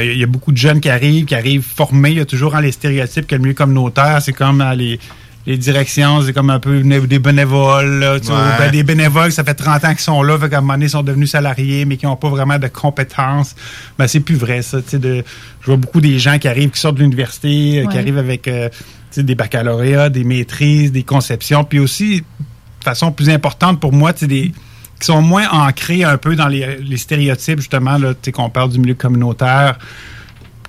Il 0.00 0.18
y 0.18 0.22
a 0.22 0.26
beaucoup 0.26 0.52
de 0.52 0.56
jeunes 0.56 0.80
qui 0.80 0.90
arrivent, 0.90 1.24
qui 1.24 1.34
arrivent 1.34 1.64
formés. 1.64 2.10
Il 2.10 2.18
y 2.18 2.20
a 2.20 2.26
toujours 2.26 2.54
hein, 2.54 2.60
les 2.60 2.72
stéréotypes 2.72 3.26
que 3.26 3.34
le 3.34 3.40
milieu 3.40 3.54
communautaire, 3.54 4.20
c'est 4.22 4.32
comme 4.32 4.60
euh, 4.60 4.74
les, 4.74 5.00
les 5.48 5.56
directions, 5.56 6.20
c'est 6.20 6.34
comme 6.34 6.50
un 6.50 6.60
peu 6.60 6.82
des 6.82 7.18
bénévoles. 7.18 8.00
là, 8.00 8.20
tu 8.20 8.26
vois. 8.26 8.36
Ouais. 8.36 8.58
Ben, 8.58 8.70
des 8.70 8.82
bénévoles, 8.82 9.32
ça 9.32 9.44
fait 9.44 9.54
30 9.54 9.82
ans 9.82 9.88
qu'ils 9.88 10.00
sont 10.00 10.22
là, 10.22 10.38
fait 10.38 10.50
qu'à 10.50 10.58
un 10.58 10.60
moment 10.60 10.74
donné, 10.74 10.84
ils 10.84 10.90
sont 10.90 11.02
devenus 11.02 11.30
salariés, 11.30 11.86
mais 11.86 11.96
qui 11.96 12.04
n'ont 12.04 12.16
pas 12.16 12.28
vraiment 12.28 12.58
de 12.58 12.68
compétences. 12.68 13.56
Ben, 13.98 14.06
c'est 14.06 14.20
plus 14.20 14.34
vrai, 14.34 14.60
ça. 14.60 14.82
tu 14.82 14.90
sais, 14.90 14.98
De, 14.98 15.24
je 15.62 15.66
vois 15.66 15.78
beaucoup 15.78 16.02
des 16.02 16.18
gens 16.18 16.38
qui 16.38 16.48
arrivent, 16.48 16.68
qui 16.68 16.78
sortent 16.78 16.96
de 16.96 17.00
l'université, 17.00 17.80
euh, 17.80 17.86
qui 17.86 17.96
arrivent 17.96 18.18
avec 18.18 18.46
euh, 18.46 18.68
des 19.16 19.34
baccalauréats, 19.34 20.10
des 20.10 20.22
maîtrises, 20.22 20.92
des 20.92 21.02
conceptions, 21.02 21.64
puis 21.64 21.78
aussi, 21.78 22.20
de 22.20 22.84
façon 22.84 23.10
plus 23.10 23.30
importante 23.30 23.80
pour 23.80 23.94
moi, 23.94 24.12
des 24.12 24.52
qui 25.00 25.06
sont 25.06 25.22
moins 25.22 25.48
ancrés 25.50 26.04
un 26.04 26.18
peu 26.18 26.36
dans 26.36 26.48
les, 26.48 26.76
les 26.76 26.96
stéréotypes, 26.98 27.60
justement, 27.60 27.96
là, 27.96 28.12
tu 28.12 28.18
sais, 28.24 28.32
qu'on 28.32 28.50
parle 28.50 28.68
du 28.68 28.80
milieu 28.80 28.94
communautaire, 28.94 29.78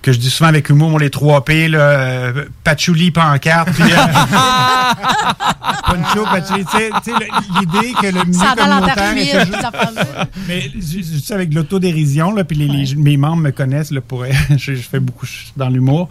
que 0.02 0.12
je 0.14 0.18
dis 0.20 0.30
souvent 0.30 0.48
avec 0.50 0.70
humour, 0.70 0.98
les 1.00 1.10
3 1.10 1.44
P, 1.44 1.68
là, 1.68 1.80
euh, 1.80 2.46
patchouli, 2.64 3.12
pancarte, 3.12 3.70
puis 3.74 3.84
euh, 3.92 3.98
poncho, 5.88 6.24
patchouli, 6.26 6.66
tu 6.66 6.78
sais, 6.78 6.90
l'idée 7.60 7.94
que 8.00 8.06
le 8.08 8.24
milieu 8.26 8.40
communautaire 8.80 9.14
est 9.18 9.26
toujours- 9.46 9.62
mais 10.48 10.64
ça 11.24 11.36
avec 11.36 11.54
l'autodérision, 11.54 12.32
là, 12.34 12.44
puis 12.44 12.58
les, 12.58 12.68
les- 12.68 12.96
mes 12.96 13.18
membres 13.18 13.42
me 13.44 13.52
connaissent, 13.52 13.92
là, 13.92 14.02
pour, 14.02 14.26
je, 14.50 14.76
je 14.76 14.82
fais 14.82 15.00
beaucoup 15.00 15.26
dans 15.58 15.70
l'humour. 15.70 16.10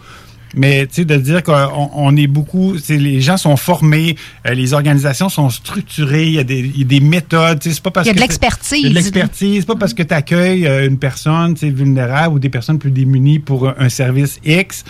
Mais 0.55 0.87
tu 0.87 0.95
sais, 0.95 1.05
de 1.05 1.15
dire 1.17 1.43
qu'on 1.43 1.89
on 1.93 2.15
est 2.17 2.27
beaucoup, 2.27 2.73
tu 2.75 2.83
sais, 2.83 2.97
les 2.97 3.21
gens 3.21 3.37
sont 3.37 3.55
formés, 3.57 4.15
euh, 4.47 4.53
les 4.53 4.73
organisations 4.73 5.29
sont 5.29 5.49
structurées, 5.49 6.25
il 6.27 6.33
y 6.33 6.39
a 6.39 6.43
des, 6.43 6.59
il 6.59 6.79
y 6.79 6.81
a 6.81 6.85
des 6.85 6.99
méthodes. 6.99 7.59
tu 7.59 7.69
sais, 7.69 7.75
C'est 7.75 7.83
pas 7.83 7.91
parce 7.91 8.05
Il 8.07 8.09
y 8.09 8.11
a 8.11 8.15
de 8.15 8.19
l'expertise. 8.19 8.79
Il 8.79 8.83
y 8.83 8.85
a 8.87 8.89
de 8.89 8.95
l'expertise. 8.95 9.59
C'est 9.61 9.67
pas 9.67 9.75
parce 9.75 9.93
que 9.93 10.03
tu 10.03 10.13
accueilles 10.13 10.65
une 10.87 10.97
personne 10.97 11.53
tu 11.53 11.61
sais, 11.61 11.69
vulnérable 11.69 12.35
ou 12.35 12.39
des 12.39 12.49
personnes 12.49 12.79
plus 12.79 12.91
démunies 12.91 13.39
pour 13.39 13.67
un, 13.69 13.75
un 13.77 13.89
service 13.89 14.39
X 14.43 14.83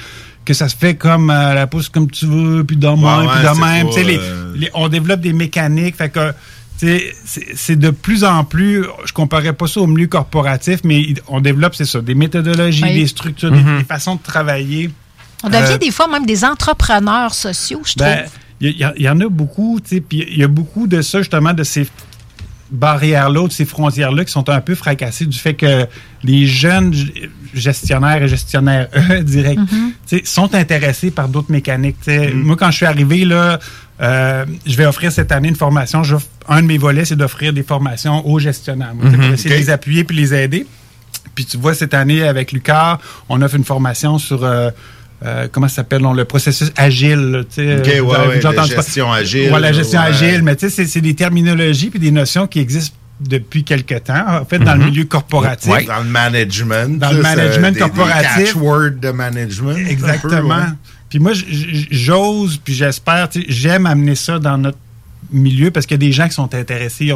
que 0.46 0.54
ça 0.54 0.68
se 0.70 0.76
fait 0.76 0.96
comme 0.96 1.30
euh, 1.30 1.54
la 1.54 1.68
pousse 1.68 1.90
comme 1.90 2.10
tu 2.10 2.26
veux, 2.26 2.64
puis 2.64 2.76
de 2.78 2.88
même, 2.88 3.04
Ouais, 3.04 3.28
puis 3.28 3.28
ouais, 3.46 3.50
de 3.50 3.54
c'est 3.56 3.62
même. 3.62 3.88
pas, 3.88 3.94
Tu 3.94 4.00
sais, 4.00 4.04
les- 4.06 4.18
euh, 4.20 4.54
les- 4.56 4.70
on 4.74 4.88
développe 4.88 5.20
des 5.22 5.34
mécaniques. 5.34 5.96
Fait 5.98 6.10
que 6.10 6.32
tu 6.80 6.88
sais, 6.88 7.04
c'est 7.56 7.76
de 7.78 7.90
plus 7.90 8.24
en 8.24 8.46
plus, 8.46 8.86
je 9.06 9.12
comparais 9.12 9.52
pas 9.54 9.68
ça 9.68 9.82
au 9.82 9.88
milieu 9.88 10.08
corporatif, 10.08 10.80
mais 10.86 11.14
on 11.28 11.42
développe, 11.42 11.76
c'est 11.76 11.86
ça, 11.86 12.00
des 12.02 12.16
méthodologies, 12.16 12.84
Oui. 12.84 12.94
des 12.96 13.08
structures, 13.08 13.52
des- 13.52 13.58
Mhm. 13.60 13.80
des, 13.80 13.84
façons 13.84 14.16
de 14.16 14.22
travailler. 14.24 14.90
On 15.44 15.50
devient 15.50 15.74
Euh, 15.74 15.78
des 15.78 15.92
fois 15.92 16.08
même 16.08 16.26
des 16.26 16.44
entrepreneurs 16.44 17.34
sociaux, 17.34 17.82
je 17.86 17.94
ben, 17.98 18.18
trouve. 18.18 18.32
il 18.62 18.78
y, 18.78 18.84
a- 18.84 18.94
il 18.98 19.04
y 19.04 19.10
en 19.10 19.20
a 19.22 19.30
beaucoup, 19.30 19.80
tu 19.82 19.96
sais, 19.96 20.02
puis 20.02 20.26
il 20.30 20.38
y 20.38 20.44
a 20.44 20.48
beaucoup 20.48 20.86
de 20.88 21.02
ça, 21.02 21.20
justement, 21.20 21.54
de 21.54 21.64
ces 21.64 21.88
barrières-là, 22.72 23.48
de 23.48 23.52
ces 23.52 23.66
frontières-là 23.66 24.26
qui 24.26 24.32
sont 24.32 24.48
un 24.50 24.62
peu 24.62 24.76
fracassées 24.76 25.26
du 25.26 25.38
fait 25.40 25.56
que 25.56 25.88
les 26.24 26.46
jeunes 26.46 26.94
gestionnaires 27.54 28.22
et 28.22 28.28
gestionnaires, 28.28 28.88
eux, 29.12 29.24
direct, 29.24 29.60
Mhm. 29.60 29.92
sais, 30.06 30.22
sont 30.24 30.54
intéressés 30.54 31.10
par 31.10 31.28
d'autres 31.30 31.52
mécaniques. 31.52 31.98
sais. 32.02 32.32
Moi, 32.32 32.56
quand 32.58 32.70
je 32.70 32.78
suis 32.78 32.86
arrivé, 32.86 33.26
là, 33.26 33.60
euh, 34.02 34.46
je 34.68 34.76
vais 34.78 34.86
offrir 34.86 35.12
cette 35.12 35.32
année 35.32 35.48
une 35.50 35.56
formation. 35.56 36.04
Un 36.48 36.62
de 36.62 36.68
mes 36.68 36.78
volets, 36.78 37.06
c'est 37.06 37.16
d'offrir 37.16 37.54
des 37.54 37.64
formations 37.64 38.26
aux 38.28 38.38
gestionnaires. 38.40 38.94
Moi, 38.94 39.06
Mhm. 39.10 39.16
pour 39.16 39.26
essayer 39.34 39.56
de 39.56 39.60
les 39.60 39.70
appuyer 39.72 40.04
puis 40.04 40.16
les 40.18 40.34
aider. 40.34 40.68
Puis 41.34 41.46
tu 41.46 41.58
vois, 41.58 41.74
cette 41.74 41.94
année, 41.96 42.22
avec 42.24 42.52
Lucar, 42.52 43.00
on 43.30 43.42
offre 43.42 43.56
une 43.56 43.64
formation 43.66 44.20
sur... 44.20 44.44
euh, 44.44 44.70
euh, 45.26 45.48
comment 45.52 45.68
ça 45.68 45.76
s'appelle, 45.78 46.02
non, 46.02 46.14
le 46.14 46.26
processus 46.26 46.72
agile. 46.78 47.20
là, 47.32 47.44
tu 47.44 47.56
sais, 47.56 47.78
Ok, 47.80 47.86
ouais, 47.86 48.00
vous 48.00 48.14
avez 48.14 48.28
ouais, 48.30 48.36
déjà 48.36 48.52
la 48.54 48.64
gestion 48.64 49.12
agile, 49.12 49.52
Ouais, 49.52 49.60
la 49.60 49.74
gestion 49.74 50.00
ouais. 50.00 50.06
agile, 50.08 50.42
mais 50.44 50.56
tu 50.56 50.70
sais, 50.70 50.70
c'est- 50.76 50.86
c'est 50.88 51.02
des 51.02 51.14
terminologies 51.14 51.90
puis 51.90 52.00
des 52.00 52.12
notions 52.12 52.48
qui 52.48 52.60
existent 52.60 52.96
depuis 53.20 53.66
quelque 53.66 53.96
temps, 53.96 54.26
en 54.42 54.46
fait, 54.46 54.60
dans 54.60 54.76
le 54.76 54.86
milieu 54.86 55.04
corporatif. 55.04 55.70
Ouais. 55.70 55.84
Dans 55.86 56.00
le 56.00 56.10
management. 56.10 56.98
Dans 57.00 57.12
le 57.12 57.22
management 57.22 57.68
des- 57.74 57.74
des 57.74 57.80
corporatif. 57.80 58.46
catchwords 58.46 58.92
de 59.02 59.12
management. 59.12 59.74
peu, 59.76 59.90
Exactement. 59.92 60.56
ouais. 60.56 60.64
Puis 61.10 61.20
moi, 61.20 61.32
j'ose, 61.92 62.58
puis 62.64 62.74
j'espère, 62.74 63.28
j'aime 63.48 63.86
amener 63.88 64.16
ça 64.16 64.40
dans 64.40 64.58
notre 64.58 64.78
milieu 65.32 65.72
parce 65.72 65.86
qu'il 65.86 65.96
y 65.96 66.00
a 66.04 66.06
des 66.06 66.12
gens 66.12 66.28
qui 66.28 66.34
sont 66.34 66.54
intéressés. 66.54 67.12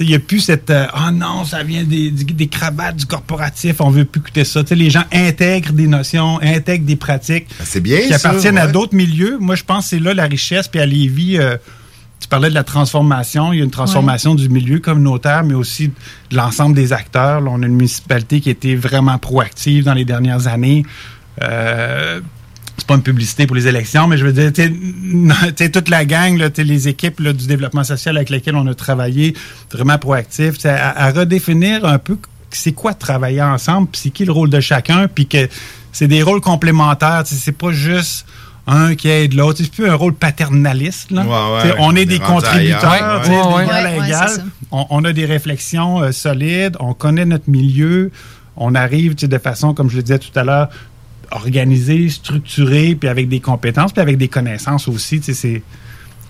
Il 0.00 0.06
n'y 0.06 0.14
a 0.14 0.18
plus 0.18 0.40
cette 0.40 0.70
euh, 0.70 0.86
Ah 0.92 1.10
non, 1.10 1.44
ça 1.44 1.62
vient 1.62 1.84
des, 1.84 2.48
cravates 2.48 2.96
du 2.96 3.06
corporatif, 3.06 3.80
on 3.80 3.90
veut 3.90 4.04
plus 4.04 4.20
écouter 4.20 4.44
ça. 4.44 4.62
Tu 4.62 4.70
sais, 4.70 4.74
les 4.74 4.90
gens 4.90 5.04
intègrent 5.12 5.72
des 5.72 5.86
notions, 5.86 6.40
intègrent 6.42 6.86
des 6.86 6.96
pratiques 6.96 7.46
Ben, 7.58 7.64
c'est 7.64 7.80
bien, 7.80 8.00
qui 8.00 8.08
ça, 8.08 8.16
appartiennent 8.16 8.58
à 8.58 8.66
d'autres 8.66 8.94
milieux. 8.94 9.38
Moi, 9.38 9.54
je 9.54 9.64
pense 9.64 9.84
que 9.84 9.90
c'est 9.90 10.00
là 10.00 10.14
la 10.14 10.24
richesse. 10.26 10.68
Puis 10.68 10.80
à 10.80 10.86
Lévis, 10.86 11.38
euh, 11.38 11.56
tu 12.20 12.28
parlais 12.28 12.48
de 12.48 12.54
la 12.54 12.64
transformation. 12.64 13.52
Il 13.52 13.58
y 13.58 13.62
a 13.62 13.64
une 13.64 13.70
transformation 13.70 14.34
du 14.34 14.48
milieu 14.48 14.78
communautaire, 14.78 15.44
mais 15.44 15.54
aussi 15.54 15.88
de 16.30 16.36
l'ensemble 16.36 16.74
des 16.74 16.92
acteurs. 16.92 17.40
Là, 17.40 17.50
on 17.52 17.62
a 17.62 17.66
une 17.66 17.76
municipalité 17.76 18.40
qui 18.40 18.48
a 18.48 18.52
été 18.52 18.76
vraiment 18.76 19.18
proactive 19.18 19.84
dans 19.84 19.94
les 19.94 20.04
dernières 20.04 20.46
années. 20.46 20.84
Euh, 21.42 22.20
c'est 22.76 22.86
pas 22.86 22.94
une 22.94 23.02
publicité 23.02 23.46
pour 23.46 23.56
les 23.56 23.68
élections, 23.68 24.08
mais 24.08 24.18
je 24.18 24.26
veux 24.26 24.32
dire, 24.32 24.52
tu 24.52 25.70
toute 25.70 25.88
la 25.88 26.04
gang, 26.04 26.36
là, 26.36 26.48
les 26.56 26.88
équipes 26.88 27.20
là, 27.20 27.32
du 27.32 27.46
développement 27.46 27.84
social 27.84 28.16
avec 28.16 28.30
lesquelles 28.30 28.56
on 28.56 28.66
a 28.66 28.74
travaillé, 28.74 29.34
vraiment 29.72 29.98
proactifs, 29.98 30.54
tu 30.54 30.62
sais, 30.62 30.70
à, 30.70 31.06
à 31.06 31.10
redéfinir 31.12 31.84
un 31.84 31.98
peu 31.98 32.16
c'est 32.50 32.72
quoi 32.72 32.94
travailler 32.94 33.42
ensemble, 33.42 33.88
puis 33.88 34.00
c'est 34.00 34.10
qui 34.10 34.24
le 34.24 34.32
rôle 34.32 34.50
de 34.50 34.60
chacun, 34.60 35.08
puis 35.08 35.26
que 35.26 35.48
c'est 35.92 36.08
des 36.08 36.22
rôles 36.22 36.40
complémentaires, 36.40 37.24
tu 37.24 37.34
sais, 37.34 37.40
c'est 37.40 37.52
pas 37.52 37.72
juste 37.72 38.26
un 38.66 38.94
qui 38.94 39.08
aide 39.08 39.34
l'autre, 39.34 39.58
c'est 39.62 39.70
plus 39.70 39.88
un 39.88 39.94
rôle 39.94 40.14
paternaliste. 40.14 41.10
Là. 41.10 41.22
Ouais, 41.22 41.68
ouais, 41.68 41.74
on 41.78 41.88
on 41.88 41.96
est 41.96 42.02
est 42.02 42.06
des 42.06 42.18
contributeurs, 42.18 42.90
ailleurs, 42.90 43.22
tu 43.22 43.30
sais, 43.30 43.42
ouais. 43.42 44.06
égal. 44.06 44.44
On, 44.70 44.86
on 44.90 45.04
a 45.04 45.12
des 45.12 45.26
réflexions 45.26 46.00
euh, 46.00 46.12
solides, 46.12 46.76
on 46.80 46.94
connaît 46.94 47.26
notre 47.26 47.50
milieu, 47.50 48.10
on 48.56 48.74
arrive 48.74 49.14
tu 49.14 49.22
sais, 49.22 49.28
de 49.28 49.38
façon, 49.38 49.74
comme 49.74 49.90
je 49.90 49.96
le 49.96 50.02
disais 50.02 50.18
tout 50.18 50.36
à 50.38 50.44
l'heure, 50.44 50.68
organisée, 51.30 52.08
structurée, 52.08 52.94
puis 52.98 53.08
avec 53.08 53.28
des 53.28 53.40
compétences, 53.40 53.92
puis 53.92 54.02
avec 54.02 54.16
des 54.18 54.28
connaissances 54.28 54.88
aussi. 54.88 55.20
C'est 55.22 55.62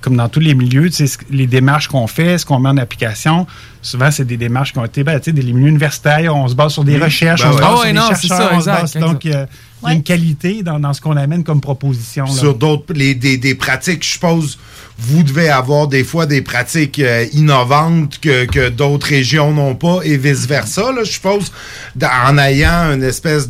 comme 0.00 0.16
dans 0.16 0.28
tous 0.28 0.40
les 0.40 0.54
milieux, 0.54 0.90
les 1.30 1.46
démarches 1.46 1.88
qu'on 1.88 2.06
fait, 2.06 2.36
ce 2.36 2.44
qu'on 2.44 2.58
met 2.58 2.68
en 2.68 2.76
application, 2.76 3.46
souvent, 3.80 4.10
c'est 4.10 4.26
des 4.26 4.36
démarches 4.36 4.74
qui 4.74 4.78
ont 4.78 4.84
été, 4.84 5.02
ben, 5.02 5.18
des 5.18 5.32
les 5.32 5.52
milieux 5.54 5.68
universitaires, 5.68 6.36
on 6.36 6.46
se 6.46 6.54
base 6.54 6.74
sur 6.74 6.84
des 6.84 6.96
Oui. 6.96 7.04
recherches, 7.04 7.40
Ben 7.40 7.48
on 7.48 7.52
se 7.52 7.58
base 7.58 7.66
Ah 7.70 7.74
sur 7.76 7.80
ouais, 7.80 7.86
des 7.86 7.98
non, 7.98 8.02
c'est 8.10 8.28
chercheurs, 8.28 8.38
ça, 8.38 8.44
on 8.52 8.60
se 8.60 8.68
exact, 8.68 8.80
base- 8.82 8.96
donc, 9.12 9.24
euh, 9.24 9.46
il 9.82 9.86
y 9.88 9.90
a 9.90 9.94
une 9.94 10.02
qualité 10.02 10.62
dans, 10.62 10.78
dans 10.78 10.92
ce 10.92 11.00
qu'on 11.00 11.16
amène 11.16 11.42
comme 11.42 11.62
proposition. 11.62 12.26
là. 12.26 12.30
sur 12.32 12.54
d'autres 12.54 12.92
les, 12.92 13.14
des, 13.14 13.38
des 13.38 13.54
pratiques, 13.54 14.04
je 14.04 14.10
suppose, 14.10 14.58
vous 14.98 15.22
devez 15.22 15.48
avoir 15.48 15.88
des 15.88 16.04
fois 16.04 16.26
des 16.26 16.42
pratiques 16.42 16.98
euh, 16.98 17.24
innovantes 17.32 18.18
que, 18.20 18.44
que 18.44 18.68
d'autres 18.68 19.06
régions 19.06 19.52
n'ont 19.52 19.74
pas 19.74 20.00
et 20.04 20.18
vice-versa, 20.18 20.92
là, 20.92 21.02
je 21.02 21.12
suppose, 21.12 21.50
en 22.02 22.36
ayant 22.36 22.92
une 22.92 23.02
espèce 23.04 23.48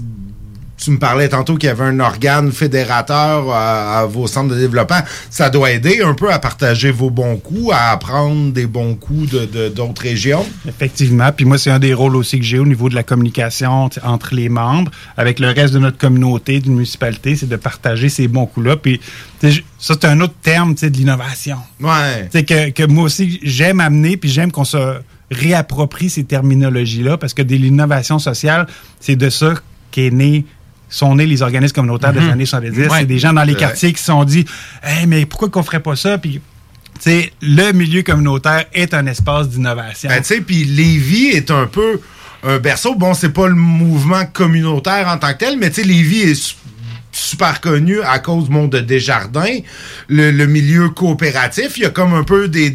tu 0.84 0.90
me 0.90 0.98
parlais 0.98 1.28
tantôt 1.28 1.56
qu'il 1.56 1.68
y 1.68 1.70
avait 1.70 1.84
un 1.84 1.98
organe 2.00 2.52
fédérateur 2.52 3.50
à, 3.50 4.00
à 4.00 4.06
vos 4.06 4.26
centres 4.26 4.54
de 4.54 4.58
développement. 4.58 5.00
Ça 5.30 5.50
doit 5.50 5.70
aider 5.72 6.02
un 6.02 6.14
peu 6.14 6.30
à 6.32 6.38
partager 6.38 6.90
vos 6.90 7.10
bons 7.10 7.36
coups, 7.36 7.72
à 7.72 7.90
apprendre 7.92 8.52
des 8.52 8.66
bons 8.66 8.94
coups 8.94 9.30
de- 9.30 9.68
d'autres 9.68 10.02
régions. 10.02 10.44
Effectivement. 10.68 11.30
Puis 11.32 11.44
moi, 11.44 11.58
c'est 11.58 11.70
un 11.70 11.78
des 11.78 11.94
rôles 11.94 12.16
aussi 12.16 12.38
que 12.38 12.44
j'ai 12.44 12.58
au 12.58 12.66
niveau 12.66 12.88
de 12.88 12.94
la 12.94 13.02
communication 13.02 13.88
entre 14.02 14.34
les 14.34 14.48
membres, 14.48 14.90
avec 15.16 15.38
le 15.40 15.48
reste 15.48 15.72
de 15.74 15.78
notre 15.78 15.98
communauté, 15.98 16.60
d'une 16.60 16.74
municipalité, 16.74 17.36
c'est 17.36 17.48
de 17.48 17.56
partager 17.56 18.08
ces 18.08 18.28
bons 18.28 18.46
coups-là. 18.46 18.76
Puis 18.76 19.00
ça, 19.40 19.50
c'est 19.78 20.04
un 20.04 20.20
autre 20.20 20.34
terme 20.42 20.74
de 20.74 20.86
l'innovation. 20.88 21.58
Ouais. 21.80 22.28
Tu 22.32 22.38
sais, 22.38 22.44
que, 22.44 22.70
que 22.70 22.82
moi 22.86 23.04
aussi, 23.04 23.40
j'aime 23.42 23.80
amener, 23.80 24.16
puis 24.16 24.28
j'aime 24.30 24.52
qu'on 24.52 24.64
se 24.64 24.98
réapproprie 25.30 26.10
ces 26.10 26.24
terminologies-là, 26.24 27.16
parce 27.16 27.34
que 27.34 27.42
de 27.42 27.54
l'innovation 27.56 28.18
sociale, 28.18 28.66
c'est 29.00 29.16
de 29.16 29.30
ça 29.30 29.54
qu'est 29.90 30.10
né 30.10 30.44
sont 30.96 31.14
nés 31.14 31.26
les 31.26 31.42
organismes 31.42 31.74
communautaires 31.74 32.12
des 32.12 32.20
Mhm. 32.20 32.30
années 32.30 32.46
70. 32.46 32.78
Ouais. 32.88 32.88
C'est 33.00 33.06
des 33.06 33.18
gens 33.18 33.32
dans 33.32 33.44
les 33.44 33.54
quartiers 33.54 33.92
qui 33.92 33.98
se 34.00 34.06
sont 34.06 34.24
dit 34.24 34.44
hey, 34.82 35.06
mais 35.06 35.26
pourquoi 35.26 35.48
qu'on 35.50 35.62
ferait 35.62 35.80
pas 35.80 35.96
ça? 35.96 36.18
Puis, 36.18 36.34
tu 36.34 36.40
sais, 37.00 37.32
le 37.42 37.72
milieu 37.72 38.02
communautaire 38.02 38.64
est 38.72 38.94
un 38.94 39.06
espace 39.06 39.48
d'innovation. 39.48 40.08
Ben, 40.08 40.20
tu 40.20 40.26
sais, 40.34 40.40
puis 40.40 40.64
Lévis 40.64 41.28
est 41.30 41.50
un 41.50 41.66
peu 41.66 42.00
un 42.46 42.58
berceau. 42.58 42.94
Bon, 42.94 43.14
c'est 43.14 43.30
pas 43.32 43.48
le 43.48 43.54
mouvement 43.54 44.24
communautaire 44.26 45.08
en 45.08 45.16
tant 45.18 45.32
que 45.32 45.38
tel, 45.38 45.58
mais 45.58 45.70
tu 45.70 45.82
sais, 45.82 45.86
Lévis 45.86 46.20
est 46.22 46.56
super 47.14 47.60
connu 47.60 48.00
à 48.02 48.18
cause 48.18 48.46
du 48.46 48.50
monde 48.50 48.70
de 48.70 48.80
Desjardins, 48.80 49.58
le, 50.08 50.46
milieu 50.46 50.90
coopératif. 50.90 51.76
Il 51.76 51.84
y 51.84 51.86
a 51.86 51.90
comme 51.90 52.14
un 52.14 52.24
peu 52.24 52.48
des, 52.48 52.70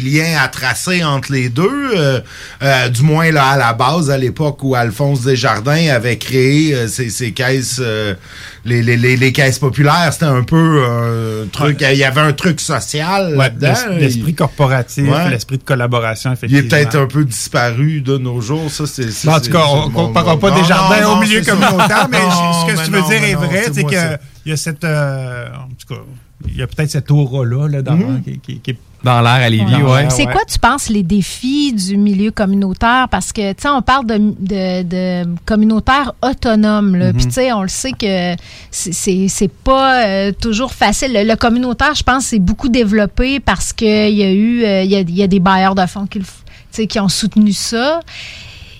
liens 0.00 0.38
à 0.40 0.48
tracer 0.48 1.04
entre 1.04 1.32
les 1.32 1.48
deux. 1.48 1.92
euh, 1.96 2.20
euh, 2.62 2.88
du 2.88 3.02
moins, 3.02 3.30
là, 3.30 3.50
à 3.50 3.56
la 3.56 3.72
base, 3.72 4.10
à 4.10 4.18
l'époque 4.18 4.62
où 4.62 4.74
Alphonse 4.74 5.22
Desjardins 5.22 5.88
avait 5.88 6.18
créé 6.18 6.74
euh, 6.74 6.88
ces, 6.88 7.10
ces 7.10 7.32
caisses, 7.32 7.80
euh, 7.80 8.14
les, 8.66 8.82
les, 8.82 8.96
les, 8.96 9.16
les 9.16 9.32
caisses 9.32 9.58
populaires, 9.58 10.10
c'était 10.12 10.24
un 10.24 10.42
peu 10.42 10.84
un 10.86 11.46
truc. 11.48 11.78
Il 11.90 11.96
y 11.98 12.04
avait 12.04 12.20
un 12.22 12.32
truc 12.32 12.60
social 12.60 13.32
Ouais, 13.32 13.36
là-dedans. 13.36 13.74
l'es- 13.90 13.98
L'esprit 14.00 14.34
corporatif, 14.34 15.08
Ouais. 15.08 15.30
l'esprit 15.30 15.58
de 15.58 15.62
collaboration, 15.64 16.30
Il 16.30 16.34
effectivement. 16.34 16.64
est 16.64 16.68
peut-être 16.68 16.96
un 16.98 17.06
peu 17.06 17.24
disparu 17.24 18.00
de 18.00 18.16
nos 18.18 18.40
jours, 18.40 18.70
ça 18.70 18.86
c'est. 18.86 19.06
Bon, 19.26 19.32
en 19.34 19.40
tout 19.40 19.50
cas, 19.50 19.64
on 19.68 19.88
ne 19.88 19.92
comparera 19.94 20.38
pas 20.38 20.50
Non, 20.50 20.56
des 20.60 20.64
jardins 20.64 21.00
non, 21.02 21.12
au 21.12 21.14
non, 21.16 21.20
milieu 21.20 21.42
ça. 21.42 21.50
communautaire, 21.52 22.08
mais 22.10 22.18
ce 22.18 22.66
que 22.72 22.76
mais 22.78 22.84
tu 22.84 22.90
veux 22.90 23.02
dire 23.02 23.24
est 23.24 23.34
vrai, 23.34 23.62
c'est 23.72 23.82
moi, 23.82 23.90
que 23.90 23.96
c'est- 23.96 24.18
il 24.46 24.50
y 24.50 24.52
a 24.52 24.56
cette, 24.56 24.84
euh, 24.84 25.46
en 25.54 25.68
tout 25.68 25.94
cas, 25.94 26.00
il 26.46 26.56
y 26.56 26.62
a 26.62 26.66
peut-être 26.66 26.90
cette 26.90 27.10
aura-là 27.10 27.68
là, 27.68 27.82
dans, 27.82 27.96
Mhm. 27.96 28.22
qui, 28.22 28.38
qui- 28.40 28.60
qui 28.60 28.70
est 28.72 28.78
Dans 29.04 29.20
l'air 29.20 29.32
à 29.32 29.48
Lévis, 29.50 29.70
Dans 29.70 29.92
ouais. 29.92 30.08
C'est 30.10 30.24
quoi, 30.24 30.40
tu 30.50 30.58
penses, 30.58 30.88
les 30.88 31.02
défis 31.02 31.72
du 31.72 31.96
milieu 31.96 32.30
communautaire? 32.30 33.06
Parce 33.10 33.32
que, 33.32 33.52
tu 33.52 33.62
sais, 33.62 33.68
on 33.68 33.82
parle 33.82 34.06
de, 34.06 34.16
de, 34.18 34.82
de 34.82 35.28
communautaire 35.44 36.12
autonome, 36.22 36.96
là. 36.96 37.06
Mhm. 37.08 37.12
Puis, 37.16 37.26
tu 37.26 37.32
sais, 37.32 37.52
on 37.52 37.62
le 37.62 37.68
sait 37.68 37.92
que 37.92 38.34
c'est- 38.70 38.92
c'est 38.92 39.26
c'est 39.28 39.48
pas 39.52 40.04
euh, 40.06 40.32
toujours 40.32 40.72
facile. 40.72 41.12
Le, 41.12 41.22
le 41.28 41.36
communautaire, 41.36 41.94
je 41.94 42.02
pense, 42.02 42.26
c'est 42.26 42.38
beaucoup 42.38 42.68
développé 42.68 43.40
parce 43.40 43.72
qu'il 43.72 44.14
y 44.14 44.22
a 44.22 44.30
eu, 44.32 44.64
euh, 44.64 44.82
il 44.82 44.90
y, 44.90 44.96
a, 44.96 45.00
il 45.00 45.14
y 45.14 45.22
a 45.22 45.26
des 45.26 45.40
bailleurs 45.40 45.74
de 45.74 45.84
fonds 45.86 46.06
qui, 46.06 46.86
qui 46.88 46.98
ont 47.00 47.08
soutenu 47.08 47.52
ça. 47.52 48.00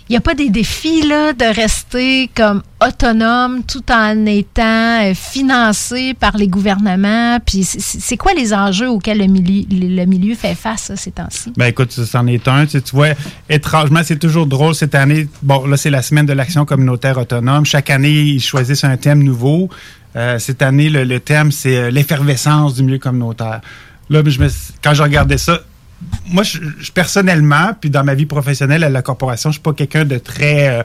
Il 0.09 0.12
n'y 0.12 0.16
a 0.18 0.20
pas 0.20 0.35
des 0.35 0.51
défis, 0.51 1.01
là, 1.06 1.32
de 1.32 1.47
rester 1.47 2.28
comme 2.36 2.62
autonome 2.86 3.62
tout 3.64 3.82
en 3.90 4.26
étant 4.26 5.02
euh, 5.02 5.14
financé 5.14 6.12
par 6.12 6.36
les 6.36 6.47
gouvernements. 6.47 7.39
Puis, 7.40 7.64
c'est- 7.64 8.16
quoi 8.18 8.32
les 8.35 8.52
enjeux 8.52 8.89
auxquels 8.90 9.16
le 9.18 9.26
milieu, 9.26 9.64
le 9.70 10.05
milieu 10.05 10.35
fait 10.35 10.55
face, 10.55 10.93
ces 10.97 11.10
temps-ci? 11.10 11.52
Ben 11.56 11.66
écoute, 11.66 11.90
c'en 11.93 12.26
est 12.26 12.47
un. 12.48 12.66
Tu 12.66 12.81
vois, 12.93 13.09
étrangement, 13.48 14.01
c'est 14.05 14.18
toujours 14.18 14.47
drôle 14.47 14.74
cette 14.74 14.94
année. 14.94 15.26
Bon, 15.43 15.66
là, 15.66 15.76
c'est 15.78 15.90
la 15.90 16.02
semaine 16.02 16.26
de 16.26 16.35
l'action 16.35 16.66
communautaire 16.66 17.16
autonome. 17.16 17.64
Chaque 17.64 17.89
année, 17.89 18.12
ils 18.12 18.40
choisissent 18.43 18.85
un 18.85 18.97
thème 18.98 19.22
nouveau. 19.22 19.70
Euh, 20.16 20.39
cette 20.39 20.60
année, 20.60 20.90
le, 20.90 21.05
le 21.05 21.18
thème, 21.18 21.51
c'est 21.51 21.76
euh, 21.76 21.90
l'effervescence 21.90 22.74
du 22.74 22.82
milieu 22.82 22.98
communautaire. 22.98 23.62
Là, 24.10 24.22
je 24.26 24.39
me, 24.39 24.48
quand 24.82 24.93
je 24.94 25.02
regardais 25.02 25.39
ça, 25.39 25.60
moi, 26.26 26.42
je, 26.42 26.58
je- 26.80 26.92
personnellement, 26.92 27.72
puis 27.80 27.90
dans 27.90 28.04
ma 28.04 28.14
vie 28.14 28.26
professionnelle 28.26 28.84
à 28.84 28.88
la 28.88 29.02
corporation, 29.02 29.50
je 29.50 29.54
suis 29.54 29.62
pas 29.62 29.72
quelqu'un 29.72 30.04
de 30.04 30.18
très 30.18 30.68
euh, 30.68 30.82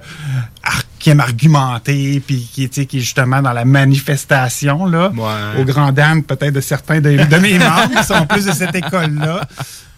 ar- 0.64 0.84
qui 1.00 1.10
aime 1.10 1.20
argumenter, 1.20 2.22
puis 2.26 2.48
qui, 2.54 2.70
tu 2.70 2.82
sais, 2.82 2.86
qui 2.86 2.98
est 2.98 3.02
justement 3.02 3.42
dans 3.42 3.54
la 3.54 3.66
manifestation 3.66 4.86
là, 4.86 5.12
au 5.60 5.64
grand 5.66 5.92
dam 5.92 6.24
peut-être 6.24 6.54
de 6.54 6.62
certains 6.62 7.00
de, 7.02 7.12
de 7.24 7.38
mes 7.38 7.58
membres 7.58 7.92
qui 7.98 8.04
sont 8.06 8.26
plus 8.26 8.46
de 8.46 8.52
cette 8.52 8.76
école-là. 8.76 9.48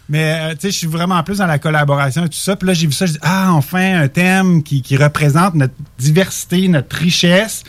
Mais 0.08 0.32
euh, 0.40 0.50
tu 0.54 0.60
sais, 0.62 0.70
je 0.72 0.76
suis 0.78 0.86
vraiment 0.88 1.22
plus 1.22 1.38
dans 1.38 1.46
la 1.46 1.58
collaboration 1.58 2.24
et 2.24 2.28
tout 2.28 2.36
ça. 2.36 2.56
Puis 2.56 2.66
là, 2.68 2.74
j'ai 2.74 2.86
vu 2.86 2.92
ça, 2.92 3.06
je 3.06 3.12
dis 3.12 3.18
ah 3.22 3.52
enfin 3.52 4.02
un 4.02 4.08
thème 4.08 4.62
qui, 4.62 4.82
qui 4.82 4.96
représente 4.96 5.54
notre 5.54 5.74
diversité, 5.98 6.68
notre 6.68 6.96
richesse. 6.96 7.62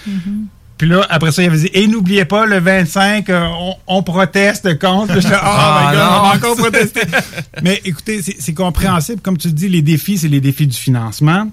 Puis 0.77 0.87
là, 0.89 1.05
après 1.09 1.31
ça, 1.31 1.43
il 1.43 1.47
avait 1.47 1.57
dit 1.57 1.69
Et 1.73 1.87
n'oubliez 1.87 2.25
pas, 2.25 2.45
le 2.45 2.59
25, 2.59 3.29
euh, 3.29 3.45
on, 3.59 3.75
on 3.87 4.03
proteste 4.03 4.79
contre. 4.79 5.13
J'étais, 5.21 5.35
oh 5.35 5.39
Ah, 5.41 5.91
my 5.91 5.95
God, 5.95 6.03
non. 6.03 6.09
on 6.09 6.21
va 6.29 6.35
encore 6.35 6.55
protester. 6.57 7.01
Mais 7.61 7.81
écoutez, 7.85 8.21
c'est 8.21 8.53
compréhensible. 8.53 9.21
Comme 9.21 9.37
tu 9.37 9.51
dis, 9.51 9.69
les 9.69 9.81
défis, 9.81 10.17
c'est 10.17 10.27
les 10.27 10.41
défis 10.41 10.67
du 10.67 10.77
financement. 10.77 11.47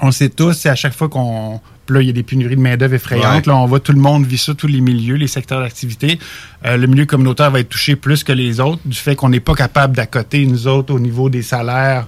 On 0.00 0.06
le 0.06 0.12
sait 0.12 0.30
tous, 0.30 0.54
c'est 0.54 0.68
à 0.70 0.74
chaque 0.74 0.94
fois 0.94 1.08
qu'on. 1.08 1.60
Là, 1.92 2.00
il 2.00 2.06
y 2.06 2.10
a 2.10 2.12
des 2.12 2.22
pénuries 2.22 2.56
de 2.56 2.60
main-d'œuvre 2.60 2.94
effrayantes. 2.94 3.46
Ouais. 3.46 3.52
Là, 3.52 3.56
on 3.58 3.66
voit 3.66 3.80
tout 3.80 3.92
le 3.92 4.00
monde 4.00 4.26
vit 4.26 4.38
ça, 4.38 4.54
tous 4.54 4.66
les 4.66 4.80
milieux, 4.80 5.14
les 5.16 5.26
secteurs 5.28 5.60
d'activité. 5.60 6.18
Euh, 6.64 6.76
le 6.76 6.86
milieu 6.86 7.06
communautaire 7.06 7.50
va 7.50 7.60
être 7.60 7.68
touché 7.68 7.96
plus 7.96 8.24
que 8.24 8.32
les 8.32 8.58
autres 8.60 8.80
du 8.84 8.96
fait 8.96 9.14
qu'on 9.14 9.28
n'est 9.28 9.40
pas 9.40 9.54
capable 9.54 9.94
d'accoter, 9.96 10.44
nous 10.46 10.66
autres, 10.66 10.94
au 10.94 10.98
niveau 10.98 11.28
des 11.28 11.42
salaires, 11.42 12.06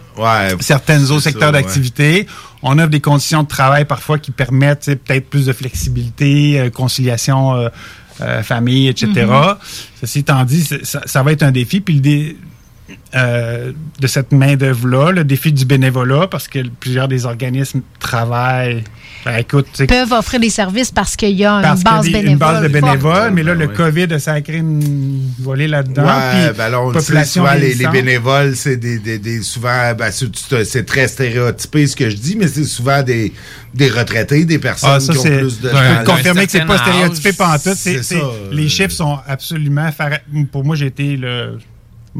certaines 0.61 1.05
autres 1.05 1.21
c'est 1.23 1.31
secteurs 1.31 1.53
ouais. 1.53 1.63
d'activité. 1.63 2.27
On 2.63 2.79
offre 2.79 2.89
des 2.91 3.01
conditions 3.01 3.43
de 3.43 3.49
travail 3.49 3.85
parfois 3.85 4.19
qui 4.19 4.31
permettent 4.31 4.87
peut-être 5.05 5.29
plus 5.29 5.47
de 5.47 5.53
flexibilité, 5.53 6.59
euh, 6.59 6.71
conciliation 6.71 7.55
euh, 8.21 8.43
famille, 8.43 8.89
etc. 8.89 9.09
Mm-hmm. 9.09 9.57
Ceci 10.01 10.21
étant 10.21 10.45
dit, 10.45 10.65
ça 10.85 11.23
va 11.23 11.33
être 11.33 11.43
un 11.43 11.51
défi. 11.51 11.81
Puis 11.81 11.95
le 11.95 12.01
dé- 12.01 12.37
euh, 13.15 13.73
de 14.01 14.07
cette 14.07 14.33
main-d'œuvre-là, 14.33 15.13
le 15.13 15.25
défi 15.25 15.53
du 15.53 15.65
bénévolat, 15.65 16.27
parce 16.27 16.49
que 16.49 16.59
plusieurs 16.81 17.09
des 17.09 17.25
organismes 17.25 17.81
travaillent. 17.99 18.85
Ben, 19.25 19.37
écoute, 19.39 19.67
peuvent 19.89 20.13
offrir 20.13 20.39
des 20.39 20.51
services 20.51 20.91
parce 20.91 21.17
qu'il 21.17 21.31
y 21.31 21.47
a 21.47 21.55
une 21.55 21.83
base 21.83 22.05
des- 22.05 22.11
bénévole. 22.13 22.33
une 22.33 22.39
base 22.39 22.63
de 22.63 22.69
bénévoles, 22.69 23.15
forte. 23.15 23.31
mais 23.33 23.43
là, 23.43 23.55
le. 23.55 23.69
COVID 23.69 24.13
a 24.13 24.19
sacré 24.19 24.59
une 24.59 25.31
volée 25.41 25.67
là-dedans. 25.67 26.05
Ouais, 26.05 26.53
ben 26.53 26.69
là, 26.69 26.81
on 26.83 26.91
le 26.91 27.01
sait, 27.01 27.07
population 27.07 27.45
souvent, 27.47 27.55
les, 27.59 27.75
bénévoles, 27.87 28.55
c'est 28.55 28.77
des, 28.77 28.99
des, 28.99 29.19
des- 29.19 29.41
souvent, 29.43 29.95
ben, 29.97 30.11
c'est- 30.11 30.85
très 30.85 31.09
stéréotypé 31.09 31.87
ce 31.87 31.97
que 31.97 32.11
je 32.11 32.17
dis, 32.17 32.37
mais 32.37 32.49
c'est 32.49 32.65
souvent 32.65 33.03
des, 33.03 33.33
des 33.73 33.89
retraités, 33.89 34.45
des 34.45 34.59
personnes 34.59 34.91
Ah, 34.93 35.01
ça, 35.01 35.13
qui 35.15 35.19
ont 35.21 35.23
plus 35.23 35.61
de. 35.61 35.71
Je 35.71 35.75
peux 35.75 36.05
te 36.05 36.11
confirmer 36.11 36.45
que 36.45 36.53
c'est 36.53 36.67
pas 36.67 36.79
stéréotypé 36.79 37.33
c'est- 37.75 38.03
ça. 38.03 38.17
les 38.53 38.69
chiffres 38.69 38.91
sont 38.93 39.19
absolument. 39.27 39.89
Pour 40.53 40.65
moi, 40.65 40.77
j'ai 40.77 40.87
été 40.87 41.17
le. 41.17 41.59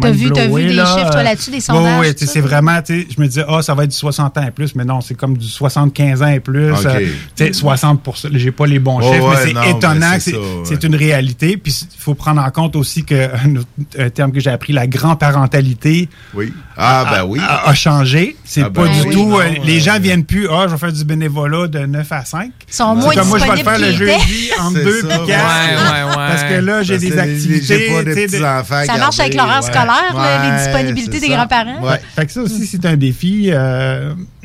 T'as 0.01 0.11
vu- 0.11 0.31
t'as 0.33 0.47
vu 0.49 0.65
des 0.67 0.73
là. 0.73 0.87
chiffres, 0.87 1.11
toi, 1.11 1.21
Euh, 1.21 1.23
là-dessus, 1.23 1.51
des 1.53 1.61
sondages, 1.61 2.07
sais, 2.17 2.27
ça? 2.27 2.33
c'est 2.33 2.41
vraiment, 2.41 2.83
tu 2.83 3.03
sais, 3.03 3.07
je 3.17 3.21
me 3.23 3.27
disais, 3.29 3.45
ah, 3.49 3.63
ça 3.63 3.75
va 3.75 3.85
être 3.85 3.91
du 3.91 3.97
60 3.97 4.37
ans 4.39 4.45
et 4.47 4.51
plus, 4.51 4.75
mais 4.75 4.85
non, 4.85 5.01
c'est 5.01 5.15
comme 5.15 5.37
du 5.37 5.47
75 5.47 6.23
ans 6.23 6.27
et 6.29 6.41
plus. 6.41 6.73
Ok. 6.73 6.85
euh, 6.87 7.07
tu 7.37 7.45
sais, 7.47 7.53
60 7.53 8.01
j'ai 8.33 8.51
pas 8.51 8.67
les 8.67 8.79
bons 8.81 8.99
Oh, 9.01 9.13
chiffres, 9.13 9.29
ouais, 9.29 9.53
mais 9.55 9.61
c'est 9.63 9.71
étonnant 9.71 10.17
c'est 10.19 10.35
ouais. 10.37 10.77
une 10.83 10.97
réalité. 10.97 11.57
Puis 11.57 11.73
il 11.95 12.01
faut 12.01 12.15
prendre 12.15 12.43
en 12.43 12.51
compte 12.51 12.75
aussi 12.77 13.05
que 13.05 13.15
un, 13.15 13.57
autre- 13.57 13.69
un 13.99 14.11
terme 14.11 14.33
que 14.33 14.41
j'ai 14.41 14.51
appris, 14.51 14.73
la 14.73 14.87
grand-parentalité. 14.89 16.09
Oui. 16.35 16.53
Ah, 16.77 17.01
a- 17.01 17.05
ben 17.23 17.25
oui. 17.29 17.41
A, 17.47 17.69
a 17.71 17.75
changé. 17.75 18.37
C'est 18.45 18.63
Ah, 18.63 18.71
pas 18.71 18.83
ben 18.85 18.93
du 18.93 19.09
oui. 19.09 19.15
tout. 19.15 19.29
Non, 19.29 19.41
euh, 19.41 19.45
les 19.65 19.79
euh, 19.79 19.83
gens 19.85 19.99
viennent 20.01 20.25
plus, 20.25 20.49
ah, 20.51 20.65
je 20.67 20.73
vais 20.73 20.79
faire 20.79 20.93
du 20.93 21.05
bénévolat 21.05 21.69
de 21.69 21.79
9 21.87 22.11
à 22.13 22.25
5. 22.25 22.51
Ils 22.69 22.75
sont 22.75 22.95
C'est 22.97 23.01
moins 23.05 23.15
comme 23.15 23.29
moi, 23.29 23.39
je 23.39 23.45
vais 23.45 23.51
le 23.57 23.63
faire 23.65 23.79
le 23.79 23.93
jeudi 23.93 24.51
entre 24.61 24.77
C'est 24.79 24.85
2 24.85 25.01
ça, 25.03 25.19
puis 25.19 25.27
4. 25.29 25.29
ouais, 25.29 25.75
ouais, 25.77 26.09
ouais. 26.09 26.15
Parce 26.15 26.43
que 26.45 26.55
là, 26.55 26.83
j'ai 26.83 26.99
des 26.99 27.17
activités. 27.19 27.89
pas 27.89 28.65
Ça 28.85 28.97
marche 28.99 29.21
avec 29.21 29.35
l'horaire 29.35 29.61
ouais. 29.63 29.67
Scolaire, 29.85 30.15
là, 30.17 30.51
les 30.51 30.65
disponibilités 30.65 31.21
des 31.21 31.29
grands-parents. 31.29 31.83
Ouais. 31.83 32.01
Fait 32.17 32.27
que 32.27 32.33
ça 32.33 32.43
aussi, 32.43 32.67
c'est 32.67 32.85
un 32.87 32.97
défi. 32.97 33.51
euh, 33.53 34.15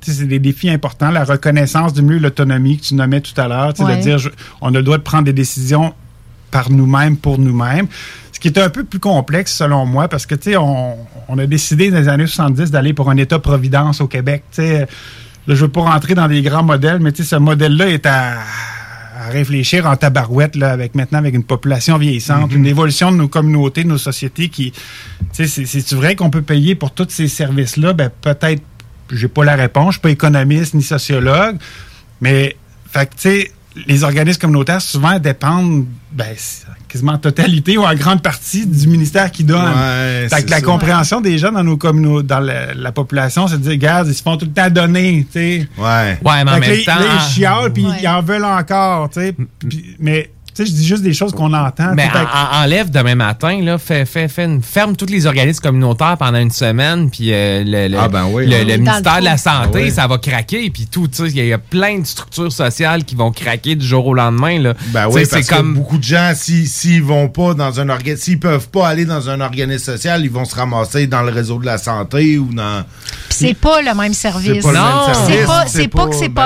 c'est 0.00 0.26
des 0.26 0.38
défis 0.38 0.70
importants. 0.70 1.10
La 1.10 1.24
reconnaissance 1.24 1.92
du 1.92 2.02
milieu, 2.02 2.18
l'autonomie 2.18 2.78
que 2.78 2.84
tu 2.84 2.94
nommais 2.94 3.20
tout 3.20 3.38
à 3.40 3.48
l'heure. 3.48 3.72
Ouais. 3.80 3.96
De 3.96 4.02
dire, 4.02 4.18
je- 4.18 4.30
on 4.60 4.68
a 4.74 4.78
le 4.78 4.82
droit 4.82 4.98
de 4.98 5.02
prendre 5.02 5.24
des 5.24 5.32
décisions 5.32 5.92
par 6.50 6.70
nous-mêmes, 6.70 7.16
pour 7.16 7.38
nous-mêmes. 7.38 7.86
Ce 8.32 8.40
qui 8.40 8.48
est 8.48 8.58
un 8.58 8.70
peu 8.70 8.84
plus 8.84 9.00
complexe, 9.00 9.54
selon 9.56 9.84
moi, 9.84 10.08
parce 10.08 10.24
que, 10.24 10.34
tu 10.34 10.50
sais, 10.52 10.56
on, 10.56 10.96
on 11.28 11.38
a 11.38 11.46
décidé 11.46 11.90
dans 11.90 11.98
les 11.98 12.08
années 12.08 12.26
70 12.26 12.70
d'aller 12.70 12.92
pour 12.94 13.10
un 13.10 13.16
État-providence 13.16 14.00
au 14.00 14.06
Québec. 14.06 14.44
Tu 14.52 14.62
sais, 14.62 14.86
je 15.48 15.54
veux 15.54 15.68
pas 15.68 15.80
rentrer 15.82 16.14
dans 16.14 16.28
des 16.28 16.40
grands 16.42 16.62
modèles, 16.62 17.00
mais 17.00 17.10
tu 17.12 17.22
sais, 17.24 17.30
ce 17.30 17.36
modèle-là 17.36 17.88
est 17.88 18.06
à, 18.06 18.34
à 19.28 19.30
réfléchir 19.30 19.86
en 19.86 19.94
tabarouette, 19.96 20.56
là, 20.56 20.70
avec 20.72 20.94
maintenant, 20.94 21.18
avec 21.18 21.34
une 21.34 21.44
population 21.44 21.98
vieillissante, 21.98 22.52
une 22.52 22.66
évolution 22.66 23.12
de 23.12 23.16
nos 23.16 23.28
communautés, 23.28 23.84
de 23.84 23.88
nos 23.88 23.98
sociétés 23.98 24.48
qui, 24.48 24.72
tu 25.34 25.46
sais, 25.46 25.66
c'est- 25.66 25.92
vrai 25.94 26.16
qu'on 26.16 26.30
peut 26.30 26.42
payer 26.42 26.74
pour 26.74 26.92
tous 26.92 27.06
ces 27.10 27.28
services-là? 27.28 27.92
Ben, 27.92 28.10
peut-être, 28.22 28.62
j'ai 29.12 29.28
pas 29.28 29.44
la 29.44 29.54
réponse, 29.54 29.88
je 29.88 29.98
suis 29.98 30.00
pas 30.02 30.10
économiste 30.10 30.72
ni 30.74 30.82
sociologue, 30.82 31.56
mais, 32.20 32.56
fait 32.90 33.06
que, 33.06 33.14
tu 33.14 33.20
sais, 33.20 33.52
les 33.86 34.02
organismes 34.02 34.40
communautaires 34.40 34.80
souvent 34.80 35.18
dépendent, 35.18 35.86
ben, 36.12 36.34
quasiment 36.88 37.12
en 37.12 37.18
totalité 37.18 37.76
ou 37.78 37.84
en 37.84 37.94
grande 37.94 38.22
partie 38.22 38.66
du 38.66 38.86
ministère 38.88 39.30
qui 39.30 39.44
donne. 39.44 39.60
Ouais, 39.62 40.26
fait 40.28 40.36
c'est 40.36 40.44
que 40.46 40.50
la 40.50 40.56
ça. 40.56 40.62
compréhension 40.62 41.20
des 41.20 41.38
gens 41.38 41.52
dans 41.52 41.62
nos 41.64 41.76
communautés, 41.76 42.26
dans 42.26 42.40
la, 42.40 42.74
la 42.74 42.92
population, 42.92 43.46
c'est 43.46 43.58
de 43.58 43.62
dire, 43.62 43.72
regarde, 43.72 44.08
ils 44.08 44.14
se 44.14 44.22
font 44.22 44.36
tout 44.36 44.46
le 44.46 44.52
temps 44.52 44.70
donner, 44.70 45.26
tu 45.30 45.38
sais. 45.38 45.68
Ouais. 45.78 46.18
Ouais, 46.24 46.44
mais 46.44 46.50
en 46.50 46.54
Fait 46.54 46.60
même 46.60 46.78
là, 46.78 46.84
temps- 46.94 47.00
là, 47.00 47.06
ils 47.14 47.32
chialent, 47.34 47.72
puis 47.72 47.86
ils 48.00 48.08
en 48.08 48.22
veulent 48.22 48.44
encore, 48.44 49.10
tu 49.10 49.20
sais. 49.20 49.34
Puis- 49.68 49.96
Mais, 50.00 50.30
sais, 50.64 50.66
je 50.66 50.72
dis 50.76 50.86
juste 50.86 51.02
des 51.02 51.14
choses 51.14 51.32
qu'on 51.32 51.52
entend. 51.52 51.94
Mais 51.94 52.04
fait 52.08 52.10
que- 52.10 52.16
en- 52.18 52.60
en- 52.60 52.64
enlève 52.64 52.90
demain 52.90 53.14
matin, 53.14 53.60
là, 53.62 53.78
fais, 53.78 54.04
fais 54.04 54.28
une- 54.44 54.62
ferme 54.62 54.96
tous 54.96 55.06
les 55.06 55.26
organismes 55.26 55.60
communautaires 55.62 56.16
pendant 56.18 56.38
une 56.38 56.50
semaine, 56.50 57.10
puis 57.10 57.32
euh, 57.32 57.62
le, 57.64 57.88
le- 57.88 57.98
Ah, 57.98 58.08
ben 58.08 58.26
oui. 58.30 58.46
le- 58.46 58.76
ministère 58.76 59.14
le 59.16 59.20
de 59.20 59.24
la. 59.24 59.36
Santé, 59.38 59.68
Ah 59.82 59.84
oui. 59.84 59.90
ça 59.90 60.06
va 60.06 60.18
craquer, 60.18 60.68
puis 60.70 60.86
tout. 60.90 61.08
tu 61.08 61.16
sais, 61.24 61.28
Il 61.30 61.36
y, 61.36 61.40
a- 61.40 61.44
il 61.44 61.48
y 61.48 61.52
a 61.52 61.58
plein 61.58 61.98
de 62.00 62.06
structures 62.06 62.52
sociales 62.52 63.04
qui 63.04 63.14
vont 63.14 63.30
craquer 63.30 63.74
du 63.76 63.86
jour 63.86 64.06
au 64.06 64.14
lendemain. 64.14 64.58
Là. 64.58 64.74
Ben 64.88 65.06
oui, 65.08 65.24
c'est 65.28 65.46
comme 65.46 65.74
que 65.74 65.78
beaucoup 65.78 65.98
de 65.98 66.04
gens, 66.04 66.32
si- 66.34 66.66
s'ils 66.66 67.02
vont 67.02 67.28
pas 67.28 67.54
dans 67.54 67.80
un 67.80 67.88
organisme, 67.88 68.22
s'ils 68.22 68.40
peuvent 68.40 68.68
pas 68.68 68.88
aller 68.88 69.04
dans 69.04 69.28
un 69.30 69.40
organisme 69.40 69.84
social, 69.92 70.22
ils 70.24 70.30
vont 70.30 70.44
se 70.44 70.54
ramasser 70.56 71.06
dans 71.06 71.22
le 71.22 71.30
réseau 71.32 71.58
de 71.58 71.66
la 71.66 71.78
santé 71.78 72.38
ou 72.38 72.52
dans. 72.52 72.82
Puis 73.28 73.38
c'est 73.38 73.54
pas 73.54 73.80
le 73.80 73.94
même 73.94 74.12
service. 74.14 74.64
C'est 74.64 74.72
pas. 74.72 75.14
C'est 75.26 75.44
pas, 75.46 75.64
C'est 75.66 75.82
c'est 75.82 75.88
pas 75.88 76.06
que 76.08 76.14
c'est 76.16 76.28
ben 76.28 76.42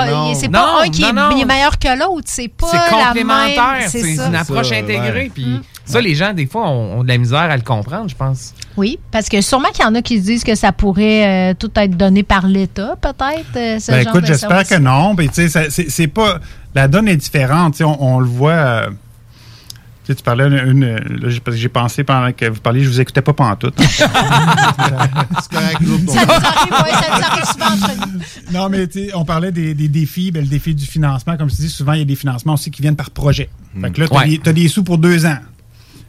pas, 0.61 0.83
un 0.83 0.89
qui 0.89 1.01
non, 1.01 1.09
est 1.09 1.13
non. 1.13 1.45
meilleur 1.45 1.77
que 1.79 1.97
l'autre. 1.99 2.27
C'est 2.27 2.47
pas 2.47 2.67
c'est 2.69 2.77
la 2.77 3.05
complémentaire. 3.07 3.89
C'est 4.07 4.27
une 4.27 4.35
approche 4.35 4.69
Ça, 4.69 4.75
intégrée. 4.75 5.11
ouais. 5.23 5.31
Puis 5.33 5.59
ça, 5.85 5.99
les 6.01 6.15
gens, 6.15 6.33
des 6.33 6.45
fois, 6.45 6.69
ont, 6.69 6.99
ont 6.99 7.03
de 7.03 7.07
la 7.07 7.17
misère 7.17 7.39
à 7.39 7.55
le 7.55 7.63
comprendre, 7.63 8.09
je 8.09 8.15
pense. 8.15 8.53
Oui, 8.77 8.99
parce 9.11 9.29
que 9.29 9.41
sûrement 9.41 9.69
qu'il 9.73 9.83
y 9.83 9.87
en 9.87 9.95
a 9.95 10.01
qui 10.01 10.19
se 10.19 10.25
disent 10.25 10.43
que 10.43 10.55
ça 10.55 10.71
pourrait 10.71 11.51
euh, 11.51 11.53
tout 11.57 11.71
être 11.75 11.95
donné 11.97 12.23
par 12.23 12.47
l'État, 12.47 12.95
peut-être. 13.01 13.55
euh, 13.55 13.79
Ben, 13.87 14.01
écoute, 14.01 14.25
j'espère 14.25 14.67
que 14.67 14.75
non. 14.79 15.15
Tu 15.15 15.27
sais, 15.31 15.49
ça- 15.49 15.69
c'est 15.69 15.89
c'est 15.89 16.07
pas. 16.07 16.39
La 16.75 16.87
donne 16.87 17.07
est 17.07 17.17
différente. 17.17 17.73
tu 17.73 17.77
sais, 17.79 17.83
On, 17.83 18.15
on 18.15 18.19
le 18.19 18.25
voit. 18.27 18.87
Tu 20.05 20.11
sais, 20.11 20.15
tu 20.15 20.23
parlais 20.23 20.45
une. 20.47 20.53
une- 20.69 20.95
là, 21.21 21.29
j'ai- 21.29 21.39
parce 21.39 21.55
que 21.55 21.61
j'ai 21.61 21.69
pensé 21.69 22.03
pendant 22.03 22.31
que 22.33 22.45
vous 22.49 22.59
parliez, 22.59 22.83
je 22.83 22.89
vous 22.89 22.99
écoutais 22.99 23.21
pas 23.21 23.33
pantoute. 23.33 23.75
C'est 23.87 24.07
correct, 25.51 25.77
l'autre, 25.81 26.11
Ça 26.13 26.25
nous 26.25 26.31
arrive, 26.31 26.71
ouais, 26.71 26.91
ça 26.91 27.17
nous 27.17 27.23
arrive 27.23 27.45
souvent 27.45 27.65
entre 27.65 28.07
nous. 28.13 28.19
non, 28.53 28.69
mais 28.69 28.87
tu 28.87 29.05
sais, 29.07 29.15
on 29.15 29.25
parlait 29.25 29.51
des, 29.51 29.73
des 29.73 29.87
défis. 29.87 30.31
Ben, 30.31 30.41
le 30.43 30.47
défi 30.49 30.73
du 30.75 30.85
financement, 30.85 31.37
comme 31.37 31.49
je 31.49 31.55
dis, 31.55 31.69
souvent, 31.69 31.93
il 31.93 31.99
y 31.99 32.01
a 32.01 32.05
des 32.05 32.15
financements 32.15 32.53
aussi 32.53 32.71
qui 32.71 32.81
viennent 32.81 32.95
par 32.95 33.11
projet. 33.11 33.49
Fait 33.79 33.91
que 33.91 34.01
là, 34.01 34.07
tu 34.07 34.13
as, 34.15 34.17
Ouais. 34.47 34.53
des 34.53 34.67
sous 34.67 34.83
pour 34.83 34.97
deux 34.97 35.25
ans. 35.25 35.37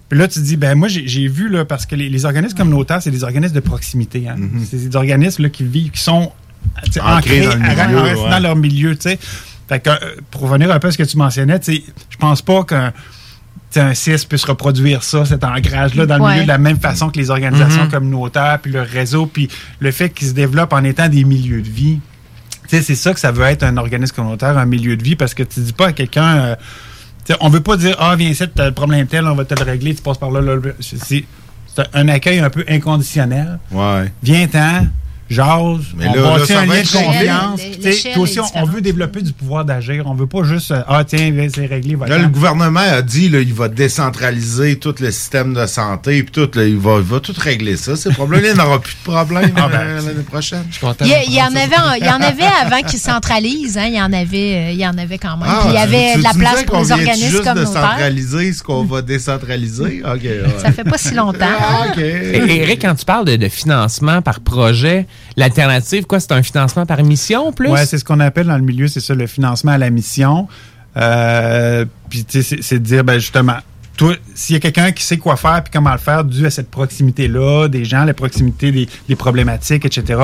Puis 0.09 0.19
là, 0.19 0.29
tu 0.29 0.39
te 0.41 0.45
dis, 0.45 0.57
ben 0.57 0.75
moi, 0.77 0.89
j'ai 0.89 1.07
j'ai 1.09 1.29
vu, 1.29 1.49
là, 1.49 1.65
parce 1.65 1.87
que 1.87 1.95
les, 1.97 2.09
les 2.09 2.25
organismes 2.25 2.57
communautaires, 2.57 3.01
c'est 3.03 3.11
des 3.11 3.25
organismes 3.25 3.55
de 3.55 3.61
proximité. 3.61 4.29
hein. 4.29 4.37
C'est 4.69 4.77
des 4.89 4.97
organismes 4.97 5.43
là, 5.45 5.49
qui 5.49 5.65
vivent, 5.65 5.91
qui 5.91 6.01
sont 6.03 6.31
Ancrés 7.03 7.43
dans 7.43 7.57
le 7.57 7.65
à- 7.65 7.87
milieu, 7.87 7.99
en 7.99 8.03
restant 8.03 8.25
ouais. 8.25 8.31
dans 8.31 8.39
leur 8.41 8.57
milieu. 8.57 8.95
tu 8.97 9.03
sais. 9.03 9.19
Fait 9.69 9.81
que, 9.81 9.91
euh, 9.91 9.97
pour 10.31 10.43
revenir 10.43 10.71
un 10.71 10.79
peu 10.79 10.89
à 10.89 10.93
ce 10.93 10.99
que 10.99 11.03
tu 11.05 11.17
mentionnais, 11.17 11.59
tu 11.61 11.75
sais, 11.77 11.83
je 12.11 12.17
pense 12.17 12.43
pas 12.43 12.65
qu'un 12.65 12.93
un 13.81 13.95
CIS 13.95 14.25
puisse 14.29 14.45
reproduire 14.45 15.03
ça, 15.03 15.25
cet 15.25 15.45
ancrage-là, 15.45 16.07
dans 16.07 16.17
le 16.17 16.23
Ouais. 16.23 16.33
milieu 16.33 16.43
de 16.45 16.49
la 16.49 16.59
même 16.59 16.79
façon 16.79 17.11
que 17.11 17.19
les 17.19 17.31
organisations 17.31 17.85
Mhm. 17.85 17.91
communautaires, 17.91 18.59
puis 18.63 18.71
le 18.73 18.83
réseau, 18.83 19.27
puis 19.27 19.49
le 19.81 19.91
fait 19.91 20.11
qu'ils 20.11 20.29
se 20.29 20.33
développent 20.33 20.73
en 20.73 20.85
étant 20.85 21.09
des 21.09 21.25
milieux 21.25 21.63
de 21.63 21.69
vie. 21.69 22.01
Tu 22.69 22.77
sais, 22.77 22.83
c'est 22.83 22.95
ça 22.95 23.13
que 23.13 23.21
ça 23.21 23.31
veut 23.33 23.45
être 23.45 23.63
un 23.63 23.77
organisme 23.77 24.15
communautaire, 24.17 24.57
un 24.57 24.65
milieu 24.67 24.97
de 24.97 25.03
vie, 25.03 25.17
parce 25.17 25.35
que 25.35 25.43
tu 25.43 25.61
dis 25.61 25.73
pas 25.73 25.89
à 25.89 25.93
quelqu'un, 25.93 26.37
euh, 26.37 26.57
tu 27.25 27.33
sais, 27.33 27.39
on 27.41 27.49
veut 27.51 27.61
pas 27.61 27.77
dire, 27.77 27.95
ah, 27.99 28.15
viens 28.17 28.31
ici, 28.31 28.45
t'as 28.55 28.67
le 28.67 28.73
problème 28.73 29.07
tel, 29.07 29.27
on 29.27 29.35
va 29.35 29.45
te 29.45 29.55
le 29.55 29.65
régler, 29.71 29.95
tu 29.95 30.03
passes 30.03 30.19
par 30.19 30.31
là, 30.31 30.41
là, 30.41 30.57
là. 30.57 30.71
C'est 30.81 31.25
c'est 31.77 31.83
un 31.93 32.09
accueil 32.09 32.39
un 32.39 32.51
peu 32.51 32.65
inconditionnel. 32.69 33.59
Ouais. 33.73 34.13
Viens-t'en, 34.23 34.87
jase, 35.35 35.81
Mais 35.97 36.07
on 36.09 36.15
là, 36.15 36.21
là, 36.23 36.39
bâtit 36.39 36.53
un 36.55 36.65
lien 36.67 36.75
être 36.75 36.93
de 36.93 37.05
confiance. 37.05 37.61
Toi 38.15 38.23
aussi, 38.23 38.41
on- 38.55 38.65
veut 38.65 38.81
développer 38.81 39.21
du 39.23 39.33
pouvoir 39.33 39.65
d'agir. 39.65 40.05
On 40.07 40.15
veut 40.15 40.27
pas 40.27 40.43
juste, 40.45 40.71
euh, 40.71 40.83
ah, 40.89 41.05
tiens, 41.05 41.31
viens, 41.31 41.49
c'est 41.55 41.67
réglé, 41.67 41.95
va 41.97 42.07
Là, 42.07 42.19
le 42.19 42.29
gouvernement 42.29 42.81
a 42.81 43.03
dit 43.03 43.29
là, 43.29 43.41
il 43.41 43.53
va 43.53 43.69
décentraliser 43.69 44.77
tout 44.79 44.95
le 45.01 45.11
système 45.11 45.55
de 45.55 45.67
santé 45.67 46.23
puis 46.23 46.33
tout, 46.33 46.51
là, 46.59 46.65
il, 46.65 46.77
va, 46.79 46.97
il 46.97 47.03
va 47.03 47.21
tout 47.21 47.35
régler 47.37 47.77
ça. 47.77 47.97
Ces 47.97 48.11
problèmes, 48.11 48.43
il 48.45 48.55
n'y 48.55 48.61
aura 48.61 48.81
plus 48.81 48.95
de 48.95 49.11
problème 49.11 49.51
Ah, 49.57 49.69
ben, 49.69 49.81
euh, 49.81 49.97
l'année 50.07 50.23
prochaine. 50.23 50.65
Il 51.03 51.07
y, 51.09 51.15
a- 51.15 51.25
il 51.25 51.33
y 51.35 51.41
en 51.43 51.47
avait, 51.47 51.99
il 52.01 52.07
y 52.07 52.11
en 52.11 52.21
avait 52.21 52.45
avant 52.65 52.83
qu'ils 52.83 52.99
centralisent, 52.99 53.77
hein, 53.79 53.87
il 53.89 53.95
y 53.95 54.01
en 54.01 54.13
avait, 54.13 54.55
euh, 54.69 54.71
il 54.73 54.79
y 54.79 54.87
en 54.87 54.97
avait 54.97 55.19
quand 55.19 55.37
même. 55.37 55.47
Ah, 55.49 55.61
Puis 55.63 55.71
il 55.71 55.73
y 55.73 55.77
tu- 55.77 55.83
avait 55.83 56.13
tu- 56.13 56.19
de 56.19 56.23
la 56.25 56.31
tu 56.31 56.39
place 56.39 56.53
disais 56.55 56.65
pour 56.67 56.75
qu'on 56.77 56.81
les 56.83 56.87
vient 56.87 56.97
organismes 56.97 57.31
juste 57.31 57.43
de 57.45 57.49
communautaires. 57.49 57.83
centraliser 57.91 58.53
ce 58.53 58.63
qu'on 58.63 58.85
va 58.85 59.03
décentraliser? 59.03 60.03
OK. 60.05 60.23
ouais. 60.23 60.43
Ça 60.59 60.73
fait 60.73 60.85
pas 60.85 60.99
si 60.99 61.15
longtemps. 61.15 61.47
Ah, 61.59 61.87
OK. 61.91 61.99
Et- 61.99 62.57
Eric, 62.63 62.83
quand 62.83 62.95
tu 62.95 63.05
parles 63.05 63.25
de, 63.27 63.37
de 63.37 63.49
financement 63.49 64.23
par 64.23 64.41
projet, 64.41 65.07
l'alternative, 65.37 66.05
quoi, 66.07 66.21
c'est 66.21 66.33
un 66.33 66.43
financement 66.43 66.87
par 66.87 67.03
mission 67.03 67.53
plus? 67.53 67.71
Ouais, 67.71 67.87
c'est 67.87 67.99
ce 67.99 68.05
qu'on 68.05 68.21
appelle 68.21 68.47
dans 68.47 68.57
le 68.57 68.63
milieu, 68.65 68.89
c'est 68.89 69.01
ça, 69.01 69.15
le 69.15 69.27
financement 69.27 69.73
à 69.73 69.79
la 69.79 69.91
mission. 69.91 70.49
Euh, 70.97 71.85
puis, 72.09 72.25
tu 72.25 72.43
sais, 72.43 72.57
c'est- 72.57 72.63
c'est 72.63 72.79
de 72.79 72.85
dire, 72.85 73.05
ben, 73.05 73.19
justement, 73.19 73.57
toi, 73.97 74.15
s'il 74.35 74.55
y 74.55 74.57
a 74.57 74.61
quelqu'un 74.61 74.91
qui 74.93 75.03
sait 75.05 75.17
quoi 75.19 75.37
faire 75.37 75.63
puis 75.63 75.71
comment 75.73 75.93
le 75.93 75.99
faire 75.99 76.25
dû 76.25 76.45
à 76.47 76.51
cette 76.51 76.71
proximité-là, 76.71 77.69
des 77.69 77.85
gens, 77.85 78.05
la 78.05 78.15
proximité 78.15 78.73
des, 78.73 78.89
des 79.09 79.17
problématiques, 79.17 79.85
etc., 79.85 80.21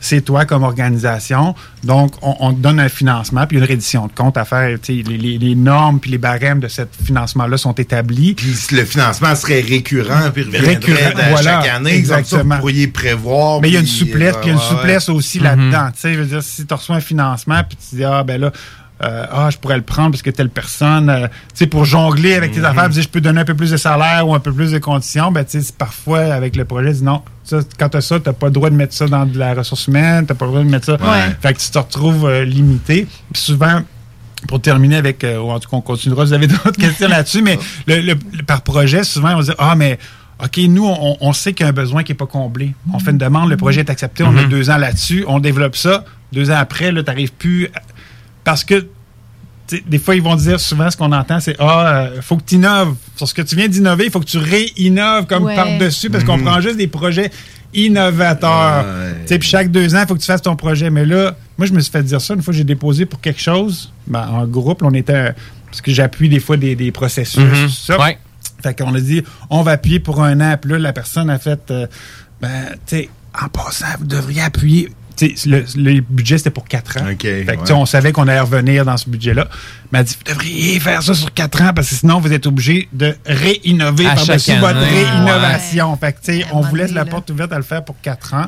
c'est 0.00 0.20
toi 0.20 0.44
comme 0.44 0.62
organisation. 0.62 1.56
Donc, 1.82 2.12
on, 2.22 2.36
on 2.38 2.52
te 2.54 2.60
donne 2.60 2.78
un 2.78 2.88
financement 2.88 3.46
puis 3.48 3.58
une 3.58 3.64
reddition 3.64 4.06
de 4.06 4.12
compte 4.12 4.36
à 4.36 4.44
faire. 4.44 4.78
Les, 4.88 5.02
les- 5.02 5.38
les 5.38 5.54
normes 5.56 5.98
puis 5.98 6.12
les 6.12 6.18
barèmes 6.18 6.60
de 6.60 6.68
ce 6.68 6.82
financement-là 7.04 7.56
sont 7.56 7.72
établis. 7.72 8.34
Puis 8.34 8.54
le 8.72 8.84
financement 8.84 9.34
serait 9.34 9.60
récurrent 9.60 10.30
puis 10.32 10.44
reviendrait 10.44 10.74
Récurrent, 10.74 11.18
à 11.18 11.28
voilà, 11.30 11.62
chaque 11.62 11.70
année. 11.74 11.96
Comme 11.96 12.04
ça, 12.04 12.18
exactement. 12.20 12.54
vous 12.54 12.60
pourriez 12.60 12.86
prévoir. 12.86 13.60
Mais 13.60 13.68
il 13.70 13.74
y 13.74 13.76
a 13.76 13.80
une 13.80 13.86
souplesse, 13.86 14.36
euh, 14.36 14.40
puis 14.40 14.50
il 14.50 14.54
y 14.54 14.56
a 14.56 14.62
une 14.62 14.68
souplesse 14.76 15.08
ouais. 15.08 15.14
aussi 15.14 15.38
Mhm. 15.38 15.44
là-dedans. 15.44 15.88
Tu 15.92 16.00
sais, 16.00 16.14
je 16.14 16.18
veux 16.20 16.26
dire, 16.26 16.42
si 16.44 16.64
tu 16.64 16.72
reçois 16.74 16.96
un 16.96 17.00
financement, 17.00 17.60
puis 17.68 17.76
tu 17.90 17.96
dis, 17.96 18.04
ah, 18.04 18.22
ben 18.22 18.40
là, 18.40 18.52
euh, 19.02 19.26
ah, 19.30 19.48
je 19.50 19.58
pourrais 19.58 19.76
le 19.76 19.82
prendre 19.82 20.10
parce 20.10 20.22
que 20.22 20.30
telle 20.30 20.50
personne, 20.50 21.08
euh, 21.08 21.26
tu 21.28 21.34
sais, 21.54 21.66
pour 21.66 21.84
jongler 21.84 22.34
avec 22.34 22.52
tes 22.52 22.58
Mhm. 22.58 22.64
affaires, 22.66 22.84
puis 22.86 22.94
dire, 22.94 23.02
je 23.04 23.08
peux 23.08 23.20
donner 23.20 23.40
un 23.40 23.44
peu 23.44 23.54
plus 23.54 23.70
de 23.70 23.76
salaire 23.76 24.26
ou 24.26 24.34
un 24.34 24.40
peu 24.40 24.52
plus 24.52 24.72
de 24.72 24.78
conditions, 24.78 25.30
ben, 25.30 25.44
tu 25.44 25.60
sais, 25.62 25.72
parfois, 25.76 26.20
avec 26.34 26.56
le 26.56 26.64
projet, 26.64 26.92
dis 26.92 27.04
non, 27.04 27.22
ça, 27.44 27.58
quand 27.78 27.88
t'as 27.90 28.00
ça, 28.00 28.18
t'as 28.18 28.32
pas 28.32 28.46
le 28.46 28.52
droit 28.52 28.70
de 28.70 28.74
mettre 28.74 28.94
ça 28.94 29.06
dans 29.06 29.24
de 29.24 29.38
la 29.38 29.54
ressource 29.54 29.86
humaine, 29.86 30.26
t'as 30.26 30.34
pas 30.34 30.46
le 30.46 30.50
droit 30.50 30.64
de 30.64 30.68
mettre 30.68 30.86
ça. 30.86 30.92
Ouais. 30.94 31.36
Fait 31.40 31.54
que 31.54 31.60
tu 31.60 31.70
te 31.70 31.78
retrouves 31.78 32.26
euh, 32.26 32.44
limité. 32.44 33.06
Puis 33.32 33.42
souvent, 33.42 33.82
pour 34.48 34.60
terminer 34.60 34.96
avec, 34.96 35.22
euh, 35.24 35.38
ou 35.38 35.50
en 35.50 35.58
tout 35.60 35.68
cas, 35.68 35.76
on 35.76 35.80
continuera, 35.80 36.24
vous 36.24 36.32
avez 36.32 36.46
d'autres 36.48 36.72
questions 36.72 37.08
là-dessus, 37.08 37.42
mais 37.42 37.58
le, 37.86 38.00
le- 38.00 38.18
le- 38.32 38.42
par 38.44 38.62
projet, 38.62 39.04
souvent, 39.04 39.36
on 39.36 39.42
se 39.42 39.50
dit, 39.50 39.56
ah, 39.58 39.74
mais 39.76 39.98
OK, 40.44 40.56
nous, 40.68 40.86
on, 40.86 41.16
on 41.20 41.32
sait 41.32 41.52
qu'il 41.52 41.64
y 41.64 41.66
a 41.66 41.70
un 41.70 41.72
besoin 41.72 42.02
qui 42.04 42.12
n'est 42.12 42.16
pas 42.16 42.26
comblé. 42.26 42.72
On 42.92 42.98
fait 43.00 43.10
une 43.10 43.18
demande, 43.18 43.48
le 43.50 43.56
projet 43.56 43.80
est 43.80 43.90
accepté, 43.90 44.22
on 44.22 44.36
a 44.36 44.42
Mhm. 44.42 44.48
deux 44.48 44.70
ans 44.70 44.76
là-dessus, 44.76 45.24
on 45.26 45.40
développe 45.40 45.76
ça. 45.76 46.04
Deux 46.32 46.50
ans 46.50 46.56
après, 46.58 46.92
là, 46.92 47.02
tu 47.02 47.06
n'arrives 47.10 47.32
plus. 47.32 47.66
à- 47.74 47.80
Parce 48.48 48.64
que, 48.64 48.86
des 49.86 49.98
fois, 49.98 50.14
ils 50.14 50.22
vont 50.22 50.34
dire 50.36 50.58
souvent 50.58 50.90
ce 50.90 50.96
qu'on 50.96 51.12
entend, 51.12 51.38
c'est 51.38 51.54
Ah, 51.58 52.08
il 52.16 52.22
faut 52.22 52.38
que 52.38 52.44
tu 52.44 52.54
innoves. 52.54 52.94
Sur 53.14 53.28
ce 53.28 53.34
que 53.34 53.42
tu 53.42 53.56
viens 53.56 53.68
d'innover, 53.68 54.06
il 54.06 54.10
faut 54.10 54.20
que 54.20 54.24
tu 54.24 54.38
réinnoves 54.38 55.26
comme 55.26 55.44
Ouais. 55.44 55.54
par-dessus, 55.54 56.08
parce 56.08 56.24
qu'on 56.24 56.38
Mhm. 56.38 56.44
prend 56.44 56.60
juste 56.62 56.78
des 56.78 56.86
projets 56.86 57.30
innovateurs. 57.74 58.86
Puis 59.26 59.42
chaque 59.42 59.70
deux 59.70 59.94
ans, 59.94 60.00
il 60.02 60.06
faut 60.08 60.14
que 60.14 60.20
tu 60.20 60.26
fasses 60.26 60.40
ton 60.40 60.56
projet. 60.56 60.88
Mais 60.88 61.04
là, 61.04 61.36
moi, 61.58 61.66
je 61.66 61.72
me 61.74 61.80
suis 61.80 61.92
fait 61.92 62.02
dire 62.02 62.20
ça 62.22 62.32
une 62.32 62.40
fois 62.42 62.52
que 62.52 62.58
j'ai 62.58 62.64
déposé 62.64 63.04
pour 63.04 63.20
quelque 63.20 63.40
chose. 63.42 63.92
Ben, 64.06 64.26
en 64.26 64.46
groupe, 64.46 64.82
on 64.82 64.94
était. 64.94 65.34
Parce 65.66 65.82
que 65.82 65.92
j'appuie 65.92 66.30
des 66.30 66.40
fois 66.40 66.56
des, 66.56 66.74
des 66.74 66.90
processus. 66.90 67.42
Tout 67.42 67.68
ça. 67.68 68.00
Ouais. 68.00 68.18
Fait 68.62 68.74
qu'on 68.76 68.94
a 68.94 69.00
dit, 69.00 69.22
on 69.50 69.60
va 69.62 69.72
appuyer 69.72 70.00
pour 70.00 70.22
un 70.22 70.40
an. 70.40 70.56
Puis 70.58 70.70
là, 70.72 70.78
la 70.78 70.94
personne 70.94 71.28
a 71.28 71.38
fait, 71.38 71.70
euh, 71.70 71.86
ben, 72.40 72.48
tu 72.86 72.96
sais, 72.96 73.08
en 73.38 73.48
passant, 73.48 73.84
vous 73.98 74.06
devriez 74.06 74.40
appuyer. 74.40 74.88
Le, 75.20 75.64
le 75.76 76.00
budget, 76.00 76.38
c'était 76.38 76.50
pour 76.50 76.64
quatre 76.66 76.96
ans. 76.98 77.06
fait 77.06 77.16
que, 77.16 77.72
on 77.72 77.86
savait 77.86 78.12
qu'on 78.12 78.28
allait 78.28 78.40
revenir 78.40 78.84
dans 78.84 78.96
ce 78.96 79.08
budget-là. 79.08 79.48
Mais 79.92 80.00
elle 80.00 80.04
dit, 80.04 80.16
vous 80.18 80.32
devriez 80.34 80.80
faire 80.80 81.02
ça 81.02 81.14
sur 81.14 81.32
quatre 81.32 81.62
ans 81.62 81.72
parce 81.74 81.88
que 81.88 81.94
sinon, 81.94 82.20
vous 82.20 82.32
êtes 82.32 82.46
obligé 82.46 82.88
de 82.92 83.16
réinnover 83.24 84.06
À 84.06 84.14
par-dessus 84.16 84.50
chaque 84.50 84.60
votre 84.60 84.76
année. 84.78 85.04
réinnovation. 85.04 85.96
Fait 85.96 86.12
que, 86.12 86.18
tu 86.24 86.38
sais, 86.40 86.46
on 86.52 86.60
vous 86.60 86.74
laisse 86.76 86.92
la 86.92 87.04
porte 87.04 87.30
ouverte 87.30 87.52
à 87.52 87.56
le 87.56 87.62
faire 87.62 87.84
pour 87.84 87.96
quatre 88.02 88.34
ans. 88.34 88.46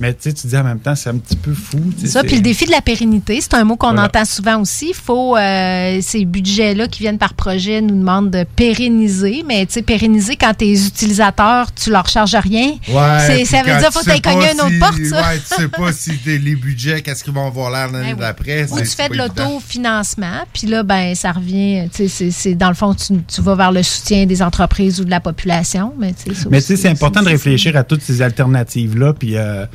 Mais 0.00 0.12
tu 0.14 0.20
sais, 0.22 0.32
tu 0.32 0.46
dis 0.46 0.56
en 0.56 0.64
même 0.64 0.80
temps, 0.80 0.94
c'est 0.94 1.10
un 1.10 1.18
petit 1.18 1.36
peu 1.36 1.52
fou. 1.52 1.78
tu 2.00 2.06
Ça, 2.08 2.22
puis 2.22 2.36
le 2.36 2.42
défi 2.42 2.64
de 2.66 2.70
la 2.70 2.80
pérennité, 2.80 3.40
c'est 3.40 3.54
un 3.54 3.64
mot 3.64 3.76
qu'on 3.76 3.88
Voilà. 3.88 4.04
entend 4.04 4.24
souvent 4.24 4.60
aussi. 4.60 4.88
Il 4.90 4.94
faut, 4.94 5.36
euh, 5.36 5.98
ces 6.02 6.24
budgets-là 6.24 6.88
qui 6.88 7.00
viennent 7.00 7.18
par 7.18 7.34
projet 7.34 7.80
nous 7.80 7.98
demandent 7.98 8.30
de 8.30 8.44
pérenniser, 8.44 9.42
mais 9.46 9.66
tu 9.66 9.74
sais, 9.74 9.82
pérenniser 9.82 10.36
quand 10.36 10.54
tes 10.54 10.72
utilisateurs, 10.72 11.72
tu 11.74 11.90
leur 11.90 12.08
charges 12.08 12.34
rien. 12.36 12.72
Ouais, 12.88 13.44
ça 13.44 13.62
veut 13.62 13.78
dire 13.78 13.88
tu 13.90 13.98
faut 13.98 14.04
cogner 14.04 14.20
pas 14.20 14.32
une 14.52 14.60
autre 14.60 14.78
porte, 14.78 15.04
ça. 15.04 15.20
Ouais, 15.28 15.38
tu 15.38 15.62
sais 15.62 15.68
pas 15.68 15.92
si 15.92 16.12
les 16.24 16.56
budgets, 16.56 17.02
qu'est-ce 17.02 17.22
qu'ils 17.24 17.32
vont 17.34 17.46
avoir 17.46 17.70
l'air 17.70 17.88
l'année 17.92 18.14
d'après. 18.14 18.70
Ou 18.70 18.78
tu 18.78 18.86
fais 18.86 19.08
de 19.08 19.16
l'autofinancement, 19.16 20.44
puis 20.52 20.66
là, 20.66 20.77
ben, 20.82 21.14
ça 21.14 21.32
revient. 21.32 21.88
tu 21.94 22.08
sais, 22.08 22.30
c'est- 22.30 22.54
dans 22.54 22.68
le 22.68 22.74
fond, 22.74 22.94
tu, 22.94 23.14
tu 23.22 23.40
vas 23.42 23.54
vers 23.54 23.72
le 23.72 23.82
soutien 23.82 24.26
des 24.26 24.42
entreprises 24.42 25.00
ou 25.00 25.04
de 25.04 25.10
la 25.10 25.20
population, 25.20 25.94
mais 25.98 26.12
tu 26.12 26.34
sais, 26.34 26.48
Mais 26.50 26.60
c'est 26.60 26.88
important 26.88 27.22
de 27.22 27.28
réfléchir 27.28 27.76
à 27.76 27.84
toutes 27.84 28.02
ces 28.02 28.22
alternatives-là. 28.22 29.12
Puis, 29.14 29.36
euh, 29.36 29.66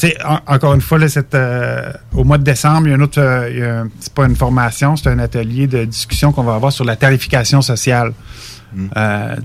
tu 0.00 0.08
sais, 0.08 0.16
en- 0.24 0.40
encore 0.46 0.74
une 0.74 0.80
fois, 0.80 0.98
là, 0.98 1.08
cette, 1.08 1.34
euh, 1.34 1.92
au 2.14 2.24
mois 2.24 2.38
de 2.38 2.44
décembre, 2.44 2.86
il 2.86 2.90
y 2.90 2.92
a 2.94 2.96
un 2.96 3.00
autre, 3.00 3.20
euh, 3.20 3.84
c'est 4.00 4.12
pas 4.14 4.24
une 4.26 4.36
formation, 4.36 4.96
c'est 4.96 5.08
un 5.10 5.18
atelier 5.18 5.66
de 5.66 5.84
discussion 5.84 6.32
qu'on 6.32 6.42
va 6.44 6.54
avoir 6.54 6.72
sur 6.72 6.84
la 6.84 6.96
tarification 6.96 7.60
sociale. 7.62 8.12
Euh, 8.96 9.36
tu 9.36 9.42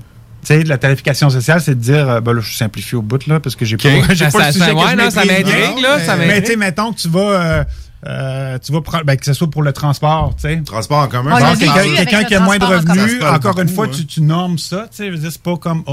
sais, 0.54 0.62
la 0.62 0.78
tarification 0.78 1.28
sociale, 1.28 1.60
c'est 1.60 1.74
de 1.74 1.80
dire, 1.80 2.08
euh, 2.08 2.20
ben 2.20 2.32
là, 2.32 2.40
je 2.40 2.54
simplifie 2.56 2.94
au 2.94 3.02
bout, 3.02 3.26
là, 3.26 3.40
parce 3.40 3.56
que 3.56 3.64
j'ai 3.64 3.76
pas, 3.76 3.88
Ok. 3.88 4.04
j'ai 4.14 4.24
pas 4.26 4.30
ça- 4.30 4.46
le 4.46 4.52
sujet 4.52 4.64
ça- 4.64 4.70
que 4.70 4.76
ouais, 4.76 4.82
je 4.92 4.96
non, 4.96 5.10
ça 5.10 5.24
m'intrigue, 5.24 5.82
là, 5.82 5.98
ça 5.98 6.16
Mais 6.16 6.26
m'intrigue. 6.26 6.44
tu 6.44 6.50
sais, 6.52 6.56
mettons 6.56 6.92
que 6.92 6.98
tu 7.00 7.08
vas, 7.08 7.20
euh, 7.20 7.64
euh, 8.06 8.58
tu 8.58 8.72
vas 8.72 8.82
prendre, 8.82 9.04
ben, 9.04 9.16
que 9.16 9.24
ce 9.24 9.32
soit 9.32 9.50
pour 9.50 9.62
le 9.62 9.72
transport, 9.72 10.34
tu 10.36 10.42
sais. 10.42 10.60
Transport 10.62 10.98
en 10.98 11.08
commun. 11.08 11.30
Bon, 11.30 11.56
quelqu'un 11.56 12.24
qui 12.24 12.34
a 12.34 12.40
moins 12.40 12.58
de 12.58 12.64
en 12.64 12.68
revenus, 12.68 13.22
encore 13.24 13.58
une 13.58 13.68
fois, 13.68 13.88
tu, 13.88 14.06
tu 14.06 14.20
normes 14.20 14.58
ça. 14.58 14.86
Tu 14.90 14.96
sais, 14.98 15.06
je 15.06 15.12
veux 15.12 15.18
dire, 15.18 15.32
c'est 15.32 15.42
pas 15.42 15.56
comme, 15.56 15.82
oh, 15.86 15.92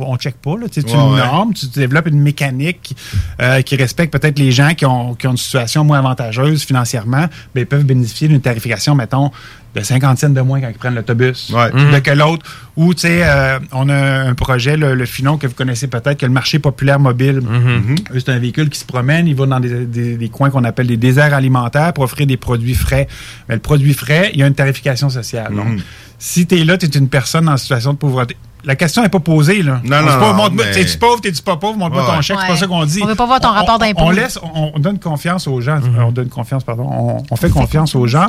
on, 0.00 0.12
on 0.12 0.16
check 0.16 0.36
pas. 0.36 0.56
Là, 0.56 0.68
tu 0.68 0.80
sais, 0.80 0.86
tu 0.86 0.94
Ouais, 0.94 1.16
normes, 1.16 1.54
tu 1.54 1.66
développes 1.66 2.08
une 2.08 2.20
mécanique 2.20 2.94
euh, 3.40 3.62
qui 3.62 3.76
respecte 3.76 4.12
peut-être 4.12 4.38
les 4.38 4.52
gens 4.52 4.74
qui 4.74 4.84
ont, 4.84 5.14
qui 5.14 5.26
ont 5.26 5.32
une 5.32 5.36
situation 5.36 5.82
moins 5.82 5.98
avantageuse 5.98 6.64
financièrement, 6.64 7.26
mais 7.54 7.62
ils 7.62 7.66
peuvent 7.66 7.84
bénéficier 7.84 8.28
d'une 8.28 8.40
tarification, 8.40 8.94
mettons, 8.94 9.30
de 9.74 9.80
50 9.82 10.18
cents 10.18 10.28
de 10.30 10.40
moins 10.40 10.60
quand 10.60 10.68
ils 10.68 10.74
prennent 10.78 10.94
l'autobus 10.96 11.50
Mhm. 11.50 11.92
de 11.92 11.98
que 12.00 12.10
l'autre. 12.10 12.44
Ou, 12.76 12.92
tu 12.94 13.02
sais, 13.02 13.20
euh, 13.22 13.58
on 13.72 13.88
a 13.88 13.94
un 14.22 14.34
projet, 14.34 14.76
le, 14.76 14.94
le 14.94 15.04
Finon, 15.06 15.36
que 15.38 15.46
vous 15.46 15.54
connaissez 15.54 15.86
peut-être, 15.86 16.18
que 16.18 16.26
le 16.26 16.32
marché 16.32 16.58
populaire 16.58 16.98
mobile. 16.98 17.40
Mhm. 17.40 17.94
Eux, 18.14 18.20
C'est 18.20 18.30
un 18.30 18.38
véhicule 18.38 18.68
qui 18.70 18.78
se 18.80 18.84
promène, 18.84 19.28
il 19.28 19.34
va 19.34 19.46
dans 19.46 19.60
des, 19.60 19.86
des- 19.86 20.16
des 20.16 20.28
coins 20.28 20.50
qu'on 20.50 20.64
appelle 20.64 20.86
des 20.88 20.96
déserts 20.96 21.34
alimentaires 21.34 21.92
pour 21.92 22.04
offrir 22.04 22.26
des 22.26 22.36
produits 22.36 22.74
frais. 22.74 23.06
Mais 23.48 23.54
le 23.56 23.60
produit 23.60 23.94
frais, 23.94 24.30
il 24.34 24.40
y 24.40 24.42
a 24.42 24.46
une 24.46 24.54
tarification 24.54 25.08
sociale. 25.10 25.54
Donc, 25.54 25.66
Mhm. 25.68 25.80
si 26.18 26.46
tu 26.46 26.58
es 26.58 26.64
là, 26.64 26.76
tu 26.78 26.86
es 26.86 26.88
une 26.98 27.08
personne 27.08 27.48
en 27.48 27.56
situation 27.56 27.92
de 27.92 27.98
pauvreté. 27.98 28.36
La 28.64 28.76
question 28.76 29.02
n'est 29.02 29.08
pas 29.08 29.20
posée, 29.20 29.62
là. 29.62 29.80
Non, 29.84 29.96
On 29.98 30.00
non, 30.02 30.06
pas, 30.06 30.18
non, 30.18 30.34
montre-moi, 30.34 30.64
mais- 30.66 30.72
T'es-tu 30.72 30.98
pauvre, 30.98 31.20
t'es-tu 31.20 31.42
pas 31.42 31.56
pauvre, 31.56 31.78
montre-moi 31.78 32.02
Ouais. 32.08 32.16
ton 32.16 32.20
chèque, 32.22 32.36
c'est 32.40 32.46
pas 32.52 32.56
ça 32.56 32.66
qu'on 32.66 32.84
dit. 32.84 33.00
On 33.02 33.06
veut 33.06 33.14
pas 33.14 33.26
voir 33.26 33.40
ton 33.40 33.50
rapport 33.50 33.78
d'impôt. 33.78 34.02
On 34.02 34.10
laisse, 34.10 34.38
on, 34.42 34.72
on 34.74 34.78
donne 34.78 34.98
confiance 34.98 35.46
aux 35.46 35.60
gens. 35.60 35.80
On 35.98 36.12
donne 36.12 36.28
confiance, 36.28 36.62
pardon. 36.64 36.88
On, 36.90 37.22
on 37.30 37.36
fait 37.36 37.50
confiance 37.50 37.94
aux 37.94 38.06
gens. 38.06 38.28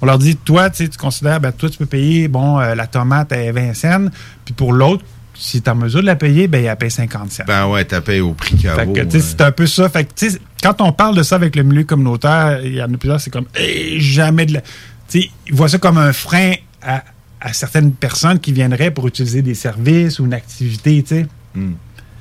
On 0.00 0.06
leur 0.06 0.18
dit, 0.18 0.36
toi, 0.36 0.70
tu 0.70 0.88
tu 0.88 0.98
considères, 0.98 1.40
ben, 1.40 1.52
toi, 1.52 1.68
tu 1.70 1.78
peux 1.78 1.86
payer, 1.86 2.28
bon, 2.28 2.58
euh, 2.60 2.74
la 2.74 2.86
tomate 2.86 3.32
à 3.32 3.52
20 3.52 3.74
cents, 3.74 4.06
puis 4.44 4.54
pour 4.54 4.72
l'autre, 4.72 5.04
si 5.34 5.60
tu 5.62 5.68
es 5.68 5.72
en 5.72 5.74
mesure 5.74 6.00
de 6.02 6.06
la 6.06 6.14
payer, 6.16 6.46
ben, 6.46 6.64
elle 6.64 6.76
paye 6.76 6.90
50 6.90 7.32
cents. 7.32 7.44
Ben 7.46 7.66
ouais, 7.66 7.84
t'as 7.84 8.00
payé 8.00 8.20
au 8.20 8.32
prix 8.34 8.54
qu'elle 8.56 8.72
Fait 8.74 8.86
que, 8.92 9.00
tu 9.00 9.10
sais, 9.12 9.20
c'est 9.20 9.40
un 9.40 9.50
peu 9.50 9.66
ça. 9.66 9.88
Fait 9.88 10.04
que, 10.04 10.12
tu 10.14 10.30
sais, 10.30 10.38
quand 10.62 10.80
on 10.80 10.92
parle 10.92 11.16
de 11.16 11.22
ça 11.22 11.34
avec 11.36 11.56
le 11.56 11.62
milieu 11.64 11.84
communautaire, 11.84 12.60
il 12.64 12.74
y 12.74 12.82
en 12.82 12.92
a 12.92 12.96
plusieurs, 12.96 13.20
c'est 13.20 13.30
comme, 13.30 13.46
Hey, 13.56 13.98
jamais 14.00 14.46
de 14.46 14.54
la. 14.54 14.60
Tu 14.60 15.22
sais, 15.22 15.30
ils 15.48 15.54
voient 15.54 15.68
ça 15.68 15.78
comme 15.78 15.98
un 15.98 16.12
frein 16.12 16.52
à, 16.82 17.02
à 17.44 17.52
certaines 17.52 17.92
personnes 17.92 18.38
qui 18.38 18.52
viendraient 18.52 18.90
pour 18.92 19.06
utiliser 19.08 19.42
des 19.42 19.54
services 19.54 20.18
ou 20.20 20.24
une 20.26 20.34
activité, 20.34 21.02
tu 21.02 21.08
sais. 21.16 21.26
Hmm. 21.54 21.72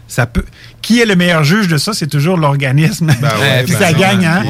Ça 0.07 0.25
peut. 0.25 0.43
Qui 0.81 0.99
est 0.99 1.05
le 1.05 1.15
meilleur 1.15 1.45
juge 1.45 1.69
de 1.69 1.77
ça? 1.77 1.93
C'est 1.93 2.07
toujours 2.07 2.35
l'organisme. 2.35 3.13
Ben 3.21 3.29
ouais, 3.39 3.63
Puis 3.65 3.73
ben 3.75 3.79
ça 3.79 3.93
gagne, 3.93 4.25
hein? 4.25 4.43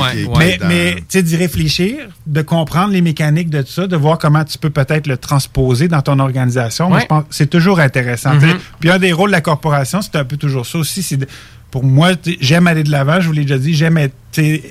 mais, 0.67 0.95
tu 0.95 1.03
sais, 1.09 1.21
d'y 1.21 1.35
réfléchir, 1.35 1.97
de 2.25 2.41
comprendre 2.41 2.91
les 2.93 3.01
mécaniques 3.01 3.51
de 3.51 3.61
tout 3.61 3.71
ça, 3.71 3.85
de 3.85 3.95
voir 3.95 4.17
comment 4.17 4.43
tu 4.43 4.57
peux 4.57 4.71
peut-être 4.71 5.05
le 5.05 5.17
transposer 5.17 5.87
dans 5.87 6.01
ton 6.01 6.17
organisation. 6.17 6.87
Moi, 6.87 6.97
Ouais. 6.97 7.03
je 7.03 7.07
pense 7.07 7.23
que 7.25 7.35
c'est 7.35 7.45
toujours 7.49 7.79
intéressant. 7.79 8.33
Mhm. 8.33 8.41
sais. 8.41 8.55
Puis 8.79 8.89
un 8.89 8.97
des 8.97 9.11
rôles 9.13 9.29
de 9.29 9.35
la 9.35 9.41
corporation, 9.41 10.01
c'est 10.01 10.15
un 10.15 10.25
peu 10.25 10.37
toujours 10.37 10.65
ça 10.65 10.79
aussi. 10.79 11.03
c'est 11.03 11.17
de- 11.17 11.27
pour 11.69 11.83
moi, 11.83 12.13
j'aime 12.39 12.65
aller 12.65 12.83
de 12.83 12.89
l'avant, 12.91 13.21
je 13.21 13.27
vous 13.27 13.33
l'ai 13.33 13.43
déjà 13.43 13.59
dit, 13.59 13.75
j'aime 13.75 13.99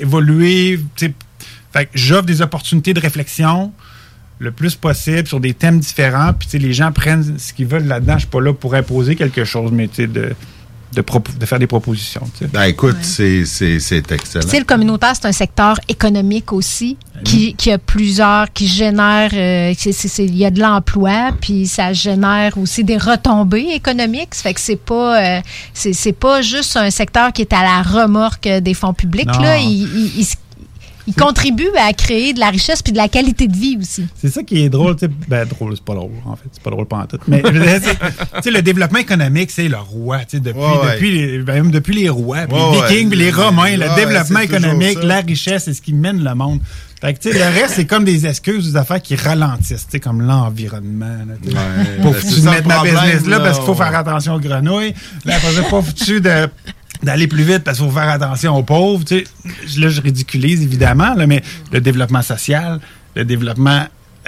évoluer. 0.00 0.80
Fait 1.72 1.84
que 1.84 1.90
j'offre 1.94 2.24
des 2.26 2.42
opportunités 2.42 2.94
de 2.94 3.00
réflexion 3.00 3.72
le 4.40 4.50
plus 4.50 4.74
possible 4.74 5.28
sur 5.28 5.38
des 5.38 5.54
thèmes 5.54 5.78
différents. 5.78 6.32
Puis 6.32 6.48
tu 6.48 6.52
sais, 6.52 6.58
les 6.58 6.72
gens 6.72 6.90
prennent 6.92 7.38
ce 7.38 7.52
qu'ils 7.52 7.66
veulent 7.66 7.86
là-dedans. 7.86 8.14
Je 8.14 8.20
suis 8.20 8.28
pas 8.28 8.40
là 8.40 8.52
pour 8.52 8.74
imposer 8.74 9.14
quelque 9.14 9.44
chose, 9.44 9.70
mais 9.70 9.86
tu 9.86 9.96
sais, 9.96 10.06
de, 10.08 10.32
de, 10.94 11.04
de 11.38 11.46
faire 11.46 11.58
des 11.60 11.66
propositions. 11.68 12.22
tu 12.36 12.44
sais. 12.46 12.50
Ben 12.52 12.62
écoute, 12.64 12.96
c'est- 13.02 13.44
c'est 13.44 13.78
c'est 13.78 14.10
excellent. 14.10 14.42
Tu 14.44 14.50
sais, 14.50 14.58
le 14.58 14.64
communautaire, 14.64 15.12
c'est 15.14 15.26
un 15.28 15.32
secteur 15.32 15.78
économique 15.88 16.52
aussi, 16.52 16.96
qui, 17.22 17.54
qui 17.54 17.70
a 17.70 17.76
plusieurs, 17.78 18.50
qui 18.52 18.66
génère, 18.66 19.30
euh, 19.34 19.74
il 20.18 20.36
y 20.36 20.44
a 20.46 20.50
de 20.50 20.58
l'emploi, 20.60 21.32
puis 21.38 21.66
ça 21.66 21.92
génère 21.92 22.56
aussi 22.56 22.82
des 22.82 22.96
retombées 22.96 23.68
économiques. 23.74 24.34
Ça 24.34 24.42
fait 24.44 24.54
que 24.54 24.60
c'est 24.60 24.80
pas, 24.80 25.22
euh, 25.22 25.40
c'est 25.74 25.92
c'est 25.92 26.14
pas 26.14 26.40
juste 26.40 26.76
un 26.78 26.90
secteur 26.90 27.32
qui 27.34 27.42
est 27.42 27.52
à 27.52 27.62
la 27.62 27.82
remorque 27.82 28.48
des 28.48 28.72
fonds 28.74 28.94
publics. 28.94 29.26
Non. 29.26 29.38
Là. 29.42 29.58
Il, 29.58 29.82
il- 29.82 30.12
il 30.20 30.26
s- 31.00 31.04
il 31.08 31.14
contribue 31.14 31.68
à 31.78 31.92
créer 31.92 32.32
de 32.32 32.40
la 32.40 32.50
richesse 32.50 32.82
puis 32.82 32.92
de 32.92 32.96
la 32.98 33.08
qualité 33.08 33.48
de 33.48 33.56
vie 33.56 33.76
aussi. 33.80 34.06
C'est 34.20 34.28
ça 34.30 34.42
qui 34.42 34.62
est 34.64 34.68
drôle, 34.68 34.96
tu 34.96 35.06
sais. 35.06 35.12
Ben, 35.28 35.46
drôle, 35.46 35.74
c'est 35.76 35.84
pas 35.84 35.94
drôle, 35.94 36.10
en 36.26 36.36
fait. 36.36 36.48
C'est 36.52 36.62
pas 36.62 36.70
drôle 36.70 36.86
pas 36.86 36.96
en 36.98 37.06
tout. 37.06 37.18
Mais, 37.28 37.42
sais, 38.42 38.50
le 38.50 38.62
développement 38.62 38.98
économique, 38.98 39.50
c'est 39.50 39.68
le 39.68 39.76
roi, 39.78 40.18
tu 40.20 40.36
sais, 40.36 40.40
depuis, 40.40 40.60
Ouais, 40.60 40.66
ouais. 40.84 40.92
depuis, 40.94 41.10
les, 41.12 41.38
ben, 41.38 41.54
même 41.54 41.70
depuis 41.70 41.94
les 41.94 42.08
rois, 42.08 42.46
puis 42.46 42.56
Ouais, 42.56 42.72
les 42.72 42.94
vikings, 42.94 43.08
puis 43.10 43.18
les 43.18 43.30
romains, 43.30 43.76
le 43.76 43.94
développement 43.96 44.40
économique, 44.40 44.98
la 45.02 45.20
richesse, 45.20 45.64
c'est 45.64 45.74
ce 45.74 45.82
qui 45.82 45.92
mène 45.92 46.22
le 46.22 46.34
monde. 46.34 46.60
Fait 47.00 47.14
que, 47.14 47.18
tu 47.20 47.32
sais, 47.32 47.38
le 47.38 47.44
reste, 47.44 47.76
c'est 47.76 47.86
comme 47.86 48.04
des 48.04 48.26
excuses, 48.26 48.72
des 48.72 48.76
affaires 48.76 49.00
qui 49.00 49.16
ralentissent, 49.16 49.86
tu 49.86 49.92
sais, 49.92 50.00
comme 50.00 50.20
l'environnement. 50.20 51.06
Pas 52.02 52.12
foutu 52.12 52.40
de 52.40 52.44
mettre 52.50 52.62
le 52.62 52.68
ma 52.68 52.82
business 52.82 53.26
là, 53.26 53.38
là, 53.38 53.40
parce 53.40 53.56
qu'il 53.56 53.64
faut 53.66 53.72
ouais. 53.72 53.78
faire 53.78 53.94
attention 53.96 54.34
aux 54.34 54.38
grenouilles. 54.40 54.94
Là, 55.24 55.36
après 55.36 55.62
pas 55.70 55.80
foutu 55.82 56.20
de 56.20 56.48
d'aller 57.02 57.26
plus 57.26 57.44
vite 57.44 57.60
parce 57.64 57.78
qu'il 57.78 57.88
faut 57.88 57.94
faire 57.94 58.08
attention 58.10 58.56
aux 58.56 58.62
pauvres. 58.62 59.04
Tu 59.04 59.24
sais. 59.64 59.80
Là, 59.80 59.88
je 59.88 60.00
ridiculise 60.00 60.62
évidemment, 60.62 61.14
là, 61.14 61.26
mais 61.26 61.42
le 61.72 61.80
développement 61.80 62.22
social, 62.22 62.80
le 63.16 63.24
développement 63.24 63.86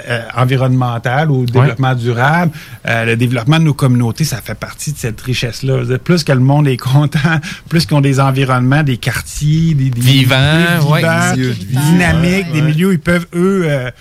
euh, 0.09 0.23
environnemental 0.35 1.29
ou 1.29 1.41
le 1.41 1.45
développement 1.45 1.93
durable, 1.93 2.51
euh, 2.87 3.05
le 3.05 3.15
développement 3.15 3.59
de 3.59 3.65
nos 3.65 3.75
communautés, 3.75 4.23
ça 4.23 4.41
fait 4.41 4.55
partie 4.55 4.91
de 4.91 4.97
cette 4.97 5.21
richesse-là. 5.21 5.97
Plus 5.99 6.23
que 6.23 6.31
le 6.31 6.39
monde 6.39 6.67
est 6.67 6.77
content, 6.77 7.19
plus 7.69 7.85
qu'ils 7.85 7.95
ont 7.95 8.01
des 8.01 8.19
environnements, 8.19 8.81
des 8.81 8.97
quartiers, 8.97 9.75
des, 9.75 9.91
des 9.91 10.01
Vivants, 10.01 10.35
milieux 10.79 10.91
ouais. 10.91 10.99
vivants, 11.01 11.31
Milieux 11.35 11.47
de 11.49 11.53
vie. 11.53 11.65
dynamiques, 11.77 12.45
Ouais, 12.47 12.53
des 12.53 12.61
ouais. 12.61 12.67
milieux 12.67 12.87
où 12.87 12.91
ils 12.91 12.99
peuvent, 12.99 13.27
eux, 13.35 13.65
euh, 13.67 13.91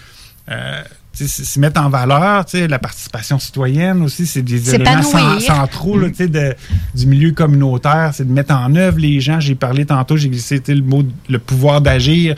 euh, 0.50 0.82
se 1.28 1.60
mettre 1.60 1.80
en 1.80 1.88
valeur, 1.90 2.44
tu 2.44 2.58
sais, 2.58 2.68
la 2.68 2.78
participation 2.78 3.38
citoyenne 3.38 4.02
aussi, 4.02 4.26
c'est 4.26 4.42
des 4.42 4.70
éléments 4.76 5.02
centraux 5.40 5.98
là, 5.98 6.08
tu 6.08 6.14
sais, 6.16 6.28
de- 6.28 6.54
du 6.94 7.06
milieu 7.06 7.32
communautaire, 7.32 8.10
c'est 8.14 8.26
de 8.26 8.32
mettre 8.32 8.54
en 8.54 8.74
œuvre 8.74 8.98
les 8.98 9.20
gens. 9.20 9.38
J'ai 9.40 9.54
parlé 9.54 9.84
tantôt, 9.84 10.16
j'ai 10.16 10.28
glissé 10.28 10.62
le 10.68 10.82
mot 10.82 11.02
le 11.28 11.38
pouvoir 11.38 11.80
d'agir. 11.80 12.34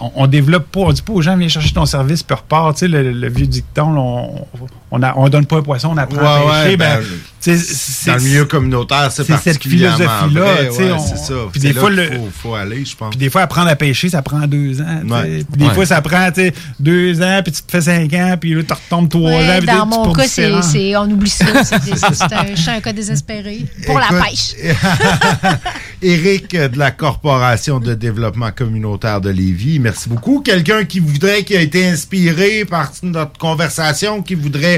On, 0.00 0.10
on 0.16 0.26
développe 0.26 0.70
pas, 0.70 0.80
on 0.80 0.92
dit 0.92 1.02
pas 1.02 1.12
aux 1.12 1.22
gens 1.22 1.36
viens 1.36 1.48
chercher 1.48 1.72
ton 1.72 1.86
service 1.86 2.22
puis 2.22 2.34
sais, 2.80 2.88
le, 2.88 3.12
le 3.12 3.28
vieux 3.28 3.46
dicton, 3.46 3.92
là, 3.92 4.00
on, 4.00 4.46
on, 4.90 5.02
a- 5.02 5.14
on 5.16 5.28
donne 5.28 5.46
pas 5.46 5.56
un 5.56 5.62
poisson, 5.62 5.90
on 5.92 5.96
apprend 5.96 6.18
à 6.20 6.38
pêcher. 6.62 6.70
ouais, 6.70 6.76
ben, 6.76 7.00
ben, 7.46 7.58
Dans 8.06 8.14
le 8.16 8.20
milieu 8.22 8.44
communautaire, 8.46 9.10
c'est 9.12 9.24
c'est 9.24 9.32
cette 9.34 9.44
particulièrement 9.44 9.96
philosophie-là, 10.28 10.44
ouais, 10.94 10.98
c'est 11.08 11.18
ça. 11.18 11.34
puis 11.52 11.60
des 11.60 11.72
là 11.72 11.80
fois, 11.80 11.90
le- 11.90 12.06
faut, 12.06 12.28
faut 12.42 12.54
aller, 12.54 12.84
je 12.84 12.96
pense. 12.96 13.10
puis 13.10 13.18
des 13.18 13.30
fois, 13.30 13.42
apprendre 13.42 13.68
à 13.68 13.76
pêcher, 13.76 14.08
ça 14.08 14.22
prend 14.22 14.40
deux 14.46 14.80
ans. 14.80 15.00
Puis 15.22 15.44
des 15.58 15.66
Ouais. 15.66 15.74
fois, 15.74 15.86
ça 15.86 16.00
prend 16.02 16.28
deux 16.80 17.22
ans, 17.22 17.40
puis 17.42 17.52
tu 17.52 17.62
te 17.62 17.70
fais 17.70 17.80
cinq 17.80 18.12
ans, 18.14 18.36
puis 18.40 18.54
là, 18.54 18.62
tu 18.62 18.72
retombes 18.72 19.08
trois 19.08 19.30
Ouais, 19.30 19.56
ans. 19.56 19.58
puis 19.58 19.66
dans 19.66 19.86
mon 19.86 20.12
cas, 20.12 20.26
c'est, 20.26 20.96
on 20.96 21.10
oublie 21.10 21.30
ça. 21.30 21.46
C'est, 21.64 22.32
un, 22.34 22.54
je 22.54 22.60
suis 22.60 22.70
un 22.70 22.80
cas 22.80 22.92
désespéré 22.92 23.64
pour 23.86 23.98
la 23.98 24.08
pêche. 24.22 24.54
Éric 26.02 26.52
de 26.54 26.78
la 26.78 26.90
Corporation 26.92 27.80
de 27.80 27.94
développement 27.94 28.50
communautaire 28.52 29.20
de 29.20 29.30
Lévis, 29.30 29.78
merci 29.80 30.08
beaucoup. 30.08 30.40
Quelqu'un 30.40 30.84
qui 30.84 31.00
voudrait, 31.00 31.42
qui 31.42 31.56
a 31.56 31.60
été 31.60 31.86
inspiré 31.88 32.64
par 32.64 32.92
notre 33.02 33.36
conversation, 33.38 34.22
qui 34.22 34.34
voudrait 34.34 34.77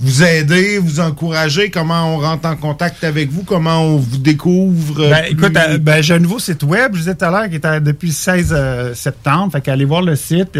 vous 0.00 0.22
aider, 0.22 0.78
vous 0.78 1.00
encourager? 1.00 1.70
Comment 1.70 2.14
on 2.14 2.18
rentre 2.18 2.46
en 2.48 2.54
contact 2.56 3.02
avec 3.02 3.30
vous? 3.30 3.42
Comment 3.42 3.82
on 3.82 3.96
vous 3.96 4.18
découvre? 4.18 5.02
euh, 5.02 5.10
Ben, 5.10 5.24
écoute, 5.30 5.56
euh, 5.56 5.78
ben, 5.78 6.02
j'ai 6.02 6.14
un 6.14 6.18
nouveau 6.20 6.38
site 6.38 6.62
web, 6.62 6.92
je 6.92 6.98
vous 6.98 7.04
disais 7.04 7.14
tout 7.16 7.24
à 7.24 7.30
l'heure, 7.30 7.48
qui 7.48 7.56
est 7.56 7.80
depuis 7.80 8.08
le 8.08 8.14
16 8.14 8.54
euh, 8.56 8.94
septembre. 8.94 9.52
Fait 9.52 9.60
qu'allez 9.60 9.84
voir 9.84 10.02
le 10.02 10.14
site. 10.14 10.56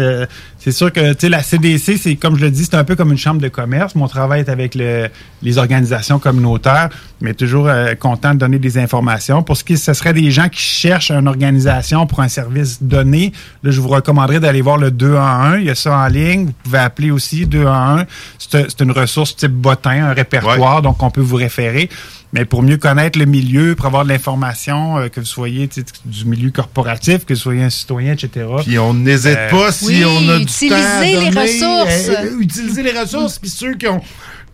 c'est 0.59 0.71
sûr 0.73 0.91
que, 0.91 1.13
tu 1.13 1.19
sais, 1.21 1.29
la 1.29 1.41
CDC, 1.41 1.97
c'est, 1.97 2.15
comme 2.15 2.35
je 2.37 2.41
le 2.41 2.51
dis, 2.51 2.65
c'est 2.65 2.75
un 2.75 2.83
peu 2.83 2.95
comme 2.97 3.11
une 3.11 3.17
chambre 3.17 3.39
de 3.41 3.47
commerce. 3.47 3.95
Mon 3.95 4.07
travail 4.07 4.41
est 4.41 4.49
avec 4.49 4.75
le- 4.75 5.07
les 5.41 5.57
organisations 5.57 6.19
communautaires, 6.19 6.89
mais 7.21 7.33
toujours 7.33 7.69
content 7.99 8.33
de 8.33 8.39
donner 8.39 8.59
des 8.59 8.77
informations. 8.77 9.41
Pour 9.41 9.55
ce 9.55 9.63
qui, 9.63 9.77
ce 9.77 9.93
serait 9.93 10.13
des 10.13 10.31
gens 10.31 10.49
qui 10.49 10.61
cherchent 10.61 11.11
une 11.11 11.27
organisation 11.29 12.05
pour 12.07 12.19
un 12.19 12.27
service 12.27 12.83
donné, 12.83 13.31
là, 13.63 13.71
je 13.71 13.79
vous 13.79 13.87
recommanderais 13.87 14.41
d'aller 14.41 14.61
voir 14.61 14.77
le 14.77 14.91
2 14.91 15.15
en 15.15 15.19
1. 15.21 15.57
Il 15.59 15.65
y 15.65 15.69
a 15.69 15.75
ça 15.75 15.95
en 15.97 16.07
ligne. 16.07 16.47
Vous 16.47 16.53
pouvez 16.65 16.79
appeler 16.79 17.11
aussi 17.11 17.45
2 17.45 17.65
en 17.65 17.99
1. 17.99 18.05
C'est, 18.37 18.65
c'est 18.69 18.81
une 18.81 18.91
ressource 18.91 19.28
type 19.35 19.51
bottin, 19.51 20.05
un 20.05 20.13
répertoire, 20.13 20.81
donc 20.81 21.01
on 21.03 21.09
peut 21.11 21.21
vous 21.21 21.35
référer. 21.35 21.89
Mais 22.31 22.45
pour 22.45 22.61
mieux 22.61 22.77
connaître 22.77 23.17
le 23.17 23.25
milieu, 23.25 23.73
pour 23.73 23.87
avoir 23.87 24.03
de 24.03 24.09
l'information, 24.09 24.99
euh, 24.99 25.07
que 25.07 25.19
vous 25.19 25.25
soyez 25.25 25.67
du 26.05 26.25
milieu 26.25 26.51
corporatif, 26.51 27.25
que 27.25 27.33
vous 27.33 27.39
soyez 27.39 27.63
un 27.63 27.71
citoyen, 27.71 28.13
etc. 28.13 28.45
Puis 28.63 28.77
on 28.77 28.93
n'hésite 28.93 29.35
Euh, 29.35 29.49
pas 29.49 29.71
si 29.71 29.85
Oui, 29.87 30.05
on 30.05 30.29
a 30.29 30.37
du 30.37 30.43
utilisez 30.43 30.69
temps 30.69 30.75
à 30.75 31.01
les 31.03 31.29
ressources. 31.29 32.09
euh, 32.09 32.39
utiliser 32.39 32.83
les 32.83 32.99
ressources. 32.99 33.39
Puis 33.39 33.49
ceux 33.49 33.73
qui 33.73 33.87
ont 33.87 34.01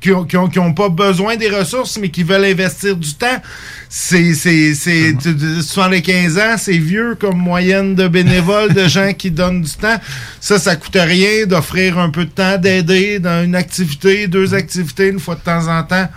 qui 0.06 0.11
ont, 0.14 0.23
qui 0.26 0.38
ont- 0.38 0.48
qui 0.48 0.60
ont 0.60 0.72
pas 0.73 0.90
besoin 0.90 1.36
des 1.36 1.49
ressources, 1.49 1.98
mais 1.98 2.10
qui 2.10 2.22
veulent 2.22 2.45
investir 2.45 2.95
du 2.95 3.11
temps, 3.15 3.41
c'est 3.90 4.36
c'est 4.36 4.76
c'est 4.76 5.15
tu- 5.19 5.61
75 5.64 6.38
ans, 6.38 6.56
c'est 6.57 6.77
vieux 6.77 7.15
comme 7.19 7.38
moyenne 7.38 7.95
de 7.95 8.07
bénévoles, 8.07 8.72
de 8.73 8.88
gens 8.98 9.14
qui 9.14 9.32
donnent 9.32 9.64
du 9.64 9.72
temps. 9.72 9.99
Ça, 10.40 10.60
ça 10.60 10.76
coûte 10.76 10.95
rien 10.99 11.48
d'offrir 11.48 11.98
un 11.98 12.11
peu 12.11 12.26
de 12.26 12.30
temps, 12.30 12.57
d'aider 12.57 13.18
dans 13.19 13.44
une 13.44 13.56
activité, 13.56 14.27
deux 14.27 14.53
activités 14.53 15.07
une 15.07 15.19
fois 15.19 15.34
de 15.36 15.41
temps 15.41 15.68
en 15.68 15.82
temps. 15.84 16.07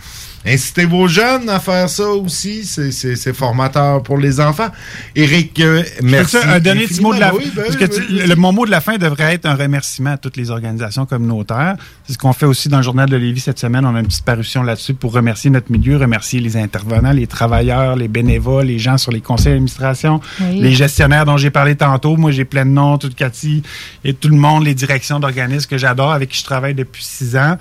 Incitez 0.48 0.84
vos 0.86 1.06
jeunes 1.08 1.48
à 1.48 1.60
faire 1.60 1.88
ça 1.88 2.08
aussi. 2.08 2.64
C'est- 2.64 3.32
formateur 3.32 4.02
pour 4.02 4.16
les 4.18 4.40
enfants. 4.40 4.68
Éric, 5.14 5.60
euh, 5.60 5.82
merci. 6.02 6.36
Peux-tu 6.36 6.48
un 6.48 6.58
dernier 6.60 6.86
petit 6.86 7.00
mot 7.00 7.14
de 7.14 7.20
la. 7.20 7.34
Oui, 7.34 7.52
ben 7.54 7.62
parce 7.64 7.76
oui, 7.76 7.80
que 7.80 7.84
tu- 7.84 8.00
oui, 8.10 8.22
le, 8.26 8.34
mon 8.36 8.52
mot 8.52 8.64
de 8.66 8.70
la 8.70 8.80
fin 8.80 8.96
devrait 8.96 9.34
être 9.34 9.46
un 9.46 9.54
remerciement 9.54 10.12
à 10.12 10.16
toutes 10.16 10.36
les 10.36 10.50
organisations 10.50 11.04
communautaires. 11.06 11.76
C'est 12.06 12.14
ce 12.14 12.18
qu'on 12.18 12.32
fait 12.32 12.46
aussi 12.46 12.68
dans 12.68 12.78
le 12.78 12.82
journal 12.82 13.08
de 13.08 13.16
Lévis 13.16 13.40
cette 13.40 13.58
semaine. 13.58 13.84
On 13.84 13.94
a 13.94 14.00
une 14.00 14.06
petite 14.06 14.24
parution 14.24 14.62
là-dessus 14.62 14.94
pour 14.94 15.12
remercier 15.12 15.50
notre 15.50 15.70
milieu, 15.70 15.96
remercier 15.98 16.40
les 16.40 16.56
intervenants, 16.56 17.12
les 17.12 17.26
travailleurs, 17.26 17.96
les 17.96 18.08
bénévoles, 18.08 18.66
les 18.66 18.78
gens 18.78 18.96
sur 18.98 19.12
les 19.12 19.20
conseils 19.20 19.52
d'administration, 19.52 20.20
Oui. 20.40 20.60
les 20.60 20.72
gestionnaires 20.72 21.24
dont 21.26 21.36
j'ai 21.36 21.50
parlé 21.50 21.76
tantôt. 21.76 22.16
Moi, 22.16 22.30
j'ai 22.30 22.44
plein 22.46 22.64
de 22.64 22.70
noms, 22.70 22.96
toute 22.98 23.14
Cathy 23.14 23.62
et 24.04 24.14
tout 24.14 24.28
le 24.28 24.36
monde, 24.36 24.64
les 24.64 24.74
directions 24.74 25.20
d'organismes 25.20 25.68
que 25.68 25.78
j'adore, 25.78 26.12
avec 26.12 26.30
qui 26.30 26.38
je 26.38 26.44
travaille 26.44 26.74
depuis 26.74 27.04
six 27.04 27.36
ans. 27.36 27.56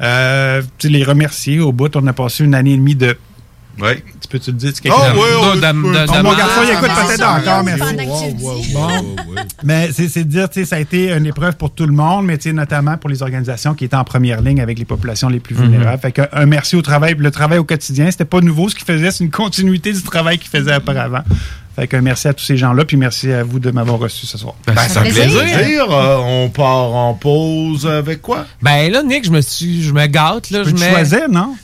Euh, 0.00 0.62
les 0.82 1.04
remercier. 1.04 1.60
Au 1.60 1.72
bout, 1.72 1.94
on 1.96 2.06
a 2.06 2.12
passé 2.12 2.44
une 2.44 2.54
année 2.54 2.72
et 2.72 2.76
demie 2.76 2.94
de 2.96 3.16
Oui. 3.80 3.92
Tu 4.20 4.28
peux-tu 4.28 4.50
le 4.52 4.56
dire? 4.56 4.72
tu 4.72 4.88
Oh, 4.90 4.94
oui, 5.14 5.20
oui, 5.20 5.26
oui. 5.54 5.98
Oh, 6.08 6.22
mon 6.22 6.34
garçon, 6.36 6.60
il 6.64 6.70
écoute 6.72 6.88
peut-être 6.88 7.18
ça, 7.18 7.32
encore, 7.34 7.64
merci. 7.64 7.96
Mais 9.62 9.90
c'est 9.92 10.08
c'est 10.08 10.24
de 10.24 10.28
dire, 10.30 10.48
tu 10.48 10.60
sais, 10.60 10.66
ça 10.66 10.76
a 10.76 10.78
été 10.80 11.12
une 11.12 11.26
épreuve 11.26 11.56
pour 11.56 11.72
tout 11.72 11.86
le 11.86 11.92
monde, 11.92 12.26
mais 12.26 12.36
tu 12.38 12.44
sais, 12.44 12.52
notamment 12.52 12.96
pour 12.96 13.10
les 13.10 13.22
organisations 13.22 13.74
qui 13.74 13.84
étaient 13.84 13.96
en 13.96 14.04
première 14.04 14.40
ligne 14.42 14.60
avec 14.60 14.78
les 14.78 14.84
populations 14.84 15.28
les 15.28 15.40
plus 15.40 15.54
Mhm. 15.54 15.62
vulnérables. 15.70 16.00
Fait 16.00 16.12
qu'un 16.12 16.28
un 16.32 16.46
merci 16.46 16.76
au 16.76 16.82
travail. 16.82 17.14
Le 17.18 17.30
travail 17.30 17.58
au 17.58 17.64
quotidien, 17.64 18.10
c'était 18.10 18.24
pas 18.24 18.40
nouveau 18.40 18.68
ce 18.68 18.74
qu'ils 18.74 18.84
faisaient, 18.86 19.10
c'est 19.10 19.24
une 19.24 19.30
continuité 19.30 19.92
du 19.92 20.02
travail 20.02 20.38
qu'ils 20.38 20.50
faisaient 20.50 20.76
auparavant. 20.76 21.22
Fait 21.76 21.88
qu'un 21.88 22.02
merci 22.02 22.28
à 22.28 22.32
tous 22.34 22.44
ces 22.44 22.56
gens-là, 22.56 22.84
puis 22.84 22.96
merci 22.96 23.32
à 23.32 23.42
vous 23.42 23.58
de 23.58 23.70
m'avoir 23.72 23.98
reçu 23.98 24.26
ce 24.26 24.38
soir. 24.38 24.54
Ben, 24.66 24.76
ça 24.76 25.02
fait 25.02 25.10
plaisir. 25.10 25.86
Euh, 25.90 26.16
on 26.18 26.48
part 26.48 26.94
en 26.94 27.14
pause 27.14 27.84
avec 27.86 28.22
quoi? 28.22 28.46
Ben 28.62 28.92
là, 28.92 29.02
Nick, 29.02 29.24
je 29.24 29.30
me 29.32 29.40
suis, 29.40 29.82
je 29.82 29.92
me 29.92 30.06
gâte 30.06 30.50
là. 30.50 30.62
Je 30.62 30.70
mets... 30.70 30.90
choisir, 30.90 31.28
non? 31.28 31.56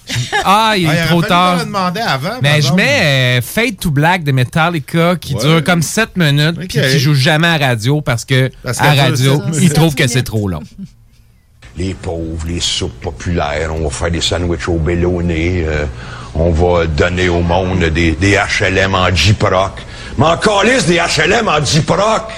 Ah, 0.45 0.75
il 0.77 0.87
est 0.87 0.99
Ah, 1.05 1.07
trop 1.07 1.23
tard. 1.23 1.65
demander 1.65 2.01
avant, 2.01 2.41
Ben, 2.43 2.61
je 2.61 2.73
mets 2.73 3.39
euh, 3.39 3.41
Fade 3.41 3.77
to 3.79 3.93
Black 3.93 4.25
de 4.25 4.33
Metallica 4.33 5.15
qui 5.15 5.35
Ouais. 5.37 5.41
dure 5.43 5.63
comme 5.65 5.81
7 5.83 6.17
minutes 6.17 6.59
puis 6.59 6.67
qui 6.69 6.99
joue 6.99 7.15
jamais 7.15 7.47
à 7.47 7.59
radio 7.59 8.01
parce 8.01 8.25
que 8.25 8.51
Parce 8.65 8.81
à 8.81 8.93
radio, 8.95 9.41
ils 9.61 9.73
trouvent 9.73 9.95
que 9.95 10.09
c'est 10.09 10.25
trop 10.25 10.49
long. 10.49 10.63
les 11.77 11.95
pauvres, 11.95 12.47
les 12.49 12.59
soupes 12.61 13.01
populaires, 13.01 13.71
on 13.75 13.85
va 13.85 13.91
faire 13.91 14.11
des 14.11 14.21
sandwichs 14.21 14.69
au 14.69 14.77
bellonné, 14.79 15.65
euh, 15.67 15.87
on 16.35 16.51
va 16.51 16.87
donner 16.87 17.29
au 17.29 17.43
monde 17.43 17.85
des, 17.85 18.13
des 18.13 18.37
HLM 18.61 18.95
en 18.95 19.15
J-Proc. 19.15 19.73
Mais 20.21 20.27
encore 20.27 20.65
des 20.65 20.99
HLM 20.99 21.49
en 21.49 21.65
J-Proc! 21.65 22.29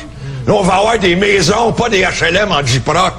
Là, 0.46 0.54
on 0.54 0.62
va 0.62 0.74
avoir 0.74 0.98
des 1.00 1.16
maisons, 1.16 1.72
pas 1.72 1.88
des 1.88 2.02
HLM 2.02 2.52
en 2.52 2.64
J-Proc. 2.64 3.14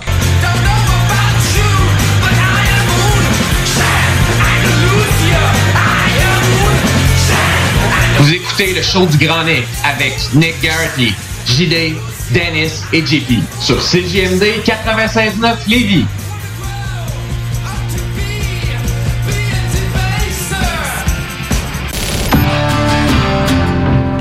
Vous 8.20 8.34
écoutez 8.34 8.74
le 8.74 8.82
show 8.82 9.06
du 9.06 9.18
Grand 9.18 9.44
Nick 9.44 9.66
avec 9.84 10.14
Nick 10.34 10.62
Garrity, 10.62 11.14
JD, 11.46 11.98
Dennis 12.32 12.84
et 12.94 13.06
JP 13.06 13.44
sur 13.60 13.80
CJMD 13.80 14.64
96.9 14.64 15.56
Lévis. 15.68 16.06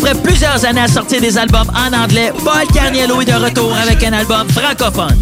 Après 0.00 0.14
plusieurs 0.22 0.64
années 0.64 0.80
à 0.80 0.88
sortir 0.88 1.20
des 1.20 1.36
albums 1.36 1.70
en 1.76 1.92
anglais, 1.92 2.32
Paul 2.42 2.66
Carniello 2.72 3.20
est 3.20 3.26
de 3.26 3.34
retour 3.34 3.74
avec 3.76 4.02
un 4.02 4.14
album 4.14 4.48
francophone. 4.48 5.18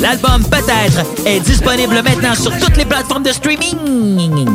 L'album 0.00 0.44
Peut-être 0.44 1.04
est 1.26 1.40
disponible 1.40 2.00
maintenant 2.04 2.36
sur 2.36 2.56
toutes 2.60 2.76
les 2.76 2.84
plateformes 2.84 3.24
de 3.24 3.32
streaming. 3.32 4.46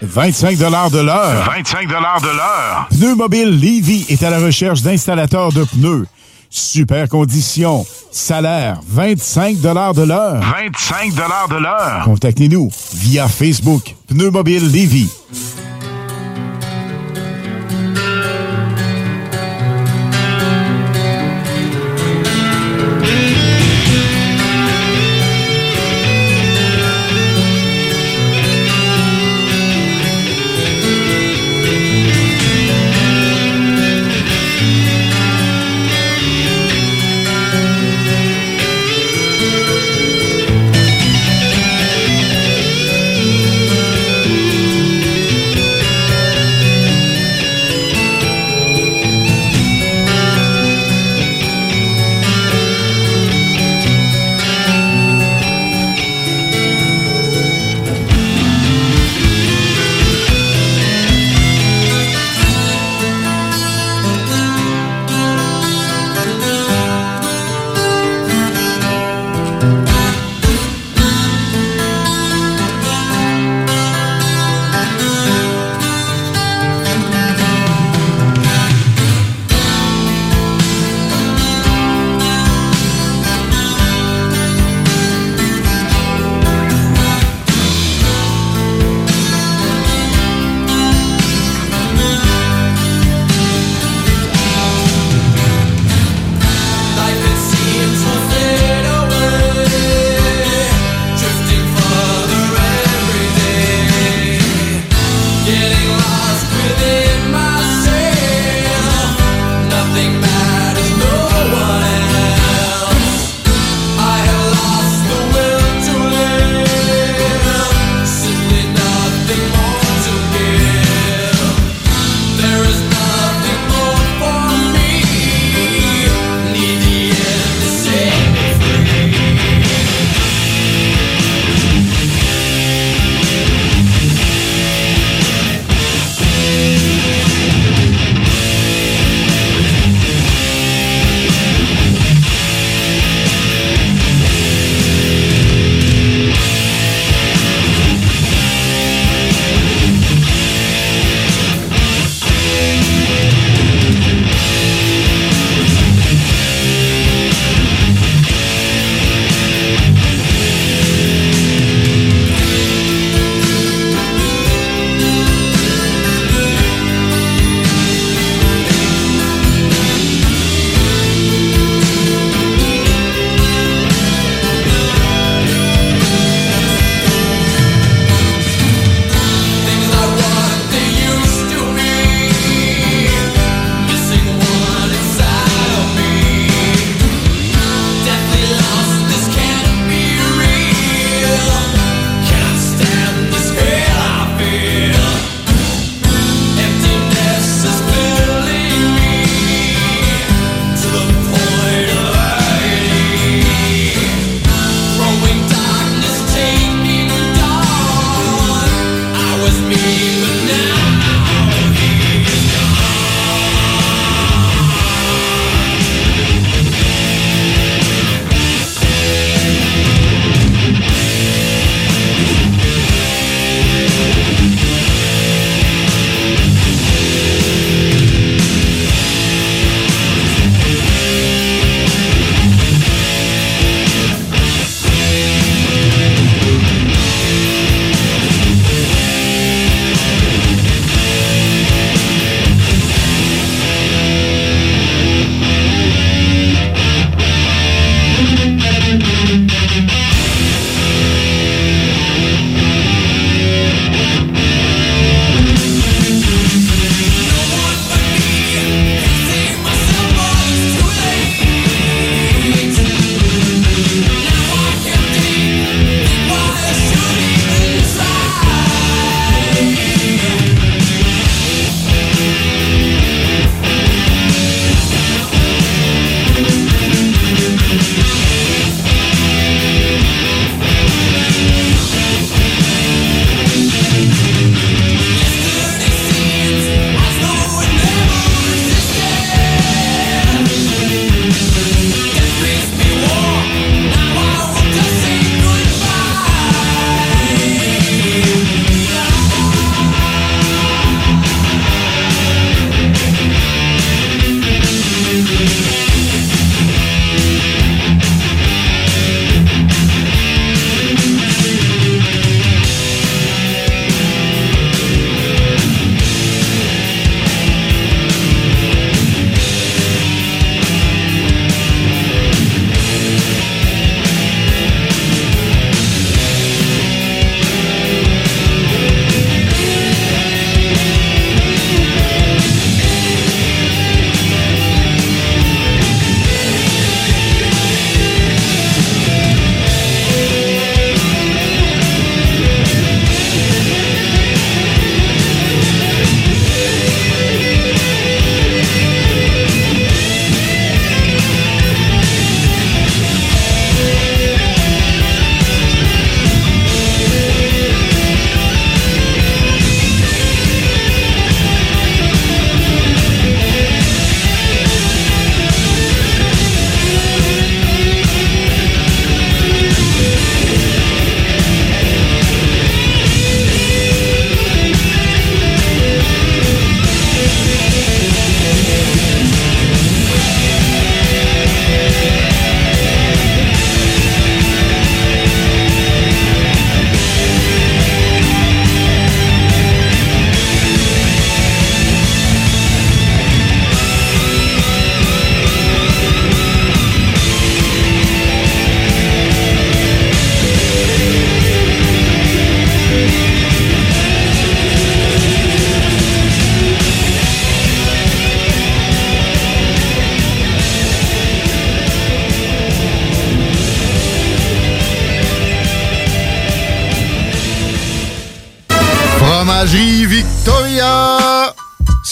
25 0.00 0.58
de 0.58 0.64
l'heure. 1.00 1.44
25 1.56 1.88
de 1.88 1.92
l'heure. 1.92 2.88
Pneu 2.90 3.16
Mobile 3.16 3.50
Levy 3.50 4.06
est 4.08 4.22
à 4.22 4.30
la 4.30 4.38
recherche 4.38 4.80
d'installateurs 4.80 5.52
de 5.52 5.64
pneus. 5.64 6.06
Super 6.48 7.08
conditions. 7.08 7.84
Salaire 8.12 8.78
25 8.86 9.60
de 9.60 9.68
l'heure. 9.68 9.92
25 9.92 11.14
de 11.14 11.58
l'heure. 11.60 12.04
Contactez-nous 12.04 12.70
via 12.94 13.26
Facebook. 13.26 13.96
Pneu 14.06 14.30
Mobile 14.30 14.70
Levy. 14.70 15.08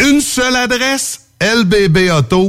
une 0.00 0.20
seule 0.20 0.56
adresse, 0.56 1.20
lbbauto.com. 1.40 2.48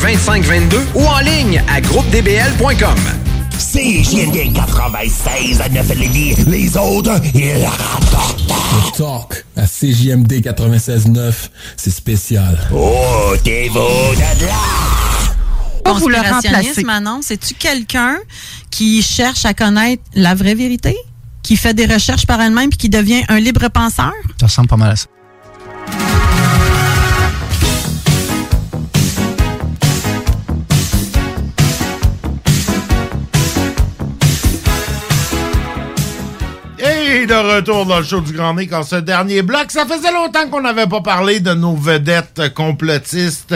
418-681-2522 0.01 0.77
ou 0.95 1.05
en 1.05 1.19
ligne 1.19 1.63
à 1.67 1.79
groupedbl.com. 1.81 2.95
CJMD 3.51 4.53
96 4.55 5.61
à 5.61 5.69
9 5.69 5.95
Lévis. 5.95 6.35
Les 6.47 6.75
autres, 6.75 7.21
ils 7.35 7.63
rapportent. 7.63 8.41
Le 8.47 8.97
talk 8.97 9.45
à 9.55 9.67
CJMD 9.67 10.41
96.9, 10.41 11.33
c'est 11.77 11.91
spécial. 11.91 12.57
Oh, 12.73 13.35
t'es 13.43 13.69
beau 13.69 13.79
de 14.15 14.45
là! 14.45 15.93
Vous 15.93 16.09
le 16.09 16.17
remplacer. 16.17 16.83
Manon, 16.83 17.19
c'est-tu 17.21 17.53
quelqu'un 17.53 18.17
qui 18.71 19.03
cherche 19.03 19.45
à 19.45 19.53
connaître 19.53 20.01
la 20.15 20.33
vraie 20.33 20.55
vérité? 20.55 20.97
Qui 21.43 21.57
fait 21.57 21.73
des 21.73 21.85
recherches 21.85 22.25
par 22.25 22.41
elle-même 22.41 22.69
puis 22.69 22.77
qui 22.77 22.89
devient 22.89 23.23
un 23.29 23.39
libre 23.39 23.67
penseur? 23.69 24.13
Ça 24.39 24.47
ressemble 24.47 24.69
pas 24.69 24.77
mal 24.77 24.91
à 24.91 24.95
ça. 24.95 25.07
Et 37.13 37.25
de 37.25 37.33
retour 37.33 37.85
dans 37.85 37.99
le 37.99 38.05
show 38.05 38.21
du 38.21 38.31
Grand 38.31 38.53
Nick 38.53 38.71
en 38.71 38.83
ce 38.83 38.95
dernier 38.95 39.41
bloc. 39.41 39.65
Ça 39.69 39.85
faisait 39.85 40.13
longtemps 40.13 40.47
qu'on 40.49 40.61
n'avait 40.61 40.87
pas 40.87 41.01
parlé 41.01 41.39
de 41.41 41.53
nos 41.53 41.75
vedettes 41.75 42.53
complotistes 42.55 43.53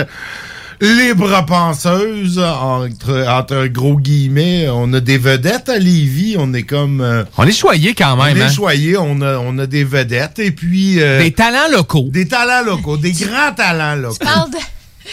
libres 0.81 1.45
penseuses, 1.45 2.37
entre, 2.39 3.25
entre 3.29 3.67
gros 3.67 3.95
guillemets. 3.97 4.67
On 4.69 4.91
a 4.91 4.99
des 4.99 5.17
vedettes 5.17 5.69
à 5.69 5.77
Lévis. 5.79 6.35
On 6.37 6.53
est 6.53 6.63
comme... 6.63 6.99
euh, 6.99 7.23
On 7.37 7.47
est 7.47 7.53
choyé 7.53 7.93
quand 7.93 8.17
même, 8.17 8.35
On 8.37 8.41
est 8.41 8.43
hein? 8.43 8.49
choyé. 8.51 8.97
On 8.97 9.21
a, 9.21 9.37
on 9.37 9.57
a 9.57 9.65
des 9.67 9.85
vedettes. 9.85 10.39
Et 10.39 10.51
puis... 10.51 11.01
euh, 11.01 11.21
Des 11.21 11.31
talents 11.31 11.71
locaux. 11.71 12.07
Des 12.11 12.27
talents 12.27 12.65
locaux. 12.65 12.97
Des 12.97 13.13
grands 13.13 13.53
talents 13.55 13.95
locaux. 13.95 14.17
Tu 14.19 14.25
parles 14.25 14.51
de, 14.51 14.57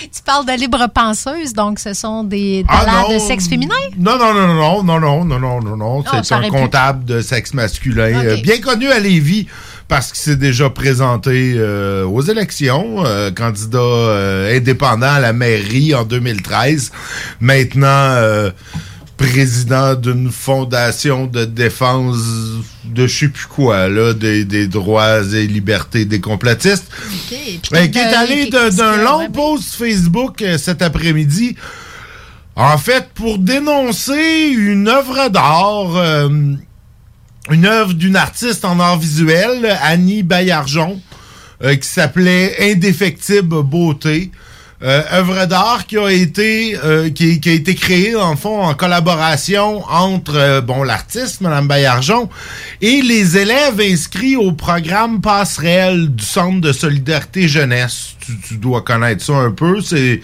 tu 0.01 0.23
parles 0.25 0.47
de 0.47 0.53
libre 0.59 0.87
penseuse, 0.95 1.53
donc 1.53 1.79
ce 1.79 1.93
sont 1.95 2.25
des 2.25 2.65
Ah, 2.69 2.85
talents 2.85 3.09
non. 3.09 3.15
de 3.15 3.19
sexe 3.19 3.49
féminin? 3.49 3.75
Non, 3.99 4.19
non, 4.19 4.33
non, 4.35 4.47
non, 4.55 4.83
non, 4.83 5.01
non, 5.01 5.25
non, 5.25 5.39
non, 5.39 5.61
non, 5.63 5.77
non. 5.77 6.05
Ah, 6.11 6.21
C'est 6.25 6.35
un 6.35 6.43
pu. 6.43 6.49
comptable 6.51 7.05
de 7.05 7.21
sexe 7.21 7.55
masculin, 7.55 8.25
euh, 8.25 8.37
bien 8.43 8.59
connu 8.61 8.91
à 8.91 8.99
Lévis 8.99 9.47
parce 9.89 10.09
qu'il 10.13 10.21
s'est 10.21 10.37
déjà 10.37 10.71
présenté 10.71 11.55
euh, 11.57 12.05
aux 12.07 12.23
élections, 12.23 13.05
euh, 13.05 13.31
candidat 13.31 14.55
indépendant 14.57 15.07
à 15.15 15.21
la 15.21 15.33
mairie 15.33 15.95
en 15.95 16.05
2013. 16.05 16.91
Maintenant, 17.41 17.87
euh, 17.89 18.51
président 19.23 19.95
d'une 19.95 20.31
fondation 20.31 21.27
de 21.27 21.45
défense 21.45 22.19
de 22.85 23.07
je 23.07 23.19
sais 23.21 23.29
plus 23.29 23.47
quoi, 23.47 23.89
là, 23.89 24.13
des, 24.13 24.45
des 24.45 24.67
droits 24.67 25.21
et 25.33 25.47
libertés 25.47 26.05
des 26.05 26.21
complotistes. 26.21 26.91
Euh, 27.73 27.87
qui 27.87 27.99
est 27.99 28.15
allé 28.15 28.51
d'un 28.51 28.97
long 29.03 29.31
post 29.31 29.75
Facebook 29.75 30.43
euh, 30.43 30.59
cet 30.59 30.83
après-midi. 30.83 31.57
En 32.57 32.77
fait, 32.77 33.09
pour 33.15 33.39
dénoncer 33.39 34.53
une 34.55 34.89
œuvre 34.89 35.29
d'art, 35.31 35.97
euh, 35.97 36.29
une 37.51 37.65
œuvre 37.65 37.95
d'une 37.95 38.17
artiste 38.17 38.65
en 38.65 38.79
art 38.79 38.99
visuel, 38.99 39.79
Annie 39.83 40.23
Baillargeon, 40.23 41.01
euh, 41.63 41.77
qui 41.77 41.89
s'appelait 41.89 42.73
Indéfectible 42.73 43.63
Beauté. 43.63 44.31
Euh, 44.85 45.03
œuvre 45.13 45.47
d'art 45.47 45.87
qui 45.87 45.97
a 45.97 46.11
été 46.11 46.77
euh, 46.83 47.09
qui, 47.09 47.39
qui 47.39 47.51
a 47.51 47.53
été 47.53 47.77
créée 47.77 48.17
en 48.17 48.35
fond 48.35 48.63
en 48.63 48.75
collaboration 48.75 49.85
entre 49.89 50.35
euh, 50.35 50.61
bon 50.61 50.83
l'artiste 50.83 51.41
Madame 51.41 51.69
Baillargeon 51.69 52.29
et 52.81 53.01
les 53.01 53.39
élèves 53.39 53.81
inscrits 53.81 54.35
au 54.35 54.51
programme 54.51 55.21
passerelle 55.21 56.09
du 56.09 56.25
Centre 56.25 56.61
de 56.61 56.73
solidarité 56.73 57.47
jeunesse. 57.47 58.17
Tu, 58.25 58.39
tu 58.39 58.57
dois 58.57 58.83
connaître 58.83 59.25
ça 59.25 59.35
un 59.35 59.51
peu. 59.51 59.81
C'est 59.81 60.21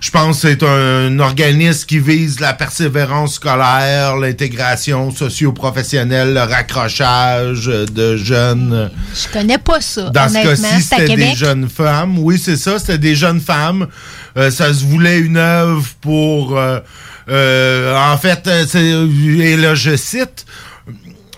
je 0.00 0.10
pense 0.10 0.42
que 0.42 0.48
c'est 0.48 0.62
un, 0.62 1.18
organisme 1.18 1.86
qui 1.86 1.98
vise 1.98 2.38
la 2.38 2.52
persévérance 2.52 3.34
scolaire, 3.34 4.16
l'intégration 4.16 5.10
socio-professionnelle, 5.10 6.34
le 6.34 6.40
raccrochage 6.40 7.64
de 7.66 8.16
jeunes. 8.16 8.90
Je 9.14 9.32
connais 9.32 9.58
pas 9.58 9.80
ça, 9.80 10.10
Dans 10.10 10.28
ce 10.28 10.34
cas-ci, 10.34 10.82
c'était 10.82 11.16
des 11.16 11.34
jeunes 11.34 11.68
femmes. 11.68 12.18
Oui, 12.18 12.40
c'est 12.42 12.56
ça, 12.56 12.78
c'était 12.78 12.98
des 12.98 13.16
jeunes 13.16 13.40
femmes. 13.40 13.88
Euh, 14.36 14.50
ça 14.50 14.72
se 14.72 14.84
voulait 14.84 15.18
une 15.18 15.36
œuvre 15.36 15.84
pour... 16.00 16.56
euh, 16.56 16.78
euh, 17.28 17.94
en 17.94 18.16
fait, 18.16 18.48
et 18.48 19.56
là, 19.56 19.74
je 19.74 19.96
cite... 19.96 20.46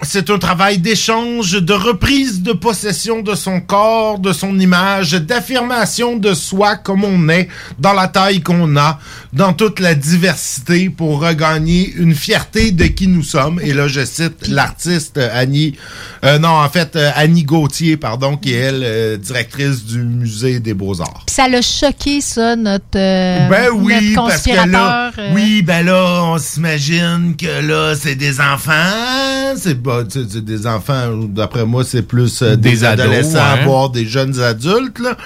C'est 0.02 0.30
un 0.30 0.38
travail 0.38 0.78
d'échange, 0.78 1.52
de 1.52 1.74
reprise 1.74 2.42
de 2.42 2.52
possession 2.52 3.20
de 3.20 3.34
son 3.34 3.60
corps, 3.60 4.18
de 4.18 4.32
son 4.32 4.58
image, 4.58 5.12
d'affirmation 5.12 6.16
de 6.16 6.32
soi 6.32 6.76
comme 6.76 7.04
on 7.04 7.28
est, 7.28 7.48
dans 7.78 7.92
la 7.92 8.08
taille 8.08 8.40
qu'on 8.40 8.76
a, 8.76 8.98
dans 9.32 9.52
toute 9.52 9.78
la 9.78 9.94
diversité 9.94 10.90
pour 10.90 11.20
regagner 11.20 11.92
une 11.96 12.14
fierté 12.14 12.72
de 12.72 12.84
qui 12.86 13.06
nous 13.06 13.22
sommes. 13.22 13.60
Et 13.62 13.72
là, 13.72 13.86
je 13.86 14.04
cite 14.04 14.48
l'artiste 14.48 15.18
euh, 15.18 15.28
Annie, 15.32 15.76
euh, 16.24 16.38
non, 16.38 16.48
en 16.48 16.68
fait, 16.68 16.96
euh, 16.96 17.10
Annie 17.14 17.44
Gauthier, 17.44 17.96
pardon, 17.96 18.36
qui 18.36 18.52
est, 18.52 18.56
elle, 18.56 18.82
euh, 18.84 19.16
directrice 19.16 19.84
du 19.84 19.98
Musée 19.98 20.58
des 20.58 20.74
Beaux-Arts. 20.74 21.26
Ça 21.28 21.48
l'a 21.48 21.62
choqué, 21.62 22.20
ça, 22.20 22.56
notre, 22.56 22.84
euh, 22.96 23.48
Ben 23.48 23.68
oui, 23.72 24.12
notre 24.14 24.28
parce 24.28 24.42
que 24.42 24.50
là, 24.50 24.62
conspirateur. 24.64 25.12
euh, 25.18 25.32
oui, 25.34 25.62
ben 25.62 25.86
là, 25.86 26.22
on 26.24 26.38
s'imagine 26.38 27.36
que 27.38 27.66
là, 27.66 27.94
c'est 27.94 28.16
des 28.16 28.40
enfants, 28.40 29.54
c'est 29.56 29.78
c'est 30.08 30.44
des 30.44 30.66
enfants, 30.66 31.16
d'après 31.28 31.64
moi, 31.64 31.84
c'est 31.84 32.02
plus 32.02 32.42
euh, 32.42 32.56
des, 32.56 32.70
Des 32.70 32.84
ados, 32.84 33.04
adolescents, 33.04 33.38
hein. 33.38 33.64
voire 33.64 33.90
des 33.90 34.06
jeunes 34.06 34.40
adultes, 34.40 34.98
là. 34.98 35.16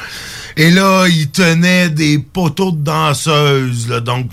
Et 0.56 0.70
là, 0.70 1.06
ils 1.08 1.30
tenaient 1.30 1.88
des 1.90 2.18
poteaux 2.18 2.70
de 2.70 2.82
danseuses, 2.82 3.88
là, 3.88 4.00
donc 4.00 4.30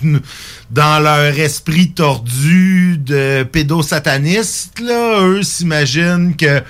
dans 0.70 1.02
leur 1.02 1.38
esprit 1.38 1.90
tordu 1.90 2.96
de 2.98 3.42
pédosatanistes, 3.42 4.78
là, 4.80 5.20
eux 5.20 5.42
s'imaginent 5.42 6.36
que 6.36 6.62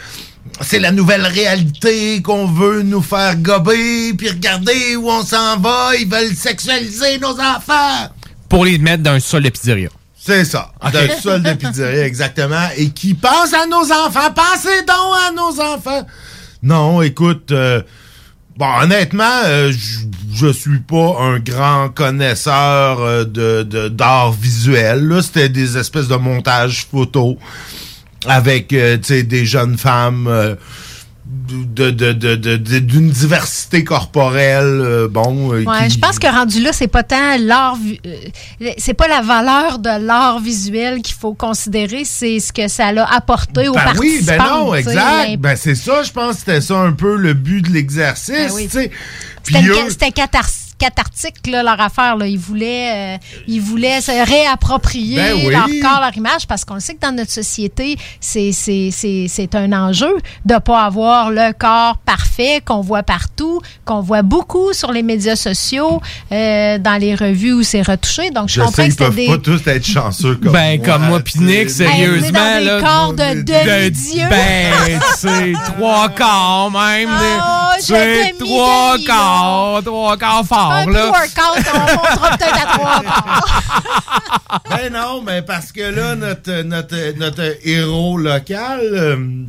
c'est 0.60 0.78
la 0.78 0.90
nouvelle 0.90 1.26
réalité 1.26 2.22
qu'on 2.22 2.46
veut 2.46 2.82
nous 2.82 3.02
faire 3.02 3.36
gober, 3.36 4.14
puis 4.14 4.30
regardez 4.30 4.96
où 4.96 5.08
on 5.10 5.22
s'en 5.22 5.58
va, 5.58 5.96
ils 5.98 6.08
veulent 6.08 6.34
sexualiser 6.34 7.18
nos 7.18 7.38
enfants. 7.38 8.10
Pour 8.48 8.64
les 8.64 8.78
mettre 8.78 9.02
dans 9.02 9.12
un 9.12 9.20
sol 9.20 9.42
de 9.42 9.50
pizzeria. 9.50 9.88
C'est 10.24 10.44
ça. 10.44 10.72
D'un 10.92 11.08
sol 11.20 11.42
de 11.42 11.52
pizzeria, 11.54 12.06
exactement. 12.06 12.68
Et 12.76 12.90
qui 12.90 13.14
pense 13.14 13.52
à 13.52 13.66
nos 13.66 13.90
enfants. 13.90 14.32
Pensez 14.34 14.82
donc 14.82 15.16
à 15.28 15.32
nos 15.32 15.60
enfants. 15.60 16.06
Non, 16.62 17.02
écoute, 17.02 17.50
euh, 17.50 17.82
bon, 18.56 18.66
honnêtement, 18.82 19.42
euh, 19.46 19.72
je- 19.72 20.52
suis 20.52 20.78
pas 20.80 21.16
un 21.20 21.38
grand 21.38 21.88
connaisseur 21.90 23.00
euh, 23.00 23.24
de 23.24 23.88
d'art 23.88 24.32
visuel. 24.32 25.06
Là, 25.08 25.22
c'était 25.22 25.48
des 25.48 25.76
espèces 25.78 26.08
de 26.08 26.16
montages 26.16 26.86
photos 26.90 27.36
avec, 28.26 28.72
euh, 28.72 28.96
des 29.24 29.44
jeunes 29.46 29.76
femmes. 29.78 30.28
De- 31.48 31.90
de- 31.90 32.12
de- 32.36 32.78
d'une 32.78 33.10
diversité 33.10 33.84
corporelle, 33.84 34.64
euh, 34.80 35.08
bon. 35.08 35.52
euh, 35.52 35.64
Ouais, 35.64 35.88
qui- 35.88 35.94
je 35.94 35.98
pense 35.98 36.18
que 36.18 36.26
rendu 36.26 36.62
là, 36.62 36.72
c'est 36.72 36.86
pas 36.88 37.02
tant 37.02 37.36
l'art, 37.38 37.76
euh, 38.06 38.70
c'est 38.78 38.94
pas 38.94 39.08
la 39.08 39.20
valeur 39.22 39.78
de 39.78 40.04
l'art 40.06 40.40
visuel 40.40 41.02
qu'il 41.02 41.14
faut 41.16 41.34
considérer, 41.34 42.04
c'est 42.04 42.40
ce 42.40 42.52
que 42.52 42.68
ça 42.68 42.92
l'a 42.92 43.04
apporté 43.12 43.68
aux 43.68 43.74
Ben 43.74 43.80
participants. 43.84 44.00
oui, 44.00 44.22
ben 44.26 44.38
non, 44.38 44.74
exact. 44.74 45.36
Ben 45.38 45.56
c'est 45.56 45.74
ça, 45.74 46.02
je 46.02 46.12
pense 46.12 46.34
que 46.34 46.38
c'était 46.40 46.60
ça 46.60 46.76
un 46.78 46.92
peu 46.92 47.16
le 47.16 47.34
but 47.34 47.62
de 47.62 47.70
l'exercice, 47.72 48.30
Ben 48.34 48.50
oui. 48.54 48.68
C'était 48.70 48.90
une- 49.60 49.68
eux- 49.70 49.90
C'était 49.90 50.12
cathars- 50.12 50.48
cathartique, 50.82 51.46
là, 51.46 51.62
leur 51.62 51.80
affaire. 51.80 52.16
Là. 52.16 52.26
Ils, 52.26 52.38
voulaient, 52.38 53.14
euh, 53.14 53.18
ils 53.46 53.60
voulaient 53.60 54.00
se 54.00 54.10
réapproprier 54.10 55.16
Ben 55.16 55.34
oui. 55.34 55.50
leur 55.52 55.66
corps, 55.80 56.00
leur 56.00 56.16
image, 56.16 56.46
parce 56.48 56.64
qu'on 56.64 56.74
le 56.74 56.80
sait 56.80 56.94
que 56.94 57.00
dans 57.00 57.14
notre 57.14 57.30
société, 57.30 57.96
c'est- 58.20 58.52
c'est 58.52 58.90
c'est- 58.90 59.26
c'est 59.28 59.54
un 59.54 59.72
enjeu 59.72 60.12
de 60.44 60.54
ne 60.54 60.58
pas 60.58 60.82
avoir 60.84 61.30
le 61.30 61.52
corps 61.52 61.98
parfait 62.04 62.60
qu'on 62.64 62.80
voit 62.80 63.02
partout, 63.02 63.60
qu'on 63.84 64.00
voit 64.00 64.22
beaucoup 64.22 64.72
sur 64.72 64.90
les 64.92 65.02
médias 65.02 65.36
sociaux, 65.36 66.00
euh, 66.32 66.78
dans 66.78 66.98
les 67.00 67.14
revues 67.14 67.52
où 67.52 67.62
c'est 67.62 67.82
retouché. 67.82 68.30
Donc, 68.30 68.48
je, 68.48 68.54
je 68.54 68.60
comprends 68.60 68.72
sais, 68.82 68.88
que 68.88 68.92
ils 68.92 68.96
peuvent 68.96 69.14
des... 69.14 69.26
pas 69.26 69.38
tous 69.38 69.66
être 69.66 69.86
chanceux 69.86 70.34
comme 70.36 70.52
Ben, 70.52 70.78
moi. 70.78 70.86
comme 70.86 71.06
moi 71.08 71.18
Nick, 71.36 71.70
sais. 71.70 71.84
sérieusement, 71.86 72.30
dans 72.32 72.64
là. 72.64 72.76
des 72.76 72.82
corps 72.84 73.12
de 73.12 73.42
demi-dieu. 73.42 74.24
Ben, 74.30 75.00
tu 75.12 75.28
sais, 75.28 75.52
trois 75.76 76.08
quarts 76.08 76.70
même. 76.70 77.08
Ah, 77.12 77.72
je 77.78 77.84
sais, 77.84 78.32
demi, 78.32 78.38
trois 78.38 78.96
quarts, 79.06 79.80
trois 79.84 80.16
quarts 80.16 80.44
forts, 80.46 80.71
un 80.72 80.86
là. 80.90 81.10
pre-workout, 81.10 81.72
on 81.74 81.78
montera 81.78 82.36
peut-être 82.36 82.54
à 82.54 82.78
trois 82.78 83.02
quarts. 83.02 84.62
Ben 84.70 84.92
non, 84.92 85.22
mais 85.22 85.42
parce 85.42 85.72
que 85.72 85.82
là, 85.82 86.14
notre, 86.16 86.62
notre, 86.62 87.18
notre 87.18 87.56
héros 87.66 88.18
local, 88.18 88.80
euh, 88.82 89.44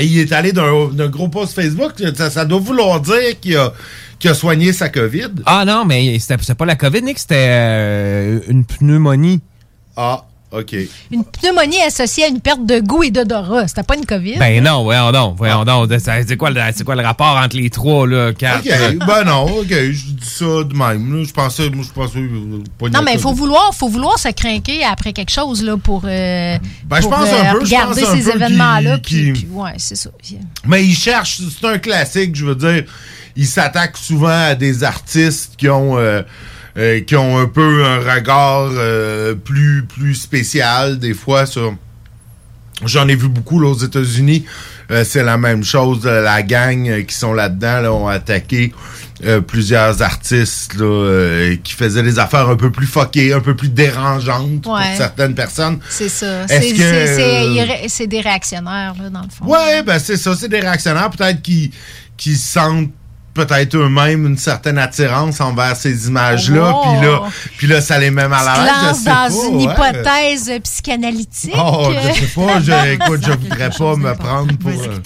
il 0.00 0.18
est 0.18 0.32
allé 0.32 0.52
d'un 0.52 1.08
gros 1.08 1.28
post 1.28 1.54
Facebook. 1.54 1.92
Ça, 2.16 2.30
ça 2.30 2.44
doit 2.44 2.60
vouloir 2.60 3.00
dire 3.00 3.38
qu'il 3.40 3.56
a, 3.56 3.72
qu'il 4.18 4.30
a 4.30 4.34
soigné 4.34 4.72
sa 4.72 4.88
COVID. 4.88 5.30
Ah 5.46 5.64
non, 5.64 5.84
mais 5.84 6.18
c'était 6.18 6.36
c'était 6.40 6.54
pas 6.54 6.66
la 6.66 6.76
COVID, 6.76 7.02
Nick, 7.02 7.18
c'était 7.18 7.48
euh, 7.50 8.40
une 8.48 8.64
pneumonie. 8.64 9.40
Ah, 9.96 10.24
OK. 10.50 10.74
Une 11.10 11.24
pneumonie 11.24 11.80
associée 11.86 12.24
à 12.24 12.28
une 12.28 12.40
perte 12.40 12.64
de 12.64 12.80
goût 12.80 13.02
et 13.02 13.10
d'odorat. 13.10 13.68
C'était 13.68 13.82
pas 13.82 13.96
une 13.96 14.06
COVID? 14.06 14.38
Ben 14.38 14.62
non, 14.64 14.82
voyons 14.82 15.12
donc, 15.12 15.36
voyons 15.36 15.62
donc. 15.66 15.90
C'est 15.98 16.36
quoi, 16.38 16.48
le- 16.48 16.60
c'est 16.74 16.84
quoi 16.84 16.94
le 16.94 17.02
rapport 17.02 17.36
entre 17.36 17.56
les 17.56 17.68
trois, 17.68 18.06
là, 18.06 18.32
Kat? 18.32 18.60
OK, 18.60 18.96
ben 19.06 19.24
non, 19.24 19.42
OK, 19.58 19.68
je 19.68 19.90
dis 19.90 20.16
ça 20.26 20.44
de 20.64 20.74
même. 20.74 21.22
Je 21.26 21.32
pensais, 21.34 21.68
moi, 21.68 21.84
je 21.86 21.92
pensais 21.92 22.18
euh, 22.20 22.62
pas 22.78 22.88
Non, 22.88 23.02
mais 23.04 23.12
il 23.14 23.20
faut 23.20 23.34
vouloir, 23.34 23.74
faut 23.74 23.88
vouloir 23.88 24.18
se 24.18 24.28
crinquer 24.30 24.82
après 24.84 25.12
quelque 25.12 25.30
chose 25.32 25.62
là, 25.62 25.76
pour, 25.76 26.02
euh, 26.06 26.56
Ben, 26.84 26.96
je 26.96 27.02
pour, 27.02 27.10
pense 27.10 27.28
un 27.28 27.52
peu, 27.52 27.60
je 27.60 27.64
regarder 27.66 28.00
pense 28.02 28.10
un 28.10 28.16
ces 28.16 28.30
événements-là. 28.30 28.98
qu'il- 29.00 29.32
Puis, 29.32 29.40
qu'il- 29.40 29.48
puis, 29.50 29.54
ouais, 29.54 29.72
c'est 29.76 29.96
ça. 29.96 30.08
Mais 30.66 30.82
il 30.82 30.94
cherche, 30.94 31.40
c'est 31.60 31.66
un 31.66 31.78
classique, 31.78 32.34
je 32.34 32.46
veux 32.46 32.54
dire. 32.54 32.84
Il 33.36 33.46
s'attaque 33.46 33.98
souvent 33.98 34.28
à 34.48 34.54
des 34.54 34.82
artistes 34.82 35.52
qui 35.58 35.68
ont 35.68 35.98
euh, 35.98 36.22
euh, 36.78 37.00
qui 37.00 37.16
ont 37.16 37.38
un 37.38 37.46
peu 37.46 37.84
un 37.84 37.98
regard 37.98 38.68
euh, 38.72 39.34
plus 39.34 39.84
plus 39.84 40.14
spécial 40.14 40.98
des 41.00 41.14
fois 41.14 41.44
sur. 41.44 41.74
J'en 42.84 43.08
ai 43.08 43.16
vu 43.16 43.28
beaucoup 43.28 43.58
là, 43.58 43.70
aux 43.70 43.78
États-Unis. 43.78 44.44
Euh, 44.92 45.02
c'est 45.04 45.24
la 45.24 45.36
même 45.36 45.64
chose. 45.64 46.04
La 46.04 46.42
gang 46.42 47.04
qui 47.04 47.14
sont 47.14 47.32
là-dedans 47.32 47.80
là, 47.80 47.92
ont 47.92 48.06
attaqué 48.06 48.72
plusieurs 49.48 50.00
artistes 50.00 50.74
là, 50.74 51.56
qui 51.64 51.72
faisaient 51.72 52.04
des 52.04 52.20
affaires 52.20 52.48
un 52.48 52.54
peu 52.54 52.70
plus 52.70 52.86
fuckées, 52.86 53.32
un 53.32 53.40
peu 53.40 53.56
plus 53.56 53.68
dérangeantes 53.68 54.62
pour 54.62 54.78
certaines 54.96 55.34
personnes. 55.34 55.80
C'est 55.88 56.08
ça. 56.08 56.46
C'est 56.46 57.88
c'est 57.88 58.06
des 58.06 58.20
réactionnaires, 58.20 58.94
là, 59.02 59.10
dans 59.10 59.22
le 59.22 59.28
fond. 59.28 59.46
Ouais, 59.46 59.82
ben 59.82 59.98
c'est 59.98 60.16
ça, 60.16 60.36
c'est 60.36 60.48
des 60.48 60.60
réactionnaires 60.60 61.10
peut-être 61.10 61.42
qui, 61.42 61.72
qui 62.16 62.36
sentent 62.36 62.92
peut-être 63.34 63.76
eux-mêmes 63.76 64.26
une 64.26 64.38
certaine 64.38 64.78
attirance 64.78 65.40
envers 65.40 65.76
ces 65.76 66.08
images-là, 66.08 66.72
Oh. 66.74 66.82
puis 66.98 67.06
là, 67.06 67.20
puis 67.56 67.66
là, 67.68 67.80
ça 67.80 67.98
les 67.98 68.10
met 68.10 68.26
mal 68.28 68.46
à 68.48 68.64
l'aise. 68.64 69.04
dans 69.04 69.12
pas, 69.12 69.28
une 69.48 69.56
ouais. 69.56 69.62
hypothèse 69.64 70.52
psychanalytique. 70.64 71.54
Oh, 71.56 71.90
je 71.92 72.20
sais 72.20 72.26
pas, 72.34 72.60
je, 72.60 72.92
écoute, 72.94 73.20
je 73.24 73.32
voudrais 73.32 73.70
pas 73.70 73.96
me 73.96 74.14
prendre 74.14 74.56
pour... 74.58 74.70
euh, 74.72 74.98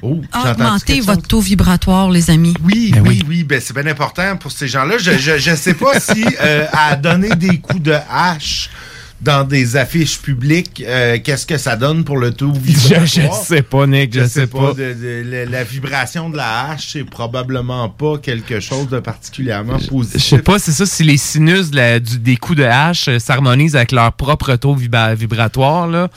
Oh, 0.00 0.20
j'entends 0.32 0.50
Augmentez 0.52 1.00
votre 1.00 1.26
taux 1.26 1.40
vibratoire, 1.40 2.08
les 2.08 2.30
amis. 2.30 2.54
Oui, 2.62 2.94
oui, 3.04 3.24
oui, 3.28 3.42
ben 3.42 3.60
c'est 3.60 3.74
bien 3.74 3.88
important 3.90 4.36
pour 4.36 4.52
ces 4.52 4.68
gens-là. 4.68 4.96
Je, 4.98 5.18
je, 5.18 5.38
je 5.38 5.56
sais 5.56 5.74
pas 5.74 5.98
si 5.98 6.24
euh, 6.40 6.66
à 6.72 6.94
donner 6.94 7.30
des 7.30 7.58
coups 7.58 7.82
de 7.82 7.96
hache 8.08 8.70
dans 9.20 9.42
des 9.44 9.76
affiches 9.76 10.18
publiques, 10.18 10.82
euh, 10.86 11.18
qu'est-ce 11.22 11.44
que 11.46 11.58
ça 11.58 11.74
donne 11.76 12.04
pour 12.04 12.18
le 12.18 12.32
taux 12.32 12.52
Je, 12.54 12.60
vibratoire? 12.60 13.06
je 13.06 13.46
sais 13.46 13.62
pas, 13.62 13.86
Nick, 13.86 14.14
je, 14.14 14.26
sais 14.26 14.46
pas. 14.46 14.72
De- 14.74 14.94
de- 14.94 15.22
la- 15.28 15.44
la 15.44 15.64
vibration 15.64 16.30
de 16.30 16.36
la 16.36 16.68
hache, 16.70 16.90
c'est 16.92 17.02
probablement 17.04 17.88
pas 17.88 18.18
quelque 18.18 18.60
chose 18.60 18.88
de 18.88 19.00
particulièrement 19.00 19.78
Je 19.78 19.88
positif. 19.88 20.22
sais 20.22 20.38
pas, 20.38 20.58
c'est 20.60 20.70
ça, 20.72 20.86
si 20.86 21.02
les 21.02 21.16
sinus 21.16 21.70
de 21.70 21.76
la- 21.76 21.98
du- 22.00 22.18
des 22.18 22.36
coups 22.36 22.58
de 22.58 22.64
hache 22.64 23.08
euh, 23.08 23.18
s'harmonisent 23.18 23.74
avec 23.74 23.90
leur 23.92 24.12
propre 24.12 24.54
taux 24.54 24.76
vibra- 24.76 25.14
vibratoire, 25.14 25.88
là. 25.88 26.08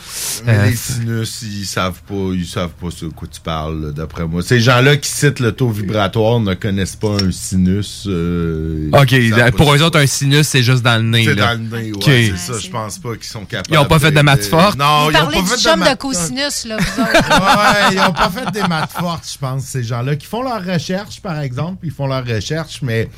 Mais 0.45 0.53
Euh, 0.57 0.65
les 0.69 0.76
sinus, 0.76 1.41
ils 1.41 1.65
savent 1.65 2.02
pas, 2.07 2.32
ils 2.34 2.45
savent 2.45 2.69
pas 2.80 2.90
ce 2.91 3.06
que 3.06 3.26
tu 3.26 3.41
parles, 3.44 3.94
d'après 3.94 4.28
moi. 4.28 4.41
Ces 4.44 4.60
gens-là 4.60 4.98
qui 4.98 5.10
citent 5.10 5.40
le 5.40 5.52
taux 5.53 5.69
vibratoire 5.69 6.40
ne 6.40 6.53
connaissent 6.53 6.95
pas 6.95 7.18
un 7.23 7.32
sinus. 7.32 8.06
euh, 8.07 8.90
OK, 8.94 9.15
pour 9.57 9.73
eux 9.73 9.82
autres, 9.82 9.99
un 9.99 10.06
sinus, 10.07 10.48
c'est 10.48 10.64
juste 10.64 10.84
dans 10.84 10.98
le 11.02 11.10
nez. 11.10 11.26
C'est 11.26 11.36
dans 11.36 11.52
le 11.60 11.78
nez, 11.82 11.91
ouais, 11.94 12.34
c'est 12.36 12.38
ça. 12.53 12.60
Je 12.60 12.69
pense 12.69 12.90
pas 12.99 13.13
qu'ils 13.15 13.23
sont 13.26 13.45
capables. 13.45 13.68
Ils 13.72 13.77
ont 13.77 13.85
pas 13.85 13.99
fait 13.99 14.11
de 14.11 14.22
maths 14.22 14.39
d'être- 14.41 14.49
fortes? 14.49 14.77
Non, 14.77 15.05
Vous 15.05 15.11
ils 15.11 15.15
ont 15.18 15.19
parlez 15.19 15.35
pas 15.38 15.41
du 15.43 15.47
fait 15.49 15.55
de 15.55 15.61
chum 15.61 15.80
de 15.80 15.95
cosinus, 15.95 16.65
là, 16.65 16.77
vous 16.77 17.01
autres. 17.01 17.11
ouais, 17.91 17.93
ils 17.95 17.99
ont 18.01 18.13
pas 18.13 18.30
fait 18.30 18.51
des 18.51 18.68
maths 18.68 18.91
fortes, 18.91 19.30
je 19.31 19.38
pense, 19.38 19.63
ces 19.63 19.84
gens-là, 19.84 20.15
qui 20.15 20.26
font 20.27 20.41
leurs 20.43 20.63
recherches, 20.65 21.22
par 21.22 21.39
exemple, 21.39 21.80
ils 21.85 21.91
font 21.91 22.07
leurs 22.07 22.26
recherches, 22.26 22.81
mais 22.81 23.09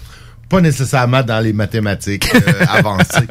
pas 0.53 0.61
nécessairement 0.61 1.23
dans 1.23 1.39
les 1.39 1.51
mathématiques 1.53 2.29
euh, 2.35 2.65
avancées. 2.69 3.27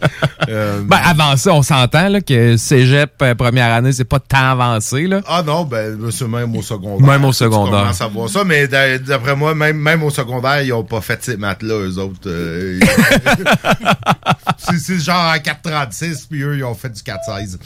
Euh, 0.49 0.81
Ben, 0.85 0.99
avant 1.05 1.37
ça, 1.37 1.53
on 1.55 1.63
s'entend 1.63 2.09
là, 2.09 2.21
que 2.21 2.57
cégep 2.57 3.13
euh, 3.23 3.35
première 3.37 3.73
année, 3.73 3.93
c'est 3.93 4.05
pas 4.05 4.19
tant 4.19 4.51
avancé. 4.51 5.07
Là. 5.07 5.21
Ah 5.27 5.43
non, 5.47 5.65
ben 5.65 5.97
c'est 6.11 6.27
même 6.27 6.55
au 6.57 6.63
secondaire. 6.63 7.07
Même 7.07 7.25
au 7.25 7.33
secondaire. 7.33 7.81
commences 7.83 8.01
à 8.01 8.09
voir 8.09 8.29
ça, 8.29 8.43
mais 8.45 8.67
d'a- 8.67 8.99
d'après 8.99 9.37
moi, 9.37 9.55
même, 9.55 9.77
même 9.79 10.03
au 10.03 10.11
secondaire, 10.11 10.63
ils 10.63 10.73
ont 10.73 10.83
pas 10.83 11.01
fait 11.01 11.23
ces 11.23 11.37
maths-là, 11.37 11.75
eux 11.75 11.99
autres. 11.99 12.19
euh, 12.27 12.81
c'est 14.59 14.99
genre 15.01 15.25
à 15.25 15.39
4,36, 15.39 16.27
puis 16.29 16.43
eux, 16.43 16.57
ils 16.57 16.65
ont 16.65 16.75
fait 16.75 16.91
du 16.91 17.01
4,16. 17.03 17.57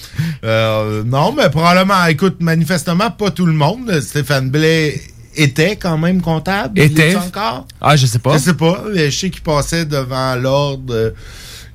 Euh, 0.44 1.02
non, 1.04 1.32
mais 1.32 1.48
probablement, 1.50 2.04
écoute, 2.06 2.36
manifestement, 2.40 3.10
pas 3.10 3.30
tout 3.30 3.46
le 3.46 3.52
monde. 3.54 4.00
Stéphane 4.00 4.50
Blais 4.50 5.00
était 5.36 5.76
quand 5.76 5.98
même 5.98 6.20
comptable? 6.22 6.78
Était? 6.80 7.16
encore? 7.16 7.66
Ah, 7.80 7.96
je 7.96 8.06
sais 8.06 8.18
pas. 8.18 8.34
Je 8.38 8.42
sais 8.42 8.54
pas. 8.54 8.84
Je 8.94 9.10
sais 9.10 9.30
qu'il 9.30 9.42
passait 9.42 9.84
devant 9.84 10.34
l'ordre. 10.36 10.94
euh, 10.94 11.10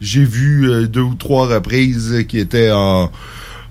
J'ai 0.02 0.24
vu 0.24 0.70
euh, 0.70 0.88
deux 0.88 1.02
ou 1.02 1.16
trois 1.16 1.48
reprises 1.48 2.12
euh, 2.14 2.24
qui 2.24 2.40
étaient 2.40 2.72
en... 2.72 3.12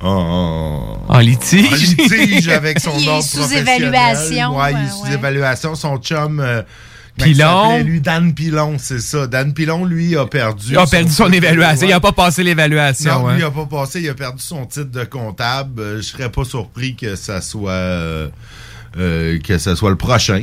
En, 0.02 0.98
En 1.08 1.18
litige. 1.18 1.70
en 1.70 1.74
litige 1.74 2.48
avec 2.48 2.80
son 2.80 2.92
Il 2.98 3.04
est 3.04 3.08
ordre 3.08 3.22
sous 3.24 3.38
professionnel. 3.38 3.82
évaluation, 3.82 4.56
Ouais, 4.58 4.70
il 4.72 4.76
est 4.76 4.80
ouais, 4.80 4.88
sous 4.90 5.02
ouais. 5.04 5.12
évaluation. 5.14 5.74
Son 5.74 5.98
chum... 5.98 6.40
euh, 6.40 6.62
comment 7.18 7.24
Pilon. 7.32 7.34
il 7.34 7.36
s'appelait, 7.36 7.82
Lui, 7.84 8.00
Dan 8.00 8.32
Pilon, 8.34 8.76
c'est 8.78 9.00
ça. 9.00 9.26
Dan 9.26 9.52
Pilon, 9.52 9.84
lui, 9.84 10.16
a 10.16 10.24
perdu... 10.24 10.68
Il 10.70 10.78
a 10.78 10.86
perdu 10.86 11.10
son 11.12 11.30
évaluation. 11.30 11.82
ouais. 11.82 11.90
Il 11.90 11.92
a 11.92 12.00
pas 12.00 12.12
passé 12.12 12.42
l'évaluation. 12.42 13.12
Non, 13.20 13.28
hein. 13.28 13.32
lui, 13.34 13.40
il 13.42 13.44
a 13.44 13.50
pas 13.50 13.66
passé. 13.66 14.00
Il 14.00 14.08
a 14.08 14.14
perdu 14.14 14.42
son 14.42 14.64
titre 14.64 14.90
de 14.90 15.04
comptable. 15.04 15.82
Euh, 15.82 15.96
je 15.98 16.02
serais 16.02 16.30
pas 16.30 16.44
surpris 16.44 16.94
que 16.96 17.14
ça 17.16 17.42
soit... 17.42 17.70
euh, 17.72 18.28
euh, 18.98 19.38
que 19.38 19.56
ce 19.56 19.76
soit 19.76 19.90
le 19.90 19.96
prochain. 19.96 20.42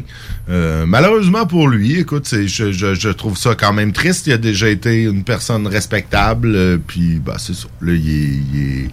Euh, 0.50 0.86
malheureusement 0.86 1.46
pour 1.46 1.68
lui, 1.68 2.00
écoute, 2.00 2.30
je, 2.32 2.72
je, 2.72 3.10
trouve 3.10 3.38
ça 3.38 3.56
quand 3.56 3.74
même 3.74 3.92
triste. 3.92 4.26
Il 4.28 4.32
a 4.32 4.38
déjà 4.38 4.70
été 4.70 5.04
une 5.04 5.26
personne 5.26 5.68
respectable, 5.68 6.56
euh, 6.56 6.78
puis 6.78 7.20
bah 7.20 7.36
c'est 7.40 7.54
ça. 7.54 7.68
Là, 7.82 7.92
il 7.92 8.90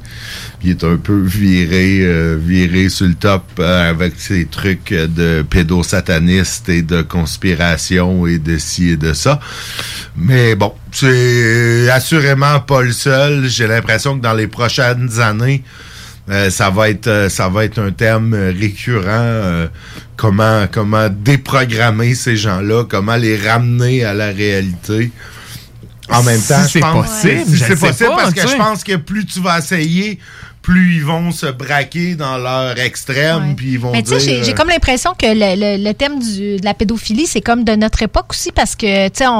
est, 0.65 0.83
un 0.83 0.97
peu 0.97 1.21
viré, 1.21 2.37
viré 2.37 2.89
sur 2.89 3.07
le 3.07 3.15
top 3.15 3.61
avec 3.61 4.15
ses 4.19 4.47
trucs 4.47 4.93
de 4.93 5.45
pédosataniste 5.49 6.69
et 6.69 6.83
de 6.83 7.03
conspiration 7.03 8.27
et 8.27 8.39
de 8.39 8.59
ci 8.59 8.89
et 8.89 8.97
de 8.97 9.13
ça. 9.13 9.39
Mais 10.17 10.57
bon, 10.57 10.73
c'est 10.91 11.89
assurément 11.91 12.59
pas 12.59 12.83
le 12.83 12.91
seul. 12.91 13.47
J'ai 13.47 13.69
l'impression 13.69 14.17
que 14.17 14.23
dans 14.23 14.35
les 14.35 14.49
prochaines 14.49 15.21
années, 15.21 15.63
euh, 16.31 16.49
ça 16.51 16.71
va 16.71 16.89
être 16.89 17.07
euh, 17.07 17.29
ça 17.29 17.49
va 17.49 17.65
être 17.65 17.79
un 17.79 17.91
terme 17.91 18.33
euh, 18.33 18.51
récurrent 18.59 19.05
euh, 19.09 19.69
comment 20.17 20.67
comment 20.71 21.09
déprogrammer 21.11 22.15
ces 22.15 22.37
gens-là 22.37 22.85
comment 22.85 23.17
les 23.17 23.37
ramener 23.37 24.05
à 24.05 24.15
la 24.15 24.29
réalité. 24.29 25.11
En 26.11 26.23
même 26.23 26.41
Si 26.41 26.49
temps 26.49 26.65
c'est 26.69 26.81
possible, 26.81 27.47
si 27.47 27.59
c'est 27.59 27.77
possible 27.81 28.11
pas, 28.11 28.17
parce 28.17 28.35
que 28.35 28.47
je 28.47 28.57
pense 28.57 28.85
que 28.85 28.97
plus 28.97 29.25
tu 29.25 29.41
vas 29.41 29.59
essayer 29.59 30.19
plus 30.65 30.95
ils 30.97 31.05
vont 31.05 31.31
se 31.31 31.45
braquer 31.45 32.15
dans 32.15 32.39
leur 32.39 32.79
extrême 32.81 33.55
puis 33.55 33.73
ils 33.73 33.79
vont 33.79 33.93
Mais 33.93 34.01
dire 34.01 34.17
tu 34.17 34.25
sais, 34.25 34.31
j'ai- 34.39 34.45
j'ai 34.45 34.53
euh, 34.53 34.55
comme 34.55 34.69
l'impression 34.69 35.13
que 35.13 35.27
le, 35.27 35.77
le- 35.79 35.85
le 35.85 35.93
thème 35.93 36.19
du- 36.19 36.57
de 36.57 36.65
la 36.65 36.73
pédophilie, 36.73 37.27
c'est 37.27 37.43
comme 37.43 37.65
de 37.65 37.77
notre 37.77 38.01
époque 38.03 38.29
aussi, 38.31 38.51
parce 38.51 38.75
que, 38.75 39.09
tu 39.09 39.19
sais, 39.19 39.31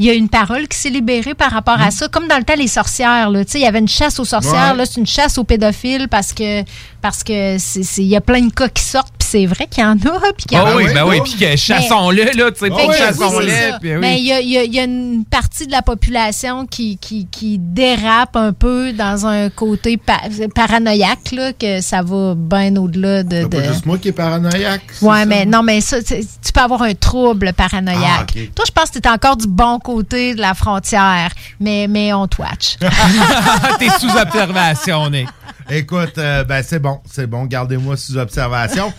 il 0.00 0.06
y 0.06 0.10
a 0.10 0.14
une 0.14 0.28
parole 0.28 0.66
qui 0.66 0.76
s'est 0.76 0.90
libérée 0.90 1.34
par 1.34 1.52
rapport 1.52 1.80
à 1.80 1.92
ça, 1.92 2.08
comme 2.08 2.26
dans 2.26 2.36
le 2.36 2.42
temps, 2.44 2.56
les 2.56 2.66
sorcières, 2.66 3.30
là. 3.30 3.44
Tu 3.44 3.52
sais, 3.52 3.58
il 3.60 3.62
y 3.62 3.66
avait 3.66 3.78
une 3.78 3.86
chasse 3.88 4.18
aux 4.18 4.24
sorcières, 4.24 4.72
Ouais. 4.72 4.78
là, 4.78 4.84
c'est 4.86 4.98
une 5.00 5.06
chasse 5.06 5.38
aux 5.38 5.44
pédophiles 5.44 6.08
parce 6.10 6.32
que, 6.32 6.64
parce 7.00 7.22
que 7.22 7.56
c'est- 7.58 7.84
c'est- 7.84 8.02
il 8.02 8.08
y 8.08 8.16
a 8.16 8.20
plein 8.20 8.40
de 8.42 8.52
cas 8.52 8.68
qui 8.68 8.82
sortent, 8.82 9.15
puis 9.26 9.40
c'est 9.40 9.46
vrai 9.46 9.66
qu'il 9.66 9.82
y 9.82 9.86
en 9.86 9.92
a. 9.92 10.32
Puis 10.36 10.46
qu'il 10.48 10.58
y 10.58 10.60
en 10.60 10.66
Ah 10.66 10.70
a 10.70 10.76
oui, 10.76 10.86
pas. 10.86 10.92
ben 10.94 11.04
oui, 11.06 11.20
puis 11.24 11.56
chassons-le, 11.56 12.24
là, 12.24 12.50
tu 12.52 12.58
sais, 12.60 12.68
que 12.68 12.74
oui, 12.88 12.94
chassons-le. 12.96 13.46
oui. 13.82 13.90
Mais 14.00 14.18
il 14.20 14.26
y 14.26 14.32
a, 14.32 14.40
il 14.40 14.48
y 14.50 14.58
a- 14.58 14.64
il 14.64 14.74
y 14.74 14.78
a 14.80 14.84
une 14.84 15.24
partie 15.24 15.66
de 15.66 15.72
la 15.72 15.82
population 15.82 16.66
qui, 16.66 16.96
qui, 16.98 17.26
qui 17.30 17.58
dérape 17.58 18.36
un 18.36 18.52
peu 18.52 18.92
dans 18.92 19.26
un 19.26 19.50
côté 19.50 19.96
pa- 19.96 20.20
paranoïaque, 20.54 21.32
là, 21.32 21.52
que 21.52 21.80
ça 21.80 22.02
va 22.02 22.34
bien 22.36 22.74
au-delà 22.76 23.22
de. 23.22 23.42
C'est 23.42 23.48
pas 23.50 23.56
de- 23.66 23.72
juste 23.72 23.86
moi 23.86 23.98
qui 23.98 24.08
est 24.08 24.12
paranoïaque. 24.12 24.82
Ouais, 25.02 25.26
mais 25.26 25.44
non, 25.44 25.62
mais 25.62 25.80
ça, 25.80 26.02
tu 26.02 26.52
peux 26.54 26.60
avoir 26.60 26.82
un 26.82 26.94
trouble 26.94 27.52
paranoïaque. 27.52 28.32
Ah. 28.36 28.40
Toi, 28.54 28.64
je 28.66 28.72
pense 28.72 28.90
que 28.90 28.98
tu 28.98 29.08
es 29.08 29.10
encore 29.10 29.36
du 29.36 29.46
bon 29.48 29.78
côté 29.78 30.34
de 30.34 30.40
la 30.40 30.54
frontière, 30.54 31.30
mais, 31.60 31.86
mais 31.88 32.12
on 32.12 32.26
te 32.26 32.40
watch. 32.40 32.76
T'es 33.78 33.88
sous 34.00 34.14
observation, 34.16 35.08
Nick. 35.10 35.28
Écoute, 35.70 36.18
euh, 36.18 36.44
ben 36.44 36.62
c'est 36.66 36.78
bon, 36.78 37.00
c'est 37.10 37.26
bon, 37.26 37.44
gardez-moi 37.44 37.96
sous 37.96 38.16
observation. 38.16 38.92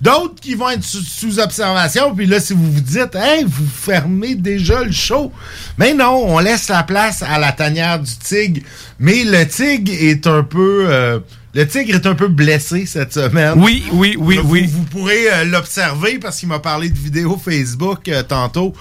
D'autres 0.00 0.40
qui 0.40 0.54
vont 0.54 0.70
être 0.70 0.82
sous, 0.84 1.02
sous 1.02 1.38
observation, 1.38 2.14
puis 2.14 2.26
là, 2.26 2.40
si 2.40 2.52
vous 2.54 2.72
vous 2.72 2.80
dites, 2.80 3.14
hey, 3.14 3.44
vous 3.46 3.66
fermez 3.66 4.34
déjà 4.34 4.82
le 4.82 4.92
show. 4.92 5.32
Mais 5.78 5.92
non, 5.92 6.24
on 6.26 6.38
laisse 6.38 6.68
la 6.68 6.82
place 6.82 7.22
à 7.22 7.38
la 7.38 7.52
tanière 7.52 7.98
du 8.00 8.16
tigre. 8.16 8.62
Mais 8.98 9.24
le 9.24 9.46
tigre 9.46 9.92
est 9.92 10.26
un 10.26 10.42
peu. 10.42 10.86
euh, 10.88 11.18
le 11.54 11.68
tigre 11.68 11.94
est 11.94 12.06
un 12.06 12.14
peu 12.16 12.26
blessé 12.28 12.84
cette 12.84 13.12
semaine. 13.12 13.54
Oui, 13.56 13.84
oui, 13.92 14.16
oui, 14.18 14.38
vous, 14.42 14.50
oui. 14.50 14.66
Vous 14.66 14.82
pourrez 14.84 15.30
euh, 15.32 15.44
l'observer 15.44 16.18
parce 16.18 16.38
qu'il 16.40 16.48
m'a 16.48 16.58
parlé 16.58 16.88
de 16.88 16.98
vidéos 16.98 17.40
Facebook 17.42 18.10
tantôt. 18.28 18.72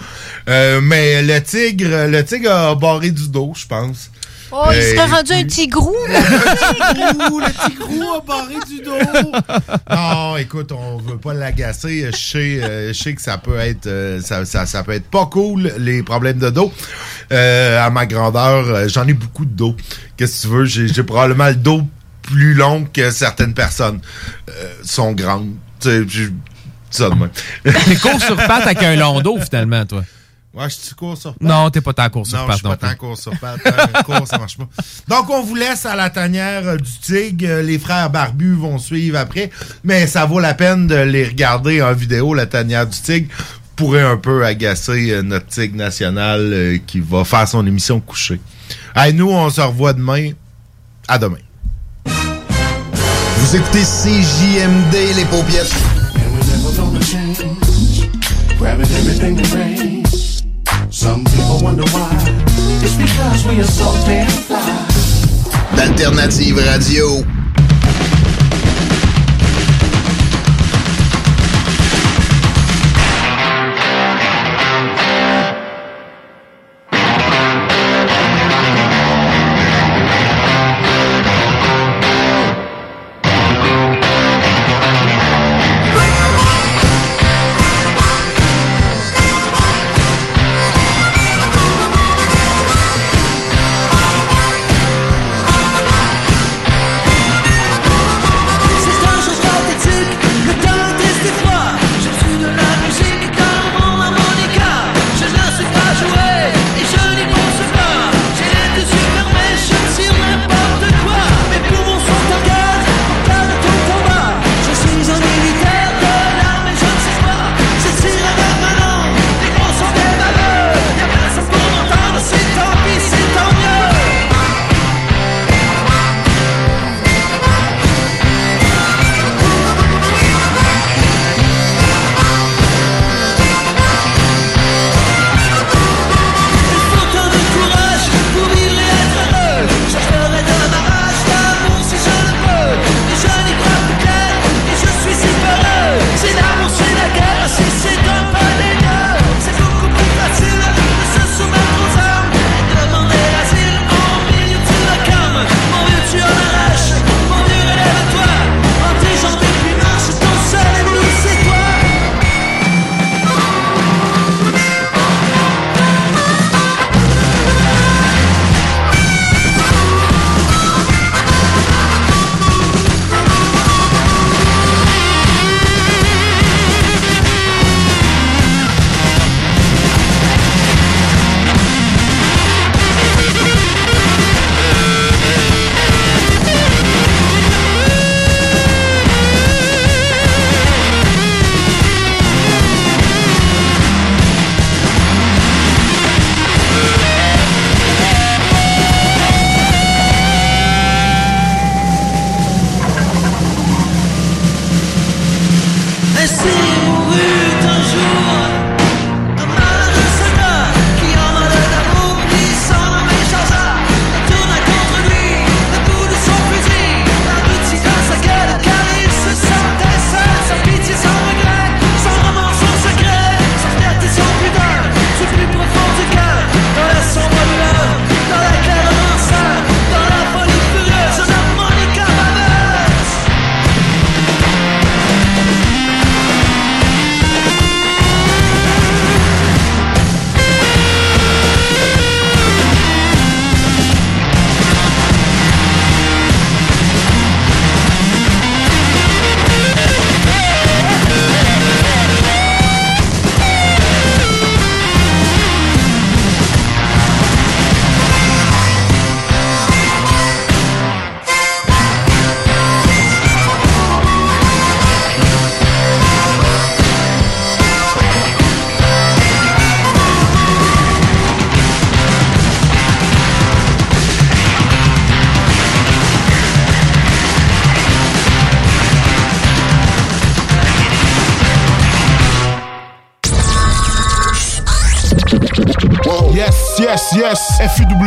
Mais 0.47 1.21
le 1.21 1.39
tigre, 1.41 2.07
le 2.07 2.23
tigre 2.23 2.51
a 2.51 2.73
barré 2.75 3.11
du 3.11 3.27
dos, 3.29 3.53
je 3.55 3.67
pense. 3.67 4.09
Oh, 4.55 4.65
il 4.71 4.81
serait 4.83 5.05
rendu 5.07 5.31
un 5.33 5.43
tigrou, 5.45 5.95
là. 6.09 6.19
Ouh, 7.31 7.39
le 7.39 7.67
tigrou 7.69 8.03
a 8.17 8.21
barré 8.21 8.55
du 8.67 8.81
dos. 8.83 9.31
Non, 9.89 10.37
écoute, 10.37 10.71
on 10.71 10.97
veut 10.97 11.17
pas 11.17 11.33
l'agacer. 11.33 12.09
Je 12.11 12.15
sais, 12.17 12.63
euh, 12.63 12.93
je 12.93 13.01
sais 13.01 13.13
que 13.15 13.21
ça 13.21 13.39
peut 13.39 13.57
être, 13.57 13.87
euh, 13.87 14.21
ça, 14.21 14.45
ça- 14.45 14.67
ça 14.67 14.83
peut 14.83 14.91
être 14.91 15.09
pas 15.09 15.25
cool 15.25 15.73
les 15.79 16.03
problèmes 16.03 16.37
de 16.37 16.51
dos. 16.51 16.71
Euh, 17.31 17.83
à 17.83 17.89
ma 17.89 18.05
grandeur, 18.05 18.87
j'en 18.89 19.07
ai 19.07 19.13
beaucoup 19.13 19.45
de 19.45 19.55
dos. 19.55 19.75
Qu'est-ce 20.17 20.43
que 20.43 20.47
tu 20.47 20.53
veux? 20.53 20.65
J'ai 20.65 20.87
j'ai 20.87 21.03
probablement 21.03 21.47
le 21.47 21.55
dos 21.55 21.81
plus 22.21 22.53
long 22.53 22.85
que 22.85 23.09
certaines 23.09 23.53
personnes 23.55 23.99
euh, 24.49 24.73
sont 24.83 25.13
grandes. 25.13 25.49
Tu 25.79 25.89
sais, 26.07 26.29
ça 26.91 27.09
de. 27.09 27.15
T'es 27.63 27.95
court 28.01 28.21
sur 28.21 28.35
patte 28.35 28.65
avec 28.67 28.83
un 28.83 28.95
long 28.95 29.19
dos, 29.21 29.39
finalement, 29.39 29.83
toi. 29.85 30.03
Ouais, 30.53 30.69
je 30.69 30.75
suis 30.75 30.93
court 30.93 31.17
sur. 31.17 31.33
Non, 31.41 31.71
t'es 31.71 31.81
pas 31.81 31.93
tant 31.93 32.07
court 32.09 32.27
sur 32.27 32.37
Non, 32.37 32.45
je 32.49 32.53
suis 32.53 32.61
pas 32.61 32.77
tant 32.77 32.93
court 32.95 33.17
sur 33.17 33.31
court, 34.05 34.27
ça 34.27 34.37
marche 34.37 34.55
pas. 34.57 34.67
Donc, 35.07 35.27
on 35.31 35.41
vous 35.41 35.55
laisse 35.55 35.83
à 35.87 35.95
la 35.95 36.11
tanière 36.11 36.67
euh, 36.67 36.77
du 36.77 36.91
tigre. 37.01 37.47
Euh, 37.49 37.61
Les 37.63 37.79
frères 37.79 38.11
barbus 38.11 38.53
vont 38.53 38.77
suivre 38.77 39.17
après. 39.17 39.49
Mais 39.83 40.05
ça 40.05 40.25
vaut 40.25 40.39
la 40.39 40.53
peine 40.53 40.85
de 40.85 40.95
les 40.95 41.25
regarder 41.25 41.81
en 41.81 41.93
vidéo, 41.93 42.35
la 42.35 42.45
tanière 42.45 42.85
du 42.85 42.99
tigre. 42.99 43.33
Pourrait 43.75 44.03
un 44.03 44.17
peu 44.17 44.45
agacer 44.45 45.09
euh, 45.09 45.23
notre 45.23 45.47
tigre 45.47 45.75
national 45.75 46.39
euh, 46.53 46.77
qui 46.85 46.99
va 46.99 47.23
faire 47.23 47.47
son 47.47 47.65
émission 47.65 47.99
couchée. 47.99 48.39
Hey, 48.95 49.11
nous, 49.11 49.31
on 49.31 49.49
se 49.49 49.61
revoit 49.61 49.93
demain. 49.93 50.33
À 51.07 51.17
demain. 51.17 51.37
Vous 52.05 53.55
écoutez 53.55 53.81
CJMD, 53.81 55.15
les 55.15 55.25
paupières. 55.25 55.65
Some 61.03 61.25
people 61.25 61.59
wonder 61.61 61.83
why. 61.91 62.15
It's 62.81 62.95
because 62.95 63.45
we 63.45 63.59
are 63.59 63.65
so 63.65 63.91
damn 64.07 64.25
fly. 64.47 64.63
D'Alternative 65.75 66.55
Radio. 66.55 67.25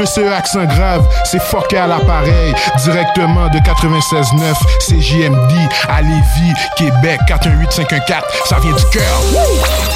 Yes. 0.00 0.16
FUWCE 0.16 0.18
E 0.18 0.32
accent 0.32 0.64
grave, 0.64 1.08
c'est 1.24 1.42
fucké 1.42 1.76
à 1.76 1.86
l'appareil. 1.86 2.54
Directement 2.84 3.48
de 3.48 3.58
96.9, 3.58 4.54
c'est 4.80 5.00
JMD 5.00 5.52
à 5.88 6.02
Lévis, 6.02 6.52
Québec, 6.76 7.20
418-514. 7.28 8.22
Ça 8.46 8.58
vient 8.60 8.72
du 8.72 8.84
cœur. 8.90 9.95